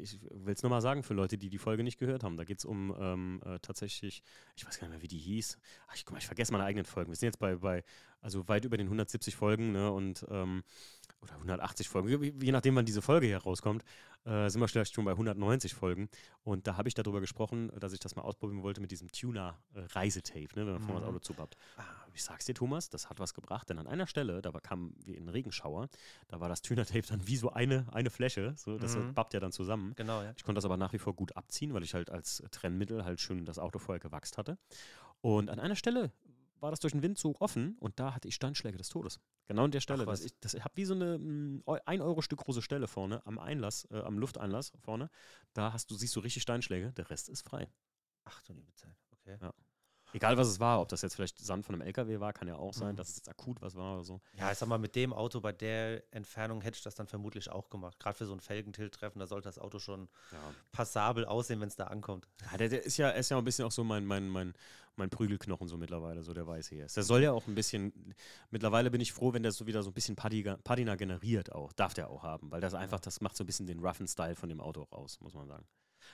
ich 0.00 0.18
will 0.30 0.54
es 0.54 0.62
nochmal 0.62 0.80
sagen 0.80 1.02
für 1.02 1.14
Leute, 1.14 1.36
die 1.36 1.50
die 1.50 1.58
Folge 1.58 1.84
nicht 1.84 1.98
gehört 1.98 2.24
haben. 2.24 2.36
Da 2.36 2.44
geht 2.44 2.58
es 2.58 2.64
um 2.64 2.94
ähm, 2.98 3.42
äh, 3.44 3.58
tatsächlich, 3.60 4.22
ich 4.56 4.66
weiß 4.66 4.78
gar 4.78 4.88
nicht 4.88 4.94
mehr, 4.94 5.02
wie 5.02 5.08
die 5.08 5.18
hieß. 5.18 5.58
Ach, 5.88 5.94
ich, 5.94 6.04
guck 6.04 6.14
mal, 6.14 6.18
ich 6.18 6.26
vergesse 6.26 6.52
meine 6.52 6.64
eigenen 6.64 6.86
Folgen. 6.86 7.10
Wir 7.10 7.16
sind 7.16 7.26
jetzt 7.26 7.38
bei, 7.38 7.56
bei 7.56 7.84
also 8.20 8.48
weit 8.48 8.64
über 8.64 8.76
den 8.76 8.86
170 8.86 9.36
Folgen 9.36 9.72
ne, 9.72 9.92
und 9.92 10.24
ähm, 10.30 10.64
oder 11.20 11.34
180 11.34 11.88
Folgen, 11.88 12.22
je, 12.42 12.52
nachdem, 12.52 12.76
wann 12.76 12.86
diese 12.86 13.02
Folge 13.02 13.26
hier 13.26 13.38
rauskommt 13.38 13.84
äh, 14.26 14.50
sind 14.50 14.60
wir 14.60 14.68
vielleicht 14.68 14.94
schon 14.94 15.04
bei 15.04 15.12
190 15.12 15.74
Folgen. 15.74 16.08
Und 16.42 16.66
da 16.66 16.76
habe 16.76 16.88
ich 16.88 16.94
darüber 16.94 17.20
gesprochen, 17.20 17.70
dass 17.78 17.92
ich 17.92 18.00
das 18.00 18.16
mal 18.16 18.22
ausprobieren 18.22 18.62
wollte 18.62 18.80
mit 18.80 18.90
diesem 18.90 19.10
Tuner-Reisetape, 19.10 20.58
ne, 20.58 20.66
wenn 20.66 20.72
man 20.72 20.82
mhm. 20.82 20.86
vorne 20.86 21.00
das 21.00 21.08
Auto 21.08 21.18
zubappt. 21.20 21.56
Ah, 21.76 21.84
ich 22.12 22.24
sag's 22.24 22.44
dir, 22.44 22.54
Thomas, 22.54 22.90
das 22.90 23.08
hat 23.08 23.20
was 23.20 23.34
gebracht, 23.34 23.70
denn 23.70 23.78
an 23.78 23.86
einer 23.86 24.06
Stelle, 24.06 24.42
da 24.42 24.50
kam 24.60 24.94
wie 25.04 25.16
ein 25.16 25.28
Regenschauer, 25.28 25.88
da 26.28 26.40
war 26.40 26.48
das 26.48 26.62
Tuner-Tape 26.62 27.06
dann 27.08 27.26
wie 27.26 27.36
so 27.36 27.50
eine, 27.52 27.86
eine 27.92 28.10
Fläche, 28.10 28.54
so, 28.56 28.78
das 28.78 28.96
mhm. 28.96 29.14
bappt 29.14 29.34
ja 29.34 29.40
dann 29.40 29.52
zusammen. 29.52 29.94
Genau, 29.96 30.22
ja. 30.22 30.32
Ich 30.36 30.44
konnte 30.44 30.56
das 30.56 30.64
aber 30.64 30.76
nach 30.76 30.92
wie 30.92 30.98
vor 30.98 31.14
gut 31.14 31.36
abziehen, 31.36 31.72
weil 31.72 31.84
ich 31.84 31.94
halt 31.94 32.10
als 32.10 32.42
Trennmittel 32.50 33.04
halt 33.04 33.20
schön 33.20 33.44
das 33.44 33.58
Auto 33.58 33.78
vorher 33.78 34.00
gewachst 34.00 34.38
hatte. 34.38 34.58
Und 35.20 35.50
an 35.50 35.58
einer 35.58 35.76
Stelle 35.76 36.12
war 36.66 36.72
das 36.72 36.80
durch 36.80 36.94
den 36.94 37.02
Windzug 37.02 37.40
offen 37.40 37.76
und 37.78 38.00
da 38.00 38.12
hatte 38.12 38.26
ich 38.26 38.34
Standschläge 38.34 38.76
des 38.76 38.88
Todes. 38.88 39.20
Genau 39.46 39.62
an 39.62 39.70
der 39.70 39.78
Stelle. 39.78 40.02
Ach, 40.02 40.06
das, 40.06 40.24
ich, 40.24 40.32
das 40.40 40.54
habe 40.54 40.76
wie 40.76 40.84
so 40.84 40.94
eine 40.94 41.16
mm, 41.16 41.62
ein 41.84 42.00
Euro 42.00 42.22
Stück 42.22 42.40
große 42.40 42.60
Stelle 42.60 42.88
vorne 42.88 43.24
am 43.24 43.38
Einlass, 43.38 43.86
äh, 43.92 44.00
am 44.00 44.18
Lufteinlass 44.18 44.72
vorne. 44.80 45.08
Da 45.52 45.72
hast 45.72 45.92
du, 45.92 45.94
siehst 45.94 46.16
du 46.16 46.20
richtig 46.20 46.42
Steinschläge. 46.42 46.92
Der 46.94 47.08
Rest 47.08 47.28
ist 47.28 47.42
frei. 47.42 47.68
Ach 48.24 48.42
du 48.42 48.52
liebe 48.52 48.74
Zeit. 48.74 48.96
Okay. 49.12 49.38
Ja. 49.40 49.54
Egal 50.16 50.38
was 50.38 50.48
es 50.48 50.58
war, 50.60 50.80
ob 50.80 50.88
das 50.88 51.02
jetzt 51.02 51.14
vielleicht 51.14 51.38
Sand 51.38 51.66
von 51.66 51.74
einem 51.74 51.82
LKW 51.82 52.20
war, 52.20 52.32
kann 52.32 52.48
ja 52.48 52.56
auch 52.56 52.72
sein, 52.72 52.92
mhm. 52.92 52.96
dass 52.96 53.10
es 53.10 53.16
jetzt 53.16 53.28
akut 53.28 53.60
was 53.60 53.74
war 53.76 53.96
oder 53.96 54.04
so. 54.04 54.22
Ja, 54.38 54.50
ich 54.50 54.56
sag 54.56 54.66
mal, 54.66 54.78
mit 54.78 54.96
dem 54.96 55.12
Auto 55.12 55.42
bei 55.42 55.52
der 55.52 56.02
Entfernung 56.10 56.62
hätte 56.62 56.78
ich 56.78 56.82
das 56.82 56.94
dann 56.94 57.06
vermutlich 57.06 57.50
auch 57.50 57.68
gemacht. 57.68 58.00
Gerade 58.00 58.16
für 58.16 58.24
so 58.24 58.32
ein 58.32 58.40
Felgentilt-Treffen, 58.40 59.18
da 59.18 59.26
sollte 59.26 59.46
das 59.46 59.58
Auto 59.58 59.78
schon 59.78 60.08
ja. 60.32 60.38
passabel 60.72 61.26
aussehen, 61.26 61.60
wenn 61.60 61.68
es 61.68 61.76
da 61.76 61.88
ankommt. 61.88 62.26
Ja, 62.50 62.56
der, 62.56 62.70
der, 62.70 62.82
ist 62.82 62.96
ja, 62.96 63.10
ist 63.10 63.28
ja 63.28 63.36
ein 63.36 63.44
bisschen 63.44 63.66
auch 63.66 63.70
so 63.72 63.84
mein, 63.84 64.06
mein, 64.06 64.26
mein, 64.30 64.54
mein 64.96 65.10
Prügelknochen 65.10 65.68
so 65.68 65.76
mittlerweile, 65.76 66.22
so 66.22 66.32
der 66.32 66.46
weiß 66.46 66.68
hier 66.68 66.86
ist. 66.86 66.96
Der 66.96 67.02
soll 67.02 67.22
ja 67.22 67.32
auch 67.32 67.46
ein 67.46 67.54
bisschen, 67.54 68.14
mittlerweile 68.50 68.90
bin 68.90 69.02
ich 69.02 69.12
froh, 69.12 69.34
wenn 69.34 69.42
der 69.42 69.52
so 69.52 69.66
wieder 69.66 69.82
so 69.82 69.90
ein 69.90 69.94
bisschen 69.94 70.16
Patina 70.16 70.94
generiert 70.94 71.52
auch. 71.52 71.74
Darf 71.74 71.92
der 71.92 72.08
auch 72.08 72.22
haben, 72.22 72.50
weil 72.50 72.62
das 72.62 72.72
einfach, 72.72 73.00
das 73.00 73.20
macht 73.20 73.36
so 73.36 73.44
ein 73.44 73.46
bisschen 73.46 73.66
den 73.66 73.80
roughen 73.80 74.08
Style 74.08 74.34
von 74.34 74.48
dem 74.48 74.62
Auto 74.62 74.84
raus, 74.84 75.20
muss 75.20 75.34
man 75.34 75.46
sagen. 75.46 75.66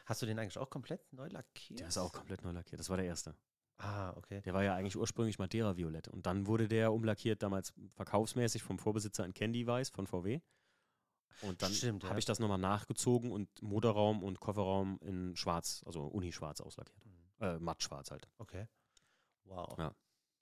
Hast 0.07 0.23
du 0.23 0.27
den 0.27 0.41
eigentlich 0.41 0.59
auch 0.59 0.71
komplett 0.71 1.13
neu 1.13 1.29
lackiert? 1.29 1.79
Der 1.79 1.87
ist 1.87 1.99
auch 1.99 2.13
komplett 2.13 2.43
neu 2.43 2.51
lackiert. 2.51 2.81
Das 2.81 2.91
war 2.91 2.97
der 2.97 3.07
erste. 3.07 3.37
Ah, 3.79 4.13
okay. 4.17 4.41
Der 4.43 4.55
war 4.55 4.63
ja 4.63 4.75
eigentlich 4.75 4.97
ursprünglich 4.97 5.39
Madeira 5.39 5.77
Violett. 5.77 6.09
Und 6.09 6.27
dann 6.27 6.47
wurde 6.47 6.69
der 6.69 6.93
umlackiert, 6.93 7.43
damals 7.43 7.73
verkaufsmäßig 7.95 8.63
vom 8.63 8.79
Vorbesitzer 8.79 9.25
in 9.25 9.35
Candy 9.35 9.67
Weiß 9.67 9.91
von 9.91 10.07
VW. 10.07 10.41
Und 11.41 11.63
dann 11.63 11.73
habe 11.73 12.07
ja. 12.07 12.19
ich 12.19 12.25
das 12.25 12.39
nochmal 12.39 12.59
nachgezogen 12.59 13.33
und 13.33 13.49
Motorraum 13.63 14.23
und 14.23 14.39
Kofferraum 14.39 14.99
in 15.03 15.35
schwarz, 15.35 15.83
also 15.87 16.05
Uni-schwarz 16.07 16.61
auslackiert. 16.61 17.05
Mhm. 17.05 17.45
Äh, 17.45 17.59
matt 17.59 17.83
schwarz 17.83 18.11
halt. 18.11 18.29
Okay. 18.39 18.69
Wow. 19.45 19.77
Ja. 19.79 19.95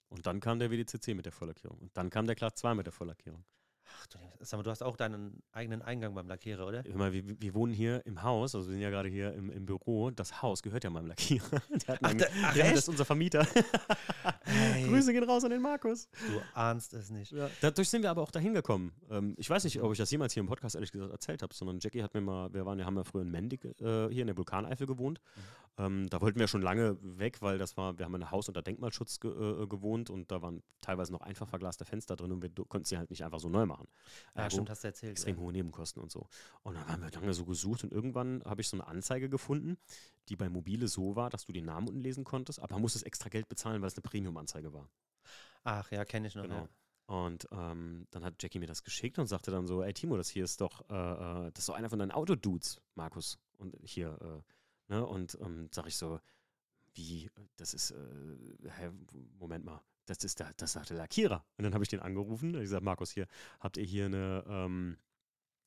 Und 0.09 0.25
dann 0.25 0.39
kam 0.39 0.59
der 0.59 0.69
WDCC 0.69 1.15
mit 1.15 1.25
der 1.25 1.31
Volllackierung. 1.31 1.79
Und 1.79 1.97
dann 1.97 2.09
kam 2.09 2.27
der 2.27 2.35
Class 2.35 2.55
2 2.55 2.75
mit 2.75 2.85
der 2.85 2.93
Volllackierung. 2.93 3.45
Ach 3.85 4.07
du, 4.07 4.19
sag 4.39 4.57
mal, 4.57 4.63
du 4.63 4.71
hast 4.71 4.83
auch 4.83 4.95
deinen 4.95 5.41
eigenen 5.51 5.81
Eingang 5.81 6.13
beim 6.13 6.27
Lackierer, 6.27 6.67
oder? 6.67 6.85
Immer, 6.85 7.11
wir, 7.11 7.23
wir 7.41 7.53
wohnen 7.53 7.73
hier 7.73 8.05
im 8.05 8.23
Haus, 8.23 8.55
also 8.55 8.67
wir 8.67 8.73
sind 8.73 8.81
ja 8.81 8.89
gerade 8.89 9.09
hier 9.09 9.33
im, 9.33 9.49
im 9.49 9.65
Büro. 9.65 10.11
Das 10.11 10.41
Haus 10.41 10.61
gehört 10.61 10.83
ja 10.83 10.89
meinem 10.89 11.07
Lackierer. 11.07 11.61
Der 11.87 11.95
hat 11.95 11.99
ach, 12.01 12.13
der, 12.13 12.29
ach, 12.43 12.55
ja, 12.55 12.69
das 12.69 12.79
ist 12.79 12.89
unser 12.89 13.05
Vermieter. 13.05 13.47
Hey. 14.43 14.87
Grüße 14.87 15.13
gehen 15.13 15.23
raus 15.23 15.43
an 15.43 15.51
den 15.51 15.61
Markus. 15.61 16.09
Du 16.11 16.41
ahnst 16.53 16.93
es 16.93 17.09
nicht. 17.09 17.31
Ja, 17.31 17.49
dadurch 17.61 17.89
sind 17.89 18.01
wir 18.01 18.11
aber 18.11 18.21
auch 18.21 18.31
dahin 18.31 18.53
gekommen. 18.53 18.91
Ähm, 19.09 19.33
ich 19.37 19.49
weiß 19.49 19.63
nicht, 19.63 19.81
ob 19.81 19.91
ich 19.93 19.97
das 19.97 20.11
jemals 20.11 20.33
hier 20.33 20.41
im 20.41 20.47
Podcast 20.47 20.75
ehrlich 20.75 20.91
gesagt 20.91 21.11
erzählt 21.11 21.41
habe, 21.41 21.53
sondern 21.53 21.79
Jackie 21.79 22.03
hat 22.03 22.13
mir 22.13 22.21
mal, 22.21 22.53
wir 22.53 22.65
waren, 22.65 22.77
wir 22.77 22.85
haben 22.85 22.97
ja 22.97 23.03
früher 23.03 23.21
in 23.21 23.31
Mendig 23.31 23.63
äh, 23.63 24.09
hier 24.09 24.21
in 24.21 24.27
der 24.27 24.37
Vulkaneifel 24.37 24.87
gewohnt. 24.87 25.21
Mhm. 25.35 25.41
Ähm, 25.77 26.09
da 26.09 26.21
wollten 26.21 26.39
wir 26.39 26.47
schon 26.47 26.61
lange 26.61 26.97
weg, 27.01 27.41
weil 27.41 27.57
das 27.57 27.77
war, 27.77 27.97
wir 27.97 28.05
haben 28.05 28.15
in 28.15 28.21
einem 28.21 28.31
Haus 28.31 28.47
unter 28.47 28.61
Denkmalschutz 28.61 29.19
ge, 29.19 29.31
äh, 29.31 29.67
gewohnt 29.67 30.09
und 30.09 30.29
da 30.31 30.41
waren 30.41 30.61
teilweise 30.81 31.11
noch 31.11 31.21
einfach 31.21 31.47
verglaste 31.47 31.85
Fenster 31.85 32.15
drin 32.15 32.31
und 32.31 32.43
wir 32.43 32.49
konnten 32.67 32.85
sie 32.85 32.97
halt 32.97 33.09
nicht 33.09 33.23
einfach 33.23 33.39
so 33.39 33.49
neu 33.49 33.65
machen. 33.65 33.70
Ja, 34.35 34.49
stimmt, 34.49 34.69
hast 34.69 34.83
du 34.83 34.87
erzählt. 34.87 35.11
Extrem 35.11 35.35
ja. 35.35 35.41
hohe 35.41 35.51
Nebenkosten 35.51 36.01
und 36.01 36.11
so. 36.11 36.27
Und 36.63 36.75
dann 36.75 36.87
haben 36.87 37.03
wir 37.03 37.11
lange 37.11 37.33
so 37.33 37.45
gesucht 37.45 37.83
und 37.83 37.91
irgendwann 37.91 38.43
habe 38.45 38.61
ich 38.61 38.67
so 38.67 38.77
eine 38.77 38.87
Anzeige 38.87 39.29
gefunden, 39.29 39.77
die 40.29 40.35
bei 40.35 40.49
Mobile 40.49 40.87
so 40.87 41.15
war, 41.15 41.29
dass 41.29 41.45
du 41.45 41.51
den 41.51 41.65
Namen 41.65 41.87
unten 41.87 42.01
lesen 42.01 42.23
konntest, 42.23 42.59
aber 42.59 42.75
man 42.75 42.81
musste 42.81 43.05
extra 43.05 43.29
Geld 43.29 43.47
bezahlen, 43.47 43.81
weil 43.81 43.87
es 43.87 43.95
eine 43.95 44.03
Premium-Anzeige 44.03 44.73
war. 44.73 44.89
Ach 45.63 45.91
ja, 45.91 46.05
kenne 46.05 46.27
ich 46.27 46.35
noch. 46.35 46.43
Genau. 46.43 46.55
Ja. 46.55 46.69
Und 47.07 47.47
ähm, 47.51 48.07
dann 48.11 48.23
hat 48.23 48.41
Jackie 48.41 48.59
mir 48.59 48.67
das 48.67 48.83
geschickt 48.83 49.19
und 49.19 49.27
sagte 49.27 49.51
dann 49.51 49.67
so, 49.67 49.83
ey 49.83 49.93
Timo, 49.93 50.15
das 50.15 50.29
hier 50.29 50.45
ist 50.45 50.61
doch, 50.61 50.89
äh, 50.89 50.93
äh 50.93 51.51
das 51.51 51.63
ist 51.63 51.69
doch 51.69 51.75
einer 51.75 51.89
von 51.89 51.99
deinen 51.99 52.11
Autodudes, 52.11 52.81
Markus. 52.95 53.37
Und 53.57 53.75
hier, 53.83 54.17
äh, 54.21 54.93
ne? 54.93 55.05
Und 55.05 55.37
ähm, 55.41 55.67
sag 55.71 55.87
ich 55.87 55.97
so, 55.97 56.21
wie, 56.93 57.29
das 57.57 57.73
ist, 57.73 57.91
äh, 57.91 58.69
hä, 58.77 58.91
Moment 59.39 59.65
mal, 59.65 59.81
das 60.11 60.23
ist 60.23 60.39
der, 60.39 60.51
das 60.57 60.75
ist 60.75 60.89
der 60.89 60.97
Lackierer. 60.97 61.43
Und 61.57 61.63
dann 61.63 61.73
habe 61.73 61.83
ich 61.83 61.89
den 61.89 61.99
angerufen. 61.99 62.53
Ich 62.55 62.61
gesagt, 62.61 62.83
Markus, 62.83 63.11
hier, 63.11 63.27
habt 63.59 63.77
ihr 63.77 63.85
hier 63.85 64.05
eine, 64.05 64.43
ähm, 64.47 64.97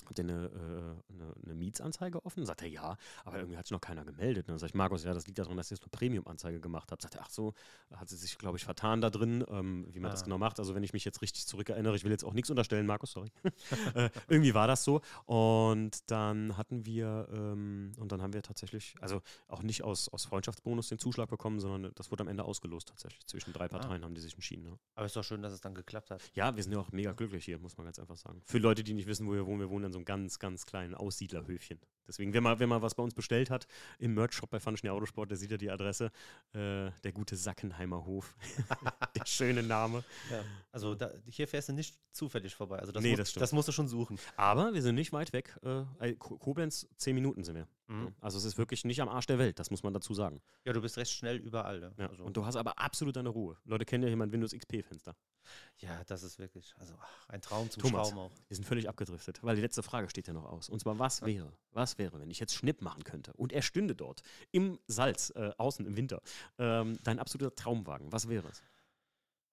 Habt 0.09 0.19
ihr 0.19 0.25
eine, 0.25 0.45
äh, 0.45 1.13
eine, 1.13 1.35
eine, 1.45 1.55
Mietsanzeige 1.55 2.25
offen? 2.25 2.45
Sagt 2.47 2.63
er, 2.63 2.69
ja, 2.69 2.97
aber 3.25 3.39
irgendwie 3.39 3.57
hat 3.57 3.67
sich 3.67 3.73
noch 3.73 3.81
keiner 3.81 4.05
gemeldet. 4.05 4.49
dann 4.49 4.59
sage 4.59 4.71
ich, 4.71 4.75
Markus, 4.75 5.05
ja, 5.05 5.15
das 5.15 5.27
liegt 5.27 5.39
daran, 5.39 5.57
dass 5.57 5.71
ihr 5.71 5.77
jetzt 5.77 5.85
eine 5.85 5.91
Premium-Anzeige 5.91 6.61
gemacht 6.61 6.93
habt. 6.93 7.03
Sagt 7.03 7.15
er, 7.15 7.23
ach 7.23 7.31
so, 7.31 7.55
hat 7.95 8.09
sie 8.09 8.17
sich, 8.17 8.39
glaube 8.39 8.57
ich, 8.57 8.65
vertan 8.65 9.01
da 9.01 9.11
drin, 9.11 9.45
ähm, 9.49 9.87
wie 9.91 10.01
man 10.01 10.11
ah. 10.11 10.15
das 10.15 10.25
genau 10.25 10.39
macht. 10.39 10.59
Also 10.59 10.75
wenn 10.75 10.83
ich 10.83 10.93
mich 10.93 11.05
jetzt 11.05 11.23
richtig 11.23 11.47
zurückerinnere, 11.47 11.97
ich 11.97 12.05
will 12.05 12.11
jetzt 12.11 12.25
auch 12.25 12.35
nichts 12.35 12.51
unterstellen, 12.51 12.87
Markus, 12.87 13.13
sorry. 13.13 13.31
äh, 13.95 14.11
irgendwie 14.29 14.55
war 14.55 14.67
das 14.67 14.85
so. 14.85 15.01
Und 15.27 16.11
dann 16.11 16.57
hatten 16.57 16.87
wir, 16.87 17.29
ähm, 17.33 17.93
und 17.99 18.13
dann 18.13 18.23
haben 18.23 18.33
wir 18.33 18.43
tatsächlich, 18.43 18.95
also 19.01 19.23
auch 19.49 19.63
nicht 19.63 19.83
aus, 19.83 20.09
aus 20.09 20.25
Freundschaftsbonus 20.25 20.89
den 20.89 20.99
Zuschlag 20.99 21.29
bekommen, 21.29 21.61
sondern 21.61 21.93
das 21.95 22.11
wurde 22.11 22.23
am 22.23 22.29
Ende 22.29 22.45
ausgelost 22.45 22.89
tatsächlich. 22.89 23.27
Zwischen 23.27 23.53
drei 23.53 23.67
ah. 23.67 23.69
Parteien 23.69 24.03
ah. 24.03 24.07
haben 24.07 24.15
die 24.15 24.21
sich 24.21 24.35
entschieden. 24.35 24.67
Ja. 24.67 24.79
Aber 24.95 25.07
es 25.07 25.11
ist 25.11 25.17
doch 25.17 25.25
schön, 25.25 25.43
dass 25.43 25.53
es 25.53 25.61
dann 25.61 25.75
geklappt 25.75 26.11
hat. 26.11 26.23
Ja, 26.35 26.55
wir 26.55 26.63
sind 26.63 26.73
ja 26.73 26.79
auch 26.79 26.93
mega 26.93 27.13
glücklich 27.13 27.45
hier, 27.45 27.59
muss 27.59 27.77
man 27.77 27.87
ganz 27.87 27.99
einfach 27.99 28.17
sagen. 28.17 28.43
Für 28.45 28.59
Leute, 28.59 28.85
die 28.85 28.95
nicht 28.95 29.07
wissen, 29.07 29.27
wo 29.27 29.33
wir 29.33 29.47
wohnen, 29.47 29.61
wir 29.61 29.71
wohnen 29.71 29.87
in 29.87 29.93
so 29.95 29.99
einem 29.99 30.05
ganz, 30.05 30.38
ganz 30.38 30.66
kleinen 30.66 30.95
Aussiedlerhöfchen. 30.95 31.80
Deswegen, 32.07 32.34
wenn 32.34 32.42
man, 32.42 32.59
wenn 32.59 32.68
man 32.68 32.82
was 32.82 32.95
bei 32.95 33.03
uns 33.03 33.14
bestellt 33.14 33.49
hat, 33.49 33.66
im 33.99 34.14
Merch-Shop 34.14 34.51
bei 34.51 34.61
Function 34.61 34.90
Autosport, 34.90 35.30
der 35.30 35.38
sieht 35.38 35.51
ja 35.51 35.57
die 35.57 35.70
Adresse. 35.70 36.11
Äh, 36.53 36.90
der 37.03 37.12
gute 37.12 37.36
Sackenheimer 37.36 38.05
Hof. 38.05 38.36
der 39.16 39.26
schöne 39.26 39.62
Name. 39.62 40.05
Ja, 40.30 40.45
also 40.70 40.95
da, 40.95 41.11
hier 41.26 41.49
fährst 41.49 41.70
du 41.70 41.72
nicht 41.72 41.97
zufällig 42.12 42.55
vorbei. 42.55 42.78
Also 42.78 42.92
das, 42.92 43.03
nee, 43.03 43.11
muss, 43.11 43.18
das, 43.18 43.32
das, 43.32 43.53
musst 43.53 43.68
du 43.68 43.72
schon 43.72 43.88
suchen. 43.88 44.18
Aber 44.36 44.74
wir 44.74 44.82
sind 44.82 44.97
nicht 44.97 45.12
weit 45.12 45.32
weg. 45.32 45.59
Äh, 45.62 46.12
Koblenz, 46.14 46.86
zehn 46.97 47.14
Minuten 47.14 47.42
sind 47.45 47.57
wir. 47.57 47.68
Mhm. 47.87 48.14
Also 48.20 48.39
es 48.39 48.45
ist 48.45 48.57
wirklich 48.57 48.85
nicht 48.85 49.01
am 49.03 49.09
Arsch 49.09 49.26
der 49.26 49.39
Welt, 49.39 49.59
das 49.59 49.70
muss 49.70 49.82
man 49.82 49.93
dazu 49.93 50.14
sagen. 50.14 50.41
Ja, 50.64 50.72
du 50.72 50.80
bist 50.80 50.97
recht 50.97 51.11
schnell 51.11 51.37
überall. 51.37 51.82
Ja. 51.82 51.93
Ja, 51.99 52.09
also. 52.09 52.24
Und 52.24 52.37
du 52.37 52.47
hast 52.47 52.57
aber 52.57 52.78
absolut 52.78 53.16
deine 53.16 53.28
Ruhe. 53.28 53.59
Leute 53.64 53.85
kennen 53.85 54.03
ja 54.05 54.09
hier 54.09 54.16
mein 54.16 54.32
Windows 54.32 54.53
XP-Fenster. 54.53 55.14
Ja, 55.78 56.03
das 56.05 56.22
ist 56.22 56.39
wirklich, 56.39 56.74
also 56.78 56.95
ach, 56.99 57.28
ein 57.28 57.43
Traum 57.43 57.70
zum 57.70 57.82
Thomas, 57.82 58.09
Schrauben 58.09 58.18
auch. 58.18 58.32
Wir 58.49 58.55
sind 58.55 58.64
völlig 58.64 58.89
abgedriftet, 58.89 59.43
weil 59.43 59.57
die 59.57 59.62
letzte 59.62 59.82
Frage 59.82 60.09
steht 60.09 60.26
ja 60.26 60.32
noch 60.32 60.47
aus. 60.47 60.70
Und 60.70 60.80
zwar, 60.80 60.99
was 60.99 61.20
wäre, 61.22 61.53
was 61.72 61.99
wäre, 61.99 62.18
wenn 62.18 62.30
ich 62.30 62.39
jetzt 62.41 62.55
Schnipp 62.55 62.80
machen 62.80 63.05
könnte 63.05 63.35
und 63.35 63.53
er 63.53 63.61
stünde 63.61 63.95
dort 63.95 64.22
im 64.53 64.78
Salz, 64.87 65.30
äh, 65.37 65.53
außen 65.59 65.85
im 65.85 65.97
Winter, 65.97 66.22
ähm, 66.59 66.99
dein 67.03 67.18
absoluter 67.18 67.55
Traumwagen, 67.55 68.11
was 68.11 68.28
wäre 68.28 68.49
es? 68.49 68.62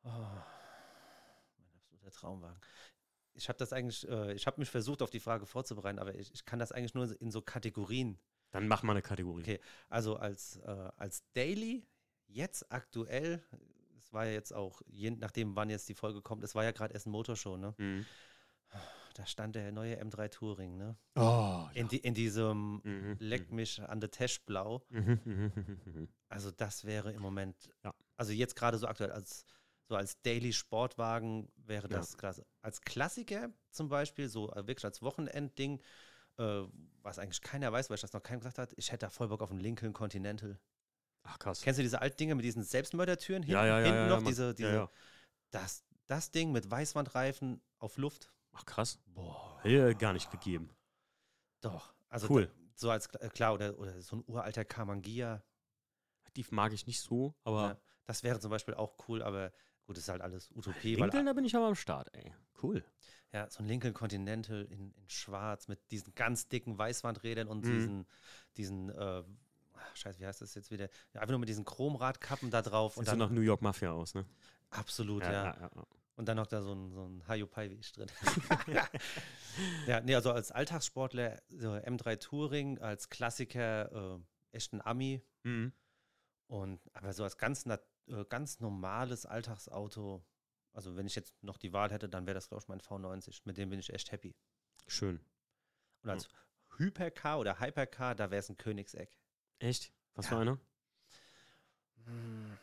Oh, 0.03 0.09
mein 0.09 1.73
absoluter 1.75 2.11
Traumwagen. 2.11 2.61
Ich 3.41 3.49
habe 3.49 3.57
das 3.57 3.73
eigentlich, 3.73 4.07
äh, 4.07 4.33
ich 4.33 4.45
habe 4.45 4.61
mich 4.61 4.69
versucht, 4.69 5.01
auf 5.01 5.09
die 5.09 5.19
Frage 5.19 5.47
vorzubereiten, 5.47 5.97
aber 5.97 6.13
ich, 6.13 6.31
ich 6.31 6.45
kann 6.45 6.59
das 6.59 6.71
eigentlich 6.71 6.93
nur 6.93 7.19
in 7.19 7.31
so 7.31 7.41
Kategorien 7.41 8.19
Dann 8.51 8.67
mach 8.67 8.83
mal 8.83 8.93
eine 8.93 9.01
Kategorie. 9.01 9.41
Okay, 9.41 9.59
also 9.89 10.15
als, 10.17 10.57
äh, 10.57 10.89
als 10.95 11.23
Daily, 11.33 11.83
jetzt 12.27 12.71
aktuell, 12.71 13.43
es 13.97 14.13
war 14.13 14.25
ja 14.27 14.33
jetzt 14.33 14.53
auch, 14.53 14.83
je 14.85 15.09
nachdem, 15.09 15.55
wann 15.55 15.71
jetzt 15.71 15.89
die 15.89 15.95
Folge 15.95 16.21
kommt, 16.21 16.43
es 16.43 16.53
war 16.53 16.63
ja 16.63 16.71
gerade 16.71 16.93
Essen 16.93 17.11
Motorshow, 17.11 17.57
ne? 17.57 17.73
Mhm. 17.79 18.05
Da 19.15 19.25
stand 19.25 19.55
der 19.55 19.71
neue 19.71 19.99
M3 19.99 20.29
Touring, 20.29 20.77
ne? 20.77 20.95
Oh, 21.15 21.65
In, 21.73 21.87
die, 21.87 21.97
in 21.97 22.13
diesem 22.13 22.79
Mhm, 22.83 23.17
Leck 23.19 23.51
mich 23.51 23.81
an 23.81 23.99
der 23.99 24.11
Teschblau. 24.11 24.85
Mhm, 24.89 25.19
mhm, 25.25 25.51
mhm, 25.55 25.81
mhm. 25.85 26.07
Also 26.29 26.51
das 26.51 26.85
wäre 26.85 27.11
im 27.11 27.21
Moment, 27.23 27.55
Ja. 27.83 27.93
also 28.17 28.33
jetzt 28.33 28.55
gerade 28.55 28.77
so 28.77 28.87
aktuell 28.87 29.11
als 29.11 29.45
so 29.87 29.95
als 29.95 30.21
Daily 30.21 30.53
Sportwagen 30.53 31.51
wäre 31.55 31.89
Ja. 31.89 31.97
das 31.97 32.17
klasse. 32.17 32.45
Als 32.61 32.81
Klassiker 32.81 33.49
zum 33.71 33.89
Beispiel, 33.89 34.29
so 34.29 34.51
äh, 34.51 34.67
wirklich 34.67 34.85
als 34.85 35.01
Wochenendding, 35.01 35.81
äh, 36.37 36.61
was 37.01 37.19
eigentlich 37.19 37.41
keiner 37.41 37.71
weiß, 37.71 37.89
weil 37.89 37.95
ich 37.95 38.01
das 38.01 38.13
noch 38.13 38.23
keinem 38.23 38.39
gesagt 38.39 38.57
hat, 38.57 38.73
ich 38.77 38.91
hätte 38.91 39.05
da 39.05 39.09
voll 39.09 39.27
Bock 39.27 39.41
auf 39.41 39.51
einen 39.51 39.59
Lincoln 39.59 39.93
Continental. 39.93 40.59
Ach 41.23 41.37
krass. 41.39 41.61
Kennst 41.61 41.77
du 41.77 41.83
diese 41.83 42.01
alten 42.01 42.17
Dinge 42.17 42.35
mit 42.35 42.45
diesen 42.45 42.63
Selbstmördertüren 42.63 43.43
ja, 43.43 43.65
ja, 43.65 43.79
ja, 43.79 43.85
hinten 43.85 43.99
ja, 43.99 44.07
noch? 44.07 44.15
Mann. 44.17 44.25
diese, 44.25 44.53
diese, 44.53 44.69
ja, 44.69 44.75
ja. 44.75 44.91
Das, 45.51 45.83
das 46.07 46.31
Ding 46.31 46.51
mit 46.51 46.69
Weißwandreifen 46.71 47.61
auf 47.77 47.97
Luft. 47.97 48.31
Ach 48.53 48.65
krass. 48.65 48.99
Boah. 49.05 49.59
Hätte 49.61 49.95
gar 49.95 50.13
nicht 50.13 50.31
gegeben. 50.31 50.69
Doch. 51.61 51.93
Also 52.09 52.27
Cool. 52.29 52.51
so 52.75 52.89
als 52.89 53.07
äh, 53.15 53.29
klar, 53.29 53.53
oder, 53.53 53.77
oder 53.77 54.01
so 54.01 54.15
ein 54.17 54.23
uralter 54.25 54.65
Kamangia. 54.65 55.43
Die 56.35 56.45
mag 56.49 56.71
ich 56.73 56.87
nicht 56.87 57.01
so, 57.01 57.35
aber 57.43 57.67
Ja, 57.67 57.81
das 58.05 58.23
wäre 58.23 58.39
zum 58.39 58.49
Beispiel 58.51 58.73
auch 58.73 58.95
cool, 59.07 59.21
aber 59.21 59.51
gut, 59.91 59.97
das 59.97 60.03
ist 60.05 60.09
halt 60.09 60.21
alles 60.21 60.49
Utopie. 60.55 60.95
Lincoln, 60.95 61.25
da 61.25 61.33
bin 61.33 61.43
ich 61.45 61.55
aber 61.55 61.67
am 61.67 61.75
Start, 61.75 62.09
ey. 62.15 62.33
Cool. 62.63 62.83
Ja, 63.33 63.49
so 63.49 63.59
ein 63.63 63.65
Lincoln 63.67 63.93
Continental 63.93 64.63
in, 64.69 64.93
in 64.93 65.09
schwarz 65.09 65.67
mit 65.67 65.91
diesen 65.91 66.13
ganz 66.15 66.47
dicken 66.47 66.77
Weißwandrädern 66.77 67.47
und 67.47 67.65
Mhm. 67.65 67.69
diesen, 67.71 68.07
diesen, 68.57 68.89
äh, 68.89 69.23
scheiße, 69.93 70.19
wie 70.19 70.25
heißt 70.25 70.41
das 70.41 70.53
jetzt 70.55 70.71
wieder? 70.71 70.89
Ja, 71.13 71.21
einfach 71.21 71.31
nur 71.31 71.39
mit 71.39 71.49
diesen 71.49 71.65
Chromradkappen 71.65 72.49
da 72.51 72.61
drauf 72.61 72.97
und 72.97 73.05
Sieht 73.05 73.11
so 73.11 73.17
nach 73.17 73.29
New 73.29 73.41
York 73.41 73.61
Mafia 73.61 73.91
aus, 73.91 74.13
ne? 74.13 74.25
absolut, 74.69 75.23
Ja, 75.23 75.31
ja. 75.31 75.45
ja. 75.45 75.71
Und 76.15 76.27
dann 76.27 76.37
noch 76.37 76.47
da 76.47 76.61
so 76.61 76.73
ein, 76.73 76.91
so 76.91 77.05
ein 77.05 77.27
Hayopai 77.27 77.69
wie 77.71 77.75
ich 77.75 77.91
drin. 77.93 78.07
ja, 79.87 80.01
nee, 80.01 80.13
also 80.15 80.31
als 80.31 80.51
Alltagssportler 80.51 81.41
so 81.49 81.73
M3 81.75 82.17
Touring, 82.17 82.79
als 82.79 83.09
Klassiker 83.09 84.17
äh, 84.17 84.19
echt 84.51 84.73
ein 84.73 84.81
Ami 84.81 85.21
Mhm. 85.43 85.71
und 86.47 86.79
aber 86.93 87.13
so 87.13 87.23
als 87.23 87.37
ganz, 87.37 87.65
nat- 87.65 87.83
äh, 88.11 88.25
ganz 88.29 88.59
normales 88.59 89.25
Alltagsauto, 89.25 90.23
also 90.73 90.95
wenn 90.95 91.05
ich 91.07 91.15
jetzt 91.15 91.33
noch 91.43 91.57
die 91.57 91.73
Wahl 91.73 91.91
hätte, 91.91 92.07
dann 92.09 92.25
wäre 92.27 92.35
das 92.35 92.47
glaube 92.49 92.61
ich 92.63 92.67
mein 92.67 92.79
V90. 92.81 93.41
Mit 93.45 93.57
dem 93.57 93.69
bin 93.69 93.79
ich 93.79 93.91
echt 93.93 94.11
happy. 94.11 94.35
Schön. 94.87 95.19
Und 96.03 96.09
als 96.09 96.29
Hypercar 96.77 97.39
oder 97.39 97.59
Hypercar, 97.59 98.15
da 98.15 98.31
wäre 98.31 98.39
es 98.39 98.49
ein 98.49 98.57
Königseck. 98.57 99.17
Echt? 99.59 99.91
Was 100.15 100.25
Ja. 100.25 100.31
für 100.31 100.37
einer? 100.39 100.59
Hm, 102.05 102.57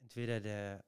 Entweder 0.00 0.40
der 0.40 0.84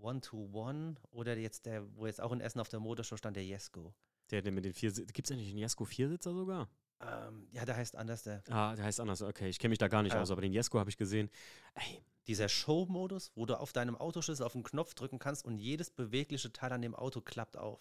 One-to-One 0.00 0.96
oder 1.10 1.36
jetzt 1.36 1.66
der, 1.66 1.86
wo 1.96 2.06
jetzt 2.06 2.20
auch 2.20 2.32
in 2.32 2.40
Essen 2.40 2.60
auf 2.60 2.68
der 2.68 2.80
Motorshow 2.80 3.16
stand, 3.16 3.36
der 3.36 3.44
Jesko. 3.44 3.94
Der, 4.30 4.42
der 4.42 4.52
mit 4.52 4.64
den 4.64 4.74
vier 4.74 4.90
Gibt 4.92 5.20
es 5.26 5.30
eigentlich 5.30 5.48
einen 5.50 5.58
Jesko 5.58 5.84
Viersitzer 5.84 6.34
sogar? 6.34 6.68
Ähm, 7.00 7.46
ja, 7.52 7.64
der 7.64 7.76
heißt 7.76 7.94
anders, 7.96 8.22
der. 8.24 8.42
Ah, 8.48 8.74
der 8.74 8.84
heißt 8.84 8.98
anders. 9.00 9.22
Okay, 9.22 9.48
ich 9.48 9.58
kenne 9.58 9.70
mich 9.70 9.78
da 9.78 9.88
gar 9.88 10.02
nicht 10.02 10.14
Ja. 10.14 10.20
aus, 10.22 10.30
aber 10.30 10.40
den 10.40 10.52
Jesko 10.52 10.78
habe 10.78 10.90
ich 10.90 10.96
gesehen. 10.96 11.30
Ey, 11.74 12.04
Dieser 12.26 12.48
Show-Modus, 12.48 13.32
wo 13.34 13.46
du 13.46 13.58
auf 13.58 13.72
deinem 13.72 13.96
Autoschlüssel 13.96 14.44
auf 14.46 14.52
den 14.52 14.62
Knopf 14.62 14.94
drücken 14.94 15.18
kannst 15.18 15.44
und 15.44 15.58
jedes 15.58 15.90
bewegliche 15.90 16.52
Teil 16.52 16.72
an 16.72 16.82
dem 16.82 16.94
Auto 16.94 17.20
klappt 17.20 17.56
auf. 17.56 17.80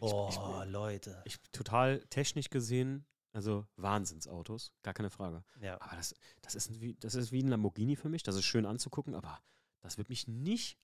Oh, 0.00 0.28
ich- 0.30 0.70
Leute. 0.70 1.22
ich 1.24 1.38
total 1.52 2.00
technisch 2.06 2.48
gesehen, 2.48 3.04
also 3.32 3.66
Wahnsinnsautos, 3.76 4.72
gar 4.82 4.94
keine 4.94 5.10
Frage. 5.10 5.44
Ja. 5.60 5.80
Aber 5.80 5.96
das, 5.96 6.14
das, 6.42 6.54
ist 6.54 6.80
wie, 6.80 6.94
das 6.94 7.14
ist 7.14 7.32
wie 7.32 7.42
ein 7.42 7.48
Lamborghini 7.48 7.96
für 7.96 8.08
mich. 8.08 8.22
Das 8.22 8.36
ist 8.36 8.44
schön 8.44 8.64
anzugucken, 8.66 9.14
aber 9.14 9.40
das 9.80 9.98
wird 9.98 10.08
mich 10.08 10.28
nicht. 10.28 10.78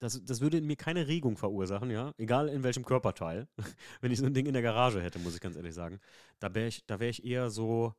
Das, 0.00 0.22
das 0.24 0.40
würde 0.40 0.58
in 0.58 0.66
mir 0.66 0.76
keine 0.76 1.06
Regung 1.06 1.36
verursachen, 1.36 1.90
ja. 1.90 2.12
Egal 2.18 2.48
in 2.48 2.64
welchem 2.64 2.84
Körperteil. 2.84 3.48
Wenn 4.00 4.10
ich 4.10 4.18
so 4.18 4.26
ein 4.26 4.34
Ding 4.34 4.46
in 4.46 4.52
der 4.52 4.62
Garage 4.62 5.00
hätte, 5.00 5.20
muss 5.20 5.34
ich 5.34 5.40
ganz 5.40 5.56
ehrlich 5.56 5.74
sagen. 5.74 6.00
Da 6.40 6.54
wäre 6.54 6.66
ich, 6.66 6.84
da 6.86 6.98
wär 7.00 7.08
ich 7.08 7.24
eher 7.24 7.48
so. 7.50 7.94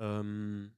Ähm, 0.00 0.74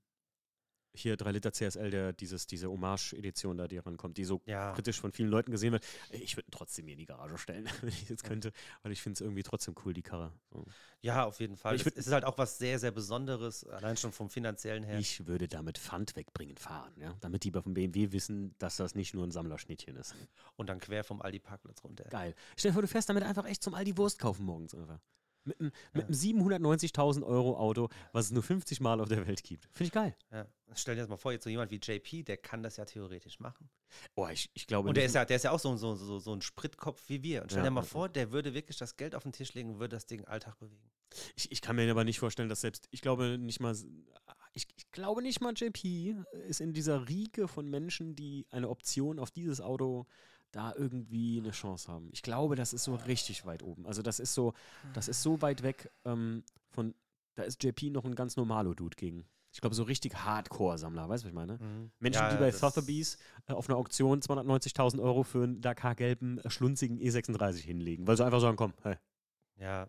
hier 0.97 1.17
3 1.17 1.33
Liter 1.33 1.53
CSL, 1.53 1.91
der 1.91 2.13
dieses, 2.13 2.47
diese 2.47 2.69
Hommage-Edition 2.71 3.57
da, 3.59 3.69
die 3.69 3.79
rankommt, 3.79 4.17
die 4.19 4.25
so 4.25 4.41
Ja. 4.47 4.73
kritisch 4.73 5.01
von 5.01 5.13
vielen 5.13 5.29
Leuten 5.29 5.51
gesehen 5.51 5.73
wird. 5.73 5.85
Ich 6.11 6.37
würde 6.37 6.51
trotzdem 6.51 6.87
mir 6.87 6.93
in 6.93 6.99
die 6.99 7.07
Garage 7.07 7.39
stellen, 7.39 7.67
wenn 7.83 7.89
ich 7.89 8.09
jetzt 8.09 8.25
könnte, 8.25 8.53
weil 8.83 8.93
ich 8.93 9.03
finde 9.03 9.15
es 9.15 9.21
irgendwie 9.21 9.43
trotzdem 9.43 9.75
cool, 9.85 9.93
die 9.95 10.03
Karre. 10.03 10.33
So. 10.51 10.65
ja, 11.03 11.25
auf 11.25 11.41
jeden 11.41 11.57
Fall. 11.57 11.77
Würd- 11.77 11.97
es 11.97 12.07
ist 12.07 12.13
halt 12.13 12.25
auch 12.25 12.39
was 12.39 12.59
sehr, 12.59 12.79
sehr 12.79 12.91
Besonderes, 12.91 13.65
allein 13.65 13.97
schon 13.97 14.13
vom 14.13 14.31
finanziellen 14.31 14.83
her. 14.85 14.99
Ich 14.99 15.27
würde 15.27 15.49
damit 15.49 15.79
Pfand 15.79 16.17
wegbringen 16.17 16.57
fahren, 16.57 16.93
ja? 16.97 17.15
damit 17.21 17.45
die 17.45 17.51
vom 17.53 17.75
BMW 17.75 18.13
wissen, 18.13 18.55
dass 18.59 18.77
das 18.77 18.95
nicht 18.95 19.15
nur 19.15 19.25
ein 19.25 19.31
Sammlerschnittchen 19.31 19.97
ist. 19.97 20.15
Und 20.57 20.69
dann 20.69 20.81
quer 20.81 21.05
vom 21.05 21.21
Aldi-Parkplatz 21.23 21.83
runter. 21.85 22.05
Geil. 22.11 22.35
Stell 22.57 22.71
dir 22.71 22.75
vor, 22.75 22.83
du 22.83 22.89
fährst 22.89 23.09
damit 23.09 23.23
einfach 23.23 23.45
echt 23.47 23.63
zum 23.63 23.75
Aldi 23.75 23.97
Wurst 23.97 24.19
kaufen 24.19 24.45
morgens 24.45 24.75
einfach. 24.75 25.01
Mit 25.47 25.61
einem, 25.61 25.73
Ja. 25.95 26.03
einem 26.03 26.13
790.000 26.15 27.25
Euro 27.25 27.57
Auto, 27.57 27.89
was 28.13 28.27
es 28.27 28.33
nur 28.33 28.43
50 28.43 28.81
Mal 28.81 29.01
auf 29.01 29.09
der 29.09 29.27
Welt 29.27 29.43
gibt. 29.43 29.65
Finde 29.73 29.85
ich 29.85 29.93
geil. 29.93 30.17
Ja. 30.33 30.47
Stell 30.75 30.97
dir 30.97 31.03
das 31.03 31.09
mal 31.09 31.17
vor, 31.17 31.33
jetzt 31.33 31.45
so 31.45 31.51
jemand 31.51 31.71
wie 31.71 31.77
JP, 31.81 32.25
der 32.25 32.37
kann 32.37 32.63
das 32.63 32.77
ja 32.77 32.85
theoretisch 32.85 33.39
machen. 33.39 33.69
Oh, 34.17 34.27
ich, 34.29 34.51
ich 34.55 34.67
glaube 34.67 34.89
Und 34.89 34.97
der 34.97 35.05
ist 35.07 35.15
ja, 35.15 35.25
der 35.25 35.37
ist 35.37 35.45
ja 35.45 35.53
auch 35.53 35.61
so, 35.61 35.77
so, 35.77 35.95
so, 35.95 36.19
so 36.19 36.33
ein 36.33 36.43
Spritkopf 36.43 37.09
wie 37.09 37.23
wir. 37.23 37.43
Und 37.43 37.51
stell 37.53 37.63
Ja, 37.63 37.71
dir 37.71 37.75
mal 37.75 37.83
vor, 37.83 38.09
der 38.09 38.33
würde 38.33 38.53
wirklich 38.53 38.77
das 38.77 38.97
Geld 38.97 39.15
auf 39.15 39.23
den 39.23 39.33
Tisch 39.33 39.55
legen 39.55 39.71
und 39.71 39.79
würde 39.79 39.97
das 39.97 40.07
Ding 40.07 40.25
Alltag 40.25 40.59
bewegen. 40.59 40.91
Ich, 41.37 41.51
ich 41.53 41.63
kann 41.63 41.77
mir 41.77 41.89
aber 41.91 42.03
nicht 42.05 42.19
vorstellen, 42.19 42.49
dass 42.49 42.61
selbst, 42.63 42.89
ich 42.91 43.01
glaube 43.01 43.39
nicht 43.39 43.61
mal, 43.61 43.75
ich, 44.53 44.67
ich 44.77 44.91
glaube 44.91 45.23
nicht 45.23 45.41
mal, 45.41 45.53
JP 45.57 46.17
ist 46.49 46.61
in 46.61 46.73
dieser 46.73 47.09
Riege 47.09 47.47
von 47.47 47.71
Menschen, 47.71 48.17
die 48.17 48.47
eine 48.51 48.69
Option 48.69 49.19
auf 49.21 49.31
dieses 49.31 49.61
Auto 49.61 50.07
da 50.57 50.75
irgendwie 50.75 51.39
eine 51.39 51.51
Chance 51.51 51.93
haben. 51.93 52.09
Ich 52.13 52.23
glaube, 52.23 52.57
das 52.57 52.73
ist 52.73 52.85
so 52.85 52.95
richtig 52.95 53.45
weit 53.45 53.63
oben. 53.63 53.87
Also 53.87 54.01
das 54.03 54.19
ist 54.19 54.33
so, 54.33 54.55
das 54.95 55.07
ist 55.09 55.23
so 55.23 55.43
weit 55.43 55.63
weg 55.63 55.91
ähm, 56.05 56.45
von, 56.71 56.95
da 57.35 57.43
ist 57.43 57.63
JP 57.63 57.91
noch 57.91 58.05
ein 58.05 58.15
ganz 58.15 58.37
normaler 58.37 58.75
Dude 58.75 58.97
gegen. 58.97 59.27
Ich 59.53 59.61
glaube, 59.61 59.75
so 59.77 59.83
richtig 59.85 60.15
Hardcore-Sammler, 60.17 61.09
weißt 61.09 61.25
du, 61.25 61.27
was 61.27 61.31
ich 61.31 61.35
meine? 61.35 61.59
Mhm. 61.59 61.91
Menschen, 61.99 62.23
Ja, 62.23 62.31
die 62.31 62.37
bei 62.37 62.51
Sotheby's 62.53 63.19
äh, 63.47 63.53
auf 63.53 63.69
einer 63.69 63.77
Auktion 63.79 64.21
290.000 64.21 65.01
Euro 65.03 65.23
für 65.23 65.45
einen 65.45 65.61
Dakar-gelben, 65.61 66.39
äh, 66.39 66.51
schlunzigen 66.51 66.99
E36 66.99 67.59
hinlegen, 67.59 68.07
weil 68.07 68.17
sie 68.17 68.25
einfach 68.25 68.41
sagen, 68.41 68.57
komm, 68.57 68.73
hey, 68.83 68.97
Ja, 69.59 69.89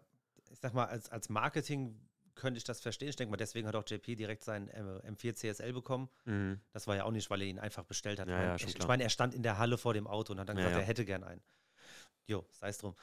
ich 0.51 0.59
sag 0.59 0.74
mal, 0.74 0.86
als, 0.86 1.09
als 1.09 1.30
Marketing 1.30 1.99
könnte 2.38 2.57
ich 2.57 2.63
das 2.63 2.79
verstehen. 2.79 3.09
Ich 3.09 3.15
denke 3.17 3.31
mal, 3.31 3.38
deswegen 3.38 3.67
hat 3.67 3.75
auch 3.75 3.83
JP 3.85 4.15
direkt 4.15 4.43
seinen 4.43 4.69
äh, 4.69 4.81
M4 5.11 5.35
CSL 5.35 5.73
bekommen. 5.73 6.09
mhm. 6.25 6.61
Das 6.71 6.88
war 6.88 6.95
ja 6.95 7.03
auch 7.03 7.11
nicht, 7.11 7.29
weil 7.29 7.41
er 7.41 7.47
ihn 7.47 7.59
einfach 7.59 7.83
bestellt 7.83 8.19
hat. 8.19 8.27
Ja, 8.29 8.33
Ich 8.33 8.39
meine, 8.39 8.49
ja, 8.49 8.55
ich, 8.67 8.75
ich 8.79 8.88
meine, 8.88 9.03
er 9.03 9.09
stand 9.09 9.33
in 9.35 9.43
der 9.43 9.57
Halle 9.57 9.77
vor 9.77 9.93
dem 9.93 10.07
Auto 10.07 10.33
und 10.33 10.39
hat 10.39 10.47
dann 10.47 10.57
Ja, 10.57 10.63
gesagt, 10.63 10.81
er 10.81 10.88
hätte 10.88 11.03
gern 11.05 11.23
einen. 11.23 11.41
Jo, 12.27 12.45
sei 12.51 12.69
es 12.69 12.77
drum. 12.77 12.95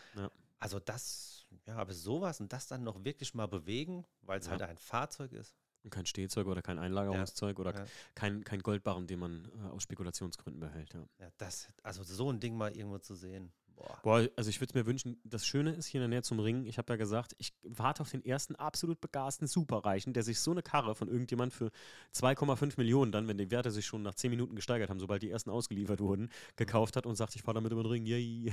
Also 0.59 0.79
das, 0.81 1.47
ja, 1.67 1.77
aber 1.77 1.93
sowas 1.93 2.41
und 2.41 2.53
das 2.53 2.67
dann 2.67 2.85
noch 2.85 3.05
wirklich 3.05 3.35
mal 3.35 3.47
bewegen, 3.47 4.07
weil 4.23 4.39
es 4.41 4.49
halt 4.49 4.63
ein 4.63 4.79
Fahrzeug 4.79 5.33
ist. 5.33 5.57
Und 5.83 5.91
kein 5.91 6.07
Stehzeug 6.07 6.47
oder 6.47 6.63
kein 6.63 6.79
Einlagerungszeug 6.79 7.59
oder 7.59 7.87
kein, 8.15 8.43
kein 8.45 8.61
Goldbarren, 8.61 9.07
den 9.07 9.19
man 9.19 9.45
äh, 9.45 9.69
aus 9.69 9.83
Spekulationsgründen 9.83 10.59
behält. 10.61 10.95
Ja. 10.95 11.07
Ja, 11.19 11.31
das, 11.37 11.69
also 11.83 12.03
so 12.03 12.31
ein 12.33 12.41
Ding 12.41 12.57
mal 12.57 12.75
irgendwo 12.75 12.99
zu 12.99 13.15
sehen. 13.15 13.53
Boah. 13.77 13.99
Boah, 14.03 14.29
also 14.37 14.51
ich 14.51 14.61
würde 14.61 14.71
es 14.71 14.75
mir 14.75 14.87
wünschen, 14.87 15.21
das 15.25 15.47
Schöne 15.47 15.73
ist 15.73 15.87
hier 15.87 16.01
in 16.01 16.11
der 16.11 16.17
Nähe 16.17 16.23
zum 16.23 16.39
Ring, 16.41 16.65
ich 16.65 16.79
habe 16.79 16.93
ja 16.93 16.97
gesagt, 16.97 17.35
ich 17.39 17.53
warte 17.63 18.03
auf 18.03 18.11
den 18.11 18.25
ersten 18.25 18.55
absolut 18.57 19.01
begasten 19.01 19.47
Superreichen, 19.47 20.13
der 20.13 20.23
sich 20.23 20.41
so 20.41 20.51
eine 20.51 20.63
Karre 20.63 20.95
von 20.95 21.09
irgendjemand 21.09 21.53
für 21.53 21.71
2,5 22.15 22.75
Millionen 22.77 23.13
dann, 23.13 23.29
wenn 23.29 23.39
die 23.39 23.51
Werte 23.51 23.71
sich 23.71 23.87
schon 23.87 24.03
nach 24.03 24.15
10 24.15 24.31
Minuten 24.31 24.55
gesteigert 24.55 24.91
haben, 24.91 25.01
sobald 25.01 25.23
die 25.23 25.31
ersten 25.31 25.51
ausgeliefert 25.51 26.01
wurden, 26.01 26.31
gekauft 26.57 26.97
hat 26.97 27.07
und 27.07 27.17
sagt, 27.17 27.35
ich 27.37 27.43
fahre 27.43 27.57
damit 27.57 27.73
über 27.73 27.83
den 27.83 27.91
Ring, 27.91 28.07
yay. 28.07 28.53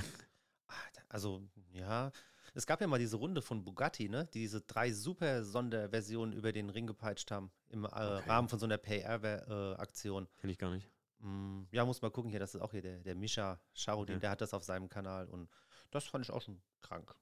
Also, 1.08 1.42
ja. 1.72 2.10
Es 2.54 2.66
gab 2.66 2.80
ja 2.80 2.86
mal 2.86 2.98
diese 2.98 3.16
Runde 3.16 3.40
von 3.40 3.64
Bugatti, 3.64 4.08
ne? 4.08 4.28
Die 4.34 4.40
diese 4.40 4.60
drei 4.60 4.92
super 4.92 5.42
Sonderversionen 5.42 6.34
über 6.34 6.52
den 6.52 6.68
Ring 6.68 6.86
gepeitscht 6.86 7.30
haben. 7.30 7.50
Im 7.70 7.84
äh, 7.84 7.88
Okay. 7.88 8.28
Rahmen 8.28 8.48
von 8.48 8.58
so 8.58 8.66
einer 8.66 8.78
PR-Aktion. 8.78 10.28
Kenn 10.38 10.50
ich 10.50 10.58
gar 10.58 10.70
nicht. 10.70 10.88
Mm, 11.22 11.62
ja, 11.70 11.84
muss 11.84 12.02
mal 12.02 12.10
gucken 12.10 12.30
hier. 12.30 12.40
Das 12.40 12.54
ist 12.54 12.60
auch 12.60 12.72
hier 12.72 12.82
der, 12.82 12.98
der 12.98 13.14
Mischa 13.14 13.60
Charudin, 13.74 14.16
Okay. 14.16 14.20
der 14.20 14.30
hat 14.30 14.40
das 14.40 14.52
auf 14.54 14.64
seinem 14.64 14.88
Kanal. 14.88 15.28
Und 15.28 15.48
das 15.90 16.04
fand 16.04 16.24
ich 16.24 16.30
auch 16.30 16.42
schon 16.42 16.60
krank. 16.80 17.14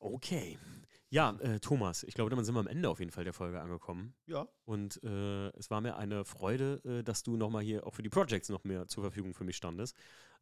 Okay. 0.00 0.58
Ja, 1.08 1.36
äh, 1.40 1.60
Thomas, 1.60 2.04
ich 2.04 2.14
glaube, 2.14 2.30
damit 2.30 2.46
sind 2.46 2.54
wir 2.54 2.60
am 2.60 2.66
Ende 2.66 2.88
auf 2.88 2.98
jeden 2.98 3.10
Fall 3.10 3.24
der 3.24 3.34
Folge 3.34 3.60
angekommen. 3.60 4.14
Ja. 4.26 4.48
Und 4.64 5.02
äh, 5.04 5.48
es 5.50 5.70
war 5.70 5.80
mir 5.80 5.96
eine 5.96 6.24
Freude, 6.24 6.80
äh, 6.84 7.02
dass 7.04 7.22
du 7.22 7.36
nochmal 7.36 7.62
hier 7.62 7.86
auch 7.86 7.94
für 7.94 8.02
die 8.02 8.08
Projects 8.08 8.48
noch 8.48 8.64
mehr 8.64 8.86
zur 8.88 9.02
Verfügung 9.02 9.34
für 9.34 9.44
mich 9.44 9.56
standest. 9.56 9.94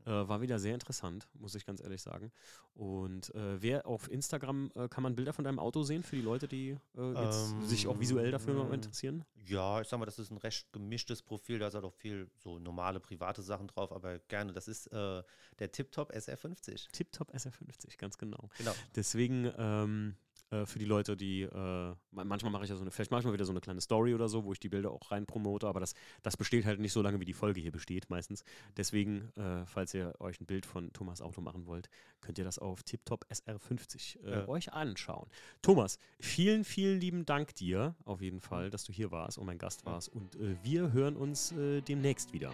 Äh, 0.06 0.10
war 0.10 0.40
wieder 0.40 0.58
sehr 0.58 0.74
interessant, 0.74 1.28
muss 1.34 1.54
ich 1.54 1.66
ganz 1.66 1.82
ehrlich 1.82 2.00
sagen. 2.00 2.32
Und 2.74 3.34
äh, 3.34 3.60
wer 3.60 3.86
auf 3.86 4.10
Instagram 4.10 4.70
äh, 4.74 4.88
kann 4.88 5.02
man 5.02 5.14
Bilder 5.14 5.32
von 5.32 5.44
deinem 5.44 5.58
Auto 5.58 5.82
sehen 5.82 6.02
für 6.02 6.16
die 6.16 6.22
Leute, 6.22 6.48
die 6.48 6.76
äh, 6.96 7.24
jetzt 7.24 7.68
sich 7.68 7.86
auch 7.86 7.98
visuell 8.00 8.30
dafür 8.30 8.54
noch 8.54 8.68
Ähm, 8.68 8.74
interessieren? 8.74 9.24
Ja, 9.46 9.80
ich 9.80 9.88
sag 9.88 9.98
mal, 9.98 10.06
das 10.06 10.18
ist 10.18 10.30
ein 10.30 10.38
recht 10.38 10.72
gemischtes 10.72 11.22
Profil. 11.22 11.58
Da 11.58 11.68
ist 11.68 11.74
halt 11.74 11.84
auch 11.84 11.94
viel 11.94 12.30
so 12.38 12.58
normale 12.58 13.00
private 13.00 13.42
Sachen 13.42 13.66
drauf, 13.66 13.92
aber 13.92 14.18
gerne. 14.20 14.52
Das 14.52 14.68
ist 14.68 14.86
äh, 14.88 15.22
der 15.58 15.72
Tiptop 15.72 16.12
SR50. 16.12 16.90
Tiptop 16.92 17.34
SR50, 17.34 17.98
ganz 17.98 18.16
genau. 18.16 18.48
Genau. 18.58 18.72
Deswegen, 18.94 19.52
ähm, 19.58 20.16
äh, 20.50 20.66
für 20.66 20.78
die 20.78 20.84
Leute, 20.84 21.16
die 21.16 21.42
äh, 21.42 21.94
manchmal 22.10 22.50
mache 22.50 22.64
ich 22.64 22.70
ja 22.70 22.76
so 22.76 22.82
eine, 22.82 22.90
vielleicht 22.90 23.10
mache 23.10 23.20
ich 23.20 23.26
mal 23.26 23.32
wieder 23.32 23.44
so 23.44 23.52
eine 23.52 23.60
kleine 23.60 23.80
Story 23.80 24.14
oder 24.14 24.28
so, 24.28 24.44
wo 24.44 24.52
ich 24.52 24.60
die 24.60 24.68
Bilder 24.68 24.90
auch 24.90 25.10
rein 25.10 25.26
promote, 25.26 25.66
aber 25.66 25.80
das, 25.80 25.94
das 26.22 26.36
besteht 26.36 26.64
halt 26.64 26.80
nicht 26.80 26.92
so 26.92 27.02
lange, 27.02 27.20
wie 27.20 27.24
die 27.24 27.32
Folge 27.32 27.60
hier 27.60 27.72
besteht 27.72 28.10
meistens. 28.10 28.44
Deswegen, 28.76 29.30
äh, 29.36 29.64
falls 29.66 29.94
ihr 29.94 30.14
euch 30.18 30.40
ein 30.40 30.46
Bild 30.46 30.66
von 30.66 30.92
Thomas 30.92 31.22
Auto 31.22 31.40
machen 31.40 31.66
wollt, 31.66 31.88
könnt 32.20 32.38
ihr 32.38 32.44
das 32.44 32.58
auf 32.58 32.82
TipTop 32.82 33.24
SR50 33.30 34.24
äh, 34.24 34.30
ja. 34.30 34.48
euch 34.48 34.72
anschauen. 34.72 35.28
Thomas, 35.62 35.98
vielen, 36.18 36.64
vielen 36.64 37.00
lieben 37.00 37.24
Dank 37.24 37.54
dir 37.54 37.94
auf 38.04 38.20
jeden 38.20 38.40
Fall, 38.40 38.70
dass 38.70 38.84
du 38.84 38.92
hier 38.92 39.10
warst 39.10 39.38
und 39.38 39.46
mein 39.46 39.58
Gast 39.58 39.84
warst 39.86 40.08
und 40.08 40.36
äh, 40.36 40.56
wir 40.62 40.92
hören 40.92 41.16
uns 41.16 41.54
demnächst 41.88 42.32
wieder. 42.32 42.52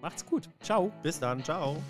Macht's 0.00 0.24
gut. 0.24 0.48
Ciao. 0.60 0.92
Bis 1.02 1.18
dann. 1.18 1.42
Ciao. 1.42 1.82